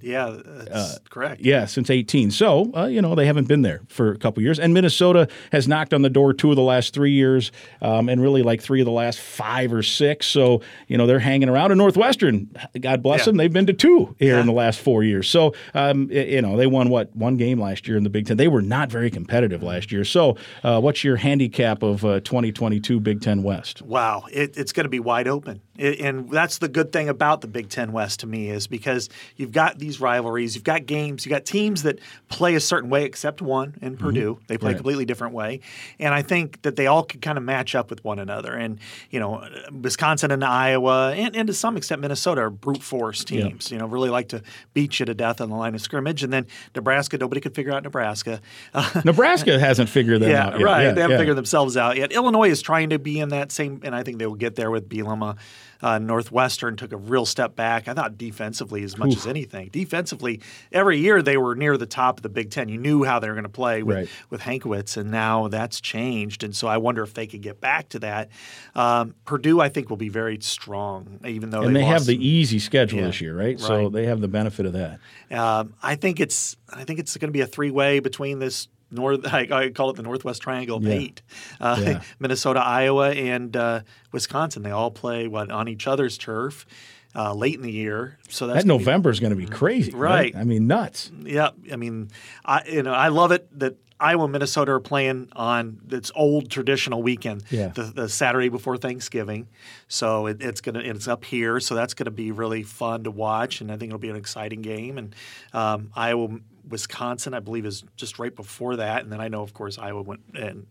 Yeah, 0.00 0.36
that's 0.44 0.98
correct. 1.10 1.40
Uh, 1.40 1.44
Yeah, 1.44 1.64
since 1.66 1.90
18. 1.90 2.30
So, 2.30 2.70
uh, 2.76 2.86
you 2.86 3.02
know, 3.02 3.14
they 3.14 3.26
haven't 3.26 3.48
been 3.48 3.62
there 3.62 3.80
for 3.88 4.12
a 4.12 4.16
couple 4.18 4.42
years. 4.42 4.58
And 4.58 4.72
Minnesota 4.74 5.28
has 5.52 5.66
knocked 5.66 5.92
on 5.94 6.02
the 6.02 6.10
door 6.10 6.32
two 6.32 6.50
of 6.50 6.56
the 6.56 6.62
last 6.62 6.94
three 6.94 7.12
years 7.12 7.50
um, 7.82 8.08
and 8.08 8.20
really 8.20 8.42
like 8.42 8.60
three 8.60 8.80
of 8.80 8.84
the 8.84 8.90
last 8.92 9.18
five 9.18 9.72
or 9.72 9.82
six. 9.82 10.26
So, 10.26 10.60
you 10.86 10.96
know, 10.98 11.06
they're 11.06 11.18
hanging 11.18 11.48
around. 11.48 11.70
And 11.72 11.78
Northwestern, 11.78 12.50
God 12.80 13.02
bless 13.02 13.20
Yeah. 13.20 13.24
them, 13.26 13.36
they've 13.38 13.52
been 13.52 13.66
to 13.66 13.72
two 13.72 14.14
here 14.18 14.38
in 14.38 14.46
the 14.46 14.52
last 14.52 14.80
four 14.80 15.02
years. 15.02 15.28
So, 15.28 15.54
um, 15.74 16.10
you 16.10 16.42
know, 16.42 16.56
they 16.56 16.66
won 16.66 16.88
what? 16.88 17.14
One 17.16 17.36
game 17.36 17.60
last 17.60 17.88
year 17.88 17.96
in 17.96 18.04
the 18.04 18.10
Big 18.10 18.26
Ten. 18.26 18.36
They 18.36 18.48
were 18.48 18.62
not 18.62 18.90
very 18.90 19.10
competitive 19.10 19.62
last 19.62 19.90
year. 19.92 20.04
So, 20.04 20.36
uh, 20.62 20.80
what's 20.80 21.02
your 21.04 21.16
handicap 21.16 21.82
of 21.82 22.04
uh, 22.04 22.20
2022 22.20 23.00
Big 23.00 23.20
Ten 23.20 23.42
West? 23.42 23.82
Wow, 23.82 24.24
it, 24.32 24.56
it's 24.56 24.72
going 24.72 24.84
to 24.84 24.90
be 24.90 25.00
wide 25.00 25.26
open, 25.28 25.60
and 25.78 26.30
that's 26.30 26.58
the 26.58 26.68
good 26.68 26.92
thing 26.92 27.08
about 27.08 27.40
the 27.40 27.48
Big 27.48 27.68
Ten 27.68 27.92
West 27.92 28.20
to 28.20 28.26
me 28.26 28.50
is 28.50 28.66
because 28.66 29.08
you've 29.36 29.52
got 29.52 29.78
these 29.78 30.00
rivalries, 30.00 30.54
you've 30.54 30.64
got 30.64 30.86
games, 30.86 31.24
you've 31.24 31.32
got 31.32 31.44
teams 31.44 31.82
that 31.82 31.98
play 32.28 32.54
a 32.54 32.60
certain 32.60 32.90
way, 32.90 33.04
except 33.04 33.42
one 33.42 33.76
in 33.80 33.94
mm-hmm. 33.94 34.04
Purdue. 34.04 34.38
They 34.48 34.58
play 34.58 34.66
Right. 34.66 34.74
a 34.74 34.78
completely 34.78 35.04
different 35.04 35.34
way, 35.34 35.60
and 36.00 36.12
I 36.12 36.22
think 36.22 36.62
that 36.62 36.76
they 36.76 36.86
all 36.86 37.04
could 37.04 37.22
kind 37.22 37.38
of 37.38 37.44
match 37.44 37.74
up 37.74 37.88
with 37.88 38.04
one 38.04 38.18
another. 38.18 38.52
And 38.54 38.78
you 39.10 39.20
know, 39.20 39.46
Wisconsin 39.70 40.30
and 40.30 40.44
Iowa, 40.44 41.12
and, 41.12 41.36
and 41.36 41.46
to 41.46 41.54
some 41.54 41.76
extent 41.76 42.00
Minnesota 42.00 42.42
are 42.42 42.50
brute 42.50 42.82
force 42.82 43.24
teams. 43.24 43.70
You 43.70 43.78
know, 43.78 43.86
really 43.86 44.10
like 44.10 44.28
to 44.30 44.42
beat 44.74 44.98
you 44.98 45.06
to 45.06 45.14
death 45.14 45.40
on 45.40 45.50
the 45.50 45.56
line 45.56 45.74
of 45.74 45.80
scrimmage, 45.80 46.22
and 46.22 46.32
then 46.32 46.46
Nebraska, 46.74 47.18
nobody 47.18 47.40
could 47.40 47.54
figure 47.54 47.72
out 47.72 47.82
Nebraska. 47.84 48.40
Nebraska 49.04 49.58
hasn't 49.58 49.88
figured 49.88 50.20
them 50.20 50.30
yeah, 50.30 50.46
out 50.46 50.58
yet. 50.58 50.64
right. 50.64 50.82
Yeah, 50.82 50.92
they 50.92 51.00
haven't 51.02 51.18
figured 51.18 51.36
themselves 51.36 51.76
out 51.76 51.96
yet. 51.96 52.12
Illinois 52.12 52.50
is 52.50 52.62
trying 52.62 52.90
to 52.90 52.98
be 52.98 53.20
in 53.20 53.28
that 53.30 53.52
same, 53.52 53.80
and 53.84 53.94
I 53.94 54.02
think 54.02 54.18
they 54.18 54.26
will 54.26 54.34
get 54.34 54.56
there 54.56 54.70
with 54.70 54.88
Bielema. 54.88 55.36
Uh, 55.82 55.98
Northwestern 55.98 56.76
took 56.76 56.92
a 56.92 56.96
real 56.96 57.26
step 57.26 57.54
back. 57.56 57.88
I 57.88 57.94
thought 57.94 58.16
defensively 58.18 58.82
as 58.82 58.96
much 58.96 59.16
as 59.16 59.26
anything. 59.26 59.68
Defensively, 59.68 60.40
every 60.72 60.98
year 60.98 61.22
they 61.22 61.36
were 61.36 61.54
near 61.54 61.76
the 61.76 61.86
top 61.86 62.18
of 62.18 62.22
the 62.22 62.28
Big 62.28 62.50
Ten. 62.50 62.68
You 62.68 62.78
knew 62.78 63.04
how 63.04 63.18
they 63.18 63.28
were 63.28 63.34
going 63.34 63.44
to 63.44 63.48
play 63.48 63.82
with 63.82 63.96
Right. 63.96 64.08
with 64.30 64.40
Hankwitz, 64.42 64.96
and 64.96 65.10
now 65.10 65.48
that's 65.48 65.80
changed. 65.80 66.42
And 66.44 66.54
so 66.54 66.68
I 66.68 66.76
wonder 66.76 67.02
if 67.02 67.14
they 67.14 67.26
could 67.26 67.42
get 67.42 67.60
back 67.60 67.88
to 67.90 67.98
that. 68.00 68.28
Um, 68.74 69.14
Purdue, 69.24 69.60
I 69.60 69.68
think, 69.68 69.90
will 69.90 69.96
be 69.96 70.08
very 70.08 70.38
strong, 70.40 71.20
even 71.24 71.50
though 71.50 71.62
And 71.62 71.74
they 71.74 71.84
have 71.84 71.98
lost 71.98 72.06
the 72.06 72.26
easy 72.26 72.58
schedule 72.58 73.00
Yeah, 73.00 73.06
this 73.06 73.20
year, 73.20 73.36
right? 73.36 73.58
So 73.60 73.88
they 73.88 74.06
have 74.06 74.20
the 74.20 74.28
benefit 74.28 74.66
of 74.66 74.72
that. 74.74 75.00
Um, 75.30 75.74
I 75.82 75.96
think 75.96 76.20
it's 76.20 76.56
I 76.72 76.84
think 76.84 76.98
it's 76.98 77.16
going 77.16 77.28
to 77.28 77.32
be 77.32 77.40
a 77.40 77.46
three 77.46 77.70
way 77.70 78.00
between 78.00 78.38
this 78.38 78.68
north. 78.96 79.26
I, 79.32 79.46
I 79.50 79.70
call 79.70 79.90
it 79.90 79.96
the 79.96 80.02
Northwest 80.02 80.42
Triangle 80.42 80.78
of 80.78 80.84
Yeah. 80.84 80.94
Eight: 80.94 81.22
uh, 81.60 81.80
Yeah. 81.80 82.02
Minnesota, 82.18 82.60
Iowa, 82.60 83.10
and 83.12 83.56
uh, 83.56 83.80
Wisconsin. 84.12 84.62
They 84.62 84.70
all 84.72 84.90
play 84.90 85.28
what 85.28 85.50
on 85.50 85.68
each 85.68 85.86
other's 85.86 86.18
turf 86.18 86.66
uh, 87.14 87.32
late 87.34 87.54
in 87.54 87.62
the 87.62 87.72
year. 87.72 88.18
So 88.28 88.46
that's 88.46 88.62
That 88.64 88.68
gonna 88.68 88.78
be- 88.78 88.84
November 88.84 89.10
is 89.10 89.20
going 89.20 89.30
to 89.30 89.36
be 89.36 89.46
crazy, 89.46 89.92
right? 89.92 90.34
Right. 90.34 90.36
I 90.36 90.44
mean, 90.44 90.66
nuts. 90.66 91.10
yeah, 91.22 91.50
I 91.72 91.76
mean, 91.76 92.10
I 92.44 92.62
you 92.66 92.82
know 92.82 92.92
I 92.92 93.08
love 93.08 93.32
it 93.32 93.48
that 93.58 93.76
Iowa 93.98 94.24
and 94.24 94.32
Minnesota 94.32 94.72
are 94.72 94.80
playing 94.80 95.30
on 95.32 95.80
its 95.90 96.12
old 96.14 96.50
traditional 96.50 97.02
weekend, 97.02 97.44
Yeah. 97.48 97.68
the, 97.68 97.84
the 97.84 98.08
Saturday 98.10 98.50
before 98.50 98.76
Thanksgiving. 98.76 99.48
So 99.88 100.26
it, 100.26 100.42
it's 100.42 100.60
gonna 100.60 100.80
it's 100.80 101.08
up 101.08 101.24
here, 101.24 101.60
so 101.60 101.74
that's 101.74 101.94
gonna 101.94 102.10
be 102.10 102.30
really 102.30 102.62
fun 102.62 103.04
to 103.04 103.10
watch, 103.10 103.62
and 103.62 103.72
I 103.72 103.78
think 103.78 103.88
it'll 103.88 103.98
be 103.98 104.10
an 104.10 104.16
exciting 104.16 104.60
game. 104.60 104.98
And 104.98 105.14
um, 105.54 105.90
Iowa, 105.96 106.28
Wisconsin, 106.68 107.34
I 107.34 107.40
believe, 107.40 107.66
is 107.66 107.84
just 107.96 108.18
right 108.18 108.34
before 108.34 108.76
that, 108.76 109.02
and 109.02 109.12
then 109.12 109.20
I 109.20 109.28
know, 109.28 109.42
of 109.42 109.54
course, 109.54 109.78
Iowa 109.78 110.02
went 110.02 110.20
and 110.34 110.66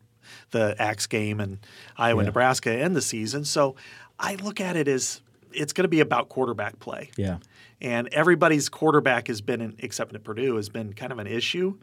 the 0.51 0.75
Axe 0.79 1.05
game 1.07 1.39
and 1.39 1.59
Iowa, 1.97 2.21
Yeah. 2.23 2.27
Nebraska 2.27 2.71
end 2.71 2.95
the 2.95 3.01
season. 3.01 3.45
So 3.45 3.75
I 4.19 4.35
look 4.35 4.59
at 4.59 4.75
it 4.75 4.87
as 4.87 5.21
it's 5.53 5.71
going 5.71 5.83
to 5.83 5.87
be 5.89 5.99
about 5.99 6.29
quarterback 6.29 6.79
play 6.79 7.11
Yeah. 7.15 7.37
and 7.81 8.07
everybody's 8.11 8.67
quarterback 8.67 9.27
has 9.27 9.41
been, 9.41 9.61
in, 9.61 9.75
except 9.79 10.13
at 10.15 10.23
Purdue, 10.23 10.55
has 10.55 10.67
been 10.67 10.93
kind 10.93 11.11
of 11.11 11.19
an 11.19 11.27
issue. 11.27 11.77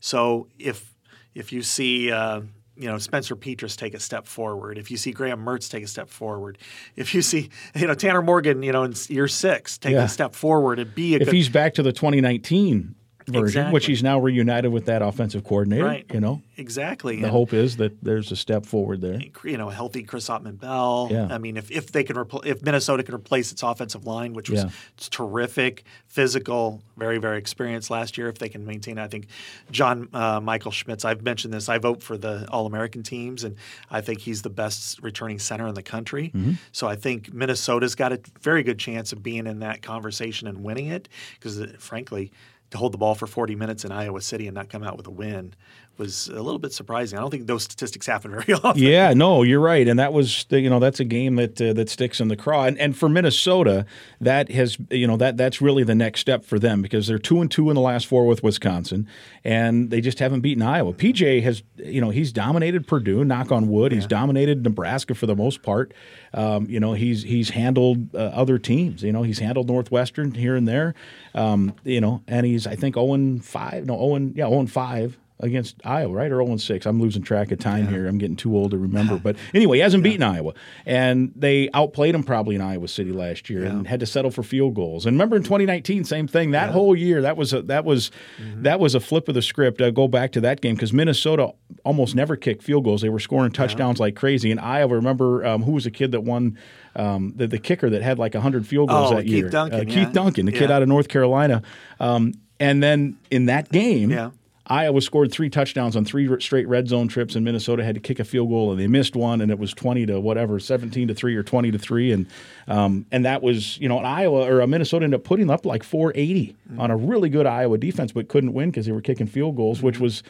So 0.00 0.46
if 0.58 0.94
if 1.34 1.52
you 1.52 1.62
see 1.62 2.10
uh, 2.12 2.40
you 2.76 2.86
know 2.88 2.96
Spencer 2.98 3.36
Petras 3.36 3.76
take 3.76 3.92
a 3.94 4.00
step 4.00 4.26
forward, 4.26 4.78
if 4.78 4.90
you 4.90 4.96
see 4.96 5.10
Graham 5.12 5.44
Mertz 5.44 5.68
take 5.68 5.84
a 5.84 5.86
step 5.88 6.08
forward, 6.08 6.58
if 6.96 7.12
you 7.14 7.22
see 7.22 7.50
you 7.74 7.86
know 7.88 7.94
Tanner 7.94 8.22
Morgan, 8.22 8.62
you 8.62 8.72
know 8.72 8.84
in 8.84 8.94
year 9.08 9.28
six 9.28 9.76
take 9.78 9.92
Yeah. 9.92 10.04
a 10.04 10.08
step 10.08 10.34
forward 10.34 10.78
and 10.78 10.94
be 10.94 11.14
a 11.14 11.18
If 11.18 11.26
good 11.26 11.34
he's 11.34 11.48
back 11.48 11.74
to 11.74 11.82
the 11.82 11.92
2019 11.92 12.94
version, 13.30 13.72
which 13.72 13.86
he's 13.86 14.02
now 14.02 14.18
reunited 14.18 14.72
with 14.72 14.86
that 14.86 15.02
offensive 15.02 15.44
coordinator, 15.44 15.84
right, 15.84 16.06
you 16.12 16.20
know, 16.20 16.42
exactly. 16.56 17.16
the 17.16 17.24
And- 17.24 17.32
hope 17.32 17.52
is 17.52 17.76
that 17.78 18.02
there's 18.02 18.30
a 18.32 18.36
step 18.36 18.66
forward 18.66 19.00
there. 19.00 19.20
you 19.44 19.56
know, 19.56 19.68
a 19.70 19.74
healthy 19.74 20.02
Chris 20.02 20.28
Autman-Bell. 20.28 21.08
Yeah. 21.10 21.28
I 21.30 21.38
mean, 21.38 21.56
if, 21.56 21.70
if 21.70 21.92
they 21.92 22.04
can 22.04 22.16
repl- 22.16 22.44
if 22.46 22.62
Minnesota 22.62 23.02
can 23.02 23.14
replace 23.14 23.52
its 23.52 23.62
offensive 23.62 24.06
line, 24.06 24.32
which 24.34 24.50
was 24.50 24.64
Yeah. 24.64 24.70
terrific, 25.10 25.84
physical, 26.06 26.82
very 26.96 27.18
very 27.18 27.38
experienced 27.38 27.90
last 27.90 28.16
year, 28.18 28.28
if 28.28 28.38
they 28.38 28.48
can 28.48 28.64
maintain, 28.66 28.98
I 28.98 29.08
think 29.08 29.26
John 29.70 30.08
uh, 30.12 30.40
Michael 30.40 30.70
Schmitz. 30.70 31.04
I've 31.04 31.22
mentioned 31.22 31.52
this. 31.54 31.68
I 31.68 31.78
vote 31.78 32.02
for 32.02 32.16
the 32.16 32.46
All 32.50 32.66
American 32.66 33.02
teams, 33.02 33.44
and 33.44 33.56
I 33.90 34.00
think 34.00 34.20
he's 34.20 34.42
the 34.42 34.50
best 34.50 35.02
returning 35.02 35.38
center 35.38 35.66
in 35.66 35.74
the 35.74 35.82
country. 35.82 36.28
Mm-hmm. 36.34 36.52
So 36.72 36.86
I 36.88 36.96
think 36.96 37.32
Minnesota's 37.32 37.94
got 37.94 38.12
a 38.12 38.20
very 38.40 38.62
good 38.62 38.78
chance 38.78 39.12
of 39.12 39.22
being 39.22 39.46
in 39.46 39.60
that 39.60 39.82
conversation 39.82 40.46
and 40.48 40.62
winning 40.62 40.86
it, 40.88 41.08
because 41.34 41.60
frankly. 41.78 42.32
To 42.70 42.78
hold 42.78 42.92
the 42.92 42.98
ball 42.98 43.14
for 43.14 43.26
40 43.26 43.56
minutes 43.56 43.84
in 43.84 43.92
Iowa 43.92 44.20
City 44.20 44.46
and 44.46 44.54
not 44.54 44.68
come 44.68 44.82
out 44.82 44.96
with 44.96 45.06
a 45.06 45.10
win 45.10 45.54
was 46.00 46.26
a 46.28 46.42
little 46.42 46.58
bit 46.58 46.72
surprising. 46.72 47.18
I 47.18 47.20
don't 47.22 47.30
think 47.30 47.46
those 47.46 47.62
statistics 47.62 48.06
happen 48.06 48.30
very 48.40 48.54
often. 48.54 48.82
Yeah, 48.82 49.12
no, 49.14 49.42
you're 49.44 49.60
right, 49.60 49.86
and 49.86 49.98
that 50.00 50.12
was 50.12 50.44
the- 50.48 50.60
you 50.60 50.68
know 50.70 50.80
that's 50.80 50.98
a 50.98 51.04
game 51.04 51.36
that 51.36 51.60
uh, 51.60 51.72
that 51.74 51.88
sticks 51.88 52.18
in 52.20 52.26
the 52.28 52.36
craw, 52.36 52.64
and, 52.64 52.76
and 52.78 52.96
for 52.96 53.08
Minnesota, 53.08 53.84
that 54.20 54.50
has 54.50 54.78
you 54.90 55.06
know 55.06 55.16
that 55.18 55.36
that's 55.36 55.60
really 55.60 55.84
the 55.84 55.94
next 55.94 56.20
step 56.20 56.44
for 56.44 56.58
them 56.58 56.82
because 56.82 57.06
they're 57.06 57.18
two 57.18 57.40
and 57.40 57.50
two 57.50 57.68
in 57.70 57.74
the 57.76 57.80
last 57.80 58.06
four 58.06 58.26
with 58.26 58.42
Wisconsin, 58.42 59.06
and 59.44 59.90
they 59.90 60.00
just 60.00 60.18
haven't 60.18 60.40
beaten 60.40 60.62
Iowa. 60.62 60.92
PJ 60.94 61.42
has 61.42 61.62
you 61.76 62.00
know 62.00 62.10
he's 62.10 62.32
dominated 62.32 62.86
Purdue, 62.88 63.24
knock 63.24 63.52
on 63.52 63.68
wood, 63.68 63.92
he's 63.92 64.06
dominated 64.06 64.64
Nebraska 64.64 65.14
for 65.14 65.26
the 65.26 65.36
most 65.36 65.62
part. 65.62 65.92
Um, 66.32 66.66
you 66.70 66.80
know 66.80 66.94
he's 66.94 67.22
he's 67.22 67.50
handled 67.50 68.14
uh, 68.14 68.18
other 68.18 68.58
teams, 68.58 69.02
you 69.02 69.12
know 69.12 69.22
he's 69.22 69.38
handled 69.38 69.68
Northwestern 69.68 70.32
here 70.34 70.56
and 70.56 70.66
there, 70.66 70.94
um, 71.34 71.74
you 71.84 72.00
know, 72.00 72.22
and 72.26 72.46
he's 72.46 72.66
I 72.66 72.74
think 72.74 72.94
zero 72.94 73.12
and 73.14 73.44
five, 73.44 73.84
no 73.86 73.94
zero 73.98 74.14
and 74.14 74.36
yeah 74.36 74.48
zero 74.48 74.60
and 74.60 74.70
five 74.70 75.18
against 75.40 75.76
Iowa, 75.84 76.12
right? 76.12 76.30
Or 76.30 76.44
0 76.44 76.56
6. 76.56 76.86
I'm 76.86 77.00
losing 77.00 77.22
track 77.22 77.50
of 77.50 77.58
time 77.58 77.84
yeah. 77.84 77.90
here. 77.90 78.06
I'm 78.06 78.18
getting 78.18 78.36
too 78.36 78.56
old 78.56 78.70
to 78.72 78.78
remember. 78.78 79.18
But 79.18 79.36
anyway, 79.54 79.78
he 79.78 79.82
hasn't 79.82 80.04
yeah. 80.04 80.10
beaten 80.10 80.22
Iowa. 80.22 80.54
And 80.86 81.32
they 81.34 81.68
outplayed 81.74 82.14
him 82.14 82.22
probably 82.22 82.54
in 82.54 82.60
Iowa 82.60 82.88
City 82.88 83.12
last 83.12 83.50
year 83.50 83.64
yeah. 83.64 83.70
and 83.70 83.86
had 83.86 84.00
to 84.00 84.06
settle 84.06 84.30
for 84.30 84.42
field 84.42 84.74
goals. 84.74 85.06
And 85.06 85.14
remember 85.14 85.36
in 85.36 85.42
2019, 85.42 86.04
same 86.04 86.26
thing. 86.26 86.52
That 86.52 86.70
whole 86.70 86.94
year, 86.96 87.22
that 87.22 87.36
was 87.36 87.52
a, 87.52 87.62
that 87.62 87.84
was 87.84 88.10
mm-hmm. 88.38 88.62
that 88.62 88.80
was 88.80 88.94
a 88.94 89.00
flip 89.00 89.28
of 89.28 89.34
the 89.34 89.42
script. 89.42 89.80
Uh, 89.80 89.90
go 89.90 90.08
back 90.08 90.32
to 90.32 90.40
that 90.42 90.60
game 90.60 90.74
because 90.74 90.92
Minnesota 90.92 91.52
almost 91.84 92.14
never 92.14 92.36
kicked 92.36 92.62
field 92.62 92.84
goals. 92.84 93.02
They 93.02 93.08
were 93.08 93.20
scoring 93.20 93.52
touchdowns 93.52 94.00
like 94.00 94.16
crazy. 94.16 94.50
And 94.50 94.60
Iowa, 94.60 94.94
remember 94.94 95.44
um, 95.46 95.62
who 95.62 95.72
was 95.72 95.84
the 95.84 95.90
kid 95.90 96.12
that 96.12 96.22
won 96.22 96.58
um, 96.96 97.32
the, 97.36 97.46
the 97.46 97.58
kicker 97.58 97.90
that 97.90 98.02
had 98.02 98.18
like 98.18 98.34
100 98.34 98.66
field 98.66 98.88
goals 98.88 99.12
oh, 99.12 99.16
that 99.16 99.22
Keith 99.22 99.32
year? 99.32 99.50
Duncan, 99.50 99.80
uh, 99.80 99.92
Keith 99.92 100.12
Duncan, 100.12 100.46
the 100.46 100.52
kid 100.52 100.70
out 100.70 100.82
of 100.82 100.88
North 100.88 101.08
Carolina. 101.08 101.62
Um, 101.98 102.34
and 102.58 102.82
then 102.82 103.18
in 103.30 103.46
that 103.46 103.70
game, 103.70 104.10
yeah. 104.10 104.30
Iowa 104.66 105.00
scored 105.00 105.32
three 105.32 105.50
touchdowns 105.50 105.96
on 105.96 106.04
three 106.04 106.28
straight 106.40 106.68
red 106.68 106.88
zone 106.88 107.08
trips, 107.08 107.34
and 107.34 107.44
Minnesota 107.44 107.82
had 107.82 107.94
to 107.94 108.00
kick 108.00 108.20
a 108.20 108.24
field 108.24 108.50
goal, 108.50 108.70
and 108.70 108.80
they 108.80 108.86
missed 108.86 109.16
one, 109.16 109.40
and 109.40 109.50
it 109.50 109.58
was 109.58 109.72
twenty 109.72 110.06
to 110.06 110.20
whatever, 110.20 110.60
seventeen 110.60 111.08
to 111.08 111.14
three 111.14 111.34
or 111.34 111.42
twenty 111.42 111.70
to 111.70 111.78
three, 111.78 112.12
and 112.12 112.26
um, 112.68 113.06
and 113.10 113.24
that 113.24 113.42
was 113.42 113.78
you 113.78 113.88
know 113.88 113.98
an 113.98 114.04
Iowa 114.04 114.46
or 114.46 114.60
a 114.60 114.66
Minnesota 114.66 115.04
ended 115.04 115.20
up 115.20 115.24
putting 115.24 115.50
up 115.50 115.64
like 115.64 115.82
four 115.82 116.12
eighty 116.14 116.56
mm-hmm. 116.68 116.80
on 116.80 116.90
a 116.90 116.96
really 116.96 117.28
good 117.28 117.46
Iowa 117.46 117.78
defense, 117.78 118.12
but 118.12 118.28
couldn't 118.28 118.52
win 118.52 118.70
because 118.70 118.86
they 118.86 118.92
were 118.92 119.00
kicking 119.00 119.26
field 119.26 119.56
goals, 119.56 119.78
mm-hmm. 119.78 119.86
which 119.86 119.98
was 119.98 120.22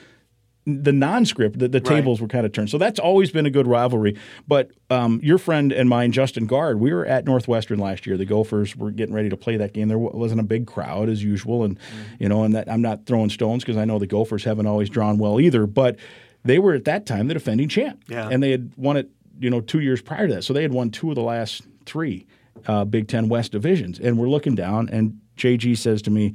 the 0.67 0.93
non-script, 0.93 1.59
the, 1.59 1.69
the 1.69 1.81
tables 1.81 2.21
right. 2.21 2.25
were 2.25 2.29
kind 2.29 2.47
of 2.47 2.53
turned. 2.53 2.71
So 2.71 2.79
that's 2.79 3.01
always 3.01 3.31
been 3.31 3.47
a 3.47 3.51
good 3.51 3.67
rivalry. 3.67 4.17
But 4.47 4.71
um, 4.91 5.21
your 5.23 5.39
friend 5.39 5.73
and 5.73 5.89
mine, 5.89 6.13
Justin 6.13 6.47
Gaard, 6.47 6.81
we 6.81 6.93
were 6.93 7.07
at 7.07 7.25
Northwestern 7.25 7.79
last 7.79 8.07
year. 8.07 8.17
The 8.17 8.27
Gophers 8.27 8.77
were 8.77 8.91
getting 8.91 9.15
ready 9.15 9.31
to 9.31 9.37
play 9.37 9.57
that 9.57 9.73
game. 9.73 9.89
There 9.89 9.99
wasn't 9.99 10.41
a 10.41 10.45
big 10.45 10.67
crowd 10.67 11.09
as 11.09 11.23
usual, 11.25 11.65
and 11.65 11.79
mm-hmm. 11.79 12.23
you 12.23 12.29
know, 12.29 12.45
and 12.45 12.55
that 12.55 12.71
I'm 12.71 12.83
not 12.83 13.07
throwing 13.07 13.31
stones 13.31 13.65
because 13.65 13.79
I 13.79 13.85
know 13.85 13.99
the 13.99 14.07
Gophers 14.07 14.45
haven't 14.45 14.67
always 14.67 14.91
drawn 14.91 15.19
well 15.19 15.41
either. 15.41 15.67
But 15.67 15.99
they 16.45 16.59
were 16.59 16.75
at 16.75 16.85
that 16.85 17.07
time 17.07 17.29
the 17.29 17.35
defending 17.35 17.69
champ, 17.69 18.05
yeah. 18.09 18.29
and 18.31 18.43
they 18.43 18.51
had 18.51 18.73
won 18.77 18.97
it, 18.97 19.11
you 19.39 19.49
know, 19.49 19.61
two 19.61 19.81
years 19.81 20.03
prior 20.03 20.29
to 20.29 20.35
that. 20.35 20.45
So 20.45 20.53
they 20.53 20.63
had 20.63 20.73
won 20.73 20.91
two 20.91 21.09
of 21.09 21.15
the 21.15 21.23
last 21.23 21.63
three 21.87 22.27
uh, 22.67 22.85
Big 22.85 23.09
Ten 23.09 23.29
West 23.29 23.53
divisions, 23.53 23.99
and 23.99 24.19
we're 24.19 24.29
looking 24.29 24.55
down, 24.55 24.91
and 24.91 25.21
JG 25.39 25.79
says 25.79 26.03
to 26.03 26.11
me 26.11 26.35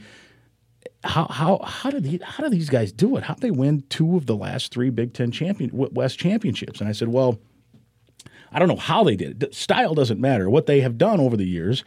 how 1.05 1.27
how 1.27 1.59
how 1.63 1.89
do 1.89 1.99
these 1.99 2.21
how 2.23 2.43
do 2.43 2.49
these 2.49 2.69
guys 2.69 2.91
do 2.91 3.17
it? 3.17 3.23
How 3.23 3.35
do 3.35 3.41
they 3.41 3.51
win 3.51 3.83
two 3.89 4.17
of 4.17 4.25
the 4.25 4.35
last 4.35 4.73
three 4.73 4.89
Big 4.89 5.13
Ten 5.13 5.31
champion 5.31 5.71
West 5.73 6.19
championships? 6.19 6.79
And 6.79 6.89
I 6.89 6.91
said, 6.91 7.09
well, 7.09 7.39
I 8.51 8.59
don't 8.59 8.67
know 8.67 8.75
how 8.75 9.03
they 9.03 9.15
did 9.15 9.41
it. 9.41 9.55
Style 9.55 9.93
doesn't 9.93 10.19
matter. 10.19 10.49
What 10.49 10.65
they 10.65 10.81
have 10.81 10.97
done 10.97 11.19
over 11.19 11.37
the 11.37 11.45
years 11.45 11.83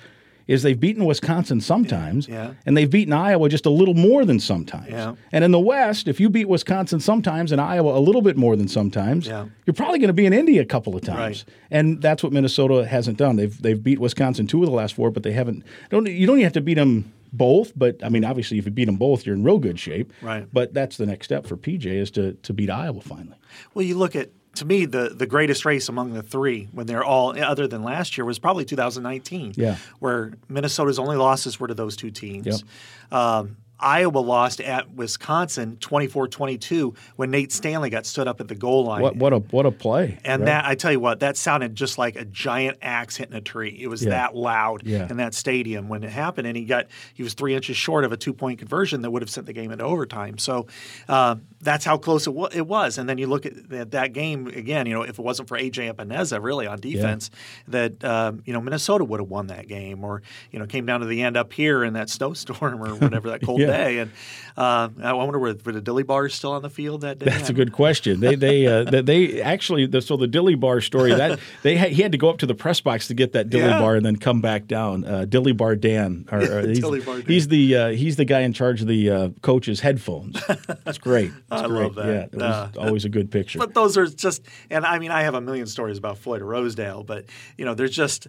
is 0.49 0.63
they've 0.63 0.81
beaten 0.81 1.05
Wisconsin 1.05 1.61
sometimes, 1.61 2.27
yeah. 2.27 2.55
and 2.65 2.75
they've 2.75 2.89
beaten 2.91 3.13
Iowa 3.13 3.51
just 3.51 3.67
a 3.67 3.71
little 3.71 3.93
more 3.93 4.25
than 4.25 4.41
sometimes. 4.41 4.91
Yeah. 4.91 5.15
And 5.31 5.45
in 5.45 5.51
the 5.51 5.61
West, 5.61 6.09
if 6.09 6.19
you 6.19 6.31
beat 6.31 6.49
Wisconsin 6.49 7.01
sometimes 7.01 7.53
and 7.53 7.61
Iowa 7.61 7.97
a 7.97 8.01
little 8.01 8.23
bit 8.23 8.37
more 8.37 8.57
than 8.57 8.67
sometimes, 8.67 9.27
yeah. 9.27 9.47
you're 9.67 9.75
probably 9.75 9.99
going 9.99 10.09
to 10.09 10.15
be 10.15 10.25
in 10.25 10.33
Indy 10.33 10.59
a 10.59 10.65
couple 10.65 10.97
of 10.97 11.03
times. 11.03 11.45
Right. 11.47 11.55
And 11.71 12.01
that's 12.01 12.23
what 12.23 12.33
Minnesota 12.33 12.87
hasn't 12.87 13.19
done. 13.19 13.37
They've 13.37 13.61
they've 13.61 13.81
beat 13.83 13.99
Wisconsin 13.99 14.47
two 14.47 14.63
of 14.63 14.71
the 14.71 14.75
last 14.75 14.95
four, 14.95 15.11
but 15.11 15.23
they 15.23 15.33
haven't. 15.33 15.65
Don't 15.91 16.07
you 16.07 16.27
don't 16.27 16.37
even 16.37 16.45
have 16.45 16.55
to 16.55 16.63
beat 16.63 16.75
them 16.75 17.13
both, 17.33 17.73
but 17.77 18.03
I 18.05 18.09
mean, 18.09 18.25
obviously, 18.25 18.59
if 18.59 18.65
you 18.65 18.71
beat 18.71 18.87
them 18.87 18.97
both, 18.97 19.27
you're 19.27 19.35
in 19.35 19.45
real 19.45 19.59
good 19.59 19.79
shape. 19.79 20.13
Right. 20.23 20.47
But 20.53 20.75
that's 20.75 20.97
the 20.97 21.07
next 21.07 21.27
step 21.27 21.47
for 21.47 21.57
PJ 21.57 21.87
is 21.87 22.11
to 22.13 22.33
to 22.35 22.53
beat 22.53 22.71
Iowa 22.71 23.01
finally. 23.01 23.37
Well, 23.75 23.85
you 23.85 23.97
look 23.97 24.17
at 24.17 24.31
to 24.57 24.65
me 24.65 24.87
the 24.87 25.11
the 25.15 25.27
greatest 25.27 25.65
race 25.65 25.89
among 25.89 26.13
the 26.13 26.23
three 26.23 26.69
when 26.73 26.87
they're 26.87 27.05
all 27.05 27.39
other 27.41 27.67
than 27.67 27.83
last 27.83 28.19
year 28.19 28.25
was 28.25 28.39
probably 28.39 28.65
2019. 28.65 29.55
Yeah. 29.57 29.77
Where 29.99 30.33
Minnesota's 30.49 30.99
only 30.99 31.17
losses 31.17 31.59
were 31.61 31.69
to 31.69 31.75
those 31.75 31.97
two 31.97 32.11
teams. 32.11 32.47
Yep. 32.47 33.19
Um, 33.21 33.57
Iowa 33.81 34.19
lost 34.19 34.61
at 34.61 34.93
Wisconsin 34.95 35.77
24-22 35.81 36.97
when 37.17 37.31
Nate 37.31 37.53
Stanley 37.53 37.91
got 37.91 38.07
stood 38.07 38.27
up 38.27 38.41
at 38.41 38.49
the 38.49 38.55
goal 38.55 38.85
line. 38.85 39.03
What, 39.03 39.17
what 39.17 39.33
a 39.33 39.39
what 39.39 39.67
a 39.67 39.71
play! 39.71 40.19
And 40.25 40.43
right? 40.43 40.47
that 40.47 40.65
I 40.65 40.75
tell 40.75 40.91
you 40.91 41.01
what, 41.01 41.21
that 41.21 41.37
sounded 41.37 41.75
just 41.75 41.99
like 41.99 42.17
a 42.17 42.25
giant 42.25 42.79
axe 42.83 43.17
hitting 43.17 43.35
a 43.35 43.41
tree. 43.41 43.79
It 43.81 43.89
was 43.89 44.03
yeah. 44.03 44.11
that 44.11 44.37
loud 44.37 44.83
yeah. 44.85 45.07
in 45.09 45.19
that 45.19 45.35
stadium 45.35 45.89
when 45.89 46.03
it 46.03 46.11
happened, 46.11 46.47
and 46.47 46.57
he 46.57 46.65
got 46.65 46.87
he 47.15 47.23
was 47.23 47.35
three 47.35 47.55
inches 47.55 47.77
short 47.77 48.05
of 48.05 48.13
a 48.13 48.17
two 48.17 48.33
point 48.33 48.59
conversion 48.59 49.03
that 49.03 49.11
would 49.11 49.23
have 49.23 49.31
sent 49.31 49.47
the 49.47 49.53
game 49.53 49.71
into 49.71 49.85
overtime. 49.85 50.39
So 50.39 50.67
uh, 51.09 51.37
that's 51.61 51.85
how 51.85 51.99
close 51.99 52.27
it, 52.27 52.31
w- 52.31 52.49
it 52.53 52.67
was. 52.67 52.99
And 52.99 53.09
then 53.09 53.19
you 53.19 53.27
look 53.27 53.47
at 53.47 53.91
that 53.93 54.13
game 54.13 54.49
again. 54.49 54.87
You 54.87 54.95
know, 54.95 55.03
if 55.03 55.19
it 55.19 55.23
wasn't 55.23 55.49
for 55.49 55.59
AJ 55.59 55.95
Epenesa 55.95 56.43
really 56.43 56.67
on 56.67 56.81
defense, 56.81 57.31
yeah. 57.33 57.73
that 57.89 58.05
um, 58.05 58.43
you 58.45 58.53
know 58.53 58.61
Minnesota 58.61 59.05
would 59.05 59.21
have 59.21 59.29
won 59.29 59.49
that 59.49 59.69
game, 59.69 60.05
or 60.05 60.23
you 60.51 60.59
know 60.59 60.67
came 60.67 60.87
down 60.87 61.01
to 61.01 61.07
the 61.07 61.23
end 61.23 61.37
up 61.37 61.53
here 61.53 61.85
in 61.85 61.95
that 61.95 62.11
snowstorm 62.19 62.83
or 62.83 62.95
whatever 62.97 63.31
that 63.31 63.43
cold 63.43 63.61
And 63.73 64.11
uh, 64.59 64.89
I 65.05 65.13
wonder 65.13 65.39
were, 65.39 65.55
were 65.65 65.73
the 65.73 65.81
Dilly 65.81 66.03
bars 66.03 66.35
still 66.35 66.51
on 66.51 66.63
the 66.63 66.71
field 66.71 67.03
that 67.03 67.21
day? 67.21 67.27
That's 67.27 67.49
a 67.49 67.53
good 67.53 67.73
question. 67.73 68.19
They 68.19 68.35
they 68.35 68.67
uh, 68.67 68.85
they 69.03 69.41
actually 69.41 69.87
the, 69.87 70.03
so 70.03 70.17
the 70.17 70.27
Dilly 70.27 70.57
bar 70.57 70.81
story 70.81 71.15
that 71.15 71.39
they 71.63 71.77
had, 71.77 71.93
he 71.93 72.03
had 72.03 72.11
to 72.11 72.19
go 72.19 72.29
up 72.29 72.39
to 72.39 72.47
the 72.47 72.57
press 72.57 72.81
box 72.81 73.07
to 73.07 73.15
get 73.15 73.35
that 73.35 73.51
Dilly 73.51 73.69
yeah. 73.69 73.79
bar 73.79 73.95
and 73.95 74.05
then 74.05 74.17
come 74.17 74.41
back 74.41 74.67
down. 74.67 75.05
Uh, 75.05 75.27
Dilly 75.27 75.53
bar 75.53 75.77
Dan, 75.77 76.27
or, 76.33 76.41
or 76.41 76.61
he's, 76.67 76.81
Dilly 76.81 77.01
bar 77.01 77.19
Dan. 77.19 77.27
he's 77.27 77.47
the 77.47 77.77
uh, 77.77 77.89
he's 77.91 78.17
the 78.17 78.25
guy 78.25 78.41
in 78.41 78.53
charge 78.53 78.81
of 78.81 78.89
the 78.89 79.09
uh, 79.09 79.29
coach's 79.43 79.79
headphones. 79.79 80.45
That's 80.85 80.99
great. 80.99 81.31
That's 81.49 81.63
I 81.63 81.69
great. 81.69 81.83
love 81.85 81.95
that. 81.95 82.07
Yeah, 82.07 82.25
it 82.25 82.35
was 82.35 82.77
always 82.77 83.05
a 83.05 83.09
good 83.09 83.31
picture. 83.31 83.61
But 83.61 83.75
those 83.75 83.97
are 83.97 84.09
just, 84.09 84.43
and 84.71 84.85
I 84.85 84.99
mean, 84.99 85.13
I 85.13 85.23
have 85.23 85.35
a 85.35 85.41
million 85.41 85.69
stories 85.69 85.99
about 85.99 86.19
Floyd 86.19 86.43
Rosedale, 86.43 87.05
but 87.05 87.27
you 87.57 87.65
know, 87.65 87.75
there's 87.75 87.95
just 87.95 88.27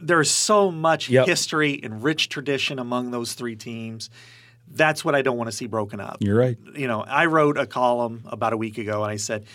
there's 0.00 0.30
so 0.30 0.70
much 0.70 1.10
yep. 1.10 1.26
history 1.26 1.78
and 1.82 2.02
rich 2.02 2.30
tradition 2.30 2.78
among 2.78 3.10
those 3.10 3.34
three 3.34 3.56
teams 3.56 4.08
that's 4.70 5.04
what 5.04 5.14
I 5.14 5.22
don't 5.22 5.36
want 5.36 5.48
to 5.48 5.56
see 5.56 5.66
broken 5.66 6.00
up. 6.00 6.18
You're 6.20 6.38
right. 6.38 6.56
You 6.74 6.88
know, 6.88 7.00
I 7.02 7.26
wrote 7.26 7.58
a 7.58 7.66
column 7.66 8.22
about 8.26 8.52
a 8.52 8.56
week 8.56 8.78
ago 8.78 9.02
and 9.02 9.10
I 9.10 9.16
said, 9.16 9.46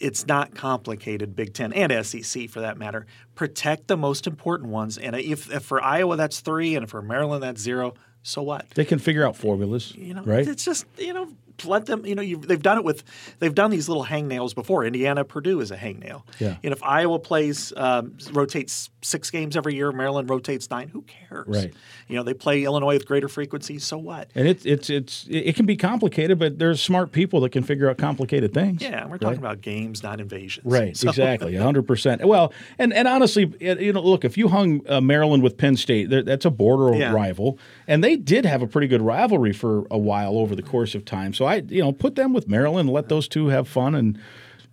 it's 0.00 0.26
not 0.26 0.54
complicated, 0.54 1.36
Big 1.36 1.54
Ten 1.54 1.72
and 1.72 2.04
SEC 2.04 2.48
for 2.50 2.60
that 2.60 2.76
matter. 2.76 3.06
Protect 3.34 3.86
the 3.86 3.96
most 3.96 4.26
important 4.26 4.70
ones. 4.70 4.98
And 4.98 5.14
if, 5.14 5.50
if 5.52 5.62
for 5.62 5.80
Iowa 5.80 6.16
that's 6.16 6.40
three 6.40 6.74
and 6.74 6.88
for 6.88 7.02
Maryland 7.02 7.42
that's 7.42 7.60
zero, 7.60 7.94
so 8.22 8.42
what? 8.42 8.68
They 8.70 8.84
can 8.84 8.98
figure 8.98 9.24
out 9.24 9.36
formulas, 9.36 9.94
you 9.94 10.12
know, 10.12 10.22
right? 10.22 10.46
It's 10.46 10.64
just 10.64 10.86
you 10.98 11.12
know 11.12 11.28
let 11.64 11.86
them. 11.86 12.04
You 12.04 12.14
know, 12.14 12.22
they've 12.22 12.62
done 12.62 12.78
it 12.78 12.84
with 12.84 13.04
they've 13.38 13.54
done 13.54 13.70
these 13.70 13.88
little 13.88 14.04
hangnails 14.04 14.54
before. 14.54 14.84
Indiana, 14.84 15.24
Purdue 15.24 15.60
is 15.60 15.70
a 15.70 15.76
hangnail. 15.76 16.22
Yeah. 16.38 16.56
And 16.62 16.72
if 16.72 16.82
Iowa 16.82 17.18
plays 17.18 17.72
um, 17.76 18.16
rotates 18.32 18.90
six 19.02 19.30
games 19.30 19.56
every 19.56 19.74
year, 19.74 19.92
Maryland 19.92 20.28
rotates 20.28 20.70
nine. 20.70 20.88
Who 20.88 21.02
cares? 21.02 21.46
Right. 21.46 21.74
You 22.08 22.16
know, 22.16 22.22
they 22.22 22.34
play 22.34 22.64
Illinois 22.64 22.94
with 22.94 23.06
greater 23.06 23.28
frequency. 23.28 23.78
So 23.78 23.98
what? 23.98 24.30
And 24.34 24.46
it's 24.46 24.64
it's 24.64 24.90
it's 24.90 25.26
it 25.28 25.56
can 25.56 25.66
be 25.66 25.76
complicated, 25.76 26.38
but 26.38 26.58
there's 26.58 26.80
smart 26.82 27.12
people 27.12 27.40
that 27.40 27.52
can 27.52 27.62
figure 27.62 27.88
out 27.88 27.98
complicated 27.98 28.52
things. 28.52 28.82
Yeah, 28.82 29.06
we're 29.06 29.18
talking 29.18 29.28
right? 29.28 29.38
about 29.38 29.60
games, 29.60 30.02
not 30.02 30.20
invasions. 30.20 30.66
Right. 30.66 30.96
So. 30.96 31.08
Exactly. 31.08 31.54
hundred 31.66 31.86
percent. 31.86 32.24
Well, 32.24 32.52
and 32.78 32.92
and 32.92 33.08
honestly, 33.08 33.52
you 33.60 33.92
know, 33.92 34.02
look, 34.02 34.24
if 34.24 34.36
you 34.36 34.48
hung 34.48 34.82
uh, 34.88 35.00
Maryland 35.00 35.42
with 35.42 35.56
Penn 35.56 35.76
State, 35.76 36.10
that's 36.10 36.44
a 36.44 36.50
border 36.50 36.96
yeah. 36.96 37.12
rival, 37.12 37.58
and 37.88 38.04
they 38.04 38.16
did 38.16 38.44
have 38.44 38.62
a 38.62 38.66
pretty 38.66 38.86
good 38.86 39.02
rivalry 39.02 39.52
for 39.52 39.86
a 39.90 39.98
while 39.98 40.38
over 40.38 40.54
the 40.54 40.62
course 40.62 40.94
of 40.94 41.04
time. 41.04 41.34
So 41.34 41.45
I, 41.46 41.56
you 41.68 41.82
know, 41.82 41.92
put 41.92 42.14
them 42.14 42.32
with 42.32 42.48
Maryland, 42.48 42.90
let 42.90 43.08
those 43.08 43.28
two 43.28 43.48
have 43.48 43.68
fun, 43.68 43.94
and 43.94 44.18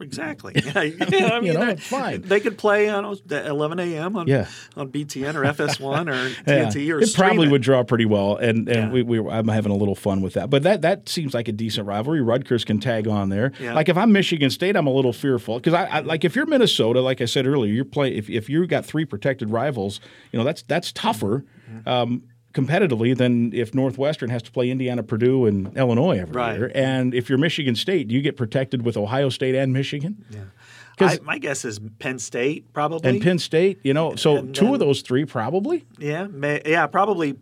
exactly. 0.01 0.53
Yeah, 0.63 0.81
yeah 0.81 1.33
I 1.33 1.39
mean, 1.39 1.53
you 1.53 1.53
know, 1.53 1.67
it's 1.69 1.87
fine. 1.87 2.21
They 2.21 2.39
could 2.39 2.57
play 2.57 2.89
on 2.89 3.05
11 3.29 3.79
a.m. 3.79 4.15
on 4.15 4.27
yeah. 4.27 4.47
on 4.75 4.89
BTN 4.89 5.35
or 5.35 5.43
FS1 5.43 6.07
or 6.07 6.43
TNT 6.43 6.85
yeah. 6.87 6.93
or 6.93 6.99
it 6.99 7.13
probably 7.13 7.47
it. 7.47 7.51
would 7.51 7.61
draw 7.61 7.83
pretty 7.83 8.05
well, 8.05 8.35
and 8.37 8.67
and 8.67 8.69
Yeah. 8.69 8.91
we, 8.91 9.03
we 9.03 9.29
I'm 9.29 9.47
having 9.47 9.71
a 9.71 9.75
little 9.75 9.95
fun 9.95 10.21
with 10.21 10.33
that. 10.33 10.49
But 10.49 10.63
that 10.63 10.81
that 10.81 11.09
seems 11.09 11.33
like 11.33 11.47
a 11.47 11.51
decent 11.51 11.87
rivalry. 11.87 12.21
Rutgers 12.21 12.65
can 12.65 12.79
tag 12.79 13.07
on 13.07 13.29
there. 13.29 13.51
Like 13.59 13.89
if 13.89 13.97
I'm 13.97 14.11
Michigan 14.11 14.49
State, 14.49 14.75
I'm 14.75 14.87
a 14.87 14.93
little 14.93 15.13
fearful 15.13 15.57
because 15.59 15.73
I, 15.73 15.85
I 15.85 15.99
like 16.01 16.25
if 16.25 16.35
you're 16.35 16.45
Minnesota, 16.45 17.01
like 17.01 17.21
I 17.21 17.25
said 17.25 17.45
earlier, 17.47 17.71
you're 17.71 17.85
playing 17.85 18.17
if 18.17 18.29
if 18.29 18.49
you 18.49 18.65
got 18.67 18.85
three 18.85 19.05
protected 19.05 19.49
rivals, 19.49 19.99
you 20.31 20.39
know 20.39 20.45
that's 20.45 20.63
that's 20.63 20.91
tougher. 20.91 21.45
Mm-hmm. 21.69 21.89
Um, 21.89 22.23
competitively 22.53 23.17
than 23.17 23.51
if 23.53 23.73
Northwestern 23.73 24.29
has 24.29 24.41
to 24.43 24.51
play 24.51 24.69
Indiana, 24.69 25.03
Purdue, 25.03 25.45
and 25.45 25.75
Illinois 25.77 26.19
every 26.19 26.35
Right. 26.35 26.57
year. 26.57 26.71
And 26.75 27.13
if 27.13 27.29
you're 27.29 27.37
Michigan 27.39 27.75
State, 27.75 28.07
do 28.07 28.15
you 28.15 28.21
get 28.21 28.37
protected 28.37 28.83
with 28.83 28.95
Ohio 28.95 29.29
State 29.29 29.55
and 29.55 29.73
Michigan? 29.73 30.23
Yeah. 30.29 30.39
I, 30.99 31.17
my 31.23 31.39
guess 31.39 31.65
is 31.65 31.79
Penn 31.99 32.19
State 32.19 32.71
probably. 32.71 33.09
And 33.09 33.21
Penn 33.21 33.39
State, 33.39 33.79
you 33.83 33.93
know, 33.93 34.15
so 34.15 34.37
And 34.37 34.53
two 34.55 34.73
of 34.73 34.79
those 34.79 35.01
three 35.01 35.25
probably. 35.25 35.85
Yeah, 35.97 36.27
may, 36.27 36.61
yeah, 36.65 36.85
probably 36.85 37.35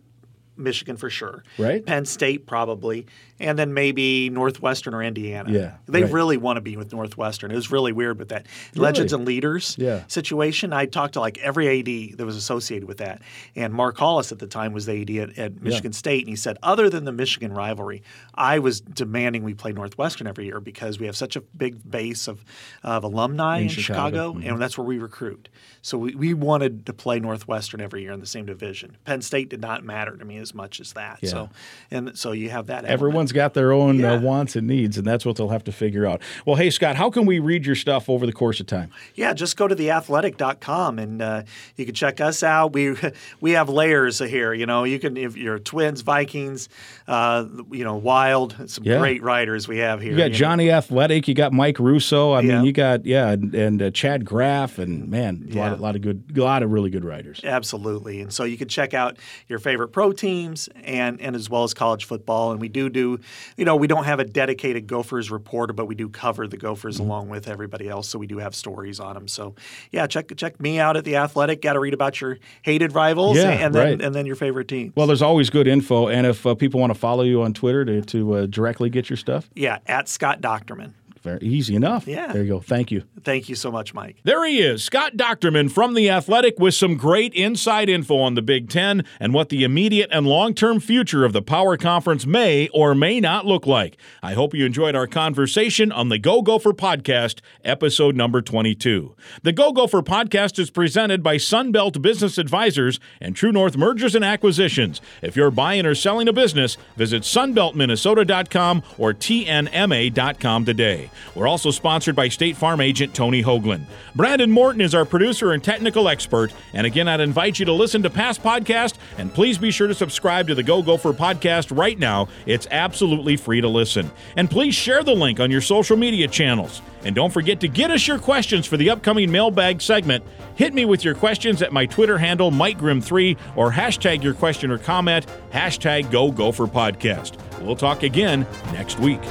Michigan 0.56 0.96
for 0.96 1.10
sure. 1.10 1.42
Right. 1.58 1.84
Penn 1.84 2.04
State 2.04 2.46
probably, 2.46 3.06
and 3.40 3.58
then 3.58 3.72
maybe 3.74 4.28
Northwestern 4.30 4.94
or 4.94 5.02
Indiana. 5.02 5.50
Yeah, 5.50 5.72
They 5.88 6.02
right. 6.04 6.12
really 6.12 6.36
want 6.36 6.56
to 6.58 6.60
be 6.60 6.76
with 6.76 6.92
Northwestern. 6.92 7.50
It 7.50 7.54
was 7.54 7.70
really 7.70 7.92
weird 7.92 8.18
with 8.18 8.28
that 8.28 8.46
legends 8.74 9.12
and 9.12 9.24
leaders 9.24 9.76
Yeah. 9.78 10.04
situation. 10.08 10.72
I 10.72 10.86
talked 10.86 11.14
to 11.14 11.20
like 11.20 11.38
every 11.38 11.68
AD 11.68 12.16
that 12.18 12.24
was 12.26 12.36
associated 12.36 12.86
with 12.86 12.98
that, 12.98 13.22
and 13.56 13.72
Mark 13.72 13.96
Hollis 13.98 14.30
at 14.32 14.38
the 14.38 14.46
time 14.46 14.72
was 14.72 14.86
the 14.86 14.92
AD 15.02 15.10
at, 15.18 15.38
at 15.38 15.62
Michigan 15.62 15.92
State, 15.92 16.20
and 16.20 16.28
he 16.28 16.36
said, 16.36 16.58
other 16.62 16.88
than 16.90 17.04
the 17.04 17.12
Michigan 17.12 17.52
rivalry, 17.52 18.02
I 18.34 18.58
was 18.58 18.80
demanding 18.80 19.42
we 19.44 19.54
play 19.54 19.72
Northwestern 19.72 20.26
every 20.26 20.44
year 20.44 20.60
because 20.60 20.98
we 21.00 21.06
have 21.06 21.16
such 21.16 21.34
a 21.36 21.40
big 21.40 21.90
base 21.90 22.28
of, 22.28 22.44
of 22.82 23.04
alumni 23.04 23.56
In 23.58 23.62
in, 23.64 23.68
Chicago. 23.68 23.92
Chicago, 23.92 24.32
Mhm. 24.34 24.52
and 24.52 24.60
that's 24.62 24.76
where 24.78 24.86
we 24.86 24.98
recruit. 24.98 25.48
So 25.80 25.98
we, 25.98 26.14
we 26.14 26.34
wanted 26.34 26.86
to 26.86 26.92
play 26.92 27.18
Northwestern 27.18 27.80
every 27.80 28.02
year 28.02 28.12
in 28.12 28.20
the 28.20 28.26
same 28.26 28.46
division. 28.46 28.96
Penn 29.04 29.22
State 29.22 29.48
did 29.48 29.60
not 29.60 29.84
matter 29.84 30.16
to 30.16 30.24
me. 30.24 30.41
As 30.42 30.54
much 30.54 30.80
as 30.80 30.92
that. 30.92 31.20
Yeah. 31.22 31.30
So, 31.30 31.50
and 31.90 32.18
so 32.18 32.32
you 32.32 32.50
have 32.50 32.66
that. 32.66 32.78
Element. 32.78 32.92
Everyone's 32.92 33.32
got 33.32 33.54
their 33.54 33.72
own 33.72 34.04
uh, 34.04 34.08
yeah. 34.08 34.14
uh, 34.14 34.20
wants 34.20 34.56
and 34.56 34.66
needs, 34.66 34.98
and 34.98 35.06
that's 35.06 35.24
what 35.24 35.36
they'll 35.36 35.48
have 35.48 35.64
to 35.64 35.72
figure 35.72 36.06
out. 36.06 36.20
Well, 36.44 36.56
hey 36.56 36.70
Scott, 36.70 36.96
how 36.96 37.10
can 37.10 37.26
we 37.26 37.38
read 37.38 37.64
your 37.64 37.76
stuff 37.76 38.10
over 38.10 38.26
the 38.26 38.32
course 38.32 38.60
of 38.60 38.66
time? 38.66 38.90
Yeah, 39.14 39.32
just 39.32 39.56
go 39.56 39.68
to 39.68 39.74
theathletic.com 39.74 40.98
and 40.98 41.22
uh, 41.22 41.42
you 41.76 41.84
can 41.86 41.94
check 41.94 42.20
us 42.20 42.42
out. 42.42 42.72
We 42.72 42.96
we 43.40 43.52
have 43.52 43.68
layers 43.68 44.18
here. 44.18 44.52
You 44.52 44.66
know, 44.66 44.84
you 44.84 44.98
can 44.98 45.16
if 45.16 45.36
you're 45.36 45.58
Twins, 45.58 46.02
Vikings, 46.02 46.68
uh, 47.06 47.46
you 47.70 47.84
know, 47.84 47.96
Wild, 47.96 48.56
some 48.70 48.84
yeah. 48.84 48.98
great 48.98 49.22
writers 49.22 49.68
we 49.68 49.78
have 49.78 50.00
here. 50.00 50.12
You 50.12 50.18
got 50.18 50.30
you 50.30 50.36
Johnny 50.36 50.66
know. 50.66 50.74
Athletic, 50.74 51.28
you 51.28 51.34
got 51.34 51.52
Mike 51.52 51.78
Russo. 51.78 52.32
I 52.32 52.42
mean, 52.42 52.64
you 52.64 52.72
got 52.72 53.04
yeah, 53.04 53.30
and, 53.30 53.54
and 53.54 53.82
uh, 53.82 53.90
Chad 53.90 54.24
Graff, 54.24 54.78
and 54.78 55.08
man, 55.08 55.48
a 55.52 55.56
lot, 55.56 55.72
a 55.72 55.76
lot 55.76 55.96
of 55.96 56.02
good, 56.02 56.24
a 56.36 56.42
lot 56.42 56.62
of 56.62 56.70
really 56.70 56.90
good 56.90 57.04
writers. 57.04 57.40
Absolutely, 57.44 58.20
and 58.20 58.32
so 58.32 58.44
you 58.44 58.56
can 58.56 58.68
check 58.68 58.94
out 58.94 59.18
your 59.48 59.58
favorite 59.58 59.88
pro 59.88 60.12
teams 60.32 60.68
and 60.82 61.20
and 61.20 61.36
as 61.36 61.48
well 61.50 61.64
as 61.64 61.74
college 61.74 62.04
football. 62.04 62.52
And 62.52 62.60
we 62.60 62.68
do 62.68 62.88
do, 62.88 63.18
you 63.56 63.64
know, 63.64 63.76
we 63.76 63.86
don't 63.86 64.04
have 64.04 64.20
a 64.20 64.24
dedicated 64.24 64.86
Gophers 64.86 65.30
reporter, 65.30 65.72
but 65.72 65.86
we 65.86 65.94
do 65.94 66.08
cover 66.08 66.46
the 66.46 66.56
Gophers 66.56 66.96
mm-hmm. 66.96 67.06
along 67.06 67.28
with 67.28 67.48
everybody 67.48 67.88
else. 67.88 68.08
So 68.08 68.18
we 68.18 68.26
do 68.26 68.38
have 68.38 68.54
stories 68.54 69.00
on 69.00 69.14
them. 69.14 69.28
So 69.28 69.54
yeah, 69.90 70.06
check 70.06 70.34
check 70.36 70.60
me 70.60 70.78
out 70.78 70.96
at 70.96 71.04
the 71.04 71.16
Athletic. 71.16 71.62
Got 71.62 71.74
to 71.74 71.80
read 71.80 71.94
about 71.94 72.20
your 72.20 72.38
hated 72.62 72.94
rivals 72.94 73.36
yeah, 73.36 73.50
and 73.50 73.74
then 73.74 73.98
right. 73.98 74.06
and 74.06 74.14
then 74.14 74.26
your 74.26 74.36
favorite 74.36 74.68
team. 74.68 74.92
Well, 74.96 75.06
there's 75.06 75.22
always 75.22 75.50
good 75.50 75.66
info, 75.66 76.08
and 76.08 76.26
if 76.26 76.46
uh, 76.46 76.54
people 76.54 76.80
want 76.80 76.92
to 76.92 76.98
follow 76.98 77.22
you 77.24 77.42
on 77.42 77.52
Twitter 77.52 77.84
to 77.84 78.02
to 78.02 78.34
uh, 78.34 78.46
directly 78.46 78.90
get 78.90 79.10
your 79.10 79.16
stuff, 79.16 79.50
yeah, 79.54 79.78
at 79.86 80.08
Scott 80.08 80.40
Dochterman. 80.40 80.92
Very 81.22 81.40
easy 81.42 81.76
enough. 81.76 82.06
Yeah. 82.06 82.32
There 82.32 82.42
you 82.42 82.48
go. 82.54 82.60
Thank 82.60 82.90
you. 82.90 83.04
Thank 83.22 83.48
you 83.48 83.54
so 83.54 83.70
much, 83.70 83.94
Mike. 83.94 84.16
There 84.24 84.44
he 84.44 84.60
is, 84.60 84.82
Scott 84.82 85.16
Dochterman 85.16 85.70
from 85.70 85.94
The 85.94 86.10
Athletic 86.10 86.58
with 86.58 86.74
some 86.74 86.96
great 86.96 87.32
inside 87.34 87.88
info 87.88 88.18
on 88.18 88.34
the 88.34 88.42
Big 88.42 88.68
Ten 88.68 89.04
and 89.20 89.32
what 89.32 89.48
the 89.48 89.62
immediate 89.62 90.10
and 90.12 90.26
long 90.26 90.52
term 90.52 90.80
future 90.80 91.24
of 91.24 91.32
the 91.32 91.40
Power 91.42 91.76
Conference 91.76 92.26
may 92.26 92.68
or 92.68 92.94
may 92.94 93.20
not 93.20 93.46
look 93.46 93.66
like. 93.66 93.96
I 94.22 94.34
hope 94.34 94.52
you 94.52 94.66
enjoyed 94.66 94.96
our 94.96 95.06
conversation 95.06 95.92
on 95.92 96.08
the 96.08 96.18
Go 96.18 96.42
Gopher 96.42 96.72
Podcast, 96.72 97.40
episode 97.64 98.16
number 98.16 98.42
22. 98.42 99.14
The 99.44 99.52
Go 99.52 99.70
Gopher 99.72 100.02
Podcast 100.02 100.58
is 100.58 100.70
presented 100.70 101.22
by 101.22 101.36
Sunbelt 101.36 102.02
Business 102.02 102.36
Advisors 102.36 102.98
and 103.20 103.36
True 103.36 103.52
North 103.52 103.76
Mergers 103.76 104.16
and 104.16 104.24
Acquisitions. 104.24 105.00
If 105.22 105.36
you're 105.36 105.52
buying 105.52 105.86
or 105.86 105.94
selling 105.94 106.26
a 106.26 106.32
business, 106.32 106.76
visit 106.96 107.22
sunbeltminnesota.com 107.22 108.82
or 108.98 109.14
tnma.com 109.14 110.64
today. 110.64 111.10
We're 111.34 111.48
also 111.48 111.70
sponsored 111.70 112.16
by 112.16 112.28
State 112.28 112.56
Farm 112.56 112.80
agent 112.80 113.14
Tony 113.14 113.42
Hoaglund. 113.42 113.86
Brandon 114.14 114.50
Morton 114.50 114.80
is 114.80 114.94
our 114.94 115.04
producer 115.04 115.52
and 115.52 115.62
technical 115.62 116.08
expert. 116.08 116.52
And 116.72 116.86
again, 116.86 117.08
I'd 117.08 117.20
invite 117.20 117.58
you 117.58 117.66
to 117.66 117.72
listen 117.72 118.02
to 118.02 118.10
past 118.10 118.42
podcasts 118.42 118.96
and 119.18 119.32
please 119.32 119.58
be 119.58 119.70
sure 119.70 119.86
to 119.86 119.94
subscribe 119.94 120.48
to 120.48 120.54
the 120.54 120.62
Go 120.62 120.82
Gopher 120.82 121.12
podcast 121.12 121.76
right 121.76 121.98
now. 121.98 122.28
It's 122.46 122.66
absolutely 122.70 123.36
free 123.36 123.60
to 123.60 123.68
listen. 123.68 124.10
And 124.36 124.50
please 124.50 124.74
share 124.74 125.02
the 125.02 125.14
link 125.14 125.40
on 125.40 125.50
your 125.50 125.60
social 125.60 125.96
media 125.96 126.28
channels. 126.28 126.82
And 127.04 127.14
don't 127.14 127.32
forget 127.32 127.60
to 127.60 127.68
get 127.68 127.90
us 127.90 128.06
your 128.06 128.18
questions 128.18 128.66
for 128.66 128.76
the 128.76 128.90
upcoming 128.90 129.30
mailbag 129.30 129.80
segment. 129.80 130.24
Hit 130.54 130.72
me 130.72 130.84
with 130.84 131.04
your 131.04 131.14
questions 131.14 131.62
at 131.62 131.72
my 131.72 131.86
Twitter 131.86 132.18
handle, 132.18 132.50
MikeGrimm3, 132.50 133.36
or 133.56 133.72
hashtag 133.72 134.22
your 134.22 134.34
question 134.34 134.70
or 134.70 134.78
comment, 134.78 135.26
hashtag 135.52 136.10
Go 136.10 136.30
Gopher 136.30 136.66
Podcast. 136.66 137.38
We'll 137.60 137.76
talk 137.76 138.02
again 138.02 138.46
next 138.72 138.98
week. 138.98 139.22